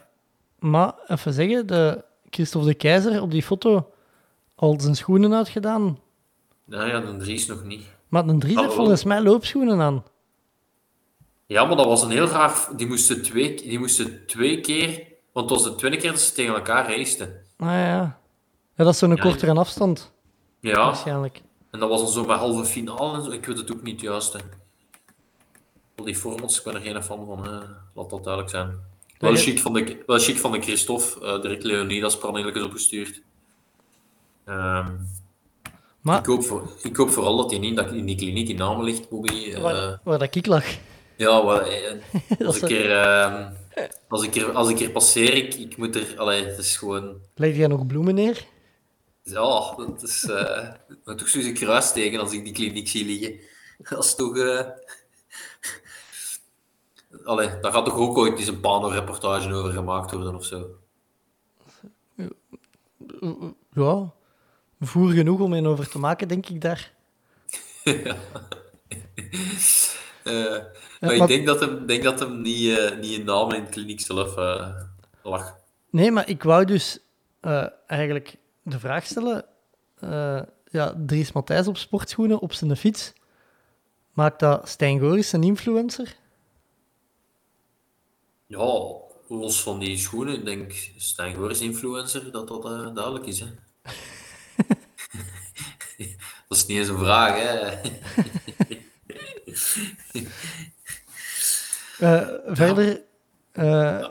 maar 0.58 0.94
even 1.06 1.32
zeggen, 1.32 1.66
de 1.66 2.04
Christophe 2.30 2.68
de 2.68 2.74
Keizer 2.74 3.22
op 3.22 3.30
die 3.30 3.42
foto 3.42 3.90
al 4.54 4.80
zijn 4.80 4.96
schoenen 4.96 5.34
uitgedaan. 5.34 5.98
Nou 6.64 6.88
ja, 6.88 7.00
de 7.00 7.16
Dries 7.16 7.46
nog 7.46 7.64
niet. 7.64 7.84
Maar 8.08 8.26
de 8.26 8.38
Dries 8.38 8.60
heeft 8.60 8.74
volgens 8.74 9.04
mij 9.04 9.20
loopschoenen 9.22 9.80
aan. 9.80 10.04
Ja, 11.52 11.64
maar 11.64 11.76
dat 11.76 11.86
was 11.86 12.02
een 12.02 12.10
heel 12.10 12.26
raar... 12.26 12.68
Die 12.76 12.86
moesten 12.86 13.22
twee, 13.22 13.54
die 13.54 13.78
moesten 13.78 14.26
twee 14.26 14.60
keer... 14.60 15.10
Want 15.32 15.50
het 15.50 15.58
was 15.60 15.68
de 15.70 15.74
tweede 15.74 15.96
keer 15.96 16.10
dat 16.10 16.20
ze 16.20 16.32
tegen 16.32 16.54
elkaar 16.54 16.96
raceten. 16.96 17.42
Ah 17.56 17.68
ja. 17.68 18.18
ja 18.76 18.84
dat 18.84 18.88
is 18.92 18.98
zo'n 18.98 19.16
Ja, 19.16 19.22
kortere 19.22 19.54
afstand, 19.54 20.12
Ja, 20.60 20.74
waarschijnlijk. 20.84 21.40
en 21.70 21.80
dat 21.80 21.88
was 21.88 22.00
dan 22.00 22.10
zo 22.10 22.24
bij 22.24 22.36
halve 22.36 22.64
finale 22.64 23.16
en 23.16 23.22
zo. 23.24 23.30
Ik 23.30 23.46
weet 23.46 23.58
het 23.58 23.72
ook 23.72 23.82
niet 23.82 24.00
juist. 24.00 24.32
Hè. 24.32 24.38
Al 25.96 26.04
die 26.04 26.16
formats, 26.16 26.58
ik 26.58 26.64
ben 26.64 26.74
er 26.74 26.80
geen 26.80 27.02
fan 27.02 27.26
van. 27.26 27.44
Hè. 27.44 27.50
Laat 27.94 28.10
dat 28.10 28.24
duidelijk 28.24 28.50
zijn. 28.50 28.80
Wel 29.18 29.32
Nee. 29.32 29.42
chic 29.42 29.58
van 29.58 29.72
de, 29.72 30.02
wel 30.06 30.18
chic 30.18 30.36
van 30.38 30.52
de 30.52 30.60
Christophe. 30.60 31.26
eh 31.26 31.40
direct 31.42 31.62
Leonidas 31.62 32.18
per 32.18 32.56
is 32.56 32.62
opgestuurd. 32.62 33.22
Ehm, 34.44 34.90
Maar 36.00 36.18
Ik 36.18 36.26
hoop, 36.26 36.44
voor, 36.44 36.72
ik 36.82 36.96
hoop 36.96 37.10
vooral 37.10 37.36
dat 37.36 37.50
hij 37.50 37.58
niet 37.60 37.76
dat 37.76 37.90
in 37.92 38.06
die 38.06 38.16
kliniek 38.16 38.48
in 38.48 38.56
Namen 38.56 38.84
ligt, 38.84 39.08
Bobby. 39.08 39.52
Eh, 39.52 39.62
waar, 39.62 40.00
waar 40.04 40.18
dat 40.18 40.34
ik 40.34 40.46
lag. 40.46 40.64
Ja, 41.22 41.44
wat, 41.44 41.68
eh, 41.68 41.92
Dat 42.38 42.46
als, 42.46 42.60
ik 42.60 42.70
er, 42.70 42.90
ehm, 42.90 43.52
als, 44.08 44.24
ik 44.24 44.34
er, 44.34 44.52
als 44.52 44.68
ik 44.68 44.80
er 44.80 44.90
passeer, 44.90 45.34
ik, 45.34 45.54
ik 45.54 45.76
moet 45.76 45.96
er... 45.96 46.18
Allee, 46.18 46.44
het 46.44 46.58
is 46.58 46.76
gewoon... 46.76 47.20
Leg 47.34 47.56
jij 47.56 47.66
nog 47.66 47.86
bloemen 47.86 48.14
neer? 48.14 48.46
Ja, 49.22 49.74
dat 49.76 50.02
is... 50.02 50.24
eh 50.24 50.68
moet 51.04 51.18
toch 51.18 51.28
zo 51.28 51.38
eens 51.38 51.46
een 51.46 51.54
kruis 51.54 51.92
tegen 51.92 52.20
als 52.20 52.32
ik 52.32 52.44
die 52.44 52.52
kliniek 52.52 52.88
zie 52.88 53.04
liggen. 53.04 53.40
Dat 53.88 54.04
is 54.04 54.14
toch... 54.14 54.36
eh 54.38 54.66
Allee, 57.24 57.60
daar 57.60 57.72
gaat 57.72 57.84
toch 57.84 57.96
ook 57.96 58.18
ooit 58.18 58.38
eens 58.38 58.48
een 58.48 58.60
Pano-reportage 58.60 59.52
over 59.52 59.72
gemaakt 59.72 60.12
worden 60.12 60.34
of 60.34 60.44
zo. 60.44 60.66
Ja, 63.72 64.12
voer 64.80 65.10
genoeg 65.10 65.40
om 65.40 65.52
een 65.52 65.66
over 65.66 65.88
te 65.88 65.98
maken, 65.98 66.28
denk 66.28 66.46
ik 66.46 66.60
daar. 66.60 66.92
Eh, 70.22 70.64
maar 71.02 71.16
maar- 71.18 71.30
ik 71.30 71.34
denk 71.34 71.46
dat 71.46 71.60
hem, 71.60 71.86
denk 71.86 72.02
dat 72.02 72.20
hem 72.20 72.40
niet, 72.40 72.78
eh, 72.78 72.98
niet 72.98 73.18
in 73.18 73.24
naam 73.24 73.52
in 73.52 73.64
de 73.64 73.70
kliniek 73.70 74.00
zelf 74.00 74.36
eh, 74.36 74.76
lag. 75.22 75.56
Nee, 75.90 76.10
maar 76.10 76.28
ik 76.28 76.42
wou 76.42 76.64
dus 76.64 76.98
eh, 77.40 77.66
eigenlijk 77.86 78.36
de 78.62 78.78
vraag 78.78 79.06
stellen. 79.06 79.44
ja, 80.70 80.94
Dries 81.06 81.32
Matthijs 81.32 81.66
op 81.66 81.76
sportschoenen 81.76 82.40
op 82.40 82.52
zijn 82.52 82.76
fiets. 82.76 83.12
Maakt 84.12 84.40
dat 84.40 84.68
Stijn 84.68 85.00
Goris 85.00 85.32
een 85.32 85.42
influencer? 85.42 86.16
Ja, 88.46 88.84
los 89.28 89.62
van 89.62 89.78
die 89.78 89.96
schoenen, 89.96 90.34
ik 90.34 90.44
denk 90.44 90.90
Stijn 90.96 91.34
Goris 91.34 91.60
influencer, 91.60 92.32
dat 92.32 92.48
dat 92.48 92.62
duidelijk 92.94 93.26
is. 93.26 93.40
Hè? 93.40 93.46
dat 96.48 96.58
is 96.58 96.66
niet 96.66 96.78
eens 96.78 96.88
een 96.88 96.98
vraag, 96.98 97.34
hè. 97.34 97.80
Eh, 102.02 102.28
verder, 102.46 103.00
eh, 103.52 104.06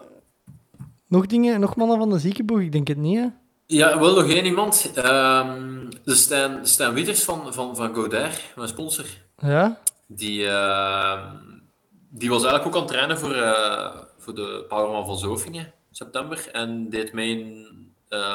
nog 1.07 1.25
dingen, 1.25 1.59
nog 1.59 1.75
mannen 1.75 1.97
van 1.97 2.09
de 2.09 2.19
ziekenboeg? 2.19 2.59
Ik 2.59 2.71
denk 2.71 2.87
het 2.87 2.97
niet, 2.97 3.17
hè? 3.17 3.27
Ja, 3.65 3.99
wel 3.99 4.15
nog 4.15 4.29
één 4.29 4.45
iemand. 4.45 4.91
Ehm, 4.95 5.89
de 6.03 6.15
Stijn, 6.15 6.67
Stijn 6.67 6.93
Witters 6.93 7.23
van, 7.23 7.53
van, 7.53 7.75
van 7.75 7.93
Godair, 7.95 8.41
mijn 8.55 8.67
sponsor. 8.67 9.05
Ja? 9.37 9.79
Die, 10.07 10.47
ehm, 10.47 11.27
die 12.09 12.29
was 12.29 12.43
eigenlijk 12.43 12.65
ook 12.65 12.81
aan 12.81 12.87
het 12.87 12.91
trainen 12.91 13.19
voor, 13.19 13.33
eh, 13.33 13.95
voor 14.17 14.35
de 14.35 14.65
Powerman 14.67 15.05
van 15.05 15.17
Zofingen 15.17 15.65
in 15.65 15.95
september. 15.95 16.49
En 16.51 16.89
deed 16.89 17.13
mee 17.13 17.39
in 17.39 17.67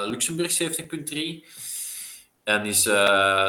Luxemburg 0.07 0.51
70.3. 0.51 1.47
En 2.45 2.65
is, 2.65 2.83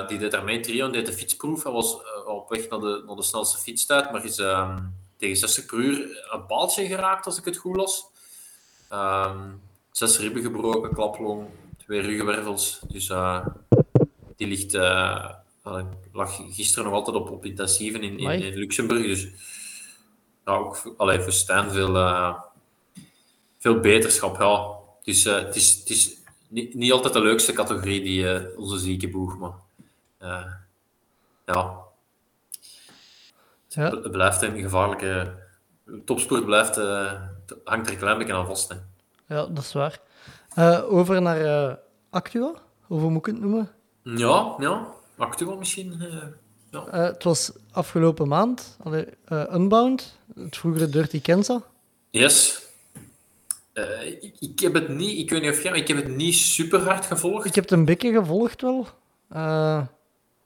die 0.08 0.18
deed 0.18 0.32
daar 0.32 0.44
mee 0.44 0.56
in 0.56 0.62
trio 0.62 0.86
en 0.86 0.92
deed 0.92 1.06
de 1.06 1.14
fietsproef. 1.14 1.64
Hij 1.64 1.72
was 1.72 1.98
op 2.26 2.50
weg 2.50 2.70
naar 2.70 2.80
de, 2.80 3.04
naar 3.08 3.16
de 3.16 3.24
snelste 3.24 3.58
fietstijd, 3.58 4.12
maar 4.12 4.26
is 4.26 4.38
ehm, 4.38 4.78
tegen 5.18 5.38
60 5.38 5.66
per 5.66 5.78
uur 5.78 6.28
een 6.32 6.46
paaltje 6.46 6.86
geraakt, 6.86 7.26
als 7.26 7.38
ik 7.38 7.46
het 7.46 7.58
goed 7.58 7.76
las. 7.76 8.06
Ehm, 8.90 9.50
zes 9.92 10.20
ribben 10.20 10.42
gebroken, 10.42 10.94
klaplong, 10.94 11.48
twee 11.78 12.02
ruggenwervels. 12.02 12.80
Dus 12.88 13.10
eh, 13.10 13.46
die 14.36 14.48
ligt, 14.48 14.74
eh, 14.74 15.30
lag 16.12 16.36
gisteren 16.52 16.86
nog 16.86 16.94
altijd 16.94 17.16
op, 17.16 17.30
op 17.30 17.46
intensieven 17.46 18.04
in, 18.04 18.20
in, 18.20 18.42
in 18.42 18.56
Luxemburg. 18.56 19.02
Dus 19.02 19.28
ja, 20.46 20.54
ook 20.54 20.94
allee, 20.98 21.20
voor 21.20 21.32
Stijn 21.32 21.72
veel, 21.72 21.96
eh, 21.96 22.42
veel 23.58 23.80
beterschap. 23.80 24.40
Ja. 24.40 24.76
Dus 25.04 25.24
het 25.24 25.56
is, 25.56 25.74
het 25.74 25.90
is 25.90 26.18
niet, 26.48 26.74
niet 26.74 26.92
altijd 26.92 27.14
de 27.14 27.22
leukste 27.22 27.54
categorie, 27.54 28.02
die, 28.02 28.58
onze 28.58 28.78
ziekenboeg. 28.78 29.38
Maar 29.38 29.54
eh, 30.18 30.54
ja, 31.46 31.80
Ja. 33.78 33.90
het 33.90 34.12
blijft 34.12 34.42
een 34.42 34.60
gevaarlijke... 34.62 35.34
Topsport 36.06 36.46
blijft, 36.46 36.76
het 36.76 37.56
hangt 37.64 37.88
er 37.88 37.94
een 37.94 38.00
klein 38.00 38.18
beetje 38.18 38.34
aan 38.34 38.46
vast. 38.46 38.70
Hè. 38.70 38.76
Ja, 39.36 39.46
dat 39.46 39.64
is 39.64 39.74
waar. 39.74 40.00
Eh, 40.54 40.94
over 40.94 41.22
naar 41.22 41.42
eh, 41.42 41.74
Actua, 42.10 42.54
of 42.88 43.02
hoe 43.02 43.10
moet 43.12 43.28
ik 43.28 43.34
het 43.34 43.42
noemen? 43.42 43.70
Ja, 44.04 44.56
ja. 44.60 44.88
Actueel 45.18 45.58
misschien. 45.58 46.02
ja. 46.72 46.84
Het 46.90 47.24
was 47.24 47.52
afgelopen 47.72 48.28
maand, 48.28 48.78
allee, 48.84 49.06
Unbound, 49.30 50.18
het 50.36 50.58
vroegere 50.58 50.90
Dirty 50.90 51.22
Kenza. 51.22 51.62
Yes. 52.10 52.66
Ik, 54.22 54.36
ik 54.40 54.60
heb 54.60 54.74
het 54.74 54.90
niet, 54.90 55.18
ik 55.18 55.30
weet 55.30 55.42
niet 55.42 55.52
of 55.52 55.62
jij, 55.62 55.72
maar 55.72 55.80
ik 55.80 55.88
heb 55.88 55.98
het 55.98 56.08
niet 56.16 56.36
super 56.36 56.80
hard 56.82 57.06
gevolgd. 57.06 57.46
Ik 57.46 57.56
heb 57.56 57.64
het 57.64 57.74
een 57.74 57.86
beetje 57.86 58.12
gevolgd 58.12 58.62
wel. 58.62 58.88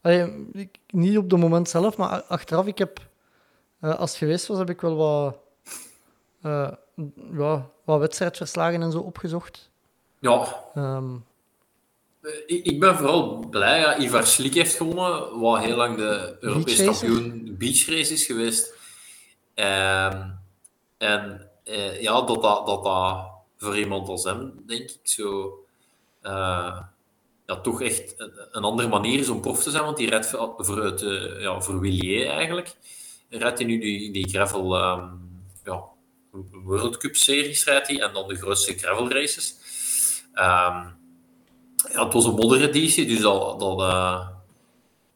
Allee, 0.02 0.48
ik- 0.54 0.78
niet 0.88 1.18
op 1.18 1.32
het 1.32 1.40
moment 1.40 1.70
zelf, 1.70 1.98
maar 1.98 2.22
achteraf, 2.22 2.66
ik 2.66 2.78
heb, 2.78 3.00
eh, 3.82 4.00
als 4.00 4.10
het 4.10 4.20
geweest 4.20 4.48
was, 4.48 4.58
heb 4.58 4.70
ik 4.70 4.82
wel 4.82 4.96
wat, 4.96 5.38
eh, 6.42 6.72
ja, 7.34 7.70
wat 7.84 8.00
wedstrijdverslagen 8.00 8.82
en 8.82 8.92
zo 8.92 9.00
opgezocht. 9.00 9.70
Ja, 10.20 10.64
Ehm, 10.74 11.16
eh, 12.22 12.32
ik, 12.46 12.66
ik 12.66 12.80
ben 12.80 12.98
vooral 12.98 13.48
blij. 13.50 13.80
Ja, 13.80 13.98
Ivar 13.98 14.28
Slik 14.28 14.54
heeft 14.54 14.76
gewonnen, 14.76 15.40
wat 15.40 15.60
heel 15.60 15.76
lang 15.76 15.98
de 15.98 16.38
Beachracer? 16.42 16.86
kampioen 16.86 17.56
beachrace 17.58 18.14
is 18.14 18.26
geweest. 18.26 18.74
Ehm, 19.54 20.30
en 20.98 21.50
ja, 22.00 22.22
dat 22.22 22.42
dat, 22.42 22.66
dat 22.66 22.84
dat 22.84 23.30
voor 23.58 23.78
iemand 23.78 24.08
als 24.08 24.24
hem, 24.24 24.64
denk 24.68 24.90
ik, 24.90 25.00
zo... 25.04 25.54
ja, 27.46 27.60
toch 27.62 27.82
echt 27.82 28.14
een, 28.52 28.64
andere 28.64 28.88
manier 28.88 29.20
is 29.20 29.30
om 29.30 29.42
prof 29.42 29.64
te 29.64 29.72
zijn, 29.72 29.84
want 29.84 29.98
die 29.98 30.10
rijdt 30.10 30.28
voor, 30.28 31.04
ja, 31.40 31.62
voor 31.62 31.80
Willier 31.80 32.30
eigenlijk. 32.30 32.76
Rijdt 33.40 33.58
hij 33.58 33.68
nu 33.68 33.80
die, 33.80 34.12
die 34.12 34.30
gravel 34.30 34.78
ehm, 34.78 35.08
ja, 35.64 35.84
World 36.52 36.98
Cup 36.98 37.16
series 37.16 37.66
rijdt 37.66 37.88
hij, 37.88 38.02
en 38.02 38.14
dan 38.14 38.28
de 38.28 38.36
grootste 38.36 38.78
gravel 38.78 39.12
races. 39.12 39.56
Ehm, 40.34 40.88
ja, 41.92 42.04
het 42.04 42.14
was 42.14 42.26
een 42.26 42.36
moddereditie, 42.36 43.06
dus 43.06 43.20
dat, 43.20 43.60
dat, 43.60 43.80
eh, 43.80 44.28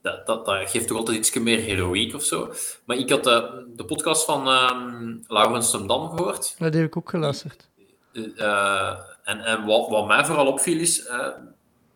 dat, 0.02 0.26
dat, 0.26 0.46
dat 0.46 0.70
geeft 0.70 0.88
toch 0.88 0.98
altijd 0.98 1.18
iets 1.18 1.34
meer 1.34 1.60
heroïek 1.60 2.14
of 2.14 2.24
zo. 2.24 2.54
Maar 2.86 2.98
ik 2.98 3.10
had 3.10 3.24
de, 3.24 3.66
de 3.76 3.86
podcast 3.86 4.26
van 4.26 4.48
ehm 4.48 5.16
Laurens 5.28 5.72
Dam 5.72 6.10
gehoord. 6.10 6.56
dat 6.60 6.74
heb 6.74 6.86
ik 6.86 6.98
ook 6.98 7.10
geluisterd. 7.10 7.70
Eh, 8.36 9.00
en 9.24 9.40
en 9.40 9.66
wat, 9.66 9.90
wat 9.90 10.08
mij 10.08 10.26
vooral 10.26 10.48
opviel 10.48 10.80
is, 10.80 11.06
eh, 11.06 11.28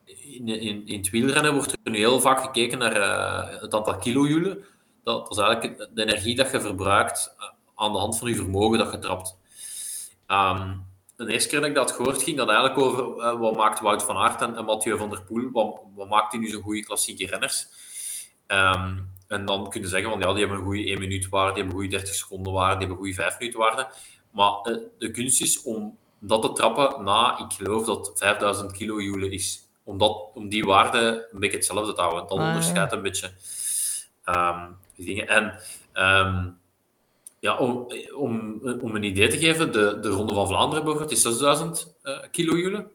in, 0.05 0.47
in, 0.47 0.87
in 0.87 0.97
het 0.97 1.09
wielrennen 1.09 1.53
wordt 1.53 1.71
er 1.71 1.91
nu 1.91 1.97
heel 1.97 2.19
vaak 2.19 2.41
gekeken 2.41 2.77
naar 2.77 2.95
eh, 2.95 3.61
het 3.61 3.73
aantal 3.73 3.97
kilojoule. 3.97 4.59
Dat, 5.09 5.27
dat 5.27 5.37
is 5.37 5.43
eigenlijk 5.43 5.95
de 5.95 6.01
energie 6.01 6.35
dat 6.35 6.51
je 6.51 6.61
verbruikt 6.61 7.35
eh, 7.37 7.45
aan 7.75 7.91
de 7.91 7.97
hand 7.97 8.17
van 8.17 8.29
je 8.29 8.35
vermogen 8.35 8.77
dat 8.77 8.91
je 8.91 8.99
trapt. 8.99 9.37
Ehm, 10.27 10.77
de 11.15 11.31
eerste 11.31 11.49
keer 11.49 11.59
dat 11.59 11.69
ik 11.69 11.75
dat 11.75 11.91
gehoord 11.91 12.23
ging, 12.23 12.37
dat 12.37 12.49
eigenlijk 12.49 12.79
over 12.79 13.23
eh, 13.23 13.39
wat 13.39 13.55
maakt 13.55 13.79
Wout 13.79 14.03
van 14.03 14.17
Aert 14.17 14.41
en, 14.41 14.55
en 14.55 14.65
Mathieu 14.65 14.97
van 14.97 15.09
der 15.09 15.21
Poel, 15.23 15.51
wat, 15.51 15.79
wat 15.95 16.09
maakt 16.09 16.31
die 16.31 16.39
nu 16.39 16.47
zo'n 16.47 16.61
goede 16.61 16.83
klassieke 16.83 17.27
renners? 17.27 17.67
Ehm, 18.47 18.97
en 19.27 19.45
dan 19.45 19.69
kun 19.69 19.81
je 19.81 19.87
zeggen, 19.87 20.09
van, 20.09 20.19
ja, 20.19 20.29
die 20.29 20.39
hebben 20.39 20.57
een 20.57 20.63
goede 20.63 20.89
1 20.89 20.99
minuut 20.99 21.29
waarde, 21.29 21.53
die 21.53 21.63
hebben 21.63 21.81
een 21.81 21.81
goede 21.81 21.97
30 21.97 22.15
seconden 22.15 22.53
waarde, 22.53 22.77
die 22.77 22.87
hebben 22.87 23.05
een 23.05 23.13
goede 23.13 23.29
5 23.29 23.39
minuten 23.39 23.59
waarde. 23.59 23.87
Maar 24.31 24.51
eh, 24.51 24.77
de 24.97 25.11
kunst 25.11 25.41
is 25.41 25.61
om 25.61 25.97
dat 26.19 26.41
te 26.41 26.51
trappen 26.51 27.03
na, 27.03 27.37
ik 27.39 27.53
geloof 27.53 27.85
dat 27.85 28.11
5000 28.15 28.71
kilojoule 28.71 29.29
is. 29.29 29.67
Om, 29.83 29.97
dat, 29.97 30.29
om 30.33 30.49
die 30.49 30.65
waarde 30.65 31.27
een 31.31 31.39
beetje 31.39 31.57
hetzelfde 31.57 31.93
te 31.93 32.01
houden. 32.01 32.27
Dat 32.27 32.37
Ah, 32.37 32.47
onderscheidt 32.47 32.91
een 32.91 33.01
beetje 33.01 33.31
ehm, 34.23 34.65
dingen. 35.05 35.27
En 35.27 35.59
ehm, 35.93 36.49
ja, 37.39 37.57
om, 37.57 37.87
om, 38.15 38.61
om 38.81 38.95
een 38.95 39.03
idee 39.03 39.27
te 39.27 39.37
geven, 39.37 39.71
de, 39.71 39.97
de 40.01 40.09
Ronde 40.09 40.33
van 40.33 40.47
Vlaanderen 40.47 40.83
bijvoorbeeld 40.83 41.17
is 41.17 41.21
6000 41.21 41.95
eh 42.03 42.17
kilojoule 42.31 42.87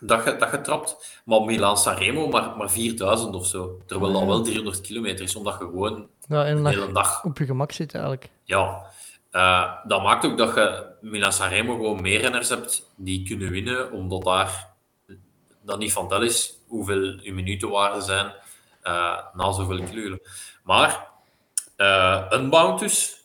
dat 0.00 0.24
je, 0.24 0.36
dat 0.36 0.50
je 0.50 0.60
trapt. 0.60 1.20
Maar 1.24 1.40
Milaan-Sanremo 1.40 2.28
maar, 2.28 2.56
maar 2.56 2.70
4000 2.70 3.34
of 3.34 3.46
zo. 3.46 3.80
Terwijl 3.86 4.12
dat 4.12 4.24
wel 4.24 4.42
300 4.42 4.80
kilometer 4.80 5.24
is, 5.24 5.36
omdat 5.36 5.58
je 5.58 5.64
gewoon 5.64 6.08
Ja, 6.28 6.44
en 6.44 6.56
de 6.56 6.62
dat 6.62 6.72
hele 6.72 6.92
dag 6.92 7.24
op 7.24 7.38
je 7.38 7.44
gemak 7.44 7.72
zit 7.72 7.94
eigenlijk. 7.94 8.30
ja, 8.44 8.86
eh, 9.30 9.72
dat 9.84 10.02
maakt 10.02 10.24
ook 10.24 10.38
dat 10.38 10.54
je 10.54 10.86
Milan 11.00 11.32
Sanremo 11.32 11.74
gewoon 11.74 12.02
meer 12.02 12.20
renners 12.20 12.48
hebt 12.48 12.90
die 12.96 13.26
kunnen 13.26 13.50
winnen, 13.50 13.92
omdat 13.92 14.24
daar 14.24 14.76
dat 15.62 15.78
niet 15.78 15.92
van 15.92 16.08
tel 16.08 16.22
is 16.22 16.58
hoeveel 16.66 17.20
je 17.22 17.34
minutenwaarden 17.34 18.02
zijn 18.02 18.32
eh, 18.82 19.18
na 19.32 19.52
zoveel 19.52 19.82
kilojoule. 19.84 20.20
Maar 20.68 21.08
eh 21.76 22.30
Unbound 22.32 22.78
dus 22.78 23.22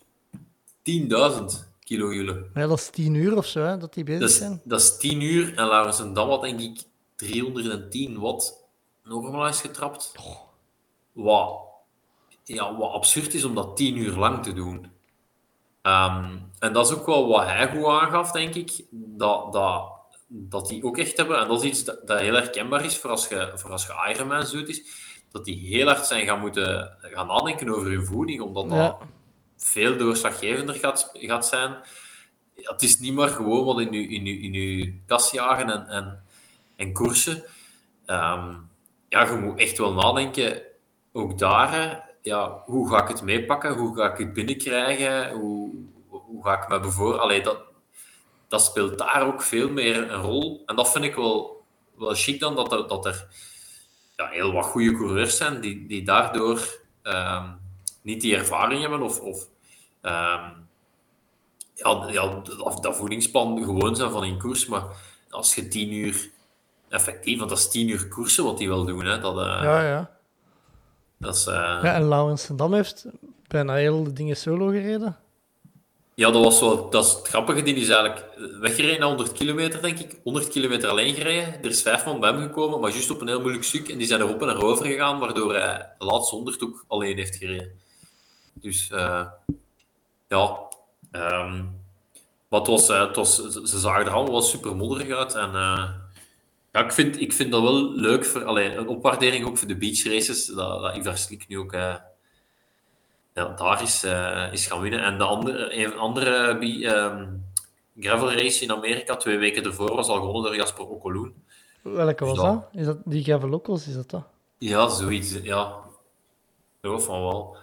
10.000 0.82 1.44
kilojoule. 1.80 2.46
Ja, 2.54 2.66
dat 2.66 2.78
is 2.78 2.90
tien 2.90 3.14
uur 3.14 3.36
of 3.36 3.46
zo, 3.46 3.60
hè, 3.60 3.76
dat 3.78 3.94
die 3.94 4.04
bezig 4.04 4.20
Dat 4.20 4.30
is, 4.30 4.36
zijn. 4.36 4.60
dat 4.64 4.80
is 4.80 4.96
10 4.96 5.20
uur 5.20 5.56
en 5.58 5.66
Laurens 5.66 6.00
en 6.00 6.14
Dam 6.14 6.28
had 6.28 6.42
denk 6.42 6.60
ik 6.60 6.82
310 7.16 8.18
watt 8.18 8.64
normaal 9.02 9.48
is 9.48 9.60
getrapt. 9.60 10.12
Wat, 11.12 11.60
ja, 12.44 12.76
wat 12.76 12.92
absurd 12.92 13.34
is 13.34 13.44
om 13.44 13.54
dat 13.54 13.76
10 13.76 13.96
uur 13.96 14.16
lang 14.16 14.42
te 14.42 14.52
doen. 14.52 14.90
Ehm, 15.82 16.36
en 16.58 16.72
dat 16.72 16.86
is 16.90 16.96
ook 16.96 17.06
wel 17.06 17.28
wat 17.28 17.44
hij 17.44 17.70
goed 17.70 17.84
aangaf, 17.86 18.30
denk 18.30 18.54
ik. 18.54 18.84
Dat, 18.90 19.52
dat, 19.52 19.92
dat 20.28 20.68
die 20.68 20.84
ook 20.84 20.98
echt 20.98 21.16
hebben. 21.16 21.38
En 21.40 21.48
dat 21.48 21.64
is 21.64 21.70
iets 21.70 21.84
dat, 21.84 22.06
dat 22.06 22.20
heel 22.20 22.34
herkenbaar 22.34 22.84
is 22.84 22.98
voor 22.98 23.10
als 23.10 23.28
je, 23.28 23.52
voor 23.54 23.70
als 23.70 23.86
je 23.86 24.12
Ironman 24.14 24.46
doet. 24.50 24.68
Is, 24.68 24.82
dat 25.34 25.44
die 25.44 25.76
heel 25.76 25.86
hard 25.86 26.06
zijn 26.06 26.26
gaan 26.26 26.40
moeten 26.40 26.96
gaan 27.00 27.26
nadenken 27.26 27.68
over 27.68 27.90
hun 27.90 28.04
voeding, 28.06 28.40
omdat 28.40 28.68
dat 28.68 28.78
Ja. 28.78 28.98
veel 29.56 29.96
doorslaggevender 29.96 30.74
gaat, 30.74 31.10
gaat 31.12 31.46
zijn. 31.46 31.76
Het 32.54 32.82
is 32.82 32.98
niet 32.98 33.14
maar 33.14 33.28
gewoon 33.28 33.64
wat 33.64 33.80
in 33.80 33.92
je, 33.92 34.08
in 34.08 34.24
je, 34.24 34.38
in 34.38 34.52
je 34.52 34.98
kas 35.06 35.30
jagen 35.30 35.70
en, 35.70 35.86
en, 35.88 36.22
en 36.76 36.92
koersen. 36.92 37.44
Ehm, 38.06 38.54
ja, 39.08 39.24
je 39.30 39.36
moet 39.36 39.58
echt 39.58 39.78
wel 39.78 39.92
nadenken, 39.92 40.62
ook 41.12 41.38
daar, 41.38 42.10
ja, 42.22 42.62
hoe 42.64 42.88
ga 42.88 43.02
ik 43.02 43.08
het 43.08 43.22
meepakken? 43.22 43.74
Hoe 43.76 43.96
ga 43.96 44.12
ik 44.12 44.18
het 44.18 44.32
binnenkrijgen? 44.32 45.30
Hoe, 45.30 45.74
hoe 46.08 46.44
ga 46.44 46.62
ik 46.62 46.68
me 46.68 46.80
bevoor... 46.80 47.18
Allee, 47.18 47.42
dat, 47.42 47.58
dat 48.48 48.64
speelt 48.64 48.98
daar 48.98 49.26
ook 49.26 49.42
veel 49.42 49.68
meer 49.70 50.10
een 50.12 50.22
rol. 50.22 50.62
En 50.66 50.76
dat 50.76 50.92
vind 50.92 51.04
ik 51.04 51.14
wel, 51.14 51.64
wel 51.94 52.14
chic 52.14 52.40
dan, 52.40 52.54
dat 52.54 52.72
er, 52.72 52.88
dat 52.88 53.06
er 53.06 53.26
ja, 54.16 54.28
heel 54.28 54.52
wat 54.52 54.64
goede 54.64 54.92
coureurs 54.96 55.36
zijn 55.36 55.60
die, 55.60 55.86
die 55.86 56.04
daardoor 56.04 56.80
ehm, 57.02 57.48
niet 58.02 58.20
die 58.20 58.36
ervaring 58.36 58.80
hebben 58.80 59.02
of, 59.02 59.20
of 59.20 59.48
ehm, 60.00 60.50
ja, 61.74 62.08
ja, 62.10 62.40
dat, 62.42 62.78
dat 62.82 62.96
voedingsplan 62.96 63.64
gewoon 63.64 63.96
zijn 63.96 64.10
van 64.10 64.24
in 64.24 64.38
koers. 64.38 64.66
Maar 64.66 64.84
als 65.30 65.54
je 65.54 65.68
tien 65.68 65.92
uur 65.92 66.30
effectief, 66.88 67.38
want 67.38 67.50
dat 67.50 67.58
is 67.58 67.68
tien 67.70 67.88
uur 67.88 68.08
koersen 68.08 68.44
wat 68.44 68.58
die 68.58 68.68
wil 68.68 68.84
doen, 68.84 69.04
hè, 69.04 69.20
dat, 69.20 69.38
eh, 69.38 69.62
Ja, 69.62 69.80
ja. 69.80 70.10
dat 71.16 71.34
is... 71.34 71.46
eh, 71.46 71.54
ja 71.82 71.94
en 71.94 72.08
Laurens 72.08 72.46
Dam 72.52 72.72
heeft 72.74 73.06
bijna 73.48 73.74
heel 73.74 74.04
de 74.04 74.12
dingen 74.12 74.36
solo 74.36 74.66
gereden. 74.68 75.16
Ja, 76.14 76.30
dat 76.30 76.44
was 76.44 76.60
wel, 76.60 76.90
dat 76.90 77.04
is 77.04 77.12
het 77.12 77.28
grappige. 77.28 77.62
Die 77.62 77.74
is 77.74 77.88
eigenlijk 77.88 78.26
weggereden 78.60 79.00
na 79.00 79.06
100 79.06 79.32
kilometer, 79.32 79.82
denk 79.82 79.98
ik. 79.98 80.20
100 80.22 80.48
kilometer 80.48 80.88
alleen 80.88 81.14
gereden. 81.14 81.62
Er 81.62 81.70
is 81.70 81.82
vijf 81.82 82.04
man 82.04 82.20
bij 82.20 82.30
hem 82.30 82.40
gekomen, 82.40 82.80
maar 82.80 82.90
juist 82.90 83.10
op 83.10 83.20
een 83.20 83.28
heel 83.28 83.40
moeilijk 83.40 83.64
stuk. 83.64 83.88
En 83.88 83.98
die 83.98 84.06
zijn 84.06 84.20
erop 84.20 84.42
en 84.42 84.48
erover 84.48 84.86
gegaan, 84.86 85.18
waardoor 85.18 85.54
hij 85.54 85.94
de 85.98 86.04
laatste 86.04 86.34
100 86.34 86.62
ook 86.62 86.84
alleen 86.88 87.16
heeft 87.16 87.36
gereden. 87.36 87.80
Dus 88.52 88.90
eh, 88.90 89.26
ja. 90.28 90.58
ehm 91.10 91.62
maar 92.54 92.62
het 92.62 92.72
was, 92.72 92.88
eh, 92.88 93.00
het 93.00 93.68
ze 93.68 93.78
zagen 93.78 94.06
er 94.06 94.12
allemaal 94.12 94.32
wel 94.32 94.42
super 94.42 94.76
modderig 94.76 95.16
uit. 95.16 95.34
En 95.34 95.54
eh, 95.54 95.90
ja, 96.72 96.84
ik 96.84 96.92
vind, 96.92 97.20
ik 97.20 97.32
vind 97.32 97.50
dat 97.50 97.62
wel 97.62 97.92
leuk. 97.92 98.24
Voor, 98.24 98.44
allee, 98.44 98.74
een 98.74 98.88
opwaardering 98.88 99.46
ook 99.46 99.58
voor 99.58 99.68
de 99.68 99.76
beach 99.76 100.04
races. 100.04 100.46
Dat, 100.46 100.80
dat 100.82 100.96
Ivar 100.96 101.18
nu 101.48 101.58
ook 101.58 101.72
eh, 101.72 101.94
ja, 103.34 103.48
daar 103.48 103.82
is, 103.82 104.02
eh, 104.04 104.52
is 104.52 104.66
gaan 104.66 104.80
winnen. 104.80 105.00
En 105.02 105.18
de 105.18 105.24
andere, 105.24 105.76
een 105.84 105.96
andere 105.98 106.58
bi- 106.58 106.84
ehm, 106.84 107.26
gravel 107.98 108.32
race 108.32 108.62
in 108.64 108.72
Amerika, 108.72 109.16
twee 109.16 109.38
weken 109.38 109.64
ervoor, 109.64 109.94
was 109.94 110.08
al 110.08 110.16
gewonnen 110.16 110.42
door 110.42 110.56
Jasper 110.56 110.86
Okoloen. 110.88 111.34
Welke 111.82 112.24
was 112.24 112.36
dat? 112.36 112.68
Is 112.72 112.86
dat 112.86 112.98
die 113.04 113.24
Gavelocos, 113.24 113.88
is 113.88 113.94
dat 113.94 114.10
dat? 114.10 114.24
Ja, 114.58 114.88
zoiets. 114.88 115.32
Ja, 115.42 115.74
ja 116.80 116.98
van 116.98 117.20
wel. 117.22 117.56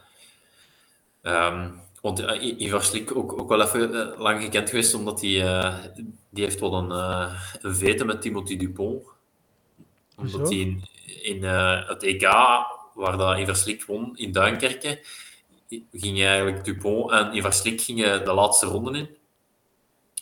Ehm, 1.21 1.69
want 2.01 2.19
eh, 2.19 2.61
Ivar 2.61 2.83
Slik 2.83 3.15
ook, 3.15 3.39
ook 3.41 3.49
wel 3.49 3.61
even 3.61 4.11
eh, 4.13 4.19
lang 4.19 4.41
gekend 4.43 4.69
geweest, 4.69 4.93
omdat 4.93 5.21
hij 5.21 5.41
eh, 5.47 5.75
die 6.29 6.43
heeft 6.43 6.59
wel 6.59 6.73
een, 6.73 6.91
eh, 6.91 7.33
een 7.61 7.75
vete 7.75 8.05
met 8.05 8.21
Timothy 8.21 8.57
Dupont. 8.57 9.03
Omdat 10.17 10.49
hij 10.49 10.57
in, 10.57 10.83
in 11.21 11.43
eh, 11.43 11.87
het 11.87 12.03
EK, 12.03 12.21
waar 12.93 13.17
dat 13.17 13.37
Ivar 13.37 13.55
Slik 13.55 13.83
won, 13.85 14.17
in 14.17 14.31
Duinkerken, 14.31 14.99
ging 15.91 16.23
eigenlijk 16.23 16.63
Dupont 16.63 17.11
en 17.11 17.35
Ivar 17.35 17.53
Slik 17.53 17.81
gingen 17.81 18.25
de 18.25 18.33
laatste 18.33 18.65
ronde 18.65 18.97
in. 18.97 19.17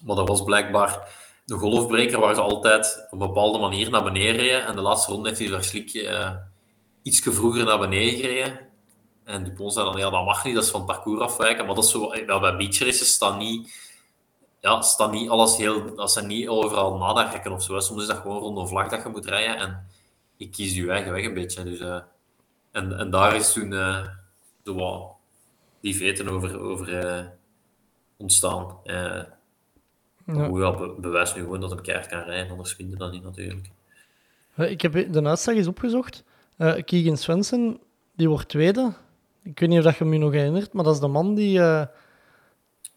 Maar 0.04 0.16
dat 0.16 0.28
was 0.28 0.44
blijkbaar 0.44 1.18
de 1.46 1.56
golfbreker 1.56 2.20
waar 2.20 2.36
ze 2.36 2.42
altijd 2.42 3.06
op 3.06 3.12
een 3.12 3.28
bepaalde 3.28 3.60
manier 3.60 3.90
naar 3.90 4.04
beneden 4.04 4.36
reden. 4.36 4.66
En 4.66 4.76
de 4.76 4.82
laatste 4.82 5.12
ronde 5.12 5.30
heeft 5.30 5.42
Ivar 5.42 5.64
Slik 5.64 5.94
eh 5.94 6.36
iets 7.02 7.22
vroeger 7.24 7.66
naar 7.66 7.80
beneden 7.80 8.20
gereden. 8.20 8.60
En 9.24 9.44
Dupont 9.44 9.74
zei 9.74 9.86
dan, 9.86 9.98
ja, 9.98 10.10
dat 10.10 10.26
mag 10.26 10.46
niet, 10.46 10.56
dat 10.56 10.64
is 10.64 10.70
van 10.70 10.80
het 10.80 10.90
parcours 10.90 11.22
afwijken. 11.22 11.66
Maar 11.66 11.76
dat 11.76 11.84
is 11.84 11.92
zo, 11.92 12.16
ja, 12.16 12.40
bij 12.40 12.58
beach 12.58 12.80
races 12.80 13.14
staat 13.14 13.38
niet, 13.38 13.74
ja, 14.60 14.82
staat 14.82 15.12
niet 15.12 15.30
alles 15.30 15.58
heel, 15.58 15.96
dat 15.96 16.12
zijn 16.12 16.28
niet 16.28 16.48
overal 16.48 16.98
nadenken 16.98 17.52
of 17.52 17.64
zo. 17.64 17.80
Soms 17.80 18.02
is 18.02 18.08
dat 18.08 18.18
gewoon 18.18 18.40
rond 18.40 18.58
een 18.58 18.68
vlag 18.68 18.90
dat 18.90 19.04
je 19.04 19.10
moet 19.10 19.26
rijden. 19.26 19.58
En 19.58 19.88
ik 20.38 20.52
kies 20.52 20.76
je 20.76 20.92
eigen 20.92 21.12
weg 21.12 21.26
een 21.26 21.34
beetje. 21.34 21.64
Dus, 21.64 21.80
eh, 21.80 22.02
en, 22.72 22.98
en 23.00 23.10
daar 23.10 23.36
is 23.36 23.54
toen 23.54 23.74
eh, 23.74 24.08
zo 24.64 24.74
wat 24.74 25.19
die 25.82 25.96
veten 25.96 26.28
over, 26.30 26.60
over 26.60 26.98
eh, 26.98 27.26
ontstaan. 28.18 28.78
Eh 28.84 29.22
Ja. 30.26 30.48
Hoewel, 30.48 30.76
be 30.76 30.96
bewijst 31.00 31.36
nu 31.36 31.42
gewoon 31.42 31.60
dat 31.62 31.72
een 31.72 31.82
keihard 31.82 32.10
kan 32.10 32.22
rijden, 32.24 32.52
anders 32.52 32.74
vind 32.74 32.90
je 32.92 32.98
dat 32.98 33.12
niet 33.12 33.24
natuurlijk. 33.24 33.70
Eh, 34.56 34.72
Ik 34.72 34.82
heb 34.82 35.14
de 35.14 35.24
uitslag 35.24 35.56
eens 35.56 35.68
opgezocht. 35.68 36.24
Eh 36.58 36.84
Keegan 36.86 37.18
Swenson, 37.18 37.80
die 38.16 38.30
wordt 38.30 38.48
tweede. 38.50 38.94
Ik 39.44 39.60
weet 39.60 39.70
niet 39.70 39.78
of 39.78 39.84
dat 39.84 39.96
je 39.98 40.06
me 40.06 40.18
nog 40.18 40.32
herinnert, 40.32 40.74
maar 40.74 40.84
dat 40.84 40.94
is 40.94 41.00
de 41.00 41.08
man 41.08 41.36
die 41.36 41.60
eh, 41.60 41.86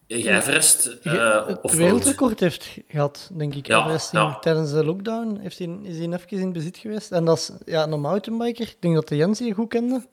Ja, 0.07 0.37
Everest, 0.37 0.85
eh 0.87 1.47
het 1.47 1.61
of 1.61 1.75
wereldrecord 1.75 2.39
heeft 2.39 2.77
gehad, 2.87 3.29
denk 3.33 3.53
ik. 3.55 3.67
Ja, 3.67 3.79
Everest 3.83 4.13
in- 4.13 4.19
ja. 4.19 4.39
Tijdens 4.39 4.71
de 4.71 4.85
lockdown 4.85 5.37
heeft 5.39 5.57
hij, 5.59 5.77
is 5.81 5.97
hij 5.97 6.07
even 6.11 6.37
in 6.37 6.51
bezit 6.53 6.77
geweest. 6.77 7.11
En 7.11 7.25
dat 7.25 7.37
is 7.37 7.51
ja, 7.65 7.87
een 7.87 8.01
mountainbiker. 8.01 8.67
Ik 8.67 8.77
denk 8.81 8.95
dat 8.95 9.07
de 9.07 9.15
Jens 9.15 9.39
die 9.39 9.53
goed 9.53 9.69
kende. 9.69 10.05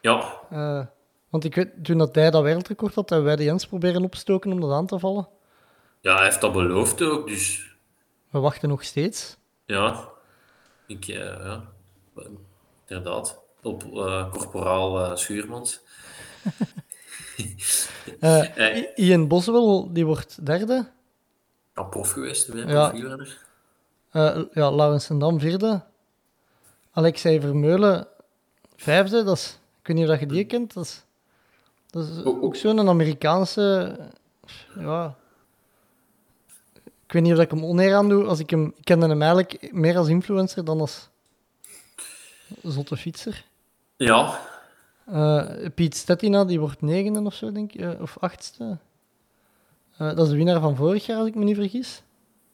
Ja, 0.00 0.32
Eh, 0.50 0.86
want 1.34 1.46
ik 1.46 1.54
weet, 1.54 1.84
toen 1.84 1.98
dat 1.98 2.14
hij 2.14 2.30
dat 2.30 2.42
wereldrecord 2.42 2.94
had, 2.94 3.08
hebben 3.08 3.26
wij 3.26 3.36
de 3.36 3.44
Jens 3.44 3.66
proberen 3.66 4.04
opstoken 4.04 4.52
om 4.52 4.60
dat 4.60 4.70
aan 4.70 4.86
te 4.86 4.98
vallen. 4.98 5.28
ja, 6.00 6.14
hij 6.14 6.24
heeft 6.24 6.40
dat 6.40 6.52
beloofd 6.52 7.02
ook, 7.02 7.28
dus 7.28 7.76
We 8.30 8.38
wachten 8.38 8.68
nog 8.68 8.84
steeds. 8.84 9.36
ja. 9.66 10.08
Ik, 10.86 11.06
eh, 11.08 11.16
ja, 11.16 11.62
inderdaad. 12.86 13.40
Op 13.62 13.82
eh, 13.84 14.30
corporaal 14.30 15.04
eh, 15.04 15.16
Schuurmans. 15.16 15.80
Ian 18.94 19.28
Boswell, 19.28 19.88
die 19.92 20.06
wordt 20.06 20.46
derde. 20.46 20.90
Ja, 21.74 21.82
prof 21.82 22.10
geweest, 22.10 22.46
hè, 22.46 22.58
Ja. 22.58 22.88
profielrenner. 22.88 23.38
Ja, 24.52 24.70
Laurens 24.70 25.08
en 25.10 25.18
Dam 25.18 25.40
vierde. 25.40 25.84
Alexei 26.92 27.40
Vermeulen 27.40 28.06
vijfde. 28.76 29.22
Dat 29.24 29.36
is, 29.36 29.58
ik 29.80 29.86
weet 29.86 29.96
niet 29.96 30.08
of 30.08 30.20
je 30.20 30.26
die 30.26 30.44
kent. 30.44 30.74
Dat 30.74 30.84
is, 30.84 31.04
dat 31.94 32.08
is 32.08 32.24
ook 32.24 32.56
zo'n 32.56 32.88
Amerikaanse... 32.88 33.96
Ja... 34.78 35.14
Ik 37.06 37.12
weet 37.12 37.22
niet 37.22 37.32
of 37.32 37.44
ik 37.44 37.50
hem 37.50 37.64
oneer 37.64 37.94
aan 37.94 38.08
doe. 38.08 38.24
Als 38.24 38.38
ik, 38.38 38.50
hem, 38.50 38.72
ik 38.76 38.84
kende 38.84 39.06
hem 39.08 39.22
eigenlijk 39.22 39.72
meer 39.72 39.96
als 39.96 40.08
influencer 40.08 40.64
dan 40.64 40.80
als 40.80 41.08
zotte 42.62 42.96
fietser. 42.96 43.44
Ja, 43.96 44.40
Eh, 45.04 45.46
Piet 45.74 45.96
Stettina, 45.96 46.44
die 46.44 46.60
wordt 46.60 46.80
negende 46.82 47.20
of 47.20 47.34
zo, 47.34 47.52
denk 47.52 47.72
ik. 47.72 47.80
eh, 47.80 48.00
of 48.00 48.16
achtste. 48.20 48.78
Eh, 49.96 50.06
dat 50.08 50.18
is 50.18 50.28
de 50.28 50.36
winnaar 50.36 50.60
van 50.60 50.76
vorig 50.76 51.06
jaar, 51.06 51.18
als 51.18 51.28
ik 51.28 51.34
me 51.34 51.44
niet 51.44 51.56
vergis. 51.56 52.02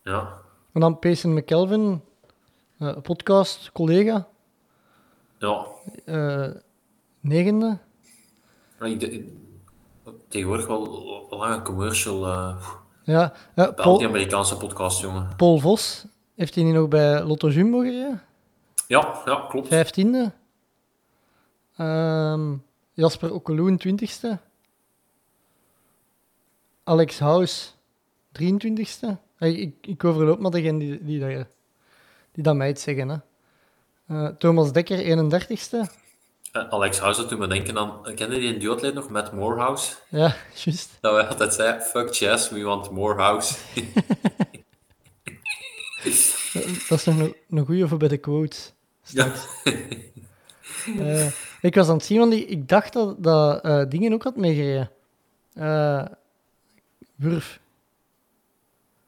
ja, 0.02 0.32
En 0.72 0.80
dan 0.80 0.98
Payson 0.98 1.34
McKelvin, 1.34 2.02
podcast, 3.02 3.72
collega, 3.72 4.28
ja. 5.38 5.66
negende. 7.20 7.78
Ik, 8.81 9.24
tegenwoordig 10.28 10.66
wel, 10.66 11.27
een 11.31 11.62
commercial 11.62 12.27
eh, 12.27 12.66
Ja, 13.02 13.32
eh, 13.55 13.65
al 13.65 13.74
die 13.74 13.82
Paul, 13.82 14.05
Amerikaanse 14.05 14.57
podcasts, 14.57 15.01
jongen. 15.01 15.36
Paul 15.36 15.59
Vos, 15.59 16.07
heeft 16.35 16.55
hij 16.55 16.65
niet 16.65 16.74
nog 16.74 16.89
bij 16.89 17.23
Lotto 17.23 17.48
Jumbo 17.48 17.78
gereden? 17.78 18.23
Ja, 18.86 19.23
ja, 19.24 19.47
klopt. 19.48 19.69
Vijftiende. 19.69 20.32
Ehm, 21.77 22.57
Jasper 22.93 23.32
Okkeloen, 23.32 23.77
twintigste. 23.77 24.39
Alex 26.85 27.19
House, 27.19 27.70
23ste. 28.32 29.16
Ik, 29.39 29.57
ik, 29.57 29.74
ik 29.81 30.05
overloop 30.05 30.39
maar 30.40 30.51
degene 30.51 30.78
die, 30.78 31.05
die, 31.05 31.20
dat, 31.20 31.47
die 32.32 32.43
dat 32.43 32.57
mij 32.57 32.70
iets 32.70 32.82
zeggen. 32.82 33.09
Hè. 33.09 33.16
Eh, 34.07 34.27
Thomas 34.27 34.73
Dekker, 34.73 34.98
31ste. 34.98 35.90
Eh, 36.52 36.68
Alex 36.68 36.98
House 36.98 37.27
doet 37.27 37.39
me 37.39 37.47
denken 37.47 37.78
aan, 37.78 38.02
kende 38.02 38.39
die 38.39 38.55
een 38.55 38.59
duotlid 38.59 38.94
nog, 38.94 39.09
Matt 39.09 39.32
Morehouse? 39.32 39.94
Ja, 40.09 40.36
juist. 40.64 40.98
Dat 41.01 41.12
wij 41.12 41.27
altijd 41.27 41.55
zei, 41.55 41.81
fuck 41.81 42.16
chess, 42.16 42.51
we 42.51 42.62
want 42.62 42.90
Morehouse. 42.90 43.55
Dat 46.89 46.98
is 46.98 47.05
nog 47.05 47.18
een, 47.18 47.36
een 47.51 47.66
goeie 47.66 47.86
voor 47.86 47.98
bij 47.98 48.09
de 48.09 48.16
quotes. 48.16 48.72
ja. 49.02 49.32
Eh, 50.98 51.27
ik 51.60 51.74
was 51.74 51.89
aan 51.89 51.97
het 51.97 52.05
zien, 52.05 52.18
want 52.18 52.32
ik, 52.32 52.48
ik 52.48 52.68
dacht 52.68 52.93
dat, 52.93 53.22
dat 53.22 53.64
eh, 53.64 53.85
dingen 53.89 54.12
ook 54.12 54.22
had 54.22 54.36
meegereden. 54.36 54.90
Wurf. 57.14 57.60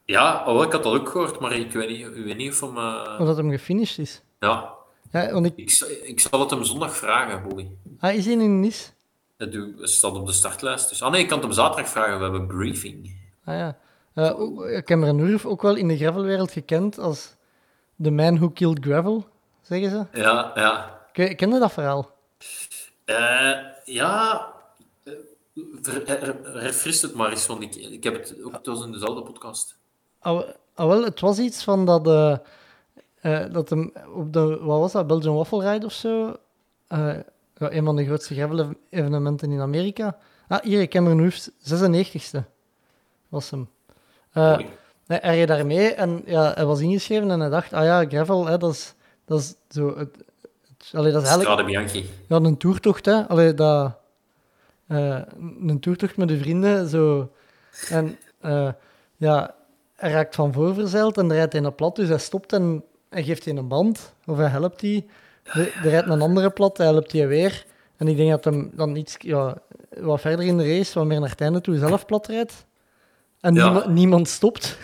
ja, 0.04 0.44
oh, 0.46 0.64
ik 0.64 0.72
had 0.72 0.82
dat 0.82 0.94
ook 0.94 1.08
gehoord, 1.08 1.40
maar 1.40 1.52
ik 1.52 1.72
weet 1.72 1.88
niet, 1.88 2.16
ik 2.16 2.24
weet 2.24 2.36
niet 2.36 2.52
of 2.52 2.60
hem... 2.60 2.76
Omdat 3.18 3.36
hem 3.36 3.50
gefinished 3.50 3.98
is. 3.98 4.22
Ja, 4.40 4.74
Ja, 5.12 5.32
want 5.32 5.46
ik... 5.46 5.58
ik, 6.04 6.20
zal 6.20 6.40
het 6.40 6.50
hem 6.50 6.64
zondag 6.64 6.96
vragen, 6.96 7.42
Bobby. 7.48 7.66
Ah, 7.98 8.14
is 8.14 8.24
hij 8.24 8.34
in 8.34 8.60
Nice? 8.60 8.88
Het 9.36 9.52
doe- 9.52 9.74
het 9.80 9.90
staat 9.90 10.12
op 10.16 10.26
de 10.26 10.32
startlijst. 10.32 10.88
Dus. 10.88 11.02
Ah 11.02 11.10
nee, 11.10 11.20
ik 11.22 11.28
kan 11.28 11.36
het 11.38 11.46
hem 11.46 11.56
zaterdag 11.56 11.90
vragen, 11.90 12.16
we 12.16 12.22
hebben 12.22 12.46
briefing. 12.46 13.16
Ah 13.44 13.56
ja. 13.56 13.78
Eh, 14.14 14.40
ook- 14.40 14.82
Cameron 14.84 15.20
Wurf, 15.26 15.46
ook 15.46 15.62
wel 15.62 15.76
in 15.76 15.88
de 15.88 15.96
gravelwereld 15.96 16.52
gekend 16.52 16.98
als 16.98 17.34
The 18.02 18.10
Man 18.10 18.36
Who 18.36 18.48
Killed 18.50 18.84
Gravel, 18.84 19.26
zeggen 19.62 19.90
ze. 19.90 20.20
Ja, 20.20 20.52
ja. 20.54 21.00
Ken, 21.12 21.36
ken 21.36 21.50
je 21.52 21.58
dat 21.58 21.72
verhaal? 21.72 22.10
Eh, 23.04 23.52
ja, 23.84 24.46
eh, 25.04 25.12
ver- 25.82 26.02
her- 26.06 26.40
refrist 26.42 27.02
het 27.02 27.14
maar 27.14 27.30
eens, 27.30 27.46
want 27.46 27.62
ik, 27.62 27.74
ik 27.74 28.04
heb 28.04 28.14
het 28.14 28.34
ook, 28.44 28.52
het 28.52 28.66
was 28.66 28.84
in 28.84 28.92
dezelfde 28.92 29.22
podcast. 29.22 29.76
Ah, 30.18 30.42
ah, 30.74 30.86
wel, 30.88 31.04
het 31.04 31.20
was 31.20 31.38
iets 31.38 31.64
van 31.64 31.86
dat, 31.86 32.06
eh, 32.06 32.36
eh, 33.22 33.44
dat 33.52 33.70
hem 33.70 33.92
op 34.14 34.32
de, 34.32 34.58
wat 34.60 34.78
was 34.78 34.92
dat, 34.92 35.06
Belgian 35.06 35.34
Waffle 35.34 35.70
Ride 35.70 35.86
of 35.86 35.92
zo, 35.92 36.36
eh, 36.86 37.14
een 37.54 37.84
van 37.84 37.96
de 37.96 38.04
grootste 38.04 38.34
gravel-evenementen 38.34 39.52
in 39.52 39.60
Amerika. 39.60 40.16
Ah, 40.48 40.62
hier, 40.62 40.88
Cameron 40.88 41.20
Hoefs, 41.20 41.50
96ste 41.58 42.44
was 43.28 43.50
hem. 43.50 43.68
Eh, 44.32 44.52
Mooi. 44.52 44.66
nee, 45.06 45.18
hij 45.22 45.36
reed 45.36 45.48
daarmee 45.48 45.94
en 45.94 46.22
ja, 46.26 46.52
hij 46.54 46.64
was 46.64 46.80
ingeschreven 46.80 47.30
en 47.30 47.40
hij 47.40 47.48
dacht, 47.48 47.72
ah 47.72 47.84
ja, 47.84 48.04
gravel, 48.08 48.46
hè, 48.46 48.58
dat, 48.58 48.72
is, 48.72 48.94
dat 49.24 49.38
is 49.38 49.54
zo... 49.68 49.98
Het, 49.98 50.16
het, 50.68 50.90
allee, 50.92 51.12
dat 51.12 51.22
is 51.22 51.28
eigenlijk 51.28 51.60
Strade 51.60 51.64
Bianchi. 51.64 52.10
ja, 52.28 52.36
een 52.36 52.56
toertocht, 52.56 53.04
hè. 53.04 53.28
Allee, 53.28 53.54
dat... 53.54 53.98
eh, 54.86 55.20
een 55.66 55.80
toertocht 55.80 56.16
met 56.16 56.28
de 56.28 56.38
vrienden, 56.38 56.88
zo... 56.88 57.32
En 57.88 58.18
eh, 58.40 58.68
ja, 59.16 59.54
hij 59.94 60.10
raakt 60.10 60.34
van 60.34 60.52
voor 60.52 60.74
verzeild 60.74 61.18
en 61.18 61.32
rijdt 61.32 61.52
hij 61.52 61.62
naar 61.62 61.72
plat, 61.72 61.96
dus 61.96 62.08
hij 62.08 62.18
stopt 62.18 62.52
en 62.52 62.84
hij 63.12 63.22
geeft 63.22 63.44
hij 63.44 63.54
een 63.54 63.68
band, 63.68 64.14
of 64.26 64.36
hij 64.36 64.48
helpt 64.48 64.80
die. 64.80 65.06
Er 65.44 65.60
er 65.84 65.90
rijdt 65.90 66.08
een 66.08 66.20
andere 66.20 66.50
plat, 66.50 66.76
hij 66.76 66.86
helpt 66.86 67.10
die 67.10 67.26
weer. 67.26 67.64
En 67.96 68.08
ik 68.08 68.16
denk 68.16 68.30
dat 68.30 68.44
hem 68.44 68.70
dan 68.74 68.96
iets, 68.96 69.16
ja, 69.18 69.56
wat 70.00 70.20
verder 70.20 70.44
in 70.46 70.56
de 70.58 70.76
race, 70.76 70.98
wat 70.98 71.06
meer 71.08 71.20
naar 71.20 71.30
het 71.30 71.40
einde 71.40 71.60
toe, 71.60 71.78
zelf 71.78 72.06
plat 72.06 72.26
rijdt. 72.26 72.66
En 73.40 73.54
Ja. 73.54 73.68
niema- 73.68 73.88
niemand 73.88 74.28
stopt. 74.28 74.76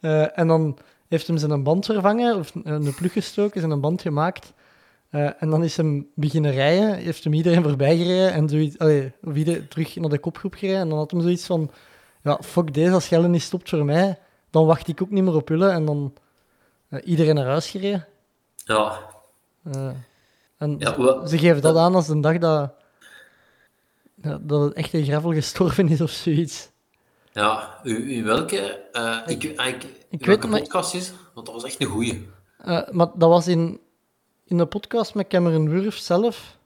Eh, 0.00 0.38
en 0.38 0.46
dan 0.48 0.78
heeft 1.08 1.26
hem 1.26 1.38
zijn 1.38 1.62
band 1.62 1.84
vervangen, 1.86 2.36
of 2.36 2.52
een 2.62 2.94
plug 2.94 3.12
gestoken, 3.12 3.60
zijn 3.60 3.80
band 3.80 4.02
gemaakt. 4.02 4.52
Eh, 5.10 5.30
en 5.42 5.50
dan 5.50 5.64
is 5.64 5.76
hem 5.76 6.08
beginnen 6.14 6.52
rijden, 6.52 6.94
heeft 6.94 7.24
hem 7.24 7.32
iedereen 7.32 7.62
voorbij 7.62 7.96
gereden 7.96 8.32
en 8.32 8.48
zoiets, 8.48 8.78
allee, 8.78 9.12
of 9.24 9.34
ieder, 9.34 9.68
terug 9.68 9.96
naar 9.96 10.10
de 10.10 10.18
kopgroep 10.18 10.54
gereden. 10.54 10.80
En 10.80 10.88
dan 10.88 10.98
had 10.98 11.10
hem 11.10 11.20
zoiiets 11.20 11.46
van, 11.46 11.70
ja, 12.22 12.38
fuck 12.42 12.74
deze, 12.74 12.92
als 12.92 13.08
Gelle 13.08 13.28
niet 13.28 13.42
stopt 13.42 13.68
voor 13.68 13.84
mij, 13.84 14.18
dan 14.50 14.66
wacht 14.66 14.88
ik 14.88 15.02
ook 15.02 15.10
niet 15.10 15.24
meer 15.24 15.34
op 15.34 15.48
Hulle. 15.48 15.68
En 15.68 15.84
dan 15.84 16.12
iedereen 17.04 17.34
naar 17.34 17.46
huis 17.46 17.70
gereden. 17.70 18.06
Ja, 18.56 18.98
Eh, 19.72 19.90
en 20.58 20.76
Ja, 20.78 21.26
ze- 21.26 21.38
geven 21.38 21.62
dat 21.62 21.76
aan 21.76 21.94
als 21.94 22.06
de 22.06 22.20
dag 22.20 22.38
dat, 22.38 22.72
dat 24.40 24.62
het 24.62 24.72
echte 24.72 25.04
gravel 25.04 25.32
gestorven 25.32 25.88
is 25.88 26.00
of 26.00 26.10
zoiets. 26.10 26.70
ja. 27.32 27.80
U, 27.82 28.12
in 28.12 28.24
welke, 28.24 28.58
eh, 28.92 29.18
ik, 29.26 29.42
ik, 29.44 29.58
ik 29.58 29.82
in 29.82 30.18
weet 30.18 30.26
welke 30.26 30.46
maar- 30.46 30.60
podcast 30.60 30.94
is? 30.94 31.12
Want 31.34 31.46
dat 31.46 31.54
was 31.54 31.64
echt 31.64 31.80
een 31.80 31.86
goeie. 31.86 32.28
Eh, 32.58 32.88
maar 32.90 33.06
dat 33.14 33.28
was 33.28 33.46
in, 33.46 33.80
in 34.44 34.56
de 34.56 34.66
podcast 34.66 35.14
met 35.14 35.26
Cameron 35.28 35.68
Wurf 35.68 35.96
zelf. 35.96 36.56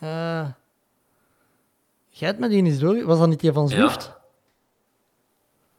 Eh 0.00 0.46
jij 2.08 2.28
hebt 2.28 2.40
met 2.40 2.50
die 2.50 2.64
eens 2.64 2.78
door. 2.78 3.04
Was 3.04 3.18
dat 3.18 3.28
niet 3.28 3.40
die 3.40 3.52
van 3.52 3.68
Zwift? 3.68 4.12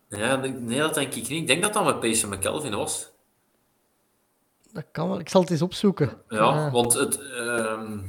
Ja, 0.09 0.35
nee, 0.35 0.79
dat 0.79 0.93
denk 0.93 1.07
ik 1.13 1.29
niet. 1.29 1.41
Ik 1.41 1.47
denk 1.47 1.61
dat 1.63 1.73
dat 1.73 1.85
met 1.85 1.99
Payson 1.99 2.29
McKelvin 2.29 2.75
was. 2.75 3.09
Dat 4.73 4.85
kan 4.91 5.09
wel. 5.09 5.19
Ik 5.19 5.29
zal 5.29 5.41
het 5.41 5.49
eens 5.49 5.61
opzoeken. 5.61 6.17
Ja, 6.29 6.71
want 6.71 6.93
het... 6.93 7.19
ehm 7.19 7.99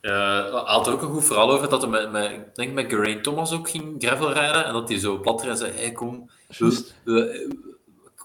eh, 0.00 0.52
hij 0.52 0.62
had 0.64 0.86
er 0.86 0.92
ook 0.92 1.02
een 1.02 1.10
goed 1.10 1.24
verhaal 1.24 1.50
over 1.50 1.68
dat 1.68 1.82
hij 1.82 1.90
met, 1.90 2.10
met, 2.10 2.30
ik 2.30 2.54
denk 2.54 2.72
met 2.72 2.86
Geraint 2.88 3.22
Thomas 3.22 3.52
ook 3.52 3.70
ging 3.70 3.94
gravel 3.98 4.32
rijden 4.32 4.64
en 4.64 4.72
dat 4.72 4.88
hij 4.88 4.98
zo 4.98 5.18
plat 5.18 5.42
en 5.42 5.56
zei, 5.56 5.72
hey, 5.72 5.92
kom, 5.92 6.30
we, 6.58 6.86
we, 7.04 7.48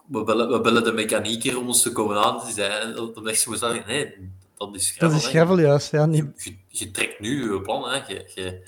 we, 0.07 0.23
bellen, 0.23 0.49
we 0.49 0.61
bellen 0.61 0.83
de 0.83 0.91
mechanieker 0.91 1.57
om 1.57 1.67
ons 1.67 1.81
te 1.81 1.91
komen 1.91 2.23
aan. 2.23 2.41
Die 2.45 2.53
zei, 2.53 2.71
en 2.81 2.95
dan 2.95 3.23
dacht 3.23 3.39
ze 3.39 3.49
mezelf, 3.49 3.85
nee, 3.85 4.31
dat 4.57 4.75
is 4.75 4.91
gravel. 4.91 5.15
dat 5.15 5.25
is 5.25 5.29
gravel 5.29 5.59
juist. 5.59 5.91
Ja, 5.91 6.05
niet... 6.05 6.43
Je, 6.43 6.57
je 6.67 6.91
trekt 6.91 7.19
nu 7.19 7.53
je 7.53 7.61
plan, 7.61 7.89
hè. 7.89 7.95
Je, 8.07 8.31
je, 8.35 8.63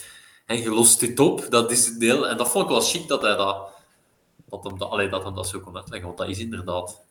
en 0.45 0.61
je 0.61 0.69
lost 0.69 0.99
dit 0.99 1.19
op, 1.19 1.47
dat 1.49 1.71
is 1.71 1.85
het 1.85 1.99
deel. 1.99 2.27
En 2.27 2.37
dat 2.37 2.49
vond 2.49 2.63
ik 2.63 2.69
wel 2.69 2.81
chic 2.81 3.07
dat 3.07 3.21
hij 3.21 3.35
dat, 3.35 3.69
dat, 4.49 4.63
hem 4.63 4.77
dat, 4.77 4.89
allee, 4.89 5.09
dat, 5.09 5.23
hem 5.23 5.35
dat 5.35 5.47
zo 5.47 5.59
kon 5.59 5.75
uitleggen, 5.75 6.07
want 6.07 6.19
dat 6.19 6.29
is 6.29 6.39
inderdaad 6.39 7.05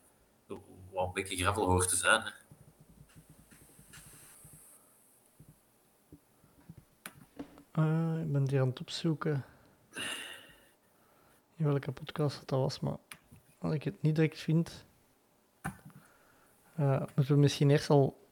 wat 0.97 1.07
een 1.07 1.13
beetje 1.13 1.37
gravel 1.37 1.65
hoort 1.65 1.89
te 1.89 1.97
zijn. 1.97 2.23
Hè. 2.23 2.31
Eh, 7.73 8.21
ik 8.23 8.33
ben 8.33 8.45
die 8.45 8.61
aan 8.61 8.69
het 8.69 8.81
opzoeken. 8.81 9.45
In 11.57 11.65
welke 11.65 11.93
podcast 11.93 12.43
dat 12.49 12.59
was, 12.59 12.81
maar 12.81 12.97
als 13.59 13.75
ik 13.75 13.83
het 13.83 14.03
niet 14.03 14.15
direct 14.15 14.39
vind, 14.39 14.85
eh, 16.75 17.03
moeten 17.15 17.35
we 17.35 17.41
misschien 17.41 17.71
eerst 17.71 17.91
al. 17.91 18.25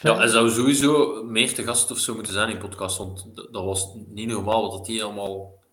Ja, 0.00 0.16
hij 0.16 0.28
zou 0.28 0.50
sowieso 0.50 1.22
meer 1.24 1.54
te 1.54 1.62
gast 1.62 1.90
of 1.90 1.98
zo 1.98 2.14
moeten 2.14 2.32
zijn 2.32 2.48
in 2.48 2.58
podcast, 2.58 2.98
want 2.98 3.34
dat 3.34 3.64
was 3.64 3.94
niet 3.94 4.28
normaal 4.28 4.70
wat 4.70 4.86
hij 4.86 5.04
allemaal 5.04 5.63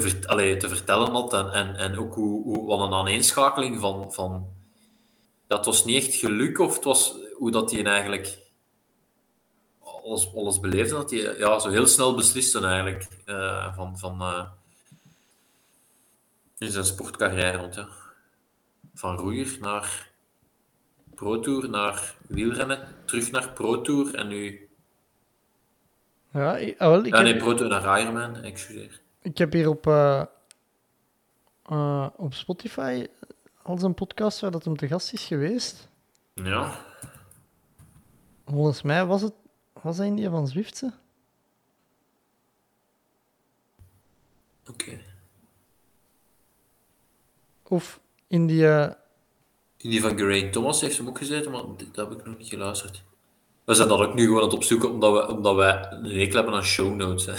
te, 0.00 0.28
allee, 0.28 0.56
te 0.56 0.68
vertellen 0.68 1.10
had. 1.10 1.32
En, 1.32 1.52
en, 1.52 1.76
en 1.76 1.98
ook 1.98 2.14
hoe, 2.14 2.42
hoe, 2.42 2.66
wat 2.66 2.80
een 2.80 2.94
aaneenschakeling 2.94 3.80
van, 3.80 4.12
van... 4.12 4.54
Dat 5.46 5.64
was 5.66 5.84
niet 5.84 6.04
echt 6.04 6.14
geluk, 6.14 6.58
of 6.58 6.74
het 6.74 6.84
was 6.84 7.14
hoe 7.34 7.50
dat 7.50 7.70
hij 7.70 7.84
eigenlijk 7.84 8.38
alles, 9.80 10.34
alles 10.34 10.60
beleefde. 10.60 10.94
Dat 10.94 11.10
hij 11.10 11.38
ja, 11.38 11.58
zo 11.58 11.68
heel 11.68 11.86
snel 11.86 12.14
besliste 12.14 12.66
eigenlijk 12.66 13.08
eh, 13.24 13.74
van, 13.74 13.98
van, 13.98 14.20
eh, 14.20 14.44
in 16.58 16.70
zijn 16.70 16.84
sportcarrière. 16.84 17.58
Want, 17.58 17.74
ja, 17.74 17.88
van 18.94 19.16
roeier 19.16 19.56
naar 19.60 20.10
Pro 21.14 21.40
Tour 21.40 21.68
naar 21.68 22.14
wielrennen, 22.28 22.88
terug 23.04 23.30
naar 23.30 23.52
Pro 23.52 23.80
Tour 23.80 24.14
en 24.14 24.28
nu... 24.28 24.68
Ja, 26.32 26.56
ik, 26.56 26.80
ah, 26.80 26.88
wel, 26.88 27.04
ik, 27.04 27.14
Ja, 27.14 27.20
nee, 27.20 27.32
heb, 27.32 27.42
Pro 27.42 27.54
Tour 27.54 27.70
naar 27.70 28.00
Ironman, 28.00 28.36
excuseer. 28.36 29.00
Ik 29.26 29.38
heb 29.38 29.52
hier 29.52 29.68
op, 29.68 29.86
eh, 29.86 30.22
eh, 31.62 32.06
op 32.16 32.34
Spotify 32.34 33.06
al 33.62 33.78
zijn 33.78 33.94
podcast 33.94 34.40
waar 34.40 34.50
dat 34.50 34.64
hem 34.64 34.76
te 34.76 34.86
gast 34.88 35.12
is 35.12 35.24
geweest. 35.24 35.88
Ja, 36.34 36.84
Volgens 38.46 38.82
mij 38.82 39.06
was 39.06 39.22
het 39.22 39.32
was 39.82 39.98
hij 39.98 40.06
in 40.06 40.14
die 40.14 40.28
van 40.28 40.48
Zwiftse. 40.48 40.92
oké. 44.70 44.98
Of 47.62 48.00
in 48.26 48.46
die. 48.46 48.68
eh, 48.68 48.92
In 49.76 49.90
die 49.90 50.00
van 50.00 50.18
Geraint 50.18 50.52
Thomas 50.52 50.80
heeft 50.80 50.96
hem 50.96 51.08
ook 51.08 51.18
gezeten, 51.18 51.50
maar 51.50 51.62
dat 51.92 52.08
heb 52.08 52.18
ik 52.18 52.24
nog 52.26 52.38
niet 52.38 52.48
geluisterd. 52.48 53.02
We 53.64 53.74
zijn 53.74 53.88
dat 53.88 54.00
ook 54.00 54.14
nu 54.14 54.22
gewoon 54.24 54.38
aan 54.38 54.44
het 54.46 54.54
opzoeken, 54.56 54.90
omdat, 54.90 55.12
we, 55.12 55.32
omdat 55.34 55.54
wij 55.54 55.90
een 55.90 56.04
hekel 56.04 56.36
hebben 56.36 56.54
aan 56.54 56.62
show 56.64 56.94
notes. 56.94 57.26
Hè. 57.26 57.32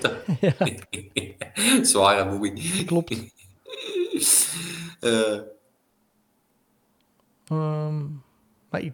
Dat? 0.00 0.12
Zware 1.88 2.36
moeie. 2.36 2.84
klopt. 2.84 3.14
Eh, 5.00 5.38
Ehm, 7.50 8.04
maar 8.70 8.80
ik... 8.80 8.92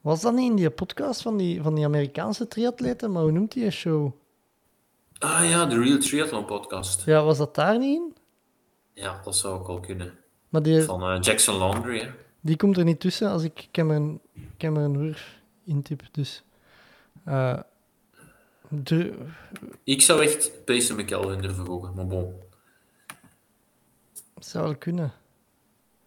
Was 0.00 0.20
dat 0.20 0.34
niet 0.34 0.50
in 0.50 0.56
die 0.56 0.70
podcast 0.70 1.22
van 1.22 1.36
die, 1.36 1.62
van 1.62 1.74
die 1.74 1.84
Amerikaanse 1.84 2.48
triatleten? 2.48 3.12
Maar 3.12 3.22
hoe 3.22 3.30
noemt 3.32 3.52
die 3.52 3.70
show? 3.70 4.12
ah 5.18 5.48
ja, 5.48 5.66
de 5.66 5.78
Real 5.82 5.98
Triathlon 5.98 6.44
podcast. 6.44 7.04
Ja, 7.04 7.22
was 7.24 7.38
dat 7.38 7.54
daar 7.54 7.78
niet 7.78 7.96
in? 7.96 8.14
Ja, 8.92 9.20
dat 9.24 9.36
zou 9.36 9.58
ook 9.58 9.66
wel 9.66 9.80
kunnen. 9.80 10.18
Maar 10.48 10.62
die, 10.62 10.82
Van 10.82 11.02
eh, 11.02 11.18
Jackson 11.20 11.58
Laundry, 11.58 11.98
hè. 12.00 12.10
die 12.40 12.56
komt 12.56 12.76
er 12.76 12.84
niet 12.84 13.00
tussen 13.00 13.30
als 13.30 13.42
ik 13.42 13.68
Cameron, 13.72 14.20
Cameron 14.58 14.98
Wurf 14.98 15.40
intyp. 15.64 16.02
Dus... 16.12 16.42
eh, 17.24 17.58
de, 18.70 19.14
Ik 19.84 20.02
zou 20.02 20.22
echt 20.22 20.64
Payson 20.64 20.96
McKelvin 20.96 21.40
durven 21.40 21.66
gooien, 21.66 21.94
maar 21.94 22.06
bon. 22.06 22.34
zou 24.38 24.64
wel 24.64 24.76
kunnen. 24.76 25.12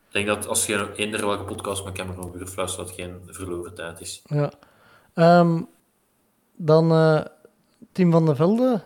Ik 0.07 0.11
denk 0.11 0.27
dat 0.27 0.48
als 0.48 0.65
je 0.65 0.94
eender 0.95 1.26
welke 1.26 1.44
podcast 1.44 1.85
met 1.85 1.94
Cameron 1.94 2.31
Wurf 2.31 2.56
luistert, 2.56 2.88
dat 2.88 2.95
geen 2.95 3.22
verloren 3.27 3.76
tijd 3.76 4.02
is. 4.02 4.22
Ja. 4.26 4.52
Ehm, 5.14 5.61
dan 6.56 6.91
eh, 6.91 7.26
Tim 7.91 8.11
van 8.11 8.26
der 8.26 8.35
Velde. 8.35 8.84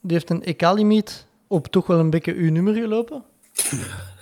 Die 0.00 0.12
heeft 0.12 0.30
een 0.30 0.42
EK-limiet 0.42 1.26
op 1.46 1.66
toch 1.66 1.86
wel 1.86 1.98
een 1.98 2.10
beetje 2.10 2.34
uw 2.34 2.50
nummer 2.50 2.74
gelopen. 2.74 3.24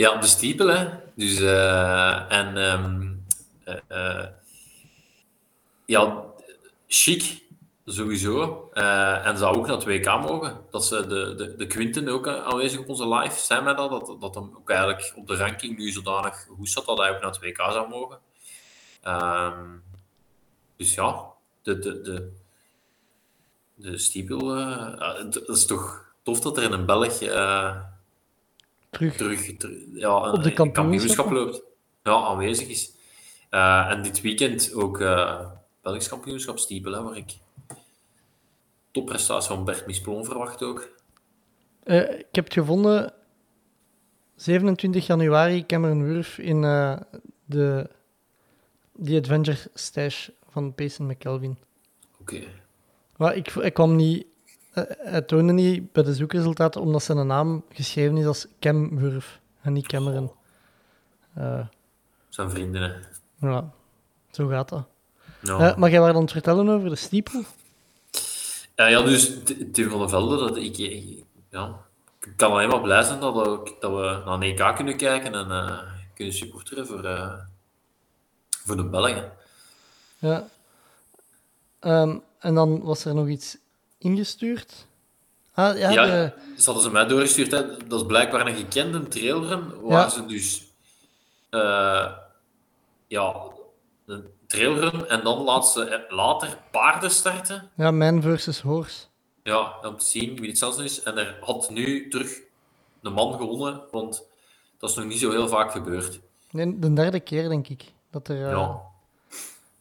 Ja, 0.00 0.16
de 0.16 0.26
stiepel, 0.26 0.66
hè. 0.66 0.88
Dus, 1.14 1.40
eh, 1.40 2.32
en, 2.32 2.56
ehm, 2.56 3.12
eh, 3.64 3.78
eh, 3.88 4.26
ja, 5.84 6.24
chic, 6.86 7.42
sowieso. 7.92 8.68
Eh, 8.72 9.26
en 9.26 9.38
zou 9.38 9.56
ook 9.56 9.66
naar 9.66 9.76
het 9.76 9.84
WK 9.84 10.06
mogen. 10.06 10.60
Dat 10.70 10.84
ze 10.86 11.06
de, 11.06 11.34
de, 11.34 11.56
de 11.56 11.66
Quinten 11.66 12.08
ook 12.08 12.26
eh, 12.26 12.44
aanwezig 12.46 12.80
op 12.80 12.88
onze 12.88 13.08
live, 13.08 13.38
zijn 13.38 13.64
mij 13.64 13.74
dat, 13.74 13.90
dat, 13.90 14.16
dat 14.20 14.34
hem 14.34 14.50
ook 14.58 14.70
eigenlijk 14.70 15.12
op 15.16 15.26
de 15.26 15.36
ranking 15.36 15.78
nu 15.78 15.90
zodanig 15.90 16.46
goed 16.56 16.68
zat 16.70 16.86
dat 16.86 16.98
hij 16.98 17.10
ook 17.14 17.20
naar 17.22 17.30
het 17.30 17.40
WK 17.40 17.56
zou 17.56 17.88
mogen. 17.88 18.18
Ehm, 19.02 19.68
dus 20.76 20.94
ja, 20.94 21.24
de, 21.62 21.78
de, 21.78 22.00
de, 22.00 22.32
de 23.74 23.98
stiepel, 23.98 24.54
eh, 24.56 24.94
ja, 24.98 25.14
het- 25.16 25.48
is 25.48 25.66
toch 25.66 26.04
tof 26.22 26.40
dat 26.40 26.56
er 26.56 26.62
in 26.62 26.72
een 26.72 26.86
Belg... 26.86 27.20
eh, 27.20 27.76
Terug. 28.90 29.16
terug, 29.16 29.56
ter- 29.56 29.76
ja, 29.94 30.30
Op 30.32 30.42
de 30.42 30.60
een 30.60 30.72
kampioenschappen? 30.72 31.34
loopt. 31.34 31.62
ja, 32.02 32.12
aanwezig 32.12 32.68
is. 32.68 32.92
Eh, 33.50 33.86
en 33.90 34.02
dit 34.02 34.20
weekend 34.20 34.72
ook 34.74 35.00
eh 35.00 35.40
Belgisch 35.82 36.08
kampioenschap 36.08 36.58
stiepel, 36.58 36.92
hè, 36.92 37.02
waar 37.02 37.16
ik 37.16 37.32
topprestatie 38.90 39.54
van 39.54 39.64
Bert 39.64 39.86
Misplon 39.86 40.24
verwacht 40.24 40.62
ook. 40.62 40.88
Eh, 41.82 42.18
ik 42.18 42.26
heb 42.34 42.44
het 42.44 42.52
gevonden 42.52 43.12
27 44.36 45.06
januari 45.06 45.66
Cameron 45.66 46.04
Wurf 46.04 46.38
in 46.38 46.64
eh, 46.64 46.96
de 47.44 47.90
The 49.04 49.16
Adventure 49.16 49.58
Stash 49.74 50.28
van 50.48 50.74
Payson 50.74 51.06
McKelvin. 51.06 51.58
Oké. 52.20 52.42
Maar 53.16 53.36
ik, 53.36 53.48
ik 53.54 53.74
kwam 53.74 53.96
niet, 53.96 54.26
eh, 54.72 54.84
hij 54.86 55.22
toonde 55.22 55.52
niet 55.52 55.92
bij 55.92 56.02
de 56.02 56.14
zoekresultaten 56.14 56.80
omdat 56.80 57.02
zijn 57.02 57.26
naam 57.26 57.64
geschreven 57.72 58.16
is 58.16 58.26
als 58.26 58.46
Cam 58.60 58.98
Wurf 58.98 59.40
en 59.62 59.72
niet 59.72 59.86
Cameron. 59.86 60.30
Eh, 61.34 61.66
Zijn 62.28 62.50
vrienden, 62.50 62.82
hè. 62.82 63.48
ja, 63.48 63.72
zo 64.30 64.46
gaat 64.46 64.68
dat. 64.68 64.86
Eh, 65.42 65.76
maar 65.76 65.90
jij 65.90 66.00
was 66.00 66.14
aan 66.14 66.20
het 66.20 66.32
vertellen 66.32 66.68
over 66.68 66.88
de 66.88 66.96
stiepel? 66.96 67.42
Ja, 68.80 68.86
ja, 68.86 69.02
dus 69.02 69.32
Tim 69.72 69.90
van 69.90 69.98
der 69.98 70.08
Velde, 70.08 70.36
dat 70.36 70.56
ik, 70.56 70.76
ja, 71.50 71.80
ik 72.20 72.32
kan 72.36 72.50
alleen 72.50 72.68
maar 72.68 72.80
blij 72.80 73.02
zijn 73.02 73.20
dat 73.20 73.34
we, 73.34 73.76
dat 73.80 73.90
we 73.90 74.22
naar 74.24 74.34
een 74.34 74.42
EK 74.42 74.74
kunnen 74.76 74.96
kijken 74.96 75.34
en 75.34 75.50
eh, 75.50 75.78
kunnen 76.14 76.34
supporteren 76.34 76.86
voor, 76.86 77.04
eh, 77.04 77.34
voor 78.64 78.76
de 78.76 78.84
Belgen. 78.84 79.32
Ja. 80.18 80.48
Ehm, 81.80 82.16
en 82.38 82.54
dan 82.54 82.82
was 82.82 83.04
er 83.04 83.14
nog 83.14 83.28
iets 83.28 83.56
ingestuurd. 83.98 84.86
Ah, 85.54 85.78
ja, 85.78 85.90
Ja, 85.90 86.06
de- 86.06 86.32
dus 86.56 86.64
hadden 86.64 86.82
ze 86.84 86.90
mij 86.90 87.06
doorgestuurd. 87.06 87.50
Hè. 87.50 87.86
Dat 87.86 88.00
is 88.00 88.06
blijkbaar 88.06 88.46
een 88.46 88.56
gekende 88.56 89.08
trailrun, 89.08 89.80
waar 89.80 90.00
Ja. 90.00 90.08
ze 90.08 90.26
dus 90.26 90.64
eh, 91.50 92.12
ja, 93.06 93.34
een 94.06 94.26
trailrun 94.50 95.08
en 95.08 95.24
dan 95.24 95.38
laat 95.42 95.68
ze 95.68 95.84
eh, 95.84 96.16
later 96.16 96.58
paarden 96.70 97.10
starten. 97.10 97.70
ja, 97.76 97.90
man 97.90 98.22
versus 98.22 98.60
horse. 98.60 99.06
Ja, 99.42 99.74
om 99.82 99.96
te 99.96 100.04
zien 100.04 100.40
wie 100.40 100.48
het 100.48 100.58
zelfs 100.58 100.78
is. 100.78 101.02
En 101.02 101.18
er 101.18 101.38
had 101.40 101.70
nu 101.70 102.08
terug 102.08 102.38
een 103.02 103.12
man 103.12 103.32
gewonnen, 103.32 103.82
want 103.90 104.26
dat 104.78 104.90
is 104.90 104.96
nog 104.96 105.04
niet 105.04 105.18
zo 105.18 105.30
heel 105.30 105.48
vaak 105.48 105.70
gebeurd. 105.72 106.20
Nee, 106.50 106.78
de 106.78 106.92
derde 106.92 107.20
keer, 107.20 107.48
denk 107.48 107.68
ik. 107.68 107.92
Dat 108.10 108.28
er, 108.28 108.44
eh, 108.44 108.50
Ja. 108.50 108.80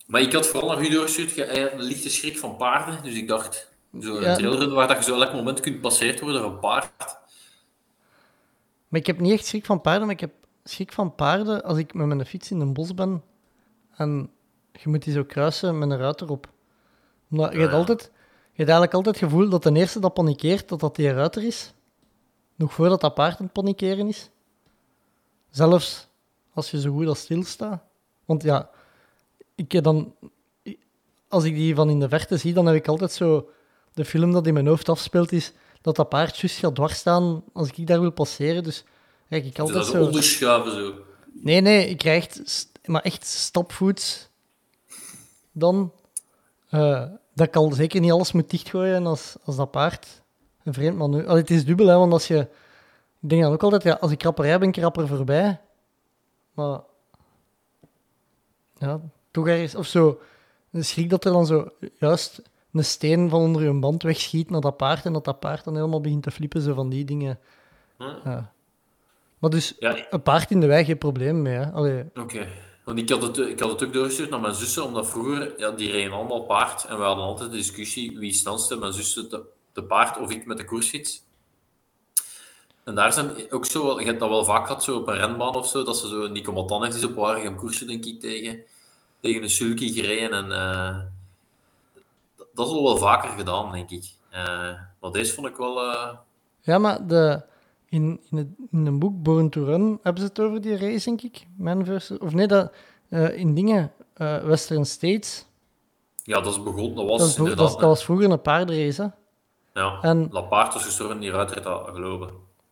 Maar 0.05 0.21
ik 0.21 0.33
had 0.33 0.47
vooral 0.47 0.69
naar 0.69 0.85
u 0.85 0.89
doorgestuurd, 0.89 1.31
je 1.31 1.43
hebt 1.43 1.73
een 1.73 1.81
lichte 1.81 2.09
schrik 2.09 2.37
van 2.37 2.55
paarden. 2.57 3.03
Dus 3.03 3.13
ik 3.15 3.27
dacht, 3.27 3.71
zo'n 3.99 4.21
Ja. 4.21 4.35
trailrun 4.35 4.73
waar 4.73 4.87
dat 4.87 4.97
je 4.97 5.03
zo 5.03 5.21
elk 5.21 5.33
moment 5.33 5.59
kunt 5.59 5.81
passeerd 5.81 6.19
worden 6.19 6.41
door 6.41 6.51
een 6.51 6.59
paard. 6.59 6.91
Maar 8.87 8.99
ik 8.99 9.05
heb 9.07 9.19
niet 9.19 9.31
echt 9.31 9.45
schrik 9.45 9.65
van 9.65 9.81
paarden, 9.81 10.05
maar 10.05 10.15
ik 10.15 10.19
heb 10.21 10.33
schrik 10.63 10.93
van 10.93 11.15
paarden 11.15 11.63
als 11.63 11.77
ik 11.77 11.93
met 11.93 12.07
mijn 12.07 12.25
fiets 12.25 12.51
in 12.51 12.59
een 12.59 12.73
bos 12.73 12.93
ben 12.93 13.23
en 13.95 14.29
je 14.71 14.89
moet 14.89 15.03
die 15.03 15.13
zo 15.13 15.23
kruisen 15.23 15.77
met 15.77 15.89
een 15.89 15.97
ruit 15.97 16.21
erop. 16.21 16.49
Omdat 17.31 17.51
je, 17.51 17.59
hebt 17.59 17.71
Ja. 17.71 17.77
altijd, 17.77 18.01
je 18.01 18.65
hebt 18.65 18.69
eigenlijk 18.69 18.93
altijd 18.93 19.15
het 19.15 19.23
gevoel 19.23 19.49
dat 19.49 19.63
de 19.63 19.73
eerste 19.73 19.99
dat 19.99 20.13
panikeert, 20.13 20.69
dat 20.69 20.79
dat 20.79 20.95
die 20.95 21.11
ruiter 21.11 21.43
is. 21.43 21.73
Nog 22.55 22.73
voordat 22.73 23.01
dat 23.01 23.13
paard 23.13 23.39
aan 23.39 23.45
het 23.45 23.53
panikeren 23.53 24.07
is. 24.07 24.29
Zelfs 25.49 26.07
als 26.53 26.71
je 26.71 26.81
zo 26.81 26.91
goed 26.91 27.07
als 27.07 27.19
stilstaat. 27.19 27.83
Want 28.25 28.43
ja, 28.43 28.69
ik 29.55 29.71
heb 29.71 29.83
dan, 29.83 30.15
als 31.27 31.43
ik 31.43 31.55
die 31.55 31.75
van 31.75 31.89
in 31.89 31.99
de 31.99 32.09
verte 32.09 32.37
zie, 32.37 32.53
dan 32.53 32.65
heb 32.65 32.75
ik 32.75 32.87
altijd 32.87 33.11
zo... 33.11 33.49
De 33.93 34.05
film 34.05 34.31
dat 34.31 34.47
in 34.47 34.53
mijn 34.53 34.67
hoofd 34.67 34.89
afspeelt 34.89 35.31
is 35.31 35.53
dat 35.81 35.95
dat 35.95 36.09
paard 36.09 36.37
juist 36.37 36.57
gaat 36.57 36.75
dwars 36.75 36.97
staan 36.97 37.43
als 37.53 37.69
ik 37.69 37.87
daar 37.87 37.99
wil 37.99 38.11
passeren. 38.11 38.63
Dus 38.63 38.83
kijk 39.29 39.45
ik 39.45 39.55
Dus 39.55 39.59
altijd 39.59 39.83
dat 39.83 39.93
zo... 39.93 40.03
onderschuiven 40.03 40.71
zo. 40.71 40.93
Nee, 41.33 41.61
nee, 41.61 41.89
ik 41.89 41.97
krijg 41.97 42.25
echt, 42.25 42.69
maar 42.85 43.01
echt 43.01 43.25
stapvoets. 43.25 44.28
Dan. 45.51 45.93
eh, 46.69 47.05
dat 47.33 47.47
ik 47.47 47.55
al 47.55 47.71
zeker 47.71 48.01
niet 48.01 48.11
alles 48.11 48.31
moet 48.31 48.49
dichtgooien 48.49 49.05
als, 49.05 49.35
als 49.43 49.55
dat 49.55 49.71
paard 49.71 50.21
een 50.63 50.73
vreemd 50.73 50.97
man 50.97 51.11
nu. 51.11 51.27
Allee, 51.27 51.41
het 51.41 51.49
is 51.51 51.65
dubbel, 51.65 51.87
hè, 51.87 51.95
want 51.97 52.13
als 52.13 52.27
je. 52.27 52.47
Ik 53.21 53.29
denk 53.29 53.41
dan 53.41 53.51
ook 53.51 53.63
altijd, 53.63 53.83
ja, 53.83 53.97
als 54.01 54.11
ik 54.11 54.23
rapper 54.23 54.45
rij, 54.45 54.59
ben 54.59 54.67
ik 54.67 54.75
er 54.75 54.81
rapper 54.81 55.07
voorbij. 55.07 55.59
Maar. 56.53 56.79
Ja, 58.77 58.99
toch 59.31 59.47
ergens. 59.47 59.75
Of 59.75 59.85
zo. 59.85 60.19
De 60.69 60.83
schrik 60.83 61.09
dat 61.09 61.25
er 61.25 61.31
dan 61.31 61.45
zo 61.45 61.69
juist 61.99 62.41
een 62.71 62.85
steen 62.85 63.29
van 63.29 63.41
onder 63.41 63.63
je 63.63 63.73
band 63.79 64.03
wegschiet 64.03 64.49
naar 64.49 64.61
dat 64.61 64.77
paard 64.77 65.05
en 65.05 65.13
dat 65.13 65.25
dat 65.25 65.39
paard 65.39 65.63
dan 65.63 65.75
helemaal 65.75 66.01
begint 66.01 66.23
te 66.23 66.31
flippen, 66.31 66.61
zo 66.61 66.73
van 66.73 66.89
die 66.89 67.05
dingen. 67.05 67.39
Hm? 67.97 68.03
Ja. 68.03 68.53
Maar 69.39 69.49
dus, 69.49 69.75
Ja, 69.79 70.05
een 70.09 70.21
paard 70.21 70.51
in 70.51 70.59
de 70.59 70.67
wei, 70.67 70.85
geen 70.85 70.97
probleem 70.97 71.41
mee. 71.41 71.65
Oké. 71.73 72.11
Want 72.89 73.01
ik 73.01 73.09
had, 73.09 73.21
het, 73.21 73.37
ik 73.37 73.59
had 73.59 73.69
het 73.71 73.83
ook 73.83 73.93
doorgestuurd 73.93 74.29
naar 74.29 74.39
mijn 74.39 74.53
zussen, 74.53 74.83
omdat 74.85 75.09
vroeger, 75.09 75.59
ja, 75.59 75.71
die 75.71 75.91
reden 75.91 76.11
allemaal 76.13 76.41
paard. 76.41 76.83
En 76.85 76.97
we 76.97 77.03
hadden 77.03 77.23
altijd 77.25 77.51
de 77.51 77.57
discussie 77.57 78.17
wie 78.19 78.27
is 78.29 78.33
het 78.33 78.41
snelste, 78.43 78.75
mijn 78.75 78.93
zussen 78.93 79.29
te, 79.73 79.83
paard 79.83 80.17
of 80.17 80.31
ik 80.31 80.45
met 80.45 80.57
de 80.57 80.65
koersfiets. 80.65 81.23
En 82.83 82.95
daar 82.95 83.13
zijn 83.13 83.51
ook 83.51 83.65
zo, 83.65 83.99
je 83.99 84.05
hebt 84.05 84.19
dat 84.19 84.29
wel 84.29 84.43
vaak 84.45 84.67
gehad, 84.67 84.83
zo 84.83 84.97
op 84.97 85.07
een 85.07 85.15
renbaan 85.17 85.55
of 85.55 85.67
zo, 85.67 85.83
dat 85.83 85.97
ze 85.97 86.07
zo, 86.07 86.27
Nico 86.27 86.51
Matan 86.53 86.83
heeft 86.83 86.95
eens 86.95 87.03
op 87.05 87.15
Waregem 87.15 87.55
koersen, 87.55 87.87
denk 87.87 88.05
ik, 88.05 88.19
tegen, 88.19 88.59
tegen 89.21 89.43
een 89.43 89.49
sulky 89.49 89.91
gereden. 89.93 90.31
En 90.31 90.51
eh, 90.51 90.97
dat- 92.37 92.47
dat 92.53 92.67
is 92.67 92.73
al 92.73 92.83
wel 92.83 92.97
vaker 92.97 93.29
gedaan, 93.29 93.71
denk 93.71 93.89
ik. 93.89 94.03
Eh, 94.29 94.73
maar 95.01 95.11
deze 95.11 95.33
vond 95.33 95.47
ik 95.47 95.55
wel... 95.55 95.81
eh, 95.91 96.17
Ja, 96.61 96.77
maar 96.77 97.07
de, 97.07 97.41
in, 97.89 98.19
in, 98.29 98.37
het, 98.37 98.47
in 98.71 98.85
een 98.85 98.99
boek 98.99 99.23
Born 99.23 99.49
to 99.49 99.63
Run 99.63 99.99
hebben 100.03 100.21
ze 100.21 100.27
het 100.27 100.39
over 100.39 100.61
die 100.61 100.77
race, 100.77 101.05
denk 101.05 101.21
ik. 101.21 101.47
Man 101.57 101.85
versus, 101.85 102.17
of 102.17 102.33
nee, 102.33 102.47
dat, 102.47 102.73
eh, 103.09 103.37
in 103.37 103.53
dingen, 103.53 103.91
eh, 104.13 104.43
Western 104.43 104.85
States. 104.85 105.45
ja, 106.23 106.41
dat 106.41 106.53
is 106.53 106.63
begonnen, 106.63 106.95
dat 106.95 107.05
was 107.05 107.35
Dat, 107.35 107.47
dat, 107.47 107.57
dat 107.57 107.79
was 107.81 108.03
vroeger 108.03 108.31
een 108.31 108.41
paardenrace. 108.41 109.01
Hè? 109.73 109.81
ja, 109.81 110.01
en- 110.01 110.27
Lapaard 110.31 110.73
was 110.73 110.83
gestorven, 110.85 111.19
die 111.19 111.31
ruiter 111.31 111.61
dat 111.61 111.89
geloven. 111.89 112.29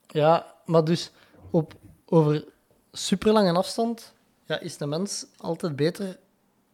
Ja, 0.08 0.56
maar 0.66 0.84
dus 0.84 1.12
op, 1.50 1.74
over 2.06 2.46
superlange 2.92 3.54
afstand 3.54 4.14
ja, 4.46 4.60
is 4.60 4.78
de 4.78 4.86
mens 4.86 5.26
altijd 5.38 5.76
beter 5.76 6.20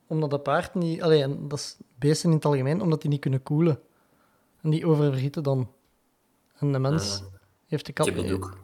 omdat 0.07 0.29
de 0.29 0.39
paard 0.39 0.73
niet... 0.73 1.01
Allee, 1.01 1.21
en 1.21 1.47
dat 1.47 1.59
is 1.59 1.77
beesten 1.95 2.29
in 2.29 2.35
het 2.35 2.45
algemeen, 2.45 2.81
omdat 2.81 3.01
die 3.01 3.09
niet 3.09 3.19
kunnen 3.19 3.43
koelen. 3.43 3.79
En 4.61 4.69
die 4.69 4.87
oververhitten 4.87 5.43
dan. 5.43 5.71
En 6.55 6.71
de 6.71 6.79
mens. 6.79 7.23
Heeft 7.73 7.95
de 7.95 8.33
ook. 8.33 8.57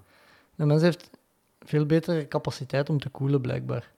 De 0.55 0.65
mens 0.65 0.81
heeft 0.81 1.09
veel 1.59 1.85
betere 1.85 2.27
capaciteit 2.27 2.89
om 2.89 2.99
te 2.99 3.09
koelen, 3.09 3.41
blijkbaar. 3.41 3.91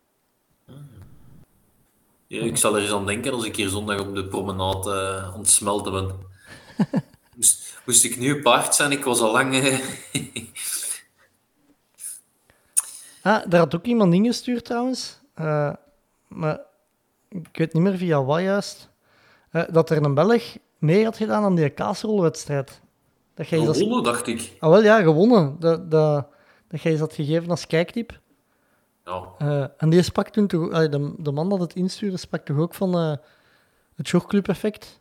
Ja, 2.27 2.41
ik 2.41 2.57
zal 2.57 2.75
er 2.75 2.81
eens 2.81 2.91
aan 2.91 3.05
denken 3.05 3.33
als 3.33 3.45
ik 3.45 3.55
hier 3.55 3.69
zondag 3.69 3.99
op 3.99 4.15
de 4.15 4.25
promenade 4.27 4.91
eh, 4.91 5.33
aan 5.33 5.39
het 5.39 5.49
smelten 5.49 5.91
ben. 5.91 6.11
moest, 7.35 7.81
moest 7.85 8.03
ik 8.03 8.17
nu 8.17 8.41
paard 8.41 8.75
zijn, 8.75 8.91
ik 8.91 9.03
was 9.03 9.19
al 9.19 9.31
lang... 9.31 9.53
eh, 9.55 9.79
Ah, 13.21 13.43
daar 13.47 13.59
had 13.59 13.75
ook 13.75 13.85
iemand 13.85 14.13
ingestuurd 14.13 14.65
trouwens. 14.65 15.19
Eh, 15.33 15.73
maar 16.27 16.59
ik 17.29 17.57
weet 17.57 17.73
niet 17.73 17.83
meer 17.83 17.97
via 17.97 18.23
wat 18.23 18.41
juist. 18.41 18.89
Eh, 19.51 19.63
dat 19.71 19.89
er 19.89 20.03
een 20.03 20.13
Belg 20.13 20.57
mee 20.77 21.03
had 21.03 21.17
gedaan 21.17 21.43
aan 21.43 21.55
die 21.55 21.69
kaasrolwedstrijd. 21.69 22.81
Dat 23.41 23.49
jij 23.49 23.59
eens 23.59 23.67
als... 23.67 23.77
gewonnen, 23.77 24.03
dacht 24.03 24.27
ik. 24.27 24.53
Ah, 24.59 24.69
wel 24.69 24.83
ja, 24.83 25.01
gewonnen. 25.01 25.55
Dat, 25.59 25.91
dat, 25.91 26.27
dat 26.67 26.81
jij 26.81 26.91
eens 26.91 27.01
had 27.01 27.13
gegeven 27.13 27.49
als 27.49 27.67
kijktip. 27.67 28.19
Ja, 29.05 29.23
Eh, 29.37 29.65
en 29.77 29.89
die 29.89 30.01
sprak 30.01 30.29
toen 30.29 30.47
toch... 30.47 30.69
de, 30.89 31.13
de 31.17 31.31
man 31.31 31.49
dat 31.49 31.59
het 31.59 31.73
instuurde 31.75 32.17
sprak 32.17 32.45
toch 32.45 32.57
ook 32.57 32.73
van 32.73 32.95
eh, 32.97 33.13
het 33.95 34.09
jogclub-effect. 34.09 34.99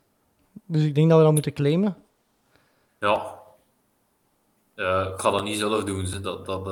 Dus 0.66 0.82
ik 0.84 0.94
denk 0.94 1.08
dat 1.08 1.18
we 1.18 1.24
dat 1.24 1.32
moeten 1.32 1.52
claimen. 1.52 1.96
ja. 3.00 3.38
Eh, 4.74 5.06
ik 5.14 5.20
ga 5.20 5.30
dat 5.30 5.42
niet 5.42 5.58
zelf 5.58 5.84
doen. 5.84 6.06
ze. 6.06 6.20
Dat, 6.20 6.46
dat, 6.46 6.66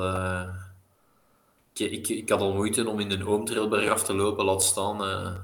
ik, 1.73 1.91
ik, 1.91 2.07
ik 2.07 2.29
had 2.29 2.39
al 2.39 2.53
moeite 2.53 2.89
om 2.89 2.99
in 2.99 3.11
een 3.11 3.27
oomtrailberg 3.27 3.89
af 3.89 4.03
te 4.03 4.13
lopen, 4.15 4.45
laat 4.45 4.63
staan... 4.63 5.03
eh, 5.03 5.35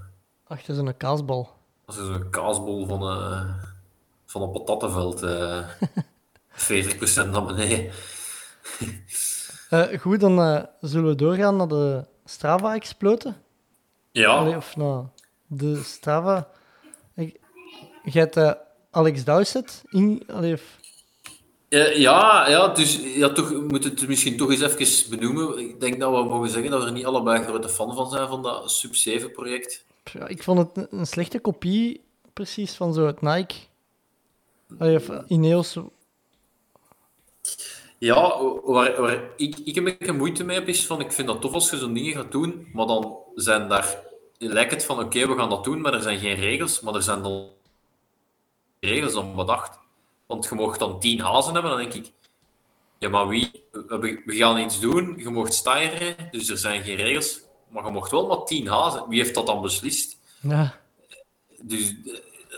Achter 0.48 0.76
zo'n 0.76 0.98
kaasbal. 0.98 1.50
als 1.86 1.96
zo'n 1.96 2.30
kaasbol 2.30 2.86
van, 2.86 3.02
eh, 3.02 3.50
van 4.26 4.42
een 4.42 4.52
patattenveld. 4.52 5.24
eh 5.24 5.68
40% 6.58 7.30
naar 7.30 7.46
beneden. 7.46 7.92
Eh, 9.70 10.00
goed, 10.00 10.20
dan 10.20 10.40
eh, 10.40 10.64
zullen 10.82 11.10
we 11.10 11.16
doorgaan 11.16 11.56
naar 11.56 11.68
de 11.68 12.06
Strava-exploten. 12.26 13.42
Ja, 14.12 14.30
Allee, 14.30 14.56
of 14.56 14.76
nou, 14.76 15.06
de 15.48 15.84
Strava. 15.84 16.48
Ik- 17.16 17.40
Jij 18.04 18.22
hebt 18.22 18.38
eh, 18.38 18.52
Alex 18.92 19.24
Dowsett 19.24 19.84
in. 19.90 20.24
Allee, 20.28 20.54
of- 20.54 20.78
ja, 21.70 22.48
ja, 22.48 22.68
dus 22.68 23.00
ja, 23.16 23.30
toch, 23.30 23.50
we 23.50 23.60
moeten 23.68 23.90
het 23.90 24.08
misschien 24.08 24.38
toch 24.38 24.52
eens 24.52 24.62
even 24.80 25.10
benoemen. 25.10 25.60
Ik 25.60 25.80
denk 25.80 26.00
dat 26.00 26.12
we 26.12 26.24
mogen 26.24 26.50
zeggen 26.50 26.72
dat 26.72 26.82
we 26.82 26.86
er 26.88 26.94
niet 26.94 27.06
allebei 27.06 27.44
grote 27.44 27.70
fan 27.70 27.96
van 27.96 28.10
zijn 28.10 28.28
van 28.28 28.44
dat 28.44 28.72
Sub-7-project. 28.72 29.86
ja, 30.14 30.28
ik 30.28 30.44
vond 30.44 30.60
het 30.76 30.88
een, 30.92 31.06
slechte 31.08 31.40
kopie, 31.40 32.02
precies, 32.34 32.74
van 32.74 32.94
zo 32.94 33.06
het 33.06 33.22
Nike. 33.22 33.56
Allee, 34.80 34.96
of 34.96 35.10
Ineos. 35.28 35.78
Ja, 37.98 38.42
waar, 38.64 39.02
waar 39.02 39.24
ik, 39.36 39.58
ik 39.58 39.76
een 39.76 39.84
beetje 39.84 40.12
moeite 40.12 40.44
mee 40.44 40.58
heb, 40.58 40.68
is 40.68 40.86
van 40.86 41.02
ik 41.02 41.12
vind 41.12 41.28
dat 41.28 41.42
tof 41.42 41.54
als 41.54 41.70
je 41.70 41.78
zo'n 41.78 41.94
dingen 41.94 42.14
gaat 42.14 42.32
doen, 42.32 42.68
maar 42.74 42.88
dan 42.88 43.18
zijn 43.36 43.68
daar, 43.68 44.00
lijkt 44.38 44.72
het 44.72 44.86
van 44.86 45.00
oké, 45.00 45.28
we 45.28 45.38
gaan 45.38 45.50
dat 45.50 45.64
doen, 45.64 45.82
maar 45.82 45.94
er 45.94 46.02
zijn 46.02 46.20
geen 46.20 46.36
regels, 46.36 46.82
maar 46.82 46.96
er 46.96 47.04
zijn 47.04 47.22
dan 47.22 47.50
regels 48.80 49.14
dan 49.14 49.36
bedacht. 49.36 49.80
Want 50.26 50.46
je 50.46 50.56
mag 50.56 50.78
dan 50.78 51.00
tien 51.00 51.20
hazen 51.20 51.54
hebben, 51.54 51.72
dan 51.72 51.80
denk 51.80 51.94
ik, 51.94 52.12
ja, 53.00 53.10
maar 53.10 53.28
wie, 53.28 53.64
we, 53.72 54.22
we 54.26 54.36
gaan 54.36 54.58
iets 54.58 54.80
doen, 54.80 55.14
je 55.18 55.30
mag 55.30 55.54
stijgen, 55.54 56.16
dus 56.32 56.50
er 56.50 56.58
zijn 56.58 56.84
geen 56.84 56.96
regels, 56.96 57.42
maar 57.68 57.86
je 57.86 57.92
mocht 57.92 58.12
wel 58.12 58.28
maar 58.28 58.44
tien 58.46 58.68
hazen. 58.68 59.10
Wie 59.10 59.22
heeft 59.22 59.36
dat 59.36 59.46
dan 59.46 59.62
beslist? 59.62 60.18
Ja. 60.42 60.80
Dus 61.62 61.96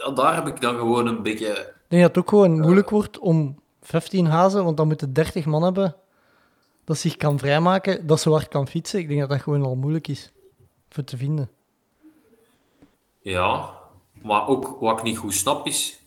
eh, 0.05 0.15
daar 0.15 0.35
heb 0.35 0.47
ik 0.47 0.61
dan 0.61 0.77
gewoon 0.77 1.07
een 1.07 1.23
beetje... 1.23 1.47
Ik 1.47 1.93
denk 1.93 2.01
dat 2.01 2.15
het 2.15 2.17
ook 2.17 2.29
gewoon 2.29 2.59
moeilijk 2.59 2.89
wordt 2.89 3.19
om 3.19 3.59
15 3.87 4.25
hazen, 4.25 4.63
want 4.63 4.77
dan 4.77 4.87
moeten 4.87 5.13
30 5.13 5.45
man 5.45 5.63
hebben 5.63 5.95
dat 6.83 6.97
zich 6.97 7.17
kan 7.17 7.39
vrijmaken, 7.39 8.07
dat 8.07 8.19
zo 8.21 8.31
hard 8.31 8.47
kan 8.47 8.67
fietsen. 8.67 8.99
Ik 8.99 9.07
denk 9.07 9.19
dat 9.19 9.29
dat 9.29 9.41
gewoon 9.41 9.63
al 9.63 9.75
moeilijk 9.75 10.07
is 10.07 10.31
voor 10.89 11.03
te 11.03 11.17
vinden. 11.17 11.49
Ja, 13.21 13.73
maar 14.21 14.47
ook 14.47 14.77
wat 14.79 14.97
ik 14.97 15.03
niet 15.03 15.17
goed 15.17 15.33
snap 15.33 15.67
is, 15.67 15.99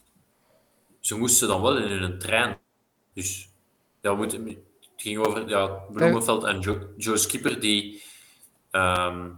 ze 1.00 1.18
moesten 1.18 1.48
dan 1.48 1.62
wel 1.62 1.76
in 1.76 2.02
een 2.02 2.18
trein. 2.18 2.58
Dus 3.14 3.48
ja, 4.00 4.10
we 4.10 4.16
moeten, 4.16 4.46
het 4.46 4.56
ging 4.96 5.26
over 5.26 5.48
ja, 5.48 5.66
Bloemenveld 5.66 6.44
en 6.44 6.60
Joe, 6.60 6.86
Joe 6.96 7.16
Skipper, 7.16 7.60
die... 7.60 8.02
ehm, 8.70 9.28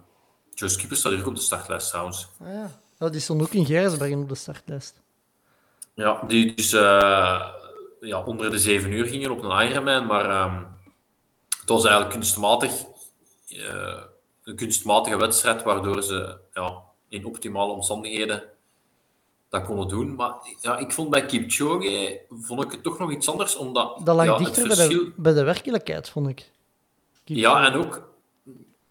Joe 0.54 0.68
Skipper 0.68 0.96
staat 0.96 1.12
hier 1.12 1.20
ook 1.20 1.26
op 1.26 1.34
de 1.34 1.40
startlijst 1.40 1.88
trouwens. 1.88 2.28
Ah, 2.40 2.68
ja. 2.98 3.08
die 3.08 3.20
stond 3.20 3.42
ook 3.42 3.52
in 3.52 3.66
Gijsbergen 3.66 4.22
op 4.22 4.28
de 4.28 4.34
startlijst. 4.34 5.02
Ja, 5.94 6.22
die 6.26 6.54
dus 6.54 6.72
eh, 6.72 7.61
ja, 8.06 8.22
onder 8.22 8.50
de 8.50 8.58
zeven 8.58 8.92
uur 8.92 9.06
gingen 9.06 9.30
op 9.30 9.42
een 9.42 9.68
Ironman, 9.68 10.06
maar 10.06 10.30
ehm, 10.30 10.62
het 11.60 11.68
was 11.68 11.84
eigenlijk 11.84 12.14
kunstmatig, 12.14 12.72
eh, 13.48 14.02
een 14.44 14.56
kunstmatige 14.56 15.16
wedstrijd, 15.16 15.62
waardoor 15.62 16.02
ze 16.02 16.38
ja, 16.54 16.82
in 17.08 17.26
optimale 17.26 17.72
omstandigheden 17.72 18.42
dat 19.48 19.64
konden 19.64 19.88
doen. 19.88 20.14
Maar 20.14 20.34
ja, 20.60 20.78
ik 20.78 20.92
vond 20.92 21.10
bij 21.10 21.26
Kipchoge 21.26 22.20
vond 22.28 22.64
ik 22.64 22.70
het 22.70 22.82
toch 22.82 22.98
nog 22.98 23.12
iets 23.12 23.28
anders, 23.28 23.56
omdat 23.56 24.00
Dat 24.04 24.16
lag 24.16 24.24
ja, 24.24 24.38
dichter 24.38 24.68
bij, 24.68 24.88
de, 24.88 25.12
bij 25.16 25.32
de 25.32 25.44
werkelijkheid, 25.44 26.08
vond 26.08 26.28
ik. 26.28 26.50
Ja, 27.24 27.66
en 27.66 27.74
ook 27.74 28.10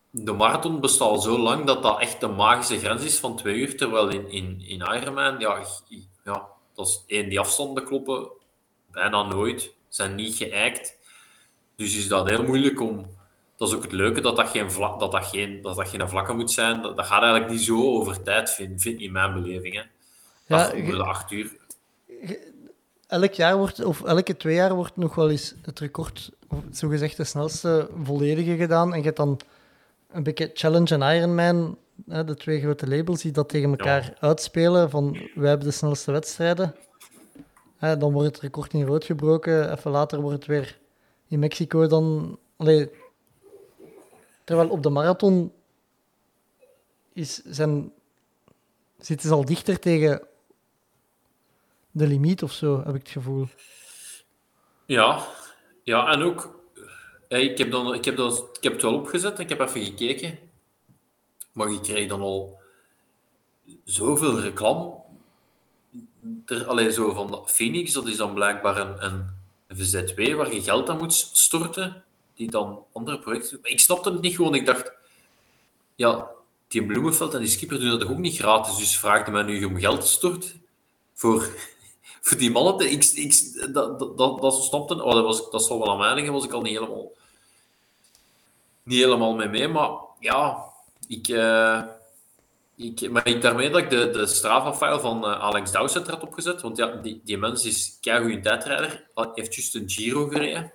de 0.10 0.34
marathon 0.34 0.80
bestaat 0.80 1.08
al 1.08 1.22
zo 1.22 1.38
lang 1.38 1.66
dat 1.66 1.84
dat 1.84 2.00
echt 2.00 2.20
de 2.20 2.28
magische 2.28 2.80
grens 2.80 3.04
is 3.04 3.20
van 3.20 3.36
twee 3.36 3.56
uur. 3.56 3.78
Terwijl 3.78 4.10
in, 4.10 4.30
in, 4.30 4.62
in 4.62 4.82
Ironman, 4.82 5.40
ja, 5.40 5.66
ja, 6.24 6.48
dat 6.74 6.88
is 6.88 7.04
één, 7.08 7.30
die 7.30 7.40
afstanden 7.40 7.84
kloppen 7.84 8.32
bijna 8.92 9.24
nooit, 9.24 9.72
zijn 9.88 10.16
niet 10.16 10.36
geëikt. 10.36 10.98
Dus 11.76 11.98
is 11.98 12.08
dat 12.08 12.30
heel 12.30 12.44
moeilijk 12.44 12.82
om. 12.82 13.06
Dat 13.58 13.68
is 13.70 13.76
ook 13.76 13.84
het 13.84 13.92
leuke 13.92 14.22
dat 14.22 14.36
dat 14.36 14.50
geen, 14.50 14.72
vla, 14.72 14.98
dat 14.98 15.12
dat 15.12 15.26
geen, 15.26 15.62
dat 15.62 15.76
dat 15.76 15.88
geen 15.88 16.10
vlakke 16.10 16.34
moet 16.34 16.52
zijn. 16.52 16.82
Dat, 16.82 16.96
dat 16.98 17.06
gaat 17.06 17.22
eigenlijk 17.22 17.52
niet 17.52 17.62
zo 17.62 17.84
over 17.84 18.24
tijd, 18.24 18.50
vind, 18.50 18.82
vind 18.82 19.02
in 19.02 19.12
mijn 19.12 19.34
beleving. 19.34 19.76
Hè. 19.76 19.82
Ja, 20.46 20.64
Dat- 20.70 20.86
de 20.86 21.04
acht 21.04 21.32
uur. 21.32 21.52
Elk 23.08 23.34
jaar 23.34 23.58
wordt, 23.58 23.84
of 23.84 24.04
elke 24.04 24.38
twee 24.38 24.56
jaar 24.56 24.74
wordt 24.76 24.96
nog 24.98 25.16
wel 25.16 25.30
eens 25.30 25.56
het 25.62 25.80
record, 25.80 26.32
of 26.48 26.60
zogezegd 26.72 27.18
de 27.18 27.24
snelste 27.24 27.90
volledige 28.04 28.56
gedaan. 28.56 28.92
En 28.92 28.98
je 28.98 29.04
hebt 29.06 29.18
dan 29.18 29.40
een 30.12 30.24
beetje 30.24 30.52
Challenge 30.54 30.96
en 30.98 31.16
Ironman, 31.16 31.78
hè, 32.08 32.24
de 32.24 32.36
twee 32.36 32.60
grote 32.62 32.88
labels, 32.88 33.22
die 33.22 33.32
dat 33.32 33.50
tegen 33.50 33.70
elkaar 33.70 34.14
uitspelen. 34.20 34.90
Van 34.90 35.12
wij 35.36 35.50
hebben 35.50 35.68
de 35.68 35.74
snelste 35.74 36.12
wedstrijden. 36.12 36.76
Dan 37.82 38.12
wordt 38.12 38.28
het 38.28 38.40
record 38.40 38.74
in 38.74 38.86
rood 38.86 39.06
gebroken. 39.06 39.72
Even 39.72 39.92
later 39.92 40.22
wordt 40.22 40.36
het 40.36 40.46
weer 40.46 40.80
in 41.28 41.40
Mexico 41.40 41.88
dan. 41.88 42.40
Terwijl 44.44 44.70
op 44.70 44.84
de 44.84 44.90
marathon 44.90 45.54
is, 47.14 47.44
zijn, 47.44 47.94
zitten 48.98 49.30
ze 49.30 49.36
al 49.36 49.46
dichter 49.46 49.80
tegen 49.80 50.28
de 51.92 52.08
limiet 52.08 52.44
of 52.44 52.52
zo, 52.52 52.78
heb 52.78 52.96
ik 52.96 53.02
het 53.02 53.10
gevoel. 53.10 53.48
Ja, 54.86 55.28
ja 55.84 56.12
en 56.12 56.22
ook, 56.22 56.60
ik 57.28 57.58
heb, 57.58 57.72
dan, 57.72 57.94
ik, 57.94 58.06
heb 58.06 58.16
dat, 58.16 58.50
ik 58.58 58.64
heb 58.64 58.74
het 58.74 58.82
wel 58.82 58.96
opgezet, 58.96 59.40
ik 59.40 59.50
heb 59.50 59.60
even 59.60 59.84
gekeken, 59.84 60.40
maar 61.52 61.72
je 61.72 61.82
krijgt 61.82 62.10
dan 62.10 62.22
al 62.22 62.60
zoveel 63.84 64.40
reclame. 64.40 65.01
Er, 66.46 66.92
zo 66.92 67.14
van 67.14 67.44
Phoenix, 67.46 67.94
dat 67.94 68.08
is 68.08 68.18
dan 68.18 68.34
blijkbaar 68.34 68.78
een, 68.78 69.06
een, 69.06 69.40
VZW 69.68 70.36
waar 70.36 70.54
je 70.54 70.62
geld 70.62 70.90
aan 70.90 70.98
moet 70.98 71.14
storten, 71.34 72.04
die 72.36 72.52
dan 72.52 72.84
andere 72.94 73.20
projecten 73.20 73.60
Ik 73.64 73.80
snapte 73.80 74.12
het 74.12 74.22
niet 74.22 74.36
gewoon, 74.36 74.56
ik 74.56 74.66
dacht, 74.66 74.92
ja, 75.96 76.30
die 76.68 76.86
Bloemenveld 76.86 77.34
en 77.34 77.40
die 77.40 77.50
Skipper 77.50 77.80
doen 77.80 77.90
dat 77.90 78.00
toch 78.00 78.12
ook 78.12 78.18
niet 78.18 78.38
gratis, 78.38 78.78
dus 78.78 78.98
vraagde 78.98 79.32
mij 79.32 79.44
nu 79.44 79.66
om 79.66 79.80
geld 79.80 80.02
te 80.02 80.08
storten 80.08 80.66
voor, 81.14 81.50
voor 82.22 82.38
die 82.38 82.52
mannen. 82.52 82.92
Ik, 82.92 83.04
ik, 83.04 83.34
dat, 83.74 84.00
dat, 84.00 84.18
dat, 84.18 84.42
dat 84.42 84.64
snapte, 84.64 85.04
oh, 85.04 85.14
dat, 85.14 85.24
was, 85.24 85.52
dat 85.52 85.64
zal 85.64 85.80
wel 85.80 85.92
aan 85.92 86.16
mij 86.16 86.32
was 86.32 86.46
ik 86.46 86.52
al 86.52 86.62
niet 86.62 86.74
helemaal, 86.74 87.12
niet 88.84 89.00
helemaal 89.00 89.36
mee 89.36 89.48
mee. 89.48 89.68
Maar 89.68 89.92
ja, 90.20 90.64
ik, 91.08 91.28
eh, 91.28 91.82
ik, 92.84 93.12
maar 93.12 93.28
ik 93.28 93.42
daarmee 93.42 93.70
dat 93.70 93.80
ik 93.80 93.90
de, 93.90 94.10
de 94.10 94.26
Strava-file 94.26 95.00
van 95.00 95.26
eh, 95.26 95.40
Alex 95.40 95.72
Dowsett 95.72 96.08
had 96.08 96.24
opgezet. 96.24 96.62
Want 96.62 96.78
ja, 96.78 96.96
die, 96.96 97.22
die 97.24 97.38
mens 97.38 97.66
is 97.66 97.98
keigoed 98.02 98.44
tijdrijder. 98.44 99.08
Hij 99.14 99.30
heeft 99.34 99.56
juist 99.56 99.76
een 99.76 99.90
Giro 99.90 100.28
gereden. 100.28 100.72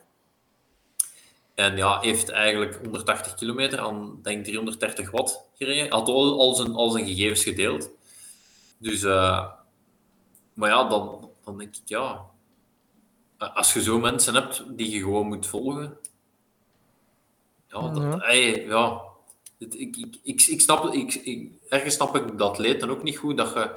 En 1.55 1.77
ja, 1.77 2.01
heeft 2.01 2.29
eigenlijk 2.29 2.79
180 2.83 3.35
kilometer 3.35 3.79
aan, 3.79 4.19
denk 4.23 4.45
330 4.45 5.11
watt 5.11 5.49
gereden. 5.55 5.93
Had 5.93 6.09
al, 6.09 6.39
al, 6.39 6.55
zijn, 6.55 6.75
al 6.75 6.91
zijn 6.91 7.07
gegevens 7.07 7.43
gedeeld. 7.43 7.91
Dus, 8.79 9.03
eh, 9.03 9.47
maar 10.55 10.71
ja, 10.71 10.89
dan, 10.89 11.31
dan 11.45 11.59
denk 11.59 11.77
ik, 11.77 11.89
ja... 11.89 12.25
Als 13.39 13.73
je 13.73 13.83
zo 13.83 13.99
mensen 13.99 14.35
hebt 14.35 14.65
die 14.77 14.91
je 14.91 14.99
gewoon 14.99 15.27
moet 15.27 15.47
volgen... 15.47 15.97
Ja, 17.69 17.89
dat, 17.89 18.23
ey, 18.23 18.67
ja 18.67 19.03
ik, 19.59 19.75
ik, 19.75 20.17
ik, 20.23 20.47
ik 20.47 20.61
snap, 20.61 20.95
ik, 20.95 21.15
ik, 21.15 21.51
ergens 21.69 21.95
snap 21.95 22.17
ik 22.17 22.39
dat 22.39 22.59
leed 22.59 22.81
dan 22.81 22.91
ook 22.91 23.03
niet 23.03 23.17
goed, 23.17 23.37
dat 23.37 23.53
je... 23.53 23.71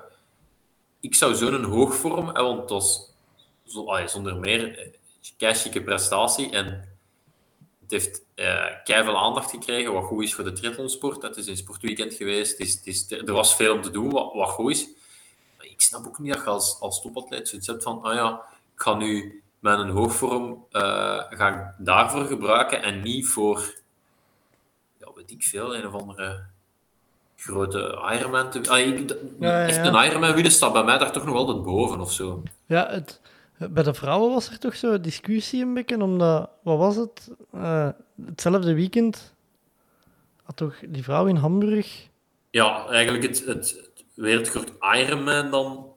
Ik 0.99 1.15
zou 1.15 1.35
zo'n 1.35 1.63
hoogvorm, 1.63 2.25
want 2.25 2.59
dat 2.59 2.69
was 2.69 3.13
zo, 3.65 4.07
zonder 4.07 4.37
meer 4.37 4.77
eh, 4.77 4.87
keichique 5.37 5.83
prestatie 5.83 6.49
en 6.49 6.65
het 7.81 7.91
heeft 7.91 8.23
eh 8.35 9.03
veel 9.03 9.17
aandacht 9.17 9.49
gekregen, 9.49 9.93
wat 9.93 10.03
goed 10.03 10.23
is 10.23 10.33
voor 10.33 10.43
de 10.43 10.51
triathlonsport. 10.51 11.21
Het 11.21 11.37
is 11.37 11.47
een 11.47 11.57
sportweekend 11.57 12.13
geweest, 12.13 12.59
is, 12.59 12.83
is, 12.83 13.11
er 13.11 13.33
was 13.33 13.55
veel 13.55 13.73
om 13.73 13.81
te 13.81 13.91
doen, 13.91 14.11
wat, 14.11 14.49
goed 14.49 14.71
is. 14.71 14.87
Ik 15.59 15.81
snap 15.81 16.07
ook 16.07 16.19
niet 16.19 16.33
dat 16.33 16.43
je 16.43 16.49
als, 16.49 16.79
als 16.79 17.01
topatleet 17.01 17.47
zoiets 17.47 17.67
hebt 17.67 17.83
van, 17.83 18.01
ah 18.01 18.13
ja, 18.13 18.41
ik 18.75 18.81
ga 18.81 18.93
nu 18.93 19.43
mijn 19.59 19.89
hoogvorm 19.89 20.65
eh, 20.71 21.23
ga 21.29 21.47
ik 21.47 21.85
daarvoor 21.85 22.25
gebruiken 22.25 22.81
en 22.81 23.01
niet 23.01 23.27
voor, 23.27 23.73
ja, 24.97 25.13
weet 25.15 25.31
ik 25.31 25.43
veel, 25.43 25.75
een 25.75 25.87
of 25.87 25.93
andere 25.93 26.45
grote 27.39 27.99
Ironman. 28.13 28.49
Te, 28.49 28.69
ah, 28.69 28.79
ik, 28.79 29.09
Ja, 29.39 29.59
ja, 29.59 29.67
echt 29.67 29.77
een 29.77 30.05
Ironman 30.05 30.33
winnen 30.33 30.51
staat 30.51 30.73
bij 30.73 30.83
mij 30.83 30.97
daar 30.97 31.11
toch 31.11 31.25
nog 31.25 31.35
altijd 31.35 31.63
boven 31.63 31.99
of 31.99 32.11
zo. 32.11 32.43
Ja, 32.65 32.87
het, 32.89 33.21
bij 33.57 33.83
de 33.83 33.93
vrouwen 33.93 34.33
was 34.33 34.49
er 34.49 34.59
toch 34.59 34.75
zo 34.75 34.99
discussie 34.99 35.61
een 35.61 35.73
beetje, 35.73 36.01
omdat, 36.01 36.49
wat 36.63 36.77
was 36.77 36.95
het? 36.95 37.31
Eh, 37.53 37.89
hetzelfde 38.25 38.73
weekend 38.73 39.33
had 40.43 40.57
toch 40.57 40.75
die 40.87 41.03
vrouw 41.03 41.25
in 41.25 41.35
Hamburg. 41.35 42.07
Ja, 42.49 42.87
eigenlijk 42.87 43.23
het, 43.23 43.45
het, 43.45 43.55
het 43.95 44.05
wereldrecord 44.13 44.71
Ironman 44.95 45.51
dan. 45.51 45.87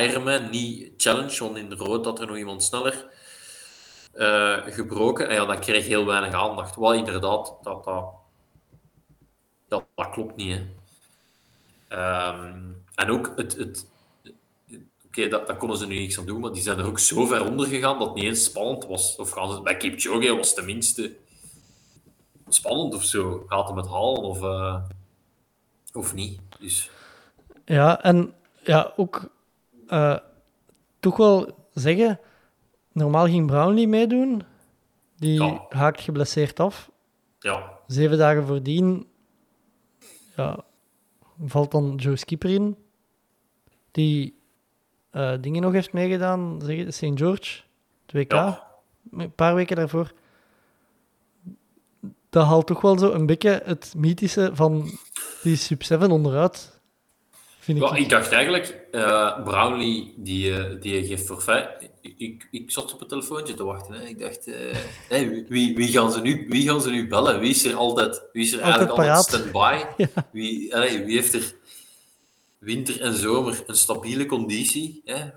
Ironman, 0.00 0.50
niet 0.50 0.92
challenge, 0.96 1.44
want 1.44 1.56
in 1.56 1.72
rood 1.72 2.04
had 2.04 2.20
er 2.20 2.26
nog 2.26 2.36
iemand 2.36 2.62
sneller 2.62 3.06
eh, 4.12 4.58
gebroken. 4.66 5.28
En 5.28 5.34
ja, 5.34 5.44
dat 5.44 5.58
kreeg 5.58 5.86
heel 5.86 6.06
weinig 6.06 6.34
aandacht. 6.34 6.76
Wel 6.76 6.94
inderdaad, 6.94 7.54
dat, 7.62 7.84
dat, 7.84 8.04
dat, 9.72 9.84
dat 9.94 10.10
klopt 10.10 10.36
niet. 10.36 10.58
Hè. 10.58 10.66
Ehm, 11.88 12.60
en 12.94 13.10
ook 13.10 13.32
het. 13.36 13.56
het 13.56 13.90
Oké, 15.06 15.28
dat, 15.28 15.46
dat 15.46 15.56
konden 15.56 15.76
ze 15.76 15.86
nu 15.86 15.98
niks 15.98 16.18
aan 16.18 16.26
doen, 16.26 16.40
maar 16.40 16.52
die 16.52 16.62
zijn 16.62 16.78
er 16.78 16.86
ook 16.86 16.98
zo 16.98 17.26
ver 17.26 17.46
onder 17.46 17.66
gegaan 17.66 17.98
dat 17.98 18.06
het 18.06 18.16
niet 18.16 18.24
eens 18.24 18.44
spannend 18.44 18.86
was. 18.86 19.16
Of 19.16 19.30
gaan 19.30 19.52
ze, 19.52 19.60
bij 19.62 19.76
Kipchoge 19.76 20.36
was 20.36 20.46
het 20.46 20.56
tenminste 20.56 21.16
spannend 22.48 22.94
of 22.94 23.04
zo. 23.04 23.44
Gaat 23.46 23.68
hem 23.68 23.76
het 23.76 23.86
halen 23.88 24.22
of, 24.22 24.42
eh, 24.42 24.82
of 25.92 26.14
niet? 26.14 26.40
Dus 26.58 26.90
Ja, 27.64 28.02
en 28.02 28.34
ja, 28.64 28.92
ook 28.96 29.28
eh, 29.86 30.16
toch 31.00 31.16
wel 31.16 31.68
zeggen, 31.74 32.20
normaal 32.92 33.26
ging 33.26 33.46
Brownlee 33.46 33.88
meedoen. 33.88 34.42
Die 35.16 35.42
Ja. 35.42 35.66
haakt 35.68 36.00
geblesseerd 36.00 36.60
af. 36.60 36.90
ja, 37.38 37.78
Zeven 37.86 38.18
dagen 38.18 38.46
voordien 38.46 39.06
ja, 40.36 40.64
valt 41.44 41.70
dan 41.70 41.94
Joe 41.96 42.16
Skipper 42.16 42.50
in. 42.50 42.76
Die 43.90 44.38
eh, 45.10 45.32
dingen 45.40 45.62
nog 45.62 45.72
heeft 45.72 45.92
meegedaan, 45.92 46.60
zeg 46.64 46.94
St. 46.94 47.10
George, 47.14 47.62
2K. 48.06 48.26
ja, 48.26 48.66
een 49.10 49.34
paar 49.34 49.54
weken 49.54 49.76
daarvoor. 49.76 50.12
Dat 52.30 52.46
haalt 52.46 52.66
toch 52.66 52.80
wel 52.80 52.98
zo 52.98 53.12
een 53.12 53.26
beetje 53.26 53.62
het 53.64 53.94
mythische 53.96 54.50
van 54.54 54.90
die 55.42 55.56
Sub 55.56 55.82
7 55.82 56.10
onderuit. 56.10 56.80
Vind 57.62 57.78
ik. 57.78 57.84
Ja, 57.84 57.94
ik 57.94 58.08
dacht 58.08 58.32
eigenlijk, 58.32 58.86
eh, 58.90 59.42
Brownlee 59.44 60.14
die, 60.16 60.56
eh, 60.56 60.80
die 60.80 61.06
geeft 61.06 61.26
forfait. 61.26 61.68
Ik, 62.00 62.14
ik, 62.18 62.48
ik 62.50 62.70
zat 62.70 62.92
op 62.92 63.00
het 63.00 63.08
telefoontje 63.08 63.54
te 63.54 63.64
wachten. 63.64 63.94
Hè. 63.94 64.02
Ik 64.06 64.18
dacht, 64.18 64.46
eh, 64.46 64.76
hey, 65.08 65.44
wie, 65.48 65.76
wie, 65.76 65.88
gaan 65.88 66.12
ze 66.12 66.20
nu, 66.20 66.46
wie 66.48 66.68
gaan 66.68 66.80
ze 66.80 66.90
nu 66.90 67.08
bellen? 67.08 67.40
Wie 67.40 67.50
is 67.50 67.64
er 67.64 67.74
altijd, 67.74 68.22
wie 68.32 68.44
is 68.44 68.52
er 68.52 68.62
Altijd 68.62 68.76
eigenlijk 68.76 69.08
altijd 69.08 69.26
stand-by? 69.26 69.84
Wie, 70.38 70.74
allee, 70.74 71.04
wie 71.04 71.16
heeft 71.16 71.34
er 71.34 71.54
winter 72.58 73.00
en 73.00 73.14
zomer 73.14 73.62
een 73.66 73.76
stabiele 73.76 74.26
conditie? 74.26 75.02
Hè? 75.04 75.30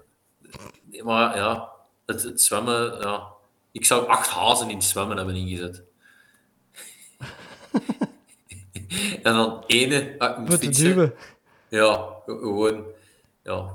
Maar 1.03 1.38
ja, 1.38 1.69
het, 2.06 2.23
het 2.23 2.41
zwemmen, 2.41 2.99
ja. 3.02 3.27
Ik 3.72 3.85
zou 3.85 4.07
acht 4.07 4.30
hazen 4.30 4.69
in 4.69 4.76
het 4.76 4.85
zwemmen 4.85 5.18
hebben 5.18 5.35
ingezet. 5.35 5.84
en 9.23 9.34
dan 9.34 9.64
ene 9.68 10.15
ah, 10.18 10.30
ik 10.30 10.38
moet 10.38 10.49
Voor 10.49 10.57
fietsen. 10.57 10.85
duwen. 10.85 11.14
Ja, 11.76 12.10
ge- 12.26 12.38
gewoon. 12.39 12.84
Ja. 13.43 13.69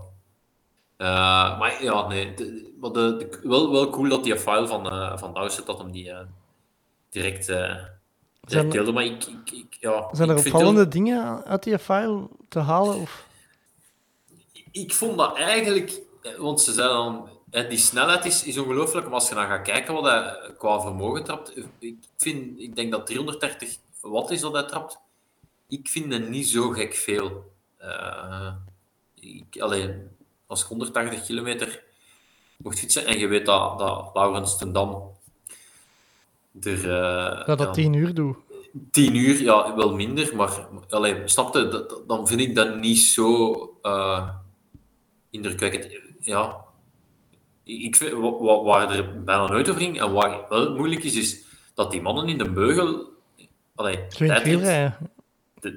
Eh, 0.96 1.58
maar 1.58 1.82
ja, 1.82 2.06
nee. 2.08 2.34
de- 2.34 2.74
maar 2.80 2.90
de, 2.92 3.16
de- 3.16 3.48
wel, 3.48 3.70
wel 3.72 3.90
cool 3.90 4.08
dat 4.08 4.24
die 4.24 4.38
file 4.38 4.66
van, 4.68 4.90
eh 4.90 5.18
van 5.18 5.34
Dowsett 5.34 5.66
dat 5.66 5.78
hem 5.78 5.90
die 5.90 6.10
eh, 6.10 6.18
direct, 7.08 7.44
Zijn 7.44 7.90
direct 8.40 8.72
deelde. 8.72 8.92
Maar 8.92 9.04
ik, 9.04 9.24
ik, 9.24 9.50
ik, 9.50 9.76
ja, 9.80 10.08
Zijn 10.12 10.28
er 10.28 10.36
opvallende 10.36 10.88
dingen 10.88 11.44
uit 11.44 11.62
die 11.62 11.78
file 11.78 12.28
te 12.48 12.58
halen? 12.58 12.96
Of? 13.00 13.26
ik 14.72 14.94
vond 14.94 15.18
dat 15.18 15.36
eigenlijk, 15.36 16.00
want 16.38 16.60
ze 16.60 16.72
zeiden 16.72 16.96
dan, 16.96 17.28
die 17.68 17.78
snelheid 17.78 18.24
is, 18.24 18.44
is 18.44 18.58
ongelooflijk, 18.58 19.04
maar 19.06 19.14
als 19.14 19.28
je 19.28 19.34
dan 19.34 19.46
gaat 19.46 19.62
kijken 19.62 19.94
wat 19.94 20.04
hij 20.04 20.36
qua 20.58 20.80
vermogen 20.80 21.24
trapt, 21.24 21.52
ik, 21.78 21.96
vind, 22.16 22.60
ik 22.60 22.76
denk 22.76 22.90
dat 22.92 23.06
330 23.06 23.76
watt 24.00 24.30
is 24.30 24.40
dat 24.40 24.52
hij 24.52 24.62
trapt. 24.62 24.98
Ik 25.68 25.88
vind 25.88 26.12
het 26.12 26.28
niet 26.28 26.48
zo 26.48 26.68
gek 26.70 26.94
veel. 26.94 27.44
Eh, 27.80 28.52
ik, 29.14 29.60
allee, 29.60 29.94
als 30.46 30.62
ik 30.62 30.66
180 30.68 31.24
kilometer 31.24 31.82
mocht 32.56 32.78
fietsen 32.78 33.06
en 33.06 33.18
je 33.18 33.26
weet 33.26 33.46
dat, 33.46 33.78
dat 33.78 34.10
Laurens 34.14 34.58
ten 34.58 34.72
Dam 34.72 35.10
er... 36.60 36.90
eh, 36.90 37.46
Dat 37.46 37.58
dat 37.58 37.66
ja, 37.66 37.72
10 37.72 37.92
uur 37.92 38.14
doe. 38.14 38.36
10 38.90 39.14
uur, 39.14 39.42
ja, 39.42 39.76
wel 39.76 39.94
minder, 39.94 40.36
maar 40.36 40.66
allee, 40.88 41.28
snapte, 41.28 41.68
dat, 41.68 42.02
dan 42.06 42.26
vind 42.26 42.40
ik 42.40 42.54
dat 42.54 42.76
niet 42.76 42.98
zo 42.98 43.52
eh, 43.82 44.28
indrukwekkend. 45.30 45.98
Ja, 46.20 46.64
ik 47.64 47.96
vind, 47.96 48.12
waar 48.64 48.90
er 48.90 49.24
bijna 49.24 49.46
nooit 49.46 49.68
over 49.68 49.80
ging 49.80 50.00
en 50.00 50.12
waar 50.12 50.48
wel 50.48 50.74
moeilijk 50.76 51.04
is, 51.04 51.14
is 51.14 51.44
dat 51.74 51.90
die 51.90 52.02
mannen 52.02 52.28
in 52.28 52.38
de 52.38 52.50
beugel. 52.50 53.08
Allee, 53.74 54.06
tijdrit, 54.06 54.92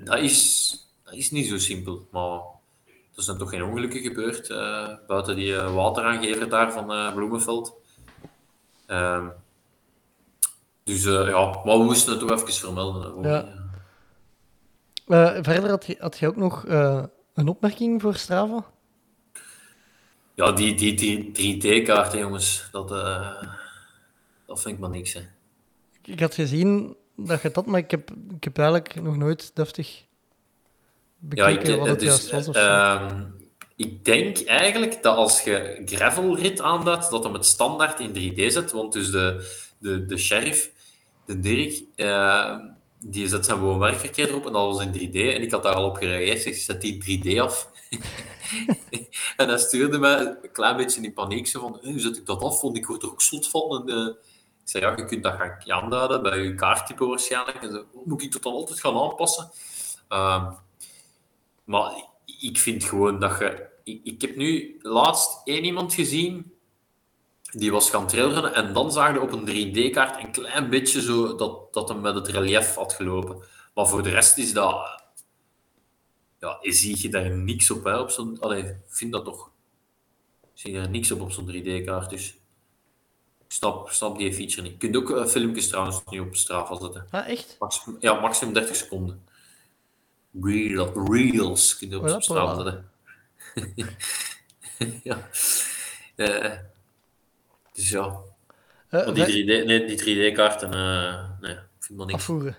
dat, 0.04 0.20
is, 0.20 0.78
dat 1.14 1.22
is 1.22 1.32
niet 1.32 1.48
zo 1.48 1.58
simpel, 1.58 2.08
maar 2.12 2.40
er 3.16 3.24
zijn 3.24 3.38
toch 3.38 3.50
geen 3.50 3.64
ongelukken 3.64 4.02
gebeurd 4.02 4.50
eh, 4.50 4.90
buiten 5.08 5.36
die 5.36 5.56
eh, 5.56 5.74
wateraangever 5.76 6.50
daar 6.50 6.72
van 6.72 6.92
eh, 6.92 7.14
Bloemenveld. 7.14 7.74
Ehm, 8.86 9.28
dus 10.84 11.04
ja, 11.04 11.62
maar 11.66 11.78
we 11.78 11.84
moesten 11.84 12.12
het 12.12 12.20
toch 12.20 12.32
even 12.32 12.54
vermelden. 12.54 13.22
Ja. 15.06 15.42
Verder 15.42 15.70
had 15.70 15.86
je, 15.86 15.96
had 16.00 16.18
je 16.18 16.28
ook 16.28 16.36
nog 16.36 16.64
een 17.34 17.48
opmerking 17.48 18.02
voor 18.02 18.16
Strava? 18.16 18.66
Ja, 20.34 20.52
die, 20.52 20.76
die, 20.76 21.32
die 21.32 21.56
3D-kaarten, 21.56 22.20
jongens, 22.20 22.68
dat, 22.72 22.90
dat 24.46 24.62
vind 24.62 24.76
ik 24.76 24.80
maar 24.80 24.90
niks. 24.90 25.14
Hè. 25.14 25.22
Ik 26.04 26.20
had 26.20 26.34
gezien 26.34 26.96
dat 27.16 27.42
je 27.42 27.52
dat, 27.52 27.66
maar 27.66 27.80
ik 27.80 27.92
heb, 27.92 28.12
ik 28.36 28.44
heb 28.44 28.58
eigenlijk 28.58 29.02
nog 29.02 29.18
nooit 29.18 29.52
deftig 29.56 30.06
Ja, 31.30 31.48
ik, 31.48 31.66
wat 31.78 31.88
het 31.88 32.00
dus, 32.00 32.08
juist 32.08 32.32
was. 32.32 32.48
Of 32.48 32.56
zo. 32.56 32.62
ehm, 32.62 33.24
ik 33.76 34.06
denk 34.06 34.44
eigenlijk 34.44 35.04
dat 35.04 35.16
als 35.16 35.42
je 35.42 35.82
gravelrit 35.86 36.62
aanduidt, 36.62 37.10
dat 37.10 37.24
hem 37.24 37.34
het 37.34 37.46
standaard 37.46 38.00
in 38.00 38.14
3D 38.34 38.52
zet. 38.52 38.72
Want 38.72 38.94
dus 38.94 39.12
de, 39.12 39.50
de, 39.78 40.06
de 40.06 40.18
sheriff, 40.18 40.72
de 41.26 41.40
Dirk, 41.40 41.84
eh, 41.96 42.56
die 43.00 43.28
zet 43.28 43.46
zijn 43.46 43.60
woon-werkverkeer 43.60 44.30
erop 44.30 44.46
en 44.46 44.54
dat 44.54 44.74
was 44.76 44.86
in 44.86 44.94
3D. 44.94 45.16
En 45.16 45.42
ik 45.42 45.52
had 45.52 45.64
daar 45.64 45.74
al 45.74 45.86
op 45.86 45.96
gereageerd, 45.98 46.46
ik 46.46 46.56
zet 46.56 46.82
die 46.82 47.22
3D 47.24 47.40
af. 47.40 47.70
en 49.38 49.48
hij 49.48 49.58
stuurde 49.58 49.98
mij 49.98 50.20
een 50.20 50.52
klein 50.52 50.78
beetje 50.78 51.02
in 51.02 51.14
paniek, 51.14 51.48
zo 51.48 51.60
van, 51.60 51.78
"Hey, 51.82 51.92
hoe 51.92 52.00
zet 52.00 52.18
ik 52.18 52.26
dat 52.26 52.42
af? 52.44 52.62
Want 52.62 52.78
ik 52.78 52.86
word 52.86 53.02
er 53.04 53.12
ook 53.12 53.22
slot 53.22 53.50
van. 53.50 53.82
En, 53.88 53.96
eh, 53.96 54.08
ik 54.64 54.70
zei, 54.70 54.84
ja, 54.84 54.94
je 54.96 55.06
kunt 55.06 55.24
dat 55.24 55.34
gaan 55.34 55.72
aanduiden 55.72 56.22
bij 56.24 56.40
je 56.40 56.56
kaarttype 56.56 57.06
waarschijnlijk. 57.06 57.62
En 57.64 57.72
zo, 57.72 57.86
moet 58.06 58.22
ik 58.22 58.32
dat 58.32 58.44
dan 58.44 58.54
altijd 58.54 58.80
gaan 58.80 58.98
aanpassen? 58.98 59.50
Ehm, 60.08 60.52
maar 61.64 62.12
ik 62.40 62.58
vind 62.58 62.84
gewoon 62.84 63.20
dat 63.20 63.40
je... 63.40 63.72
Ik, 63.84 64.00
ik 64.04 64.22
heb 64.22 64.36
nu 64.36 64.78
laatst 64.82 65.42
één 65.44 65.64
iemand 65.64 65.94
gezien, 65.94 66.54
die 67.52 67.72
was 67.72 67.90
gaan 67.90 68.08
trailrunnen, 68.08 68.54
en 68.54 68.74
dan 68.74 68.92
zag 68.92 69.14
je 69.14 69.22
op 69.22 69.32
een 69.32 69.48
3D-kaart 69.48 70.24
een 70.24 70.32
klein 70.32 70.70
beetje 70.70 71.02
zo 71.02 71.36
dat, 71.36 71.74
dat 71.74 71.90
hem 71.90 72.02
met 72.02 72.16
het 72.16 72.28
relief 72.28 72.76
had 72.76 72.94
gelopen. 72.94 73.44
Maar 73.74 73.88
voor 73.88 74.04
de 74.04 74.10
rest 74.10 74.38
is 74.38 74.54
dat... 74.54 75.02
Ja, 76.40 76.58
zie 76.62 77.02
je 77.02 77.10
daar 77.10 77.30
niks 77.30 77.72
op, 77.72 77.84
hè, 77.84 78.00
op 78.00 78.10
zo'n... 78.10 78.38
Allee, 78.40 78.64
ik 78.64 78.76
vind 78.88 79.12
dat 79.12 79.26
toch... 79.26 79.52
Zie 80.54 80.72
je 80.72 80.78
daar 80.78 80.90
niks 80.90 81.12
op 81.12 81.22
op 81.22 81.32
zo'n 81.32 81.52
3D-kaart, 81.52 82.10
dus... 82.10 82.38
Ik 83.46 83.52
snap, 83.60 83.90
snap 83.90 84.18
die 84.18 84.34
feature 84.34 84.62
niet. 84.62 84.72
Je 84.72 84.78
kunt 84.78 84.96
ook 84.96 85.18
eh, 85.18 85.26
filmpjes 85.26 85.68
trouwens 85.68 86.02
nu 86.10 86.20
op 86.20 86.36
Strava 86.36 86.80
zetten. 86.80 87.08
Ah, 87.12 87.30
echt? 87.30 87.58
Ja, 88.00 88.20
maximum 88.20 88.54
30 88.54 88.76
seconden. 88.76 89.24
Reel, 90.42 91.08
reels 91.12 91.78
kun 91.78 91.90
je 91.90 91.98
op 92.00 92.08
Voilà, 92.10 92.18
Strava 92.18 92.54
voilà. 92.54 92.64
zetten. 92.64 92.90
ja. 95.04 95.30
Eh, 96.16 96.58
dus 97.74 97.90
ja. 97.90 98.20
Eh, 98.90 99.06
Maar 99.06 99.14
die 99.14 99.24
ver- 99.24 99.34
3D, 99.62 99.66
nee, 99.66 99.86
die 99.86 99.98
3D-kaarten, 100.32 100.74
eh 100.74 101.30
nee, 101.42 101.52
ik 101.54 101.60
vind 101.80 101.98
maar 101.98 102.08
niks. 102.08 102.20
afvoeren. 102.20 102.58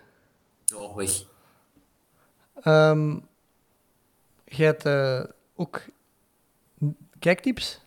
Ja, 0.64 0.94
weg. 0.94 1.10
Ehm 2.62 3.18
jij 4.44 4.66
hebt 4.66 4.84
eh, 4.86 5.24
ook 5.54 5.82
kijktips? 7.18 7.80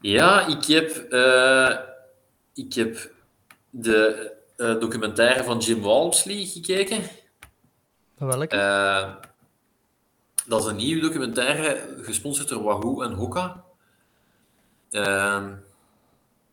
Ja, 0.00 0.46
ik 0.46 0.64
heb, 0.64 0.90
eh, 1.12 1.78
ik 2.54 2.74
heb 2.74 3.10
de 3.70 4.30
eh, 4.56 4.80
documentaire 4.80 5.44
van 5.44 5.58
Jim 5.58 5.80
Walmsley 5.80 6.44
gekeken. 6.44 7.02
Welke? 8.26 8.56
Eh, 8.56 9.14
dat 10.46 10.60
is 10.60 10.66
een 10.66 10.76
nieuwe 10.76 11.00
documentaire, 11.00 11.96
gesponsord 12.02 12.48
door 12.48 12.62
Wahoo 12.62 13.02
en 13.02 13.12
Hoka. 13.12 13.64
Ehm, 14.90 15.52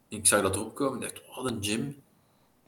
ik 0.08 0.28
zag 0.28 0.42
dat 0.42 0.56
erop 0.56 0.76
komen. 0.76 1.02
Ik 1.02 1.10
dacht, 1.10 1.36
wat 1.36 1.52
een 1.52 1.64
gym. 1.64 2.02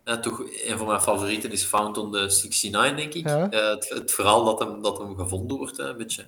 Eh, 0.04 0.16
toch, 0.16 0.40
een 0.40 0.78
van 0.78 0.88
mijn 0.88 1.02
favorieten 1.02 1.52
is 1.52 1.64
Found 1.64 1.98
on 1.98 2.12
the 2.12 2.18
69, 2.18 2.96
denk 2.96 3.14
ik. 3.14 3.28
Ja. 3.28 3.50
Eh, 3.50 3.70
het, 3.70 3.90
het 3.90 4.12
verhaal 4.12 4.44
dat 4.44 4.60
hem, 4.60 4.82
dat 4.82 4.98
hem 4.98 5.16
gevonden 5.16 5.58
wordt, 5.58 5.78
hè, 5.78 5.84
een 5.84 5.98
beetje. 5.98 6.26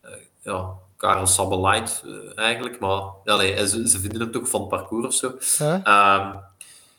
Eh, 0.00 0.12
ja, 0.40 0.74
Karel 0.96 1.26
Sabelite 1.26 1.92
eh, 2.04 2.38
eigenlijk. 2.44 2.78
Maar 2.78 3.02
en 3.24 3.68
ze, 3.68 3.88
ze 3.88 4.00
vinden 4.00 4.20
hem 4.20 4.30
toch 4.30 4.48
van 4.48 4.60
het 4.60 4.68
parcours 4.68 5.06
of 5.06 5.14
zo. 5.14 5.64
Ja? 5.64 5.74
Ehm, 5.74 6.38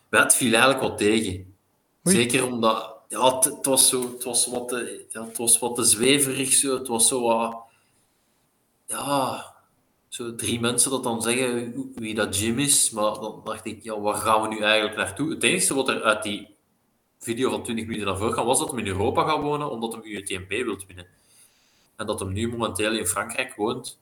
maar 0.09 0.21
het 0.23 0.35
viel 0.35 0.51
eigenlijk 0.51 0.81
wat 0.81 0.97
tegen. 0.97 1.55
Oei. 2.07 2.15
Zeker 2.15 2.45
omdat 2.45 2.96
ja, 3.07 3.39
het, 3.39 3.65
was 3.65 3.89
zo, 3.89 4.11
het 4.11 4.23
was 4.23 4.47
wat 4.47 4.67
te, 4.67 5.05
ja, 5.09 5.25
het 5.25 5.37
was 5.37 5.59
wat 5.59 5.75
te 5.75 5.83
zweverig. 5.83 6.53
Zo. 6.53 6.77
Het 6.77 6.87
was 6.87 7.07
zo 7.07 7.21
wat, 7.21 7.57
ja, 8.85 9.45
zo 10.07 10.35
drie 10.35 10.59
mensen 10.59 10.91
dat 10.91 11.03
dan 11.03 11.21
zeggen 11.21 11.91
wie 11.95 12.15
dat 12.15 12.39
Jim 12.39 12.59
is. 12.59 12.89
Maar 12.89 13.13
dan 13.13 13.41
dacht 13.43 13.65
ik, 13.65 13.83
ja, 13.83 13.99
waar 13.99 14.15
gaan 14.15 14.41
we 14.41 14.47
nu 14.47 14.59
eigenlijk 14.59 14.95
naartoe? 14.95 15.29
Het 15.29 15.43
enige 15.43 15.73
wat 15.73 15.89
er 15.89 16.03
uit 16.03 16.23
die 16.23 16.55
video 17.19 17.49
van 17.49 17.63
20 17.63 17.85
minuten 17.85 18.07
naar 18.07 18.17
voren 18.17 18.33
kwam, 18.33 18.45
was 18.45 18.59
dat 18.59 18.71
hij 18.71 18.79
in 18.79 18.87
Europa 18.87 19.23
gaat 19.23 19.41
wonen 19.41 19.71
omdat 19.71 19.93
hij 19.93 20.03
UTMP 20.03 20.49
wilt 20.49 20.85
winnen. 20.85 21.07
En 21.95 22.05
dat 22.05 22.19
hij 22.19 22.29
nu 22.29 22.49
momenteel 22.49 22.95
in 22.95 23.05
Frankrijk 23.05 23.55
woont, 23.55 23.99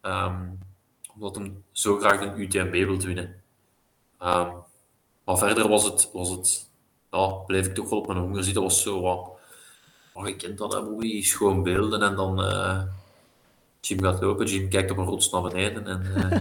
ehm, 0.00 0.50
omdat 1.14 1.36
hij 1.36 1.52
zo 1.72 1.98
graag 1.98 2.20
een 2.20 2.40
UTMB 2.40 2.72
wilt 2.72 3.02
winnen. 3.02 3.42
Ehm, 4.18 4.50
maar 5.24 5.38
verder 5.38 5.68
was 5.68 5.84
het, 5.84 6.10
was 6.12 6.28
het 6.28 6.70
ja, 7.12 7.26
bleef 7.26 7.66
ik 7.66 7.74
toch 7.74 7.88
wel 7.88 7.98
op 7.98 8.06
mijn 8.06 8.18
honger 8.18 8.44
zitten. 8.44 8.62
was 8.62 8.82
zo 8.82 9.00
wat, 9.00 9.30
oh, 10.12 10.28
je 10.28 10.36
kent 10.36 10.58
dat, 10.58 10.72
hè, 10.72 10.82
mooi 10.82 11.22
schoon 11.22 11.62
beelden 11.62 12.02
en 12.02 12.16
dan 12.16 12.42
eh, 12.42 12.82
Jim 13.80 14.02
gaat 14.02 14.20
lopen, 14.20 14.46
Jim 14.46 14.68
kijkt 14.68 14.90
op 14.90 14.96
een 14.96 15.04
rots 15.04 15.30
naar 15.30 15.42
beneden 15.42 15.86
en 15.86 16.14
eh, 16.14 16.40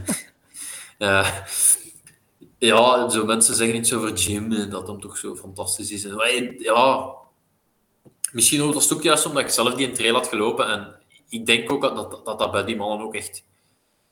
eh, 1.19 1.37
ja, 2.57 3.09
zo 3.09 3.25
mensen 3.25 3.55
zeggen 3.55 3.77
iets 3.77 3.93
over 3.93 4.13
Jim 4.13 4.51
en 4.51 4.69
dat 4.69 4.87
hem 4.87 4.99
toch 4.99 5.17
zo 5.17 5.35
fantastisch 5.35 5.91
is. 5.91 6.05
En, 6.05 6.55
ja, 6.57 7.13
misschien 8.31 8.73
was 8.73 8.83
het 8.83 8.93
ook 8.93 9.03
juist 9.03 9.25
omdat 9.25 9.43
ik 9.43 9.49
zelf 9.49 9.73
die 9.73 9.91
trail 9.91 10.13
had 10.13 10.27
gelopen 10.27 10.67
en 10.67 10.95
ik 11.29 11.45
denk 11.45 11.71
ook 11.71 11.81
dat 11.81 11.95
dat, 11.95 12.25
dat, 12.25 12.39
dat 12.39 12.51
bij 12.51 12.63
die 12.63 12.75
mannen 12.75 13.05
ook 13.05 13.15
echt 13.15 13.43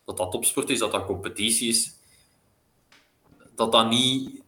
dat 0.06 0.18
dat 0.18 0.31
topsport 0.31 0.69
is, 0.69 0.80
dat 0.80 0.91
dat 0.91 1.06
competitie 1.06 1.69
is. 1.69 1.94
dat 3.56 3.72
dat 3.72 3.90
niet... 3.90 4.39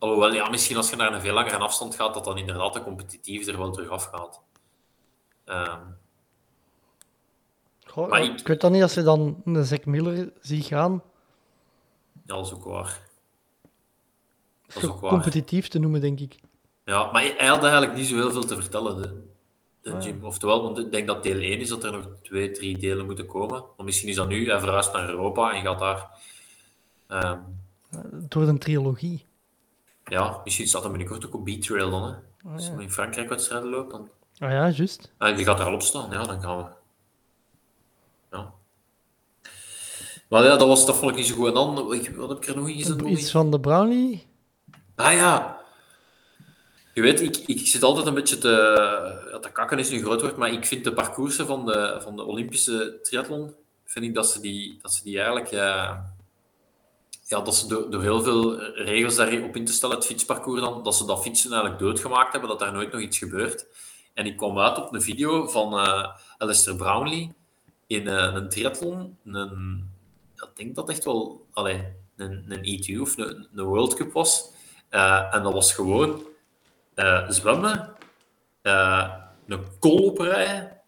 Alhoewel, 0.00 0.32
ja, 0.34 0.48
misschien 0.48 0.76
als 0.76 0.90
je 0.90 0.96
naar 0.96 1.12
een 1.14 1.20
veel 1.20 1.32
langere 1.34 1.56
afstand 1.56 1.94
gaat, 1.94 2.14
dat 2.14 2.24
dan 2.24 2.38
inderdaad 2.38 2.72
de 2.72 2.82
competitief 2.82 3.46
er 3.46 3.58
wel 3.58 3.70
terug 3.70 3.88
afgaat. 3.88 4.40
Ehm, 5.44 5.80
Goh, 7.86 8.08
Maar 8.08 8.22
ik... 8.22 8.40
ik- 8.40 8.46
weet 8.46 8.60
dat 8.60 8.70
niet, 8.70 8.82
als 8.82 8.94
je 8.94 9.02
dan 9.02 9.42
een 9.44 9.64
Zack 9.64 9.84
Miller 9.84 10.32
ziet 10.40 10.64
gaan, 10.64 11.02
ja, 12.26 12.34
dat 12.36 12.46
is 12.46 12.52
ook 12.52 12.64
waar. 12.64 13.00
Dat 14.66 14.82
is 14.82 14.88
ook 14.88 15.00
waar. 15.00 15.10
competitief 15.10 15.68
te 15.68 15.78
noemen, 15.78 16.00
denk 16.00 16.20
ik. 16.20 16.36
Ja, 16.84 17.10
maar 17.12 17.22
hij 17.36 17.46
had 17.46 17.62
eigenlijk 17.62 17.94
niet 17.94 18.06
zo 18.06 18.14
heel 18.16 18.30
veel 18.30 18.44
te 18.44 18.54
vertellen, 18.54 19.02
de, 19.02 19.28
de 19.82 20.14
Ah. 20.18 20.24
Oftewel, 20.24 20.62
want 20.62 20.78
ik 20.78 20.92
denk 20.92 21.06
dat 21.06 21.22
deel 21.22 21.40
1 21.40 21.60
is 21.60 21.68
dat 21.68 21.84
er 21.84 21.92
nog 21.92 22.06
twee, 22.22 22.50
drie 22.50 22.78
delen 22.78 23.06
moeten 23.06 23.26
komen. 23.26 23.64
Maar 23.76 23.86
misschien 23.86 24.08
is 24.08 24.16
dat 24.16 24.28
nu, 24.28 24.50
hij 24.50 24.60
verhuist 24.60 24.92
naar 24.92 25.08
Europa 25.08 25.52
en 25.52 25.62
gaat 25.62 25.78
daar... 25.78 26.10
Het 28.20 28.34
wordt 28.34 28.48
een 28.48 28.58
trilogie. 28.58 29.24
Ja, 30.10 30.40
misschien 30.44 30.66
staat 30.66 30.82
hij 30.82 30.90
binnenkort 30.90 31.26
ook 31.26 31.34
op 31.34 31.44
B-Trail 31.44 31.90
dan, 31.90 32.02
hè. 32.02 32.14
Als 32.52 32.68
hij 32.68 32.82
in 32.82 32.90
Frankrijk 32.90 33.28
wedstrijden 33.28 33.68
loopt, 33.68 33.90
dan... 33.90 34.08
Ah 34.38 34.50
ja, 34.50 34.68
juist. 34.68 35.12
Ah, 35.18 35.36
die 35.36 35.44
gaat 35.44 35.58
daar 35.58 35.66
al 35.66 35.74
op 35.74 35.82
staan, 35.82 36.10
ja, 36.10 36.24
dan 36.24 36.42
gaan 36.42 36.56
we... 36.56 36.64
Ja. 38.30 38.52
Maar 40.28 40.44
ja, 40.44 40.56
dat, 40.56 40.68
was, 40.68 40.86
dat 40.86 40.96
vond 40.96 41.10
ik 41.10 41.16
niet 41.16 41.26
zo 41.26 41.34
goed. 41.34 41.46
En 41.46 41.54
dan, 41.54 41.74
wat 42.16 42.28
heb 42.28 42.36
ik 42.36 42.46
er 42.46 42.56
nog 42.56 42.68
in 42.68 42.74
gezet? 42.74 43.00
Iets 43.00 43.30
van 43.30 43.50
de 43.50 43.60
Brownie. 43.60 44.26
Ah 44.94 45.12
ja. 45.12 45.60
Je 46.94 47.02
weet, 47.02 47.20
ik, 47.20 47.36
ik 47.36 47.66
zit 47.66 47.82
altijd 47.82 48.06
een 48.06 48.14
beetje 48.14 48.38
te... 48.38 48.48
Ja, 49.32 49.38
te 49.38 49.52
kakken 49.52 49.78
is 49.78 49.90
nu 49.90 50.02
groot 50.02 50.20
woord, 50.20 50.36
maar 50.36 50.52
ik 50.52 50.66
vind 50.66 50.84
de 50.84 50.92
parcoursen 50.92 51.46
van 51.46 51.66
de, 51.66 51.98
van 52.02 52.16
de 52.16 52.24
Olympische 52.24 52.98
triathlon, 53.02 53.54
vind 53.84 54.04
ik 54.04 54.14
dat 54.14 54.30
ze 54.30 54.40
die, 54.40 54.78
dat 54.82 54.92
ze 54.92 55.02
die 55.02 55.16
eigenlijk... 55.16 55.50
eh, 55.50 55.98
ja, 57.30 57.40
dat 57.40 57.56
ze 57.56 57.66
door, 57.90 58.02
heel 58.02 58.22
veel 58.22 58.60
regels 58.62 59.16
daarop 59.16 59.56
in 59.56 59.64
te 59.64 59.72
stellen, 59.72 59.96
het 59.96 60.06
fietsparcours 60.06 60.60
dan, 60.60 60.82
dat 60.82 60.94
ze 60.94 61.06
dat 61.06 61.22
fietsen 61.22 61.50
eigenlijk 61.50 61.82
doodgemaakt 61.82 62.32
hebben, 62.32 62.50
dat 62.50 62.58
daar 62.58 62.72
nooit 62.72 62.92
nog 62.92 63.00
iets 63.00 63.18
gebeurt. 63.18 63.66
En 64.14 64.26
ik 64.26 64.36
kwam 64.36 64.58
uit 64.58 64.78
op 64.78 64.94
een 64.94 65.02
video 65.02 65.48
van 65.48 65.78
eh 65.78 66.08
Alistair 66.38 66.76
Brownlee 66.76 67.32
in 67.86 68.08
eh, 68.08 68.34
een 68.34 68.48
triathlon, 68.48 69.18
een, 69.24 69.90
ik 70.34 70.50
denk 70.54 70.74
dat 70.74 70.88
echt 70.88 71.04
wel 71.04 71.46
allee, 71.52 71.84
een, 72.16 72.44
een 72.48 72.82
E2 72.82 73.00
of 73.00 73.16
een, 73.16 73.48
een 73.54 73.64
World 73.64 73.94
Cup 73.94 74.12
was. 74.12 74.50
Eh, 74.88 75.34
en 75.34 75.42
dat 75.42 75.52
was 75.52 75.72
gewoon 75.72 76.22
eh, 76.94 77.30
zwemmen, 77.30 77.94
eh, 78.62 79.14
een 79.46 79.78
kool 79.78 80.04
oprijden 80.04 80.80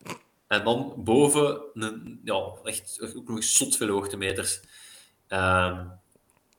en 0.47 0.65
dan 0.65 0.95
boven 0.97 1.61
een, 1.75 2.21
ja, 2.25 2.53
echt 2.63 3.15
ook 3.17 3.29
nog 3.29 3.45
zot 3.45 3.77
veel 3.77 3.89
hoogtemeters. 3.89 4.61
Ehm, 5.29 5.87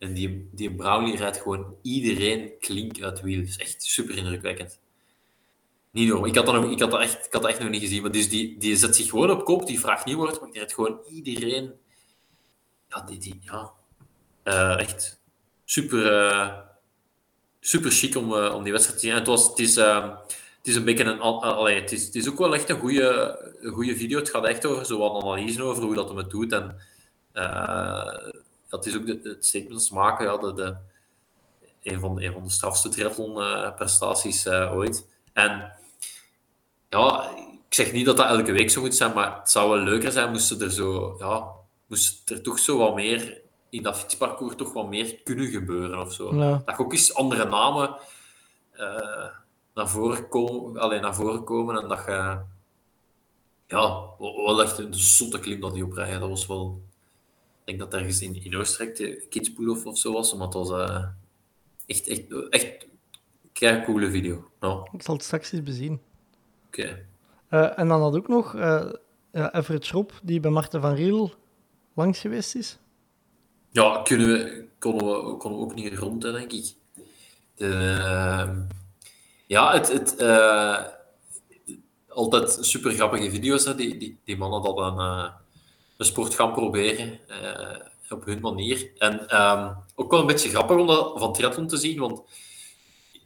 en 0.03 0.13
die, 0.13 0.49
die 0.51 0.75
Brownlee 0.75 1.15
rijdt 1.17 1.41
gewoon 1.41 1.75
iedereen 1.81 2.51
klink 2.59 3.01
uit 3.01 3.21
wiel. 3.21 3.39
Dat 3.39 3.47
is 3.47 3.57
echt 3.57 3.83
super 3.83 4.17
indrukwekkend. 4.17 4.79
Niet 5.91 6.07
normaal. 6.07 6.27
Ik 6.27 6.35
had 6.35 6.45
dat, 6.45 6.71
ik 6.71 6.79
had 6.79 6.91
dat, 6.91 7.01
echt, 7.01 7.25
ik 7.25 7.33
had 7.33 7.41
dat 7.41 7.51
echt 7.51 7.59
nog 7.59 7.69
niet 7.69 7.81
gezien. 7.81 8.01
Maar 8.01 8.11
dus 8.11 8.29
die, 8.29 8.57
die 8.57 8.75
zet 8.75 8.95
zich 8.95 9.09
gewoon 9.09 9.31
op 9.31 9.45
kop, 9.45 9.67
die 9.67 9.79
vraagt 9.79 10.05
niet 10.05 10.15
wordt, 10.15 10.39
maar 10.39 10.49
die 10.49 10.57
rijdt 10.57 10.73
gewoon 10.73 10.99
iedereen. 11.09 11.73
Ja, 12.89 13.01
die, 13.01 13.39
ja. 13.41 13.71
Eh, 14.43 14.79
echt 14.79 15.21
super, 15.65 16.27
eh, 16.27 16.57
super 17.59 17.91
chic 17.91 18.15
om, 18.15 18.33
eh, 18.33 18.55
om 18.55 18.63
die 18.63 18.71
wedstrijd 18.71 18.99
te 18.99 19.05
zien. 19.05 19.13
En 19.15 19.19
het, 19.19 19.27
was, 19.27 19.47
het, 19.49 19.59
is, 19.59 19.77
eh, 19.77 20.09
het 20.57 20.67
is 20.67 20.75
een 20.75 20.85
beetje 20.85 21.03
een. 21.03 21.19
al- 21.19 21.43
allee, 21.43 21.81
het, 21.81 21.91
is, 21.91 22.05
het 22.05 22.15
is 22.15 22.29
ook 22.29 22.37
wel 22.37 22.53
echt 22.53 22.69
een 22.69 22.79
goede, 22.79 23.95
video. 23.95 24.19
Het 24.19 24.29
gaat 24.29 24.45
echt 24.45 24.65
over 24.65 24.85
zo 24.85 24.97
wat 24.97 25.23
analyse 25.23 25.63
over 25.63 25.83
hoe 25.83 25.95
dat 25.95 26.07
hem 26.07 26.17
het 26.17 26.29
doet. 26.29 26.51
En 26.51 26.75
dat 28.73 28.85
is 28.85 28.95
ook 28.97 29.05
de, 29.05 29.19
het 29.23 29.45
statement 29.45 29.73
dat 29.73 29.83
ze 29.83 29.93
maken. 29.93 30.25
Ja, 30.25 30.37
de, 30.37 30.53
de, 30.53 30.75
een, 31.83 31.99
van, 31.99 32.21
een 32.21 32.33
van 32.33 32.43
de 32.43 32.49
strafste 32.49 32.89
triathlon-prestaties 32.89 34.45
eh, 34.45 34.75
ooit. 34.75 35.07
En 35.33 35.71
ja, 36.89 37.29
ik 37.67 37.73
zeg 37.73 37.91
niet 37.91 38.05
dat 38.05 38.17
dat 38.17 38.27
elke 38.27 38.51
week 38.51 38.69
zo 38.69 38.81
moet 38.81 38.95
zijn, 38.95 39.13
maar 39.13 39.39
het 39.39 39.51
zou 39.51 39.69
wel 39.69 39.79
leuker 39.79 40.11
zijn 40.11 40.31
moesten 40.31 40.61
er 40.61 40.71
zo, 40.71 41.15
ja, 41.19 41.47
moest 41.87 42.29
er 42.29 42.41
toch 42.41 42.59
zo 42.59 42.77
wat 42.77 42.95
meer 42.95 43.41
in 43.69 43.83
dat 43.83 43.97
fietsparcours 43.97 44.55
toch 44.55 44.73
wat 44.73 44.89
meer 44.89 45.15
kunnen 45.23 45.47
gebeuren 45.47 45.99
of 45.99 46.13
zo. 46.13 46.35
Ja. 46.35 46.61
Dat 46.65 46.77
ook 46.77 46.91
eens 46.91 47.13
andere 47.13 47.45
namen 47.45 47.95
eh, 48.71 49.27
naar, 49.73 49.89
voren 49.89 50.29
komen, 50.29 50.81
alleen 50.81 51.01
naar 51.01 51.15
voren 51.15 51.43
komen 51.43 51.81
en 51.81 51.87
dat 51.87 52.03
je 52.05 52.39
ja, 53.67 54.05
wel 54.17 54.61
echt 54.61 54.77
een 54.77 54.93
zotte 54.93 55.39
klim 55.39 55.59
dat 55.59 55.73
die 55.73 55.85
oprijden. 55.85 56.19
Dat 56.19 56.29
was 56.29 56.47
wel, 56.47 56.81
denk 57.65 57.79
dat 57.79 57.93
ergens 57.93 58.21
in, 58.21 58.43
in 58.43 58.55
Oostenrijk 58.55 58.95
de 58.95 59.25
Kidspool 59.29 59.69
of, 59.69 59.85
of 59.85 59.97
zo 59.97 60.13
was, 60.13 60.33
maar 60.33 60.45
het 60.45 60.53
was 60.53 60.69
eh, 60.69 61.05
echt, 61.85 62.07
echt, 62.07 62.25
echt 62.49 62.77
een 63.53 63.83
coole 63.83 64.09
video. 64.09 64.51
Oké. 64.59 64.89
Ik 64.91 65.01
zal 65.01 65.15
het 65.15 65.23
straks 65.23 65.51
eens 65.51 65.63
bezien. 65.63 66.01
Eh, 67.49 67.79
en 67.79 67.87
dan 67.87 68.01
had 68.01 68.15
ook 68.15 68.27
nog 68.27 68.53
ja, 69.31 69.53
Everett 69.53 69.85
Schropp, 69.85 70.19
die 70.23 70.39
bij 70.39 70.51
Marten 70.51 70.81
van 70.81 70.93
Riel 70.93 71.33
langs 71.93 72.19
geweest 72.19 72.55
is. 72.55 72.77
Ja, 73.69 74.01
kunnen 74.03 74.27
we, 74.27 74.67
konden, 74.79 75.07
we, 75.07 75.37
konden 75.37 75.59
we 75.59 75.65
ook 75.65 75.75
niet 75.75 75.93
rond, 75.93 76.21
denk 76.21 76.51
ik. 76.51 76.73
De, 77.55 77.97
ehm, 77.99 78.61
ja, 79.47 79.73
het, 79.73 79.91
het, 79.91 80.21
altijd 82.07 82.57
super 82.61 82.91
grappige 82.91 83.29
video's. 83.29 83.65
Hè. 83.65 83.75
Die, 83.75 83.97
die, 83.97 84.17
die 84.23 84.37
mannen 84.37 84.61
dat 84.61 84.77
een, 84.77 85.33
een 85.97 86.05
sport 86.05 86.33
gaan 86.35 86.53
proberen 86.53 87.19
eh, 87.27 87.79
op 88.09 88.25
hun 88.25 88.39
manier. 88.39 88.91
En 88.97 89.27
ehm, 89.29 89.73
ook 89.95 90.11
wel 90.11 90.19
een 90.19 90.25
beetje 90.25 90.49
grappig 90.49 90.77
om 90.77 90.87
dat 90.87 91.19
van 91.19 91.33
triathlon 91.33 91.67
te 91.67 91.77
zien, 91.77 91.99
want 91.99 92.21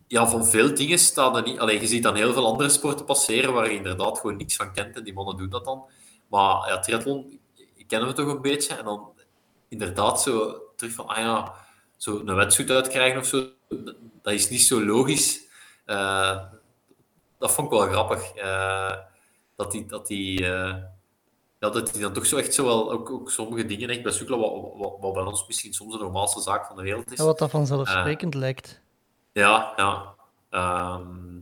ja, 0.08 0.28
van 0.30 0.46
veel 0.46 0.76
dingen 0.76 1.00
staan 1.00 1.36
er 1.36 1.44
niet... 1.44 1.60
Allee, 1.60 1.80
je 1.82 1.88
ziet 1.88 2.04
dan 2.04 2.16
heel 2.16 2.34
veel 2.34 2.46
andere 2.46 2.70
sporten 2.70 3.06
passeren 3.06 3.54
waar 3.54 3.66
je 3.72 3.78
inderdaad 3.78 4.20
gewoon 4.20 4.38
niks 4.38 4.56
van 4.56 4.74
kent 4.74 4.96
en 4.96 5.04
die 5.04 5.14
mannen 5.14 5.38
doen 5.38 5.50
dat 5.50 5.66
dan. 5.66 5.86
Maar 6.30 6.70
ja, 6.70 6.80
triathlon 6.80 7.40
kennen 7.88 8.08
we 8.10 8.14
toch 8.16 8.28
een 8.28 8.42
beetje. 8.42 8.74
En 8.76 8.86
dan 8.86 9.12
inderdaad 9.70 10.22
zo 10.22 10.62
terug 10.76 10.94
van, 10.94 11.08
ah 11.08 11.18
ja, 11.18 11.54
zo 11.98 12.20
een 12.26 12.36
wetsuit 12.36 12.70
uitkrijgen 12.70 13.20
of 13.20 13.26
zo, 13.26 13.48
dat- 14.22 14.34
is 14.34 14.50
niet 14.50 14.62
zo 14.62 14.86
logisch. 14.86 15.40
Eh, 15.86 16.44
dat 17.40 17.52
vond 17.52 17.72
ik 17.72 17.80
wel 17.80 17.88
grappig. 17.88 18.32
eh, 18.34 18.98
dat 19.56 19.72
die, 19.72 19.86
dat 19.86 20.08
die, 20.08 20.46
ja, 21.60 21.70
dat 21.70 21.94
die 21.94 22.02
dan 22.02 22.14
toch 22.14 22.26
zo 22.26 22.38
echt 22.38 22.54
zo 22.54 22.66
wel, 22.66 22.92
ook, 22.92 23.10
ook 23.10 23.32
sommige 23.32 23.66
dingen 23.66 23.90
echt 23.90 24.04
bij 24.04 24.12
sukkelen, 24.12 24.40
wat, 24.40 24.74
wat, 24.78 24.98
wat 25.00 25.14
bij 25.14 25.24
ons 25.24 25.48
misschien 25.48 25.74
soms 25.74 25.94
de 25.94 26.00
normaalste 26.00 26.42
zaak 26.42 26.66
van 26.66 26.76
de 26.76 26.82
wereld 26.82 27.12
is. 27.12 27.18
Ja, 27.18 27.26
wat 27.26 27.40
dat 27.40 27.50
vanzelfsprekend 27.50 28.34
lijkt. 28.34 28.82
Ja, 29.32 29.74
ja. 29.76 30.16
Ehm, 30.50 31.38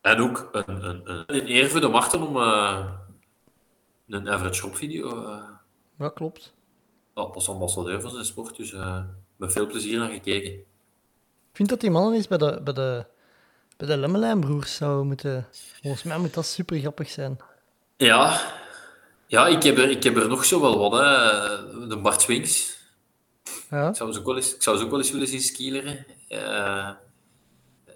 en 0.00 0.20
ook 0.20 0.48
een, 0.52 0.84
een, 0.84 1.10
een, 1.10 1.24
een 1.26 1.50
eer 1.50 1.70
voor 1.70 1.80
de 1.80 1.88
Marten 1.88 2.26
om 2.26 2.36
eh, 2.36 2.86
een 4.08 4.28
Everett 4.28 4.54
Shop 4.54 4.76
video 4.76 5.24
eh 5.24 5.48
Ja, 5.98 6.08
klopt. 6.08 6.54
als 7.14 7.48
ambassadeur 7.48 8.00
van 8.00 8.10
zijn 8.10 8.24
sport. 8.24 8.56
Dus 8.56 8.72
eh 8.72 9.02
met 9.36 9.52
veel 9.52 9.66
plezier 9.66 9.98
naar 9.98 10.10
gekeken. 10.10 10.52
Ik 10.52 11.58
vind 11.58 11.68
dat 11.68 11.80
die 11.80 11.90
mannen 11.90 12.14
eens 12.14 12.28
bij 12.28 12.38
de, 12.38 12.60
bij 12.64 12.72
de, 12.72 13.06
bij 13.76 13.88
de 13.88 13.96
Lemmelijnbroers 13.96 14.74
zouden 14.76 15.06
moeten... 15.06 15.48
Volgens 15.82 16.02
mij 16.02 16.18
moet 16.18 16.34
dat 16.34 16.46
super 16.46 16.78
grappig 16.78 17.10
zijn. 17.10 17.38
Ja, 17.96 18.40
ja 19.32 19.46
ik, 19.46 19.62
heb 19.62 19.78
er, 19.78 19.90
ik 19.90 20.02
heb 20.02 20.16
er 20.16 20.28
nog 20.28 20.44
zo 20.44 20.60
wel 20.60 20.78
wat. 20.78 20.92
Hè. 20.92 21.86
De 21.88 21.96
Bart 22.02 22.20
Swings. 22.20 22.80
Ja, 23.70 23.88
Ik 23.88 23.96
zou 23.96 24.12
ze 24.12 24.18
ook 24.18 24.26
wel 24.26 24.36
eens, 24.36 24.54
ik 24.54 24.62
zou 24.62 24.76
ze 24.76 24.84
ook 24.84 24.90
wel 24.90 24.98
eens 24.98 25.10
willen 25.10 25.28
zien 25.28 25.40
skileren. 25.40 26.06
Eh, 26.28 26.90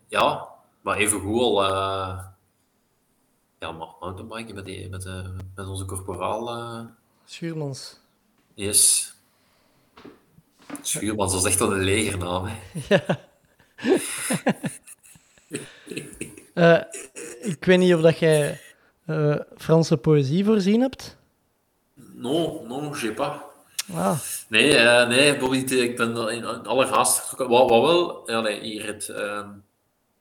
ja, 0.09 0.49
maar 0.81 0.97
even 0.97 1.21
goed 1.21 1.41
al. 1.41 1.65
eh 1.65 2.25
ja, 3.59 3.73
ma- 3.73 3.95
mountainbiken 4.01 4.55
met, 4.55 4.65
die, 4.65 4.89
met, 4.89 5.05
eh, 5.07 5.29
met 5.55 5.67
onze 5.69 5.85
corporaal. 5.85 6.87
Schuurmans. 7.25 7.99
Yes. 8.55 9.15
Schuurmans, 10.83 11.33
dat 11.33 11.41
is 11.45 11.49
echt 11.51 11.59
wel 11.59 11.73
een 11.73 11.83
legernaam. 11.85 12.45
Hè. 12.47 12.97
Eh, 16.55 16.81
ik 17.41 17.65
weet 17.65 17.79
niet 17.79 17.95
of 17.95 18.01
dat 18.01 18.19
jij 18.19 18.61
Franse 19.57 19.97
poëzie 19.97 20.45
voorzien 20.45 20.81
hebt. 20.81 21.17
Non, 22.19 22.89
je 22.93 22.95
sais 22.99 23.15
pas. 23.15 23.41
Ah, 23.93 24.19
Nee, 24.49 24.77
eh, 24.77 25.09
nee, 25.09 25.37
Bobby, 25.37 25.57
ik 25.57 25.97
ben 25.97 26.17
in 26.17 26.29
in 26.29 26.67
allerhaast. 26.67 27.31
Wat, 27.37 27.49
wat 27.49 27.69
wel, 27.69 28.31
ja, 28.31 28.41
nee, 28.41 28.61
hier 28.61 28.87
het. 28.87 29.09
ehm, 29.09 29.49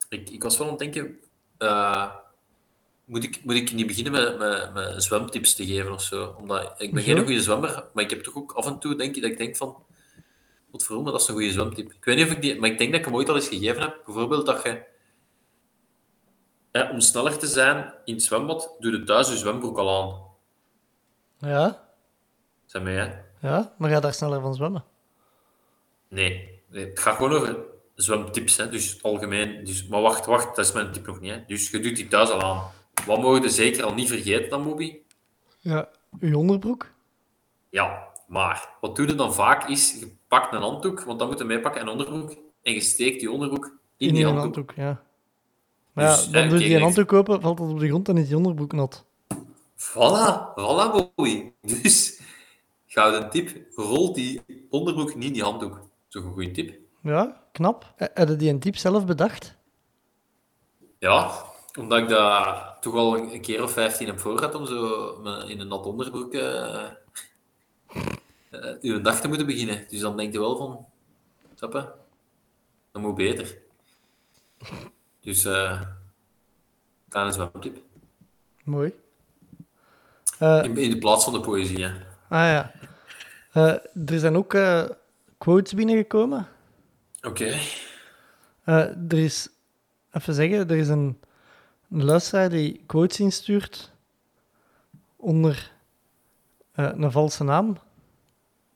ik, 0.10 0.30
ik 0.30 0.44
was 0.44 0.58
wel 0.58 0.68
aan 0.68 0.74
het 0.74 0.82
denken. 0.82 1.20
eh, 1.58 2.12
moet, 3.06 3.24
ik, 3.24 3.44
moet 3.44 3.56
ik 3.56 3.74
niet 3.74 3.88
beginnen 3.88 4.12
met, 4.12 4.38
met, 4.38 4.74
met 4.74 5.04
zwemtips 5.04 5.56
te 5.56 5.66
geven 5.66 5.92
of 5.94 6.02
zo? 6.02 6.36
Omdat 6.40 6.74
ik 6.78 6.94
ben 6.94 7.04
geen 7.04 7.12
Hoezo? 7.14 7.26
goede 7.28 7.42
zwemmer, 7.44 7.84
maar 7.94 8.04
ik 8.04 8.10
heb 8.10 8.24
toch 8.24 8.36
ook 8.36 8.52
af 8.52 8.66
en 8.66 8.80
toe 8.80 8.96
denk 8.96 9.16
ik 9.16 9.22
dat 9.22 9.32
ik 9.32 9.38
denk 9.38 9.56
van. 9.56 9.84
Wat 10.72 10.84
verdomme, 10.84 11.12
dat 11.12 11.22
is 11.22 11.28
een 11.28 11.34
goede 11.34 11.52
zwemtip. 11.52 11.92
Ik 11.94 12.06
weet 12.06 12.16
niet 12.16 12.26
of 12.26 12.32
ik 12.32 12.42
die, 12.42 12.60
maar 12.60 12.70
ik 12.70 12.78
denk 12.78 12.92
dat 12.92 13.00
ik 13.00 13.06
hem 13.06 13.16
ooit 13.16 13.30
al 13.30 13.36
eens 13.36 13.48
gegeven 13.48 13.82
heb. 13.82 14.02
Bijvoorbeeld 14.06 14.46
dat 14.46 14.64
je. 14.64 14.84
Ja, 16.72 16.90
om 16.92 17.00
sneller 17.00 17.38
te 17.38 17.48
zijn 17.48 17.94
in 18.06 18.14
het 18.14 18.24
zwembad, 18.24 18.76
doe 18.80 18.92
je 18.92 19.04
thuis 19.04 19.28
je 19.30 19.38
zwembroek 19.38 19.78
al 19.78 20.02
aan. 20.02 20.24
ja, 21.50 21.85
Ja, 23.42 23.74
maar 23.78 23.90
ga 23.90 24.00
daar 24.00 24.14
sneller 24.14 24.42
van 24.42 24.54
zwemmen. 24.56 24.84
Nee. 26.10 26.62
nee, 26.70 26.86
het 26.86 27.00
gaat 27.00 27.16
gewoon 27.16 27.32
over 27.32 27.58
zwemtips, 27.96 28.58
hè. 28.58 28.70
dus 28.70 29.04
algemeen. 29.04 29.64
Dus, 29.64 29.88
maar 29.88 30.02
wacht, 30.02 30.26
wacht, 30.26 30.56
dat 30.56 30.66
is 30.66 30.72
mijn 30.72 30.92
tip 30.92 31.06
nog 31.06 31.20
niet. 31.20 31.32
Hè. 31.32 31.44
Dus 31.48 31.70
je 31.70 31.80
doet 31.80 31.96
die 31.96 32.08
thuis 32.08 32.30
al 32.30 32.42
aan. 32.42 32.64
Wat 33.06 33.22
mogen 33.22 33.42
je 33.42 33.50
zeker 33.50 33.84
al 33.84 33.94
niet 33.94 34.08
vergeten 34.08 34.50
dan, 34.50 34.62
Moby? 34.62 34.98
Ja, 35.60 35.90
uw 36.20 36.38
onderbroek? 36.38 36.92
Ja, 37.70 38.08
maar 38.28 38.70
wat 38.82 38.96
doe 38.96 39.08
je 39.08 39.16
dan 39.16 39.34
vaak 39.34 39.70
is, 39.70 40.00
je 40.00 40.16
pakt 40.28 40.54
een 40.54 40.62
handdoek, 40.62 41.04
want 41.04 41.20
dan 41.20 41.28
moet 41.28 41.38
je 41.38 41.44
meepakken, 41.44 41.82
en 41.82 41.88
een 41.88 41.94
onderbroek, 41.94 42.38
en 42.62 42.74
je 42.74 42.82
steekt 42.82 43.20
die 43.20 43.32
onderbroek 43.32 43.78
in, 43.98 44.14
die 44.14 44.26
een 44.26 44.36
handdoek. 44.38 44.74
ja. 44.76 45.04
Maar 45.94 46.16
Dus, 46.16 46.26
ja, 46.26 46.32
dan 46.32 46.44
eh, 46.44 46.50
doe 46.50 46.60
je 46.60 46.66
die 46.68 46.80
handdoek 46.80 47.14
open, 47.14 47.42
valt 47.42 47.60
het 47.60 47.70
op 47.70 47.80
de 47.80 47.88
grond 47.88 48.10
en 48.10 48.18
is 48.18 48.28
die 48.28 48.38
onderbroek 48.38 48.72
nat. 48.74 49.06
Voilà, 49.78 50.54
voilà, 50.56 51.14
Bowie. 51.16 51.54
Dus, 51.84 52.22
gouden 52.96 53.30
tip, 53.30 53.50
rol 53.76 54.14
die 54.14 54.42
onderbroek 54.70 55.16
niet 55.16 55.24
in 55.28 55.34
die 55.34 55.44
handdoek. 55.44 55.74
Dat 55.76 55.84
is 56.08 56.14
toch 56.14 56.24
een 56.24 56.34
goede 56.34 56.52
tip? 56.52 56.80
Ja, 57.02 57.44
knap. 57.52 57.94
Eh, 57.96 58.08
Heb 58.14 58.28
je 58.28 58.36
die 58.36 58.50
een 58.50 58.60
type 58.60 58.78
zelf 58.78 59.06
bedacht? 59.06 59.56
Ja, 61.00 61.32
omdat 61.80 62.00
ik 62.00 62.08
dat 62.10 62.78
toch 62.82 62.94
al 62.96 63.18
een 63.18 63.42
keer 63.42 63.64
of 63.64 63.72
15 63.72 64.08
heb 64.08 64.20
voorgehad 64.20 64.56
om 64.56 64.66
zo 64.66 65.12
in 65.48 65.60
een 65.60 65.68
nat 65.68 65.86
onderbroek 65.86 66.34
uw 68.82 69.02
dag 69.02 69.22
te 69.22 69.28
moeten 69.28 69.46
beginnen. 69.48 69.86
Dus 69.90 70.00
dan 70.00 70.18
denk 70.18 70.34
je 70.34 70.40
wel 70.40 70.58
van, 70.58 70.86
snap 71.56 71.74
je? 71.74 71.88
Dat 72.92 73.02
moet 73.02 73.16
beter. 73.16 73.58
Dus, 75.22 75.46
eh 75.46 75.82
kleine 77.10 77.32
zwemtip. 77.32 77.78
Mooi. 78.64 78.94
Eh, 80.40 80.62
In, 80.64 80.78
in 80.78 80.90
de 80.90 80.98
plaats 80.98 81.24
van 81.24 81.34
de 81.34 81.40
poëzie, 81.40 81.84
hè. 81.86 81.92
Ah 82.36 82.48
ja. 82.48 82.72
Eh, 83.52 84.10
er 84.12 84.20
zijn 84.20 84.36
ook 84.36 84.54
eh, 84.54 84.86
quotes 85.38 85.74
binnengekomen. 85.74 86.48
Oké. 87.22 87.58
Eh, 88.64 89.12
er 89.12 89.20
is, 89.24 89.50
even 90.12 90.34
zeggen, 90.34 90.70
er 90.70 90.78
is 90.78 90.88
een, 90.88 91.20
een 91.90 92.04
luisteraar 92.04 92.50
die 92.50 92.84
quotes 92.86 93.20
instuurt 93.20 93.92
onder 95.16 95.74
een 96.74 97.12
valse 97.12 97.44
naam. 97.44 97.78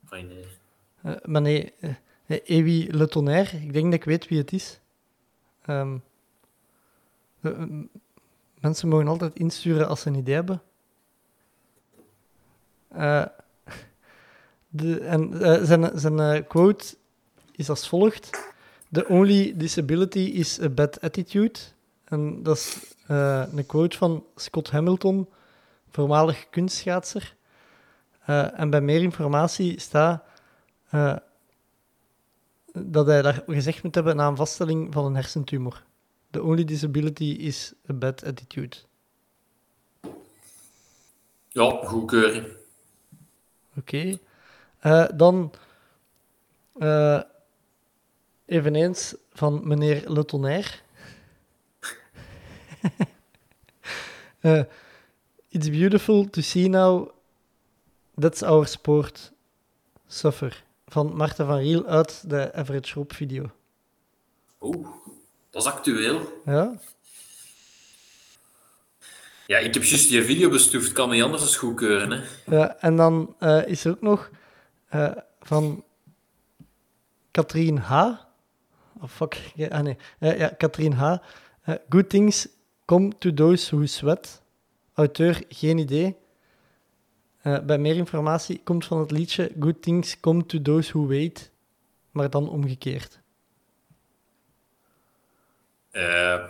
Fijn, 0.05 0.27
nee. 0.27 0.45
Maar 1.23 1.41
nee, 1.41 1.73
Ewi 2.43 2.87
Le 2.91 3.07
Tonnerre. 3.07 3.57
Ik 3.57 3.73
denk 3.73 3.85
dat 3.85 3.93
ik 3.93 4.03
weet 4.03 4.27
wie 4.27 4.37
het 4.37 4.51
is. 4.51 4.79
Ehm, 5.61 5.97
eh, 7.41 7.51
eh, 7.61 7.69
mensen 8.59 8.87
mogen 8.87 9.07
altijd 9.07 9.35
insturen 9.35 9.87
als 9.87 10.01
ze 10.01 10.07
een 10.09 10.15
idee 10.15 10.35
hebben. 10.35 10.61
Eh, 12.87 13.25
de, 14.69 14.99
en 14.99 15.41
eh, 15.41 15.63
zijn, 15.63 15.99
zijn 15.99 16.19
eh, 16.19 16.47
quote 16.47 16.95
is 17.51 17.69
als 17.69 17.87
volgt: 17.87 18.53
The 18.91 19.07
only 19.07 19.53
disability 19.57 20.19
is 20.19 20.61
a 20.61 20.69
bad 20.69 21.01
attitude. 21.01 21.59
En 22.03 22.43
dat 22.43 22.57
is 22.57 22.95
eh, 23.07 23.43
een 23.55 23.65
quote 23.65 23.97
van 23.97 24.25
Scott 24.35 24.69
Hamilton, 24.69 25.29
voormalig 25.89 26.49
kunstschaatser. 26.49 27.37
En 28.55 28.69
bij 28.69 28.81
meer 28.81 29.01
informatie 29.01 29.79
staat 29.79 30.23
dat 32.73 33.07
hij 33.07 33.21
daar 33.21 33.43
gezegd 33.47 33.83
moet 33.83 33.95
hebben 33.95 34.15
na 34.15 34.27
een 34.27 34.35
vaststelling 34.35 34.93
van 34.93 35.05
een 35.05 35.15
hersentumor. 35.15 35.83
The 36.31 36.43
only 36.43 36.63
disability 36.63 37.23
is 37.23 37.73
a 37.89 37.93
bad 37.93 38.23
attitude. 38.23 38.77
Ja, 41.47 41.79
goedkeuring. 41.83 42.47
Oké. 43.77 44.19
Eh, 44.79 45.05
dan 45.15 45.51
eh, 46.79 47.21
eveneens 48.45 49.15
van 49.33 49.67
meneer 49.67 50.11
Le 50.11 50.25
Tonnerre. 50.25 50.71
Eh, 54.41 54.63
It's 55.49 55.69
beautiful 55.69 56.29
to 56.29 56.41
see 56.41 56.67
now. 56.69 57.09
That's 58.15 58.41
our 58.43 58.67
sport. 58.67 59.31
Suffer. 60.07 60.63
Van 60.87 61.15
Marten 61.15 61.45
van 61.45 61.57
Riel 61.57 61.85
uit 61.85 62.29
de 62.29 62.51
Everett 62.55 62.87
Schroep 62.87 63.13
video. 63.13 63.49
Oeh, 64.61 64.87
dat 65.49 65.61
is 65.61 65.67
actueel. 65.67 66.41
Ja? 66.45 66.79
Ja, 69.47 69.57
ik 69.57 69.73
heb 69.73 69.83
juist 69.83 70.09
die 70.09 70.23
video 70.23 70.49
bestoefd. 70.49 70.91
Kan 70.91 71.09
niet 71.09 71.23
anders 71.23 71.41
dan 71.43 71.53
goedkeuren, 71.53 72.11
hè. 72.11 72.21
Ja, 72.55 72.77
en 72.79 72.95
dan 72.95 73.35
is 73.65 73.85
er 73.85 73.91
ook 73.91 74.01
nog 74.01 74.29
eh, 74.89 75.11
van 75.39 75.83
Katrien 77.31 77.77
H. 77.77 77.91
Oh, 79.01 79.09
fuck. 79.09 79.53
Ah, 79.69 79.81
nee. 79.81 79.97
Eh, 80.19 80.39
ja, 80.39 80.47
Katrien 80.47 80.93
H. 80.93 81.15
Eh, 81.61 81.75
good 81.89 82.09
things 82.09 82.47
come 82.85 83.17
to 83.17 83.33
those 83.33 83.75
who 83.75 83.85
sweat. 83.85 84.41
Auteur, 84.93 85.43
geen 85.49 85.77
idee. 85.77 86.17
Bij 87.41 87.77
meer 87.77 87.95
informatie 87.95 88.61
komt 88.63 88.85
van 88.85 88.99
het 88.99 89.11
liedje 89.11 89.51
Good 89.59 89.81
things 89.81 90.19
come 90.19 90.45
to 90.45 90.61
those 90.61 90.91
who 90.91 91.07
wait. 91.07 91.51
Maar 92.11 92.29
dan 92.29 92.49
omgekeerd. 92.49 93.19
Eh, 95.91 96.43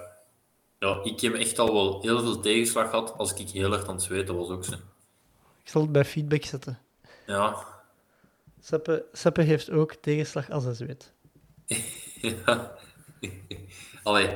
ja, 0.79 0.99
ik 1.03 1.19
heb 1.19 1.33
echt 1.33 1.59
al 1.59 1.73
wel 1.73 2.01
heel 2.01 2.19
veel 2.19 2.39
tegenslag 2.39 2.89
gehad 2.89 3.13
als 3.17 3.33
ik 3.33 3.49
heel 3.49 3.69
hard 3.69 3.87
aan 3.87 3.93
het 3.93 4.03
zweten 4.03 4.35
was 4.35 4.49
ook. 4.49 4.65
Zo. 4.65 4.73
Ik 5.63 5.69
zal 5.69 5.81
het 5.81 5.91
bij 5.91 6.05
feedback 6.05 6.43
zetten. 6.45 6.79
Ja. 7.25 7.65
Seppe, 8.69 9.05
Seppe 9.11 9.41
heeft 9.41 9.69
ook 9.69 9.93
tegenslag 9.93 10.49
als 10.49 10.63
hij 10.63 10.73
zweet. 10.73 11.13
ja. 12.45 12.71
Allee, 14.03 14.27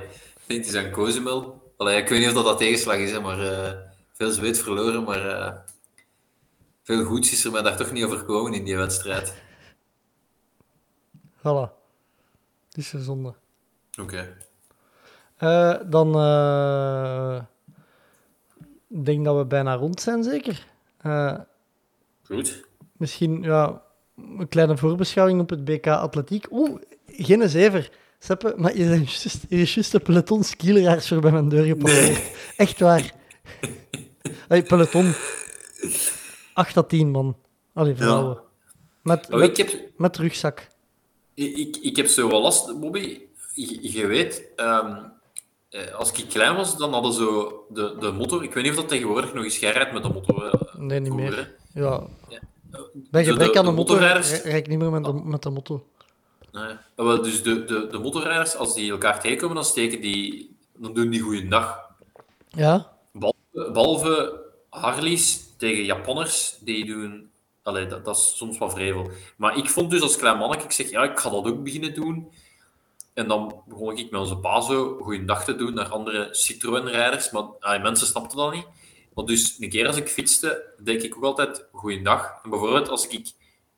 het 0.47 0.68
is 0.68 0.76
aan 0.76 0.91
Cozumel. 0.91 1.72
Allee, 1.77 2.01
ik 2.01 2.10
weet 2.10 2.19
niet 2.19 2.27
of 2.27 2.34
dat, 2.34 2.43
dat 2.43 2.57
tegenslag 2.57 2.97
is, 2.97 3.11
hè, 3.11 3.19
maar 3.19 3.39
eh, 3.39 3.80
veel 4.14 4.31
zweet 4.31 4.57
verloren, 4.57 5.03
maar 5.03 5.27
eh, 5.30 5.55
veel 6.84 7.03
goeds 7.03 7.31
is 7.31 7.45
er 7.45 7.51
mij 7.51 7.61
daar 7.61 7.77
toch 7.77 7.91
niet 7.91 8.03
overkomen 8.03 8.53
in 8.53 8.64
die 8.64 8.77
wedstrijd. 8.77 9.34
Voilà. 11.38 11.72
Het 12.68 12.77
is 12.77 12.93
een 12.93 13.03
zonde. 13.03 13.34
Oké. 14.01 14.38
Eh, 15.38 15.76
dan 15.85 16.15
eh, 16.15 17.43
ik 18.89 19.05
denk 19.05 19.26
dat 19.26 19.38
we 19.38 19.45
bijna 19.45 19.76
rond 19.76 20.01
zijn, 20.01 20.23
zeker. 20.23 20.68
Goed. 22.23 22.68
misschien 22.97 23.41
ja, 23.41 23.81
een 24.15 24.48
kleine 24.49 24.77
voorbeschouwing 24.77 25.40
op 25.41 25.49
het 25.49 25.65
BK 25.65 25.88
Atletiek. 25.88 26.48
Oeh, 26.52 26.81
geen 27.07 27.49
zever. 27.49 27.90
Seppe, 28.19 28.53
maar 28.57 28.77
je, 28.77 28.88
bent 28.88 29.10
juist, 29.22 29.40
je 29.49 29.57
is 29.57 29.73
juist 29.73 29.94
een 29.94 30.02
peloton 30.02 30.44
skileraars 30.44 31.07
voor 31.07 31.19
bij 31.22 31.31
mijn 31.31 31.49
deur 31.49 31.65
gepasseerd. 31.65 32.22
Echt 32.57 32.80
waar. 32.80 33.11
Hey, 34.48 34.64
peloton. 34.64 35.14
8 36.53 36.77
à 36.77 36.81
10 36.84 37.10
man. 37.11 37.38
Allee, 37.73 37.95
vrouwen. 37.95 38.40
Met, 39.02 39.27
Oh, 39.31 39.40
met, 39.40 39.49
ik, 39.49 39.57
heb, 39.69 39.81
met 39.98 40.18
rugzak. 40.18 40.68
ik, 41.34 41.57
ik, 41.57 41.77
ik 41.81 41.95
heb 41.95 42.07
zo 42.07 42.30
wel 42.30 42.41
last, 42.41 42.80
Bobby. 42.80 43.19
Je, 43.53 43.91
je 43.91 44.06
weet, 44.07 44.44
ehm, 44.56 44.95
eh, 45.69 45.94
als 45.94 46.11
ik 46.11 46.26
klein 46.30 46.56
was, 46.56 46.77
dan 46.77 46.94
hadden 46.94 47.14
zo 47.14 47.65
de, 47.69 47.95
de 47.99 48.11
motto. 48.11 48.41
Ik 48.41 48.53
weet 48.53 48.64
niet 48.64 48.72
of 48.73 48.80
dat 48.80 48.90
tegenwoordig 48.90 49.34
nog 49.34 49.44
eens 49.44 49.57
jij 49.60 49.72
rijdt 49.72 49.94
met 49.94 50.03
de 50.03 50.10
motto. 50.10 50.44
eh, 50.44 50.76
Nee, 50.77 50.99
niet 50.99 51.14
meer. 51.14 51.56
Ja. 51.73 52.03
Zo 52.74 52.88
gebrek 53.12 53.54
de- 53.54 53.60
aan 53.60 53.66
de 53.66 53.72
de 53.72 53.76
motorrijders- 53.78 54.30
rij 54.30 54.41
rij 54.41 54.58
ik 54.60 54.68
niet 54.68 54.80
meer 54.80 54.91
met 54.91 55.04
de, 55.04 55.14
met 55.14 55.41
de 55.44 55.50
motto. 55.50 55.88
Nee. 56.52 56.76
Wel, 56.95 57.22
dus 57.22 57.44
de, 57.44 57.66
de, 57.66 57.88
de 57.88 57.98
motorrijders, 58.00 58.56
als 58.56 58.74
die 58.74 58.91
elkaar 58.91 59.20
tegenkomen, 59.22 59.56
dan 59.56 59.66
steken 59.66 60.02
die, 60.02 60.56
dan 60.76 60.94
doen 60.94 61.10
die 61.10 61.20
goeiedag. 61.22 61.80
Ja? 62.50 62.91
Behalve, 63.12 63.72
behalve 63.72 64.41
Harleys 64.70 65.40
tegen 65.58 65.84
Japanners, 65.84 66.58
die 66.60 66.86
doen... 66.86 67.30
Allee, 67.64 67.88
dat, 67.88 68.06
dat 68.06 68.16
is 68.18 68.38
soms 68.38 68.58
wat 68.58 68.74
vrevel. 68.74 69.10
Maar 69.36 69.58
ik 69.58 69.70
vond 69.70 69.91
dus 69.91 70.02
als 70.02 70.18
klein 70.18 70.38
manneke, 70.38 70.64
ik 70.64 70.72
zeg, 70.72 70.90
ja, 70.90 71.04
ik 71.04 71.20
ga 71.20 71.30
dat 71.30 71.45
ook 71.45 71.64
beginnen 71.64 71.94
doen. 71.94 72.32
En 73.14 73.28
dan 73.28 73.62
begon 73.66 73.98
ik 73.98 74.12
met 74.12 74.20
onze 74.22 74.38
pa 74.38 74.62
zo 74.62 74.98
goeiedag 75.02 75.44
te 75.44 75.56
doen 75.56 75.74
naar 75.74 75.90
andere 75.90 76.28
Citroën-rijders. 76.32 77.32
Maar 77.32 77.82
mensen 77.82 78.08
snapten 78.08 78.38
dat 78.38 78.54
niet. 78.54 78.66
Maar 79.15 79.26
dus 79.26 79.56
een 79.60 79.69
keer 79.69 79.88
als 79.88 79.98
ik 79.98 80.07
fietste, 80.07 80.73
denk 80.84 81.02
ik 81.02 81.15
ook 81.15 81.23
altijd 81.23 81.65
goeiedag. 81.72 82.40
En 82.44 82.49
bijvoorbeeld 82.49 82.90
als 82.90 83.07
ik... 83.07 83.31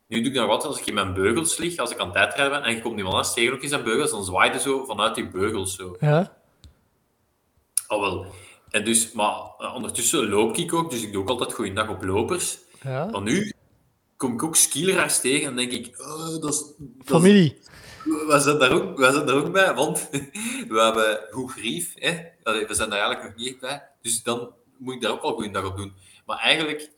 Nu 0.08 0.20
doe 0.20 0.30
ik 0.32 0.38
nog 0.38 0.46
wat, 0.46 0.64
als 0.64 0.78
ik 0.78 0.86
in 0.86 0.94
mijn 0.94 1.14
beugels 1.14 1.56
lig, 1.56 1.76
als 1.76 1.90
ik 1.90 1.98
aan 1.98 2.06
het 2.06 2.14
tijdrijden 2.14 2.58
ben, 2.58 2.68
en 2.68 2.74
je 2.74 2.80
komt 2.80 2.96
iemand 2.96 3.14
anders 3.14 3.34
tegen 3.34 3.54
ook 3.54 3.62
in 3.62 3.68
zijn 3.68 3.84
beugels, 3.84 4.10
dan 4.10 4.24
zwaaide 4.24 4.60
zo 4.60 4.84
vanuit 4.84 5.14
die 5.14 5.28
beugels 5.28 5.76
zo. 5.76 5.96
Ja? 6.00 6.36
Al 7.86 8.00
wel. 8.00 8.26
En 8.70 8.84
dus, 8.84 9.12
maar 9.12 9.34
eh, 9.58 9.74
ondertussen 9.74 10.28
loop 10.28 10.56
ik 10.56 10.72
ook, 10.72 10.90
dus 10.90 11.02
ik 11.02 11.12
doe 11.12 11.22
ook 11.22 11.28
altijd 11.28 11.52
goeiedag 11.52 11.88
op 11.88 12.04
lopers. 12.04 12.58
Ja? 12.82 13.04
Maar 13.04 13.22
nu 13.22 13.52
kom 14.16 14.32
ik 14.32 14.42
ook 14.42 14.56
skileraars 14.56 15.20
tegen 15.20 15.48
en 15.48 15.56
denk 15.56 15.72
ik, 15.72 16.00
oh, 16.00 16.40
dat 16.40 16.54
is... 16.54 16.64
dat 16.78 17.04
Familie. 17.04 17.58
wij 18.26 18.38
zijn 18.38 18.58
daar 18.58 18.72
ook, 18.72 18.98
wij 18.98 19.12
zijn 19.12 19.26
daar 19.26 19.36
ook 19.36 19.52
bij, 19.52 19.74
want 19.74 20.08
we 20.68 20.80
hebben 20.80 21.20
goed 21.30 21.50
grief. 21.50 21.92
Hè? 21.94 22.18
Allee, 22.42 22.66
we 22.66 22.74
zijn 22.74 22.90
daar 22.90 22.98
eigenlijk 22.98 23.28
nog 23.28 23.38
niet 23.38 23.52
echt 23.52 23.60
bij. 23.60 23.82
Dus 24.02 24.22
dan 24.22 24.52
moet 24.78 24.94
ik 24.94 25.00
daar 25.00 25.12
ook 25.12 25.22
wel 25.22 25.34
goeiedag 25.34 25.64
op 25.64 25.76
doen. 25.76 25.94
Maar 26.26 26.38
eigenlijk, 26.38 26.90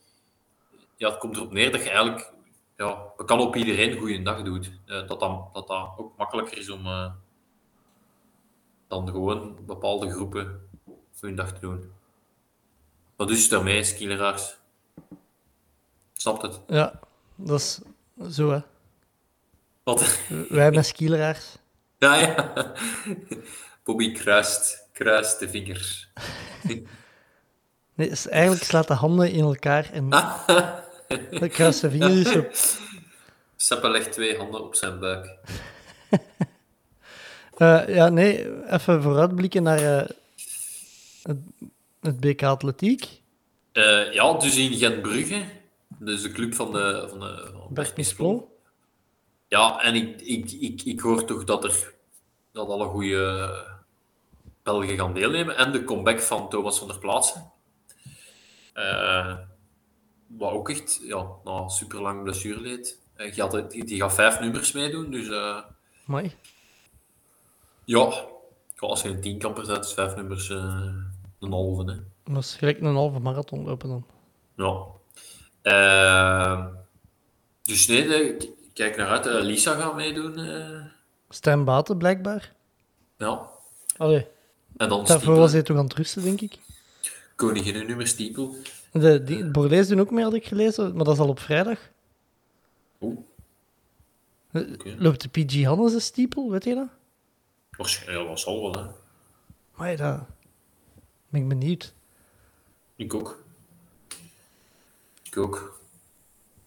ja, 0.97 1.09
het 1.09 1.19
komt 1.19 1.37
erop 1.37 1.53
neer 1.53 1.73
dat 1.73 1.83
je 1.83 1.89
eigenlijk 1.89 2.33
ja, 2.79 3.13
we 3.17 3.25
kan 3.25 3.41
op 3.41 3.57
iedereen 3.57 3.93
een 3.93 3.99
goede 3.99 4.23
dag 4.23 4.43
doet. 4.43 4.71
Eh, 4.87 5.09
dat, 5.09 5.21
dat, 5.21 5.49
dat 5.53 5.67
dat 5.67 5.91
ook 5.97 6.17
makkelijker 6.17 6.59
is 6.59 6.71
om 6.71 6.87
eh, 6.87 7.13
dan 8.89 9.09
gewoon 9.09 9.59
bepaalde 9.67 10.11
groepen 10.11 10.69
hun 11.21 11.35
dag 11.35 11.53
te 11.53 11.61
doen. 11.61 11.93
Wat 13.17 13.31
is 13.31 13.41
het 13.41 13.51
daarmee, 13.51 13.85
skileraars? 13.85 14.57
Snapt 16.13 16.43
het? 16.43 16.61
Ja, 16.67 17.01
dat 17.35 17.61
is 17.61 17.81
zo, 18.31 18.51
hè. 18.51 18.61
Wat? 19.83 20.21
Wij 20.49 20.71
met 20.71 20.87
skileraars. 20.87 21.57
Ja, 21.99 22.15
ja. 22.15 22.53
Bobby 23.85 24.13
kruist, 24.13 24.89
kruist 24.93 25.39
de 25.39 25.49
vingers. 25.49 26.09
Nee, 27.99 28.09
is 28.09 28.29
eigenlijk 28.29 28.65
slaat 28.65 28.89
de 28.89 28.95
handen 28.95 29.31
in 29.31 29.45
elkaar 29.45 29.91
en 29.93 30.11
de 31.41 31.49
kruist 31.49 31.81
de 31.81 31.91
vingers 31.91 32.37
op. 32.37 32.51
Seppe 33.57 33.91
legt 33.91 34.13
twee 34.13 34.37
handen 34.37 34.65
op 34.65 34.75
zijn 34.75 34.99
buik. 34.99 35.27
Eh, 37.59 37.95
ja, 37.95 38.09
nee, 38.09 38.67
even 38.67 39.03
vooruitblikken 39.03 39.63
naar 39.63 39.79
eh, 39.79 40.09
het, 41.23 41.39
het 42.01 42.21
BK 42.21 42.43
Atletiek. 42.43 43.21
Eh, 43.73 44.13
ja, 44.13 44.33
dus 44.33 44.57
in 44.57 44.73
Gent-Brugge. 44.73 45.45
Dus 45.89 46.23
de 46.23 46.33
club 46.33 46.55
van 46.55 46.73
de... 46.73 47.07
Van 47.09 47.21
de 47.21 47.51
van 47.53 47.75
Bert. 47.75 48.17
Ja, 49.49 49.83
en 49.83 49.95
ik, 49.95 50.21
ik, 50.21 50.51
ik, 50.51 50.83
ik 50.83 51.01
hoor 51.01 51.25
toch 51.25 51.45
dat 51.45 51.65
er 51.65 51.95
dat 52.53 52.69
alle 52.69 52.87
goede 52.87 53.51
Belgen 54.63 54.97
gaan 54.97 55.15
deelnemen. 55.15 55.57
En 55.57 55.73
de 55.73 55.85
comeback 55.85 56.21
van 56.21 56.49
Thomas 56.49 56.79
van 56.79 56.89
der 56.89 56.99
Plaatsen. 56.99 57.53
Eh 58.79 59.37
wat 60.27 60.53
ook 60.53 60.71
echt, 60.71 61.01
ja, 61.03 61.27
na 61.45 61.69
super 61.69 62.01
lang 62.01 62.23
blessureleed. 62.23 62.99
Eh, 63.15 63.33
Die, 63.35 63.43
had, 63.43 63.71
die, 63.71 63.85
die 63.85 64.01
gaat 64.01 64.15
vijf 64.15 64.41
nummers 64.41 64.73
meedoen, 64.73 65.11
dus 65.11 65.29
eh, 65.29 65.59
Mooi. 66.05 66.33
ja. 67.85 68.25
Als 68.77 69.03
je 69.03 69.09
een 69.09 69.21
tienkamper 69.21 69.65
zet, 69.65 69.85
is 69.85 69.93
vijf 69.93 70.17
nummers 70.17 70.49
een 70.49 71.53
halve. 71.53 71.91
Hè. 71.91 72.33
Dat 72.33 72.43
is 72.43 72.55
gelijk 72.55 72.81
een 72.81 72.95
halve 72.95 73.19
marathon 73.19 73.65
lopen 73.65 73.89
dan. 73.89 74.07
Ja. 74.57 74.87
Dus 77.63 77.87
nee, 77.87 78.07
de- 78.09 78.53
kijk 78.75 78.97
naar 78.97 79.09
uit. 79.09 79.27
Eh, 79.27 79.41
Lisa 79.41 79.75
gaat 79.75 79.95
meedoen. 79.95 80.39
eh, 80.39 80.81
Stijn 81.29 81.65
Baten, 81.65 81.99
blijkbaar. 81.99 82.53
ja. 83.17 83.49
Allee, 83.97 84.27
En 84.77 84.89
dan 84.89 85.05
daarvoor 85.05 85.37
was 85.37 85.53
hij 85.53 85.63
toch 85.63 85.77
aan 85.77 85.85
het 85.85 85.95
rusten, 85.95 86.23
denk 86.23 86.41
ik. 86.41 86.59
Koningin 87.39 87.87
nummer 87.87 88.07
Stiepel. 88.07 88.55
De, 88.93 89.23
die, 89.23 89.37
de 89.43 89.51
Bordees 89.51 89.89
doen 89.89 90.01
ook 90.01 90.11
mee, 90.11 90.25
had 90.25 90.35
ik 90.35 90.47
gelezen, 90.47 90.95
maar 90.95 91.05
dat 91.05 91.15
is 91.15 91.21
al 91.21 91.29
op 91.29 91.41
vrijdag. 91.41 91.79
Oeh, 93.01 93.19
Eh. 94.51 94.63
Loopt 94.99 95.21
de 95.23 95.29
PG 95.45 95.65
Hannes 95.65 95.93
een 95.95 96.01
stiepel, 96.01 96.51
weet 96.51 96.65
je 96.65 96.75
dat? 96.75 96.89
waarschijnlijk 97.77 98.21
ja, 98.23 98.29
dat 98.29 98.41
zal 98.41 98.61
wel, 98.61 98.83
hè. 98.85 98.91
Maar 99.75 99.97
dat 99.97 100.21
ben 101.29 101.41
ik 101.43 101.49
benieuwd. 101.49 101.95
Ik 102.97 103.15
ook. 103.15 103.43
Ik 105.23 105.37
ook. 105.37 105.79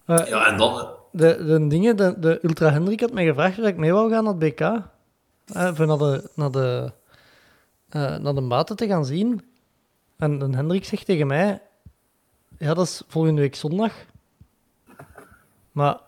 Eh, 0.04 0.26
Ja, 0.28 0.46
en 0.46 0.56
dan... 0.56 0.88
de, 1.10 1.44
de 1.44 1.66
dingen, 1.66 1.96
de, 1.96 2.14
de 2.18 2.38
Ultra 2.42 2.70
Hendrik 2.70 3.00
had 3.00 3.12
mij 3.12 3.24
gevraagd 3.24 3.58
of 3.58 3.64
ik 3.66 3.76
mee 3.76 3.92
wou 3.92 4.10
gaan 4.10 4.24
naar 4.24 4.34
het 4.34 4.54
BK. 4.54 4.60
Eh, 4.60 5.74
voor 5.74 5.86
naar 5.86 5.98
de, 5.98 6.30
naar 6.34 6.50
de, 6.50 6.92
naar 8.18 8.34
de 8.34 8.40
maten 8.40 8.76
te 8.76 8.86
gaan 8.86 9.04
zien. 9.04 9.51
En 10.22 10.54
Hendrik 10.54 10.84
zegt 10.84 11.06
tegen 11.06 11.26
mij: 11.26 11.62
Ja, 12.58 12.74
dat 12.74 12.86
is 12.86 13.02
volgende 13.08 13.40
week 13.40 13.54
zondag. 13.54 13.92
Maar 15.72 16.00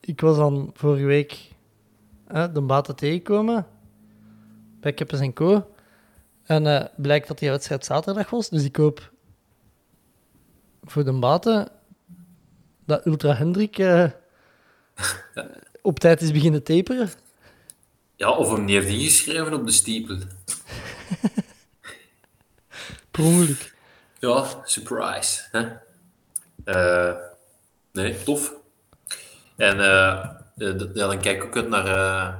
ik 0.00 0.20
was 0.20 0.36
dan 0.36 0.70
vorige 0.74 1.04
week 1.04 1.50
eh, 2.26 2.54
de 2.54 2.60
maten 2.60 2.96
tegengekomen 2.96 3.66
bij 4.80 4.92
Keppes 4.92 5.20
en 5.20 5.32
Co. 5.32 5.74
En 6.42 6.66
eh, 6.66 6.86
blijkt 6.96 7.28
dat 7.28 7.38
die 7.38 7.50
wedstrijd 7.50 7.84
zaterdag 7.84 8.30
was. 8.30 8.48
Dus 8.48 8.64
ik 8.64 8.76
hoop 8.76 9.12
voor 10.82 11.04
de 11.04 11.12
maten 11.12 11.68
dat 12.84 13.06
Ultra 13.06 13.34
Hendrik 13.34 13.78
eh, 13.78 14.10
op 15.82 15.98
tijd 15.98 16.20
is 16.20 16.32
beginnen 16.32 16.62
taperen. 16.62 17.10
Ja, 18.16 18.30
of 18.30 18.52
hem 18.52 18.64
niet 18.64 18.82
heeft 18.82 18.88
ingeschreven 18.88 19.54
op 19.54 19.66
de 19.66 19.72
Stiepel. 19.72 20.18
Per 23.10 23.24
ongeluk. 23.24 23.74
Ja, 24.18 24.46
surprise. 24.64 25.42
Hè? 25.50 25.68
Eh, 26.64 27.16
nee, 27.92 28.22
tof. 28.22 28.52
En 29.56 29.80
eh, 29.80 30.12
eh, 30.56 30.78
ja, 30.94 31.06
dan 31.06 31.20
kijk 31.20 31.36
ik 31.36 31.44
ook 31.44 31.56
uit 31.56 31.68
naar 31.68 31.86
eh, 31.86 32.34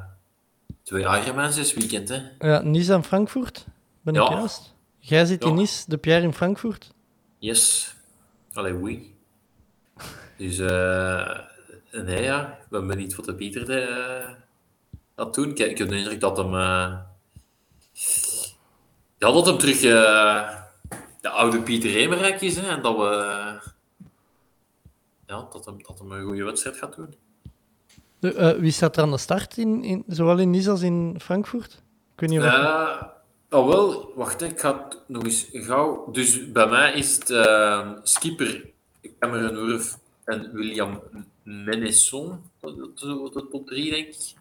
twee 0.83 1.03
Ironmans 1.03 1.55
dit 1.55 1.75
weekend. 1.75 2.09
Hè? 2.09 2.21
Ja, 2.39 2.61
Nice 2.61 2.93
en 2.93 3.05
Frankfurt, 3.05 3.65
ben 4.03 4.15
ik 4.15 4.29
juist. 4.29 4.75
Jij 4.99 5.25
zit 5.25 5.45
in. 5.45 5.55
Nice, 5.55 5.85
de 5.87 5.97
Pierre 5.97 6.23
in 6.23 6.35
Frankfurt. 6.35 6.93
Yes. 7.39 7.95
Allee, 8.53 8.73
oui. 8.75 9.15
Dus, 10.37 10.57
nee, 11.93 12.23
ja. 12.23 12.59
Ik 12.63 12.69
ben 12.69 12.87
benieuwd 12.87 13.15
wat 13.15 13.25
de 13.25 13.35
Pieter 13.35 13.71
eh 13.71 14.29
gaat 15.17 15.35
doen. 15.35 15.55
Kijk, 15.55 15.71
ik 15.71 15.79
heb 15.79 15.89
de 15.89 15.97
indruk 15.97 16.21
dat 16.21 16.37
hem... 16.37 16.53
ja, 16.53 17.07
dat 19.19 19.47
hem 19.47 19.59
terug 19.59 19.81
de 21.21 21.29
oude 21.29 21.63
Pieter 21.63 21.91
Remerijk 21.91 22.41
is. 22.41 22.57
Hè, 22.57 22.69
en 22.69 22.83
dat 22.83 22.97
we... 22.97 23.05
ja, 25.27 25.49
dat 25.53 25.65
hem, 25.65 25.83
dat 25.83 25.99
hem 25.99 26.13
een 26.13 26.27
goede 26.27 26.45
wedstrijd 26.45 26.77
gaat 26.77 26.97
doen. 26.97 27.15
De, 28.19 28.35
eh, 28.35 28.59
wie 28.59 28.73
staat 28.73 28.97
er 28.97 29.03
aan 29.03 29.11
de 29.11 29.19
start, 29.19 29.57
in, 29.57 29.85
in, 29.85 30.05
zowel 30.07 30.39
in 30.39 30.51
Nice 30.51 30.71
als 30.71 30.83
in 30.83 31.17
Frankfurt? 31.23 31.83
Ik 32.15 32.21
weet 32.21 32.31
niet 32.31 32.39
of... 32.39 32.45
Eh, 32.45 33.03
oh 33.51 33.69
wel, 33.69 34.13
wacht, 34.15 34.43
ik 34.43 34.61
ga 34.61 34.85
het 34.85 34.99
nog 35.07 35.25
eens 35.25 35.49
gauw. 35.53 36.11
Dus 36.13 36.53
bij 36.53 36.67
mij 36.67 36.93
is 36.93 37.15
het 37.15 37.31
eh, 37.31 37.91
skipper 38.03 38.71
Cameron 39.19 39.67
Wurf 39.67 39.99
en 40.25 40.53
William 40.53 41.03
Menesson. 41.43 42.43
Dat 42.61 42.77
de 43.33 43.47
top 43.51 43.67
drie, 43.67 43.91
denk 43.91 44.07
ik. 44.07 44.35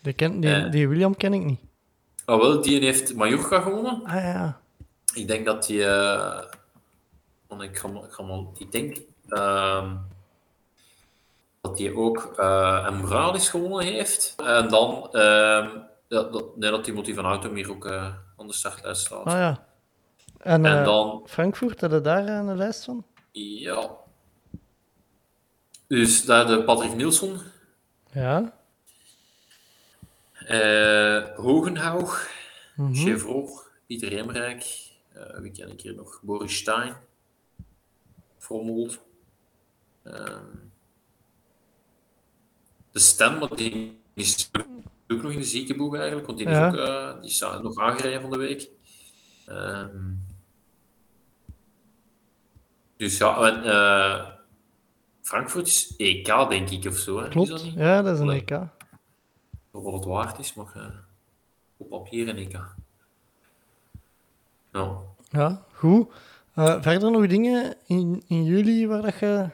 die, 0.00 0.12
ken, 0.12 0.40
die, 0.40 0.54
eh. 0.54 0.70
die 0.70 0.88
William 0.88 1.16
ken 1.16 1.32
ik 1.32 1.44
niet. 1.44 1.60
Oh 2.26 2.40
wel, 2.40 2.62
die 2.62 2.80
heeft 2.80 3.14
Mallorca 3.14 3.60
gewonnen. 3.60 4.04
Ah 4.04 4.14
ja, 4.14 4.60
Ik 5.14 5.28
denk 5.28 5.46
dat 5.46 5.66
die. 5.66 5.84
eh, 5.86 6.42
want 7.46 7.62
ik, 7.62 7.78
ga, 7.78 7.88
ik, 7.88 8.12
ga 8.12 8.44
ik 8.58 8.72
denk 8.72 8.96
ehm, 9.28 9.96
dat 11.60 11.76
die 11.76 11.96
ook 11.96 12.34
uh, 12.40 12.84
een 12.86 12.96
Moralis 12.96 13.48
gewonnen 13.48 13.84
heeft. 13.86 14.34
En 14.44 14.68
dan. 14.68 15.08
ehm, 15.12 15.68
ja, 16.08 16.22
dat, 16.22 16.56
nee, 16.56 16.70
dat 16.70 16.84
Timothy 16.84 17.14
van 17.14 17.24
Autum 17.24 17.54
hier 17.54 17.70
ook 17.70 17.86
eh, 17.86 18.14
aan 18.36 18.46
de 18.46 18.52
startlijst 18.52 19.00
staat. 19.06 19.24
ah 19.24 19.32
ja. 19.32 19.66
En, 20.38 20.64
En 20.66 20.78
eh, 20.78 20.84
dan. 20.84 21.22
Frankfurt, 21.26 21.80
had 21.80 21.90
je 21.90 22.00
daar 22.00 22.26
eh, 22.26 22.34
een 22.34 22.56
lijst 22.56 22.84
van? 22.84 23.04
Ja. 23.32 23.90
Dus 25.86 26.24
daar 26.24 26.46
de 26.46 26.62
Patrick 26.64 26.94
Nielsen, 26.94 27.40
Ja. 28.12 28.52
eh 30.46 31.22
Hogenhaug, 31.36 32.30
Mhm. 32.76 32.94
Chevrolet, 32.94 33.62
Pieter 33.86 34.08
Remrijk, 34.08 34.83
eh, 35.14 35.40
wie 35.40 35.50
ken 35.50 35.70
ik 35.70 35.80
hier 35.80 35.94
nog? 35.94 36.20
Boris 36.22 36.56
Stein, 36.56 36.96
Frommold. 38.38 38.98
Ehm, 40.02 40.44
de 42.90 42.98
Stem, 42.98 43.38
want 43.38 43.58
die 43.58 44.00
is 44.14 44.50
ook 45.08 45.22
nog 45.22 45.32
in 45.32 45.38
de 45.38 45.44
ziekenboeg 45.44 45.96
eigenlijk, 45.96 46.26
want 46.26 46.38
die, 46.38 46.48
Ja. 46.48 46.66
is, 46.68 46.72
ook, 46.78 46.86
eh, 46.86 47.20
die 47.20 47.30
is 47.30 47.40
nog 47.40 47.78
aangereden 47.78 48.20
van 48.20 48.30
de 48.30 48.36
week. 48.38 48.70
Ehm, 49.46 50.12
dus 52.96 53.18
ja, 53.18 53.46
en, 53.52 53.64
eh, 53.64 54.32
Frankfurt 55.22 55.66
is 55.66 55.94
EK, 55.96 56.48
denk 56.48 56.70
ik, 56.70 56.84
of 56.84 56.96
zo. 56.96 57.20
Hè? 57.20 57.28
Is 57.40 57.48
dat 57.48 57.62
niet? 57.62 57.74
ja, 57.74 58.02
dat 58.02 58.14
is 58.14 58.20
een. 58.20 58.30
EK. 58.30 58.50
Wat 59.70 59.92
het 59.92 60.04
waard 60.04 60.38
is, 60.38 60.54
maar 60.54 60.72
eh, 60.76 60.96
op 61.76 61.88
papier 61.88 62.28
een 62.28 62.36
EK. 62.36 62.73
Ja. 64.74 64.96
Ja, 65.30 65.62
goed. 65.72 66.08
Eh, 66.54 66.82
verder 66.82 67.10
nog 67.10 67.26
dingen 67.26 67.74
in, 67.86 68.22
in 68.28 68.44
juli 68.44 68.86
waar 68.86 69.02
dat 69.02 69.18
je 69.18 69.46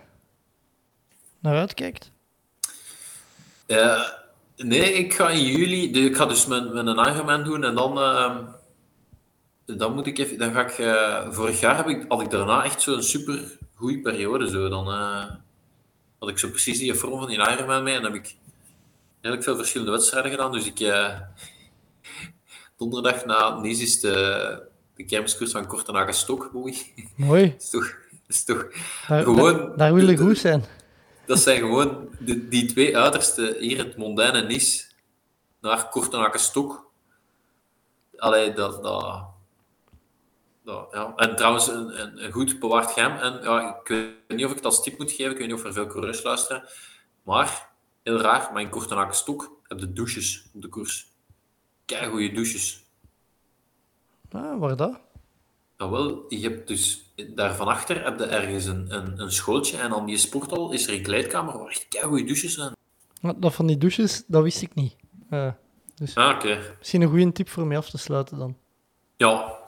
naar 1.38 1.56
uitkijkt? 1.58 2.10
Eh, 3.66 4.02
nee, 4.56 4.92
ik 4.92 5.14
ga 5.14 5.28
in 5.30 5.42
juli, 5.44 5.90
de- 5.92 6.00
ik 6.00 6.16
ga 6.16 6.26
dus 6.26 6.46
met, 6.46 6.72
met 6.72 6.86
een 6.86 6.98
Ironman 7.12 7.44
doen 7.44 7.64
en 7.64 7.74
dan, 7.74 7.98
ehm, 8.00 8.44
dan 9.66 9.94
moet 9.94 10.06
ik 10.06 10.18
even, 10.18 10.38
dan 10.38 10.52
ga 10.52 10.60
ik, 10.66 10.78
eh, 10.78 11.30
vorig 11.32 11.60
jaar 11.60 11.76
heb 11.76 11.86
ik, 11.88 12.04
had 12.08 12.20
ik 12.20 12.30
daarna 12.30 12.64
echt 12.64 12.82
zo'n 12.82 13.02
super 13.02 13.58
goede 13.74 14.00
periode 14.00 14.48
zo. 14.48 14.68
Dan 14.68 14.86
had 16.18 16.28
ik 16.28 16.38
zo 16.38 16.48
precies 16.48 16.78
die 16.78 16.94
vorm 16.94 17.18
van 17.18 17.28
die 17.28 17.38
Ironman 17.52 17.82
mee 17.82 17.94
en 17.96 18.02
dan 18.02 18.12
heb 18.12 18.24
ik 18.24 18.36
redelijk 19.20 19.44
veel 19.46 19.56
verschillende 19.56 19.92
wedstrijden 19.92 20.30
gedaan. 20.30 20.52
Dus 20.52 20.66
ik, 20.66 20.78
donderdag 22.76 23.24
na 23.24 23.58
Nice 23.60 23.82
is 23.82 24.00
de, 24.00 24.68
de 25.00 25.06
kermiskoers 25.06 25.50
van 25.50 25.66
Kortenaken 25.66 26.14
Stok, 26.14 26.50
mooi. 26.52 26.92
Mooi. 27.16 27.50
Dat 27.50 27.62
is 27.62 27.70
toch, 27.70 27.96
is 28.26 28.44
toch 28.44 28.66
Daar, 29.08 29.22
Gewoon- 29.22 29.56
daar, 29.56 29.76
daar 29.76 29.94
wil 29.94 30.08
je 30.08 30.16
goed 30.16 30.38
zijn. 30.38 30.64
dat 31.26 31.38
zijn 31.38 31.58
gewoon 31.58 32.08
de, 32.18 32.48
die 32.48 32.66
twee 32.66 32.96
uiterste, 32.96 33.56
hier 33.60 33.78
het 33.78 33.96
Mondain 33.96 34.32
en 34.34 34.46
Nice, 34.46 34.84
naar 35.60 35.88
Kortenaken-Stok. 35.88 36.90
Allee, 38.16 38.52
dat... 38.52 38.82
dat 38.82 39.28
dat, 40.64 40.88
ja. 40.92 41.12
En 41.16 41.36
trouwens, 41.36 41.68
een, 41.68 42.00
een, 42.00 42.24
een 42.24 42.32
goed 42.32 42.58
bewaard 42.58 42.90
geheim. 42.90 43.18
En 43.18 43.42
ja, 43.42 43.80
ik 43.82 43.88
weet 43.88 44.36
niet 44.36 44.44
of 44.44 44.50
ik 44.50 44.56
het 44.56 44.64
als 44.64 44.82
tip 44.82 44.98
moet 44.98 45.12
geven, 45.12 45.32
ik 45.32 45.38
weet 45.38 45.46
niet 45.46 45.56
of 45.56 45.64
er 45.64 45.72
veel 45.72 45.86
coureurs 45.86 46.22
luisteren. 46.22 46.64
Maar, 47.22 47.70
heel 48.02 48.20
raar, 48.20 48.50
maar 48.52 48.62
in 48.62 48.68
Kortenaken-Stok 48.68 49.60
heb 49.66 49.78
je 49.78 49.92
douches 49.92 50.50
op 50.54 50.62
de 50.62 50.68
koers. 50.68 51.06
Kei 51.84 52.10
goede 52.10 52.32
douches. 52.32 52.89
Ah, 54.32 54.58
waar 54.58 54.76
dat? 54.76 54.98
Nou 55.76 55.90
wel, 55.90 56.24
je 56.28 56.38
hebt 56.40 56.68
dus 56.68 57.12
daar 57.34 57.54
van 57.56 57.68
achter 57.68 58.04
heb 58.04 58.18
je 58.18 58.24
ergens 58.24 58.64
een, 58.64 58.86
een, 58.88 59.20
een 59.20 59.32
schooltje 59.32 59.76
en 59.76 59.92
aan 59.92 60.06
die 60.06 60.16
sporthal 60.16 60.72
is 60.72 60.86
er 60.86 60.94
een 60.94 61.02
kleedkamer 61.02 61.58
waar 61.58 61.68
echt 61.68 61.86
goede 62.02 62.24
douches 62.24 62.54
zijn. 62.54 62.76
Dat 63.36 63.54
van 63.54 63.66
die 63.66 63.78
douches, 63.78 64.22
dat 64.26 64.42
wist 64.42 64.62
ik 64.62 64.74
niet. 64.74 64.96
Eh, 65.30 65.52
dus 65.94 66.14
Ah, 66.14 66.34
oké. 66.34 66.74
misschien 66.78 67.02
een 67.02 67.08
goede 67.08 67.32
tip 67.32 67.48
voor 67.48 67.66
mij 67.66 67.76
af 67.76 67.90
te 67.90 67.98
sluiten 67.98 68.38
dan. 68.38 68.56
Ja. 69.16 69.58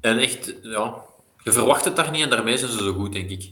En 0.00 0.18
echt, 0.18 0.54
ja. 0.62 0.94
Je 1.44 1.52
verwacht 1.52 1.84
het 1.84 1.96
daar 1.96 2.10
niet 2.10 2.22
en 2.22 2.30
daarmee 2.30 2.56
zijn 2.56 2.70
ze 2.70 2.78
zo 2.78 2.92
goed, 2.92 3.12
denk 3.12 3.30
ik. 3.30 3.50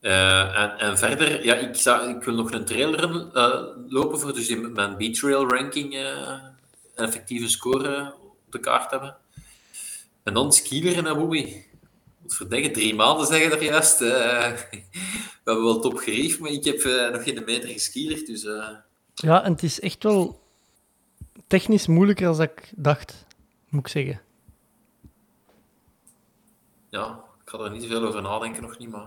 Eh, 0.00 0.58
en, 0.62 0.78
en 0.78 0.98
verder, 0.98 1.44
ja, 1.44 1.54
ik, 1.54 1.74
zou, 1.76 2.10
ik 2.16 2.22
wil 2.22 2.34
nog 2.34 2.52
een 2.52 2.64
trailer 2.64 3.28
eh, 3.34 3.60
lopen 3.88 4.18
voor 4.18 4.34
dus 4.34 4.48
in 4.48 4.72
mijn 4.72 4.96
B-Trail 4.96 5.48
ranking 5.48 5.96
effectieve 6.94 7.48
score 7.48 8.14
op 8.48 8.54
de 8.54 8.60
kaart 8.60 8.90
hebben. 8.90 9.16
En 10.22 10.34
dan 10.34 10.52
skileren 10.52 11.06
en 11.06 11.16
Boebi. 11.16 11.64
Wat 12.22 12.34
verdenken, 12.34 12.72
drie 12.72 12.94
maanden 12.94 13.26
zeggen 13.26 13.50
er 13.52 13.62
juist. 13.62 14.00
eh. 14.00 14.52
we 15.44 15.44
hebben 15.44 15.64
wel 15.64 15.80
top 15.80 15.96
gerief, 15.98 16.38
maar 16.38 16.50
ik 16.50 16.64
heb 16.64 16.78
eh, 16.80 17.10
nog 17.10 17.22
geen 17.22 17.42
meter 17.46 17.68
geskielerd, 17.68 18.26
dus 18.26 18.44
eh, 18.44 18.68
Ja, 19.14 19.42
en 19.44 19.52
het 19.52 19.62
is 19.62 19.80
echt 19.80 20.02
wel 20.02 20.40
technisch 21.46 21.86
moeilijker 21.86 22.26
dan 22.26 22.40
ik 22.42 22.72
dacht, 22.76 23.24
moet 23.68 23.80
ik 23.86 23.88
zeggen. 23.88 24.20
ja, 26.90 27.20
ik 27.44 27.50
ga 27.50 27.58
er 27.58 27.70
niet 27.70 27.82
zoveel 27.82 28.04
over 28.06 28.22
nadenken, 28.22 28.62
nog 28.62 28.78
niet, 28.78 28.88
maar... 28.90 29.06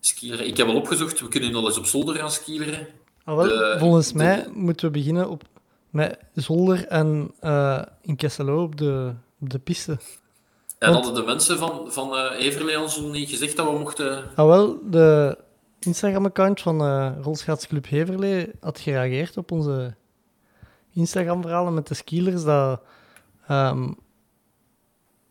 Skileren. 0.00 0.46
Ik 0.46 0.56
heb 0.56 0.66
wel 0.66 0.76
opgezocht, 0.76 1.20
we 1.20 1.28
kunnen 1.28 1.50
nog 1.52 1.64
eens 1.66 1.78
op 1.78 1.86
zolder 1.86 2.14
gaan 2.16 2.30
skileren. 2.30 2.86
Ah, 3.24 3.36
wel, 3.36 3.44
De- 3.48 3.76
volgens 3.78 4.08
de- 4.08 4.14
mij 4.14 4.48
moeten 4.52 4.86
we 4.86 4.92
beginnen 4.92 5.30
op, 5.30 5.42
met 5.90 6.18
Zolder 6.34 6.86
en 6.86 7.30
eh, 7.40 7.82
in 8.02 8.16
Kesselo 8.16 8.62
op 8.62 8.76
de, 8.76 9.12
op 9.40 9.50
de 9.50 9.58
piste. 9.58 9.98
En 10.78 10.92
Want- 10.92 11.04
hadden 11.04 11.22
de 11.22 11.30
mensen 11.30 11.58
van, 11.58 11.86
van 11.88 12.16
Everlee 12.16 12.80
ons 12.80 13.00
niet 13.00 13.28
gezegd 13.28 13.56
dat 13.56 13.66
we 13.66 13.78
mochten... 13.78 14.24
Ah, 14.34 14.46
wel, 14.46 14.78
de 14.90 15.38
Instagram-account 15.78 16.60
van 16.60 16.80
eh 16.80 17.10
Rolschaatsclub 17.22 17.88
Heverlee 17.88 18.50
had 18.60 18.78
gereageerd 18.78 19.36
op 19.36 19.50
onze 19.52 19.94
Instagram-verhalen 20.92 21.74
met 21.74 21.86
de 21.86 21.94
skilers 21.94 22.44
dat 22.44 22.80
ehm, 23.46 23.88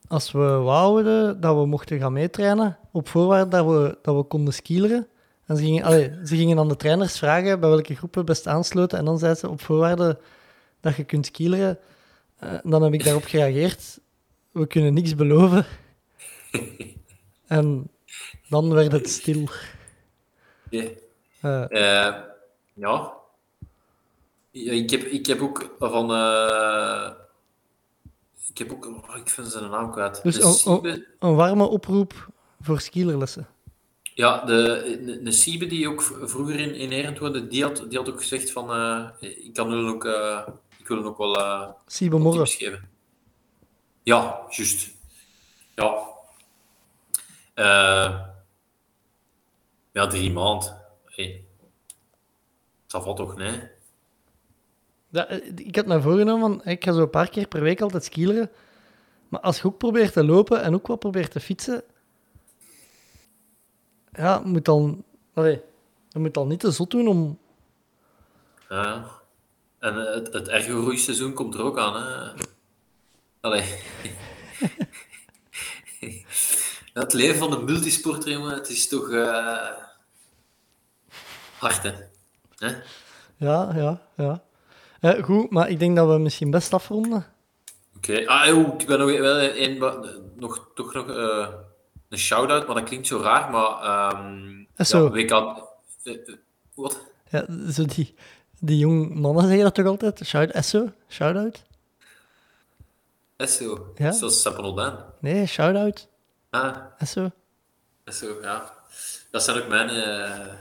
als 0.07 0.31
we 0.31 0.39
wouden 0.47 1.41
dat 1.41 1.55
we 1.55 1.65
mochten 1.65 1.99
gaan 1.99 2.13
meetrainen, 2.13 2.77
op 2.91 3.07
voorwaarde 3.07 3.49
dat 3.49 3.65
we, 3.65 3.97
dat 4.01 4.15
we 4.15 4.23
konden 4.23 4.53
skileren. 4.53 5.07
En 5.45 5.57
ze 5.57 5.63
gingen, 5.63 5.83
allee, 5.83 6.11
ze 6.25 6.35
gingen 6.35 6.59
aan 6.59 6.67
de 6.67 6.75
trainers 6.75 7.17
vragen 7.17 7.59
bij 7.59 7.69
welke 7.69 7.95
groep 7.95 8.15
we 8.15 8.23
best 8.23 8.47
aansloten. 8.47 8.97
En 8.97 9.05
dan 9.05 9.19
zeiden 9.19 9.39
ze 9.39 9.49
op 9.49 9.61
voorwaarde 9.61 10.19
dat 10.79 10.95
je 10.95 11.03
kunt 11.03 11.25
skileren. 11.25 11.79
Eh, 12.37 12.53
dan 12.63 12.83
heb 12.83 12.93
ik 12.93 13.03
daarop 13.03 13.23
gereageerd. 13.23 13.99
We 14.51 14.67
kunnen 14.67 14.93
niks 14.93 15.15
beloven. 15.15 15.65
en 17.47 17.91
dan 18.49 18.73
werd 18.73 18.91
het 18.91 19.09
stil. 19.09 19.49
Ja. 20.69 20.83
Eh, 21.41 22.07
Eh, 22.07 22.15
ja. 22.73 23.13
Ja, 24.51 24.71
ik, 24.71 24.89
heb, 24.89 25.01
ik 25.01 25.25
heb 25.25 25.41
ook 25.41 25.75
van... 25.79 26.05
ik 28.47 28.57
heb 28.57 28.71
ook... 28.71 28.85
oh, 28.85 29.15
ik 29.15 29.29
vind 29.29 29.47
zijn 29.47 29.69
naam 29.69 29.91
kwijt. 29.91 30.23
Dus 30.23 30.65
een 31.19 31.35
warme 31.35 31.67
oproep 31.67 32.29
voor 32.61 32.79
skielerlessen. 32.79 33.47
Ja, 34.13 34.45
de, 34.45 35.19
de, 35.23 35.31
Siebe 35.31 35.65
die 35.65 35.89
ook 35.89 36.01
vroeger 36.01 36.59
in, 36.59 36.75
in 36.75 36.91
Erend 36.91 37.19
woonde, 37.19 37.47
die 37.47 37.63
had, 37.63 37.85
die 37.89 37.97
had 37.97 38.09
ook 38.09 38.19
gezegd 38.19 38.51
van... 38.51 38.71
eh, 38.71 39.29
ik, 39.45 39.53
kan 39.53 39.71
hun 39.71 39.87
ook, 39.87 40.03
wil 40.89 41.03
ook 41.03 41.17
wel... 41.17 41.35
eh, 41.37 41.69
wat 42.09 42.19
Morren. 42.19 42.43
tips 42.43 42.55
geven. 42.55 42.89
Ja, 44.03 44.45
juist. 44.49 44.91
Ja. 45.75 46.07
Eh, 47.53 48.25
ja, 49.91 50.07
drie 50.07 50.31
maand. 50.31 50.75
Hey. 51.05 51.45
Dat 52.87 53.03
valt 53.03 53.17
toch, 53.17 53.35
nee? 53.35 53.61
Ja, 55.09 55.27
eh, 55.27 55.51
ik 55.55 55.75
had 55.75 55.85
mij 55.85 56.01
voorgenomen 56.01 56.39
van, 56.61 56.71
ik 56.71 56.83
ga 56.83 56.93
zo 56.93 57.01
een 57.01 57.09
paar 57.09 57.29
keer 57.29 57.47
per 57.47 57.61
week 57.61 57.81
altijd 57.81 58.03
skileren. 58.03 58.51
Maar 59.27 59.39
als 59.39 59.57
je 59.57 59.67
ook 59.67 59.77
probeert 59.77 60.13
te 60.13 60.23
lopen 60.23 60.61
en 60.61 60.73
ook 60.73 60.87
wat 60.87 60.99
probeert 60.99 61.31
te 61.31 61.39
fietsen, 61.39 61.83
ja, 64.11 64.39
moet 64.39 64.65
dan, 64.65 65.03
allee, 65.33 65.61
je 66.09 66.19
moet 66.19 66.33
dan 66.33 66.47
niet 66.47 66.59
te 66.59 66.71
zot 66.71 66.91
doen 66.91 67.07
om... 67.07 67.39
Ja. 68.69 69.18
En 69.79 70.07
eh, 70.07 70.13
het, 70.13 70.33
het 70.33 70.47
ergo-roeiseizoen 70.47 71.33
komt 71.33 71.53
er 71.53 71.61
ook 71.61 71.77
aan, 71.77 72.03
hè? 72.03 72.31
Allee. 73.41 73.63
Het 76.93 77.13
leven 77.13 77.37
van 77.37 77.51
een 77.53 77.63
multisporter, 77.65 78.31
jongen, 78.31 78.53
het 78.53 78.69
is 78.69 78.87
toch... 78.87 79.09
eh, 79.09 79.67
hard, 81.57 81.83
hè? 81.83 81.91
hè? 82.57 82.75
Ja, 83.35 83.71
ja, 83.75 84.01
ja. 84.15 84.43
Eh, 84.99 85.23
goed, 85.23 85.49
maar 85.49 85.69
ik 85.69 85.79
denk 85.79 85.95
dat 85.95 86.07
we 86.07 86.17
misschien 86.17 86.51
best 86.51 86.73
afronden. 86.73 87.25
Oké. 87.95 88.27
Ah, 88.27 88.57
oh, 88.57 88.73
ik 88.77 88.87
ben 88.87 88.99
nog 88.99 89.17
wel 89.19 89.41
een, 89.41 89.77
nog, 90.35 90.69
toch 90.75 90.93
nog 90.93 91.09
eh, 91.09 91.47
een 92.09 92.17
shout-out, 92.17 92.65
maar 92.67 92.75
dat 92.75 92.83
klinkt 92.83 93.07
zo 93.07 93.19
raar, 93.19 93.49
maar... 93.51 93.81
Eh, 94.75 94.85
zo. 94.85 95.03
Ja, 95.03 95.11
WK... 95.11 95.31
eh, 96.03 96.35
wat? 96.75 96.99
Ja, 97.29 97.45
zo 97.71 97.85
die, 97.85 98.15
die 98.59 98.77
jong 98.77 99.13
mannen 99.15 99.43
zeggen 99.43 99.63
dat 99.63 99.75
toch 99.75 99.85
altijd? 99.85 100.21
Shout, 100.25 100.51
Esso? 100.51 100.91
Shout-out? 101.09 101.63
Esso. 103.35 103.93
Ja? 103.95 104.11
Zoals 104.11 104.41
Sappenodaan. 104.41 104.97
Nee, 105.19 105.45
shout-out. 105.45 106.07
Ah, 106.49 106.75
Esso. 106.97 107.31
Esso, 108.03 108.41
ja. 108.41 108.73
Dat 109.31 109.43
zijn 109.43 109.61
ook 109.61 109.67
mijn, 109.67 109.89
eh 109.89 110.53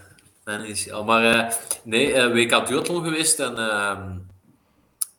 mijn 0.49 0.65
initiaal. 0.65 1.05
Maar 1.05 1.25
eh, 1.25 1.55
nee, 1.83 2.13
eh, 2.13 2.33
WK 2.33 2.67
Duathlon 2.67 3.05
geweest 3.05 3.41
en 3.41 3.59
ehm, 3.59 4.19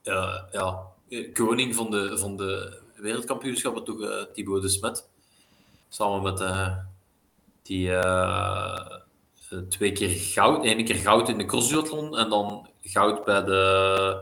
ja, 0.01 0.47
ja, 0.51 0.80
koning 1.34 1.76
van 1.76 1.91
de, 1.91 2.18
van 2.18 2.38
de 2.38 2.80
wereldkampioenschappen, 2.95 3.84
toch 3.84 4.27
Thibaut 4.34 4.61
de 4.61 4.69
Smet. 4.69 5.07
Samen 5.89 6.22
met 6.22 6.38
die 7.61 7.91
twee 9.69 9.91
keer 9.91 10.09
goud, 10.09 10.63
één 10.63 10.85
keer 10.85 10.95
goud 10.95 11.30
in 11.30 11.38
de 11.38 11.45
crossduathlon 11.45 12.17
en 12.17 12.30
dan 12.30 12.69
goud 12.81 13.26
bij 13.26 13.43
de 13.43 14.21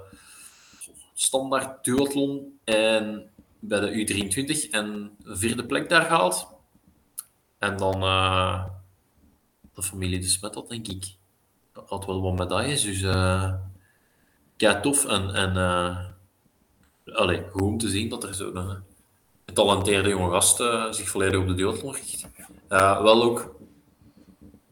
standaard 1.14 1.84
duathlon 1.84 2.60
en 2.64 3.30
bij 3.60 3.80
de 3.80 3.92
U23 3.92 4.70
en 4.70 5.18
vierde 5.24 5.66
plek 5.66 5.90
daar 5.90 6.06
gehaald. 6.06 6.48
En 7.60 7.78
dan 7.78 8.02
eh, 8.04 8.66
de 9.74 9.84
familie 9.84 10.20
de 10.20 10.28
Smet 10.28 10.56
had, 10.56 10.70
denk 10.70 10.88
ik. 10.88 11.16
Had 11.86 12.06
wel 12.06 12.22
wat 12.22 12.38
medailles, 12.38 12.84
dus 12.84 13.02
eh 13.02 13.54
ja, 14.58 14.80
tof. 14.80 15.06
En, 15.06 15.34
en 15.34 15.58
eh, 15.58 16.06
goed 17.52 17.62
om 17.62 17.78
te 17.78 17.90
zien 17.90 18.10
dat 18.10 18.24
er 18.24 18.34
zo'n 18.34 18.58
eh, 18.58 18.76
getalenteerde 19.46 20.10
jonge 20.10 20.32
gast 20.32 20.60
eh, 20.60 20.92
zich 20.92 21.10
volledig 21.10 21.40
op 21.40 21.48
de 21.48 21.54
duathlon 21.54 21.94
richt. 21.94 22.28
Eh, 22.68 23.02
wel 23.02 23.24
ook, 23.24 23.56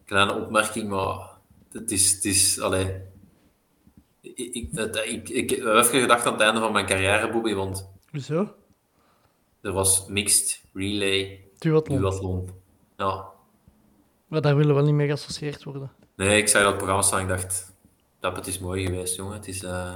kleine 0.05 0.33
opmerking, 0.33 0.89
maar 0.89 1.29
het 1.71 1.91
is, 1.91 2.11
het 2.11 2.25
is 2.25 2.59
allee, 2.59 3.01
ik, 4.21 4.37
ik, 4.37 4.69
het- 4.73 4.95
ik, 5.05 5.29
ik, 5.29 5.49
heb 5.49 5.59
even 5.59 5.99
gedacht 6.01 6.25
aan 6.25 6.33
het 6.33 6.41
einde 6.41 6.59
van 6.59 6.71
mijn 6.71 6.85
carrière, 6.85 7.31
Bobby, 7.31 7.53
want 7.53 7.89
Hoezo? 8.11 8.53
er 9.61 9.71
was 9.71 10.07
mixed, 10.07 10.61
relay, 10.73 11.43
Duathlon. 11.57 11.99
duathlon. 11.99 12.49
Ja, 12.97 13.25
Maar 14.27 14.41
daar 14.41 14.55
willen 14.55 14.75
we 14.75 14.81
niet 14.81 14.93
mee 14.93 15.07
geassocieerd 15.07 15.63
worden. 15.63 15.91
Nee, 16.15 16.37
ik 16.41 16.47
zag 16.47 16.63
dat 16.63 16.75
programma 16.77 17.01
staan 17.01 17.19
en 17.19 17.23
ik 17.25 17.31
dacht, 17.31 17.73
dat 18.19 18.35
het 18.35 18.47
is 18.47 18.59
mooi 18.59 18.85
geweest, 18.85 19.15
jongen. 19.15 19.33
Het 19.33 19.47
is... 19.47 19.63
eh, 19.63 19.95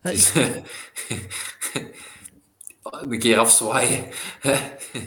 het 0.00 0.12
is 0.14 0.32
een 2.82 3.18
keer 3.18 3.38
afzwaaien. 3.38 4.04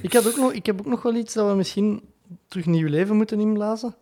Ik, 0.02 0.14
had 0.14 0.28
ook 0.28 0.36
nog, 0.36 0.54
ik 0.54 0.66
heb 0.66 0.80
ook 0.80 0.86
nog 0.86 1.02
wel 1.02 1.16
iets 1.16 1.34
dat 1.34 1.48
we 1.50 1.56
misschien 1.56 2.14
terug 2.48 2.66
nieuw 2.66 2.88
leven 2.88 3.16
moeten 3.16 3.40
inblazen. 3.40 3.96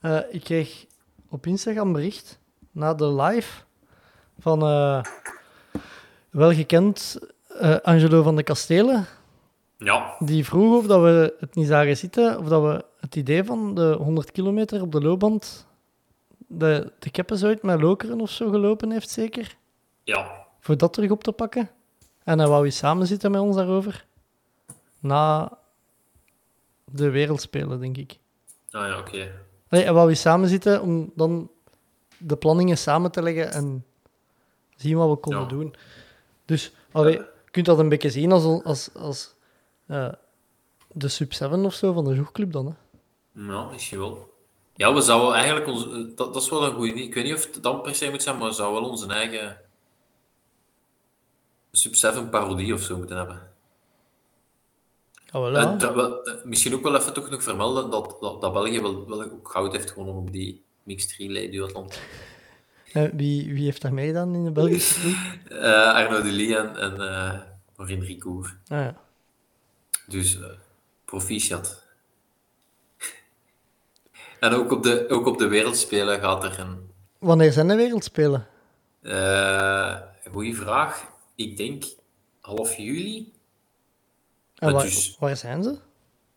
Eh, 0.00 0.18
ik 0.30 0.44
kreeg 0.44 0.86
op 1.28 1.46
Instagram 1.46 1.92
bericht 1.92 2.38
na 2.70 2.94
de 2.94 3.12
live 3.12 3.62
van 4.38 4.62
eh 4.62 5.02
welgekend 6.30 7.18
eh, 7.48 7.76
Angelo 7.76 8.22
van 8.22 8.36
de 8.36 8.42
Kastelen. 8.42 9.06
ja, 9.76 10.14
Die 10.18 10.44
vroeg 10.44 10.76
of 10.78 10.86
dat 10.86 11.00
we 11.00 11.34
het 11.40 11.54
niet 11.54 11.66
zagen 11.66 11.96
zitten, 11.96 12.38
of 12.38 12.48
dat 12.48 12.62
we 12.62 12.84
het 13.00 13.16
idee 13.16 13.44
van 13.44 13.74
de 13.74 13.96
100 13.98 14.32
kilometer 14.32 14.82
op 14.82 14.92
de 14.92 15.00
loopband, 15.00 15.66
de, 16.46 16.92
de 16.98 17.10
Keppes 17.10 17.44
uit 17.44 17.62
met 17.62 17.80
Lokeren 17.80 18.20
of 18.20 18.30
zo 18.30 18.50
gelopen 18.50 18.90
heeft, 18.90 19.10
zeker? 19.10 19.56
Ja, 20.04 20.46
Voor 20.60 20.76
dat 20.76 20.92
terug 20.92 21.10
op 21.10 21.24
te 21.24 21.32
pakken. 21.32 21.70
En 22.24 22.38
hij 22.38 22.48
wou 22.48 22.64
eens 22.64 22.76
samen 22.76 23.06
zitten 23.06 23.30
met 23.30 23.40
ons 23.40 23.56
daarover. 23.56 24.06
Na 25.00 25.52
de 26.90 27.10
wereldspelen, 27.10 27.80
denk 27.80 27.96
ik. 27.96 28.18
ah 28.70 28.86
ja, 28.88 28.98
oké. 28.98 29.32
Nee, 29.68 29.82
hij 29.82 29.92
wou 29.92 30.08
eens 30.08 30.20
samen 30.20 30.48
zitten 30.48 30.82
om 30.82 31.12
dan 31.14 31.50
de 32.18 32.36
planningen 32.36 32.78
samen 32.78 33.10
te 33.10 33.22
leggen 33.22 33.52
en 33.52 33.84
zien 34.76 34.96
wat 34.96 35.08
we 35.10 35.16
konden 35.16 35.42
Ja. 35.42 35.46
doen. 35.48 35.74
Dus 36.44 36.72
allee, 36.92 37.12
je 37.12 37.50
kunt 37.50 37.66
dat 37.66 37.78
een 37.78 37.88
beetje 37.88 38.10
zien 38.10 38.32
als, 38.32 38.62
als, 38.64 38.94
als 38.94 39.34
eh, 39.86 40.12
de 40.92 41.08
sub 41.08 41.32
7 41.32 41.64
of 41.64 41.74
zo 41.74 41.92
van 41.92 42.04
de 42.04 42.14
joegclub 42.14 42.52
dan. 42.52 42.66
Hè. 42.66 42.72
Ja, 43.52 43.64
misschien 43.64 43.98
wel. 43.98 44.34
Ja, 44.74 44.94
we 44.94 45.00
zouden 45.00 45.34
eigenlijk 45.34 45.66
ons, 45.66 45.84
eh, 45.86 45.92
dat, 45.92 46.16
dat 46.34 46.42
is 46.42 46.48
wel 46.50 46.64
een 46.64 46.74
goede 46.74 46.92
idee. 46.92 47.02
Ik 47.04 47.14
weet 47.14 47.24
niet 47.24 47.34
of 47.34 47.44
het 47.54 47.62
dan 47.62 47.80
per 47.82 47.94
se 47.94 48.10
moet 48.10 48.22
zijn, 48.22 48.38
maar 48.38 48.48
we 48.48 48.54
zouden 48.54 48.80
wel 48.80 48.90
onze 48.90 49.06
eigen 49.06 49.56
Sub 51.72 51.94
7 51.94 52.28
parodie 52.28 52.74
of 52.74 52.80
zo 52.82 52.96
moeten 52.96 53.16
hebben. 53.16 53.47
En 55.32 55.52
ja. 55.52 55.76
tra- 55.76 55.94
wel, 55.94 56.24
eh, 56.24 56.44
misschien 56.44 56.74
ook 56.74 56.82
wel 56.82 56.96
even 56.96 57.12
toch 57.12 57.30
nog 57.30 57.42
vermelden 57.42 57.90
dat, 57.90 58.16
dat, 58.20 58.40
dat 58.40 58.52
België 58.52 58.80
wel, 58.80 59.08
wel 59.08 59.22
ook 59.22 59.48
goud 59.48 59.72
heeft 59.72 59.90
gewonnen 59.90 60.14
op 60.14 60.32
die 60.32 60.64
mixed 60.82 61.12
relay 61.18 61.50
duathlon. 61.50 61.90
Eh, 62.92 63.08
wie, 63.12 63.52
wie 63.52 63.64
heeft 63.64 63.82
daar 63.82 63.94
meegedaan 63.94 64.34
in 64.34 64.44
de 64.44 64.50
Belgische 64.50 65.00
ploeg? 65.00 65.16
Eh 65.60 65.94
Arnaud 65.94 66.22
Delis 66.22 66.56
en, 66.56 66.76
en 66.76 67.00
eh 67.00 67.40
Maureen. 67.76 68.20
Ah, 68.44 68.52
ja. 68.68 68.96
Dus 70.06 70.40
eh, 70.40 70.48
proficiat. 71.04 71.86
en 74.40 74.52
ook 74.52 74.72
op, 74.72 74.82
de, 74.82 75.06
ook 75.08 75.26
op 75.26 75.38
de 75.38 75.46
wereldspelen 75.46 76.20
gaat 76.20 76.44
er 76.44 76.58
een 76.58 76.90
Wanneer 77.18 77.52
zijn 77.52 77.68
de 77.68 77.76
wereldspelen? 77.76 78.46
Eh 79.02 79.96
goeie 80.32 80.56
vraag. 80.56 81.06
Ik 81.34 81.56
denk 81.56 81.84
half 82.40 82.76
juli 82.76 83.32
En 84.58 84.72
waar, 84.72 85.14
waar 85.18 85.36
zijn 85.36 85.62
ze? 85.62 85.78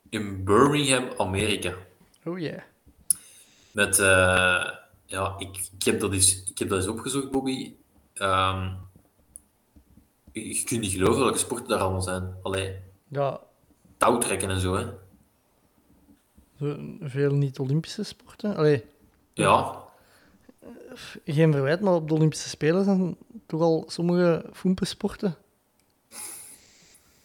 in 0.10 0.44
Birmingham, 0.44 1.10
Amerika. 1.18 1.74
Oh 2.26 2.40
ja. 2.40 2.64
Met, 3.72 4.00
eh, 4.00 4.70
ja, 5.06 5.36
ik, 5.38 5.58
ik, 5.78 5.84
heb 5.84 6.00
dat 6.00 6.14
eens, 6.14 6.44
ik 6.50 6.58
heb 6.58 6.70
dat 6.70 6.78
eens 6.78 6.88
opgezocht, 6.88 7.32
Bobby. 7.32 7.74
Ehm, 8.14 8.70
je, 10.32 10.48
je 10.48 10.64
kunt 10.64 10.82
niet 10.82 10.92
geloven 10.92 11.22
welke 11.22 11.38
sporten 11.38 11.68
daar 11.68 11.80
allemaal 11.80 12.02
zijn. 12.02 12.34
Allee, 12.44 12.76
Ja, 13.08 13.40
touwtrekken 13.98 14.50
en 14.50 14.60
zo, 14.60 14.76
hè. 14.76 14.88
veel 17.10 17.34
niet-Olympische 17.34 18.04
sporten. 18.04 18.56
Allee, 18.56 18.84
Ja, 19.34 19.84
geen 21.26 21.52
verwijt, 21.52 21.82
maar 21.82 21.94
op 21.94 22.08
de 22.08 22.14
Olympische 22.14 22.50
Spelen 22.50 22.84
zijn 22.84 23.18
toch 23.46 23.62
al 23.62 23.84
sommige 23.88 24.46
foempensporten. 24.54 25.36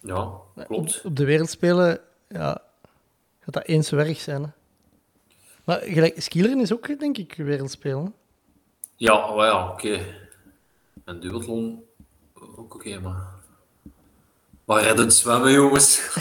Ja, 0.06 0.40
klopt. 0.66 0.98
Op, 0.98 1.04
op 1.04 1.16
de 1.16 1.24
wereldspelen 1.24 2.00
ja, 2.28 2.62
gaat 3.40 3.54
dat 3.54 3.64
eens 3.64 3.90
werk 3.90 4.18
zijn. 4.18 4.42
Hè. 4.42 4.48
Maar 5.64 5.80
gelijk, 5.80 6.22
skileren 6.22 6.60
is 6.60 6.72
ook, 6.72 6.98
denk 6.98 7.18
ik, 7.18 7.34
wereldspelen. 7.34 8.14
Ja, 8.96 9.44
ja, 9.44 9.68
oké. 9.68 10.00
En 11.04 11.20
duathlon 11.20 11.84
ook 12.34 12.74
oké, 12.74 13.00
maar... 13.00 13.34
Maar 14.64 14.82
reddend 14.82 15.14
zwemmen, 15.14 15.52
jongens. 15.52 16.16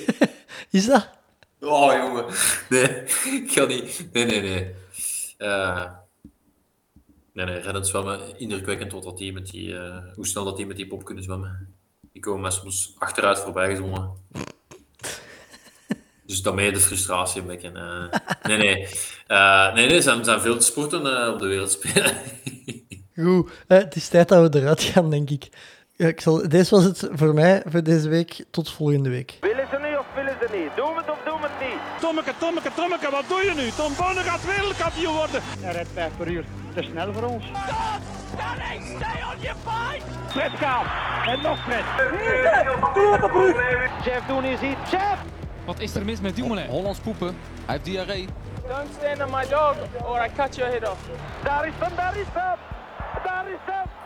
Is 0.70 0.86
dat? 0.86 1.08
Oh, 1.60 1.92
jongen. 1.92 2.24
Nee, 2.68 3.02
ik 3.42 3.50
ga 3.52 3.64
niet. 3.64 4.08
Nee, 4.12 4.24
nee, 4.24 4.40
nee. 4.40 4.74
Eh, 5.36 5.90
nee, 7.32 7.46
nee, 7.46 7.58
reddend 7.58 7.86
zwemmen. 7.86 8.38
Indrukwekkend 8.38 8.92
wat 8.92 9.02
dat 9.02 9.18
die 9.18 9.32
met 9.32 9.46
die, 9.46 9.78
eh, 9.78 10.14
hoe 10.14 10.26
snel 10.26 10.44
dat 10.44 10.56
die 10.56 10.66
met 10.66 10.76
die 10.76 10.86
pop 10.86 11.04
kunnen 11.04 11.24
zwemmen. 11.24 11.74
Die 12.12 12.22
komen 12.22 12.40
mij 12.40 12.50
soms 12.50 12.94
achteruit 12.98 13.38
voorbij 13.38 13.68
gezwommen. 13.70 14.10
Dus 16.26 16.42
daarmee 16.42 16.72
de 16.72 16.80
frustratie 16.80 17.40
een 17.40 17.46
beetje. 17.46 17.68
eh. 17.70 18.20
nee, 18.42 18.56
nee. 18.58 18.88
Eh, 19.26 19.74
nee, 19.74 19.86
nee, 19.86 19.96
er 19.96 20.02
zijn, 20.02 20.24
zijn 20.24 20.40
veel 20.40 20.60
sporten 20.60 21.06
eh, 21.24 21.32
op 21.32 21.38
de 21.38 21.46
wereld 21.46 21.70
spelen. 21.70 22.14
Goed, 23.16 23.50
eh, 23.66 23.78
het 23.78 23.96
is 23.96 24.08
tijd 24.08 24.28
dat 24.28 24.52
we 24.52 24.60
eruit 24.60 24.82
gaan, 24.82 25.10
denk 25.10 25.30
ik. 25.30 25.48
Ja, 25.96 26.06
ik 26.06 26.20
zal, 26.20 26.48
deze 26.48 26.74
was 26.74 26.84
het 26.84 27.08
voor 27.12 27.34
mij 27.34 27.62
voor 27.66 27.82
deze 27.82 28.08
week. 28.08 28.44
Tot 28.50 28.70
volgende 28.70 29.10
week. 29.10 29.38
Tommeke, 32.10 32.34
Tommeke, 32.38 32.70
Tommeke, 32.74 33.10
wat 33.10 33.24
doe 33.28 33.44
je 33.44 33.54
nu? 33.54 33.70
Tom 33.70 33.92
Bonne 33.96 34.20
gaat 34.20 34.44
wereldkampioen 34.44 35.14
worden. 35.14 35.42
Hij 35.60 35.72
rijdt 35.72 35.88
5 35.94 36.10
per 36.16 36.28
uur. 36.28 36.44
Te 36.74 36.82
snel 36.82 37.12
voor 37.12 37.22
ons. 37.22 37.44
Fred 40.28 40.50
gaat. 40.50 40.86
En 41.26 41.42
nog 41.42 41.58
Fred. 41.62 41.84
Jeff 44.04 44.26
doen 44.26 44.44
is 44.44 44.60
iets. 44.60 44.90
Jeff! 44.90 45.22
Wat 45.64 45.80
is 45.80 45.94
er 45.94 46.04
mis 46.04 46.20
met 46.20 46.36
Dumoulin? 46.36 46.66
Hollands 46.66 46.98
poepen. 46.98 47.36
Hij 47.64 47.74
heeft 47.74 47.84
diarree. 47.84 48.28
Don't 48.68 48.88
stand 48.98 49.22
on 49.22 49.30
my 49.30 49.46
dog 49.48 49.76
or 50.04 50.24
I 50.24 50.28
cut 50.36 50.56
your 50.56 50.70
head 50.70 50.90
off. 50.90 51.00
Daar 51.42 51.66
is 51.66 51.72
hem, 51.78 51.96
daar 51.96 52.16
is 52.16 52.26
hem. 52.32 52.58
Daar 53.24 53.48
is 53.48 53.58
hem. 53.64 53.99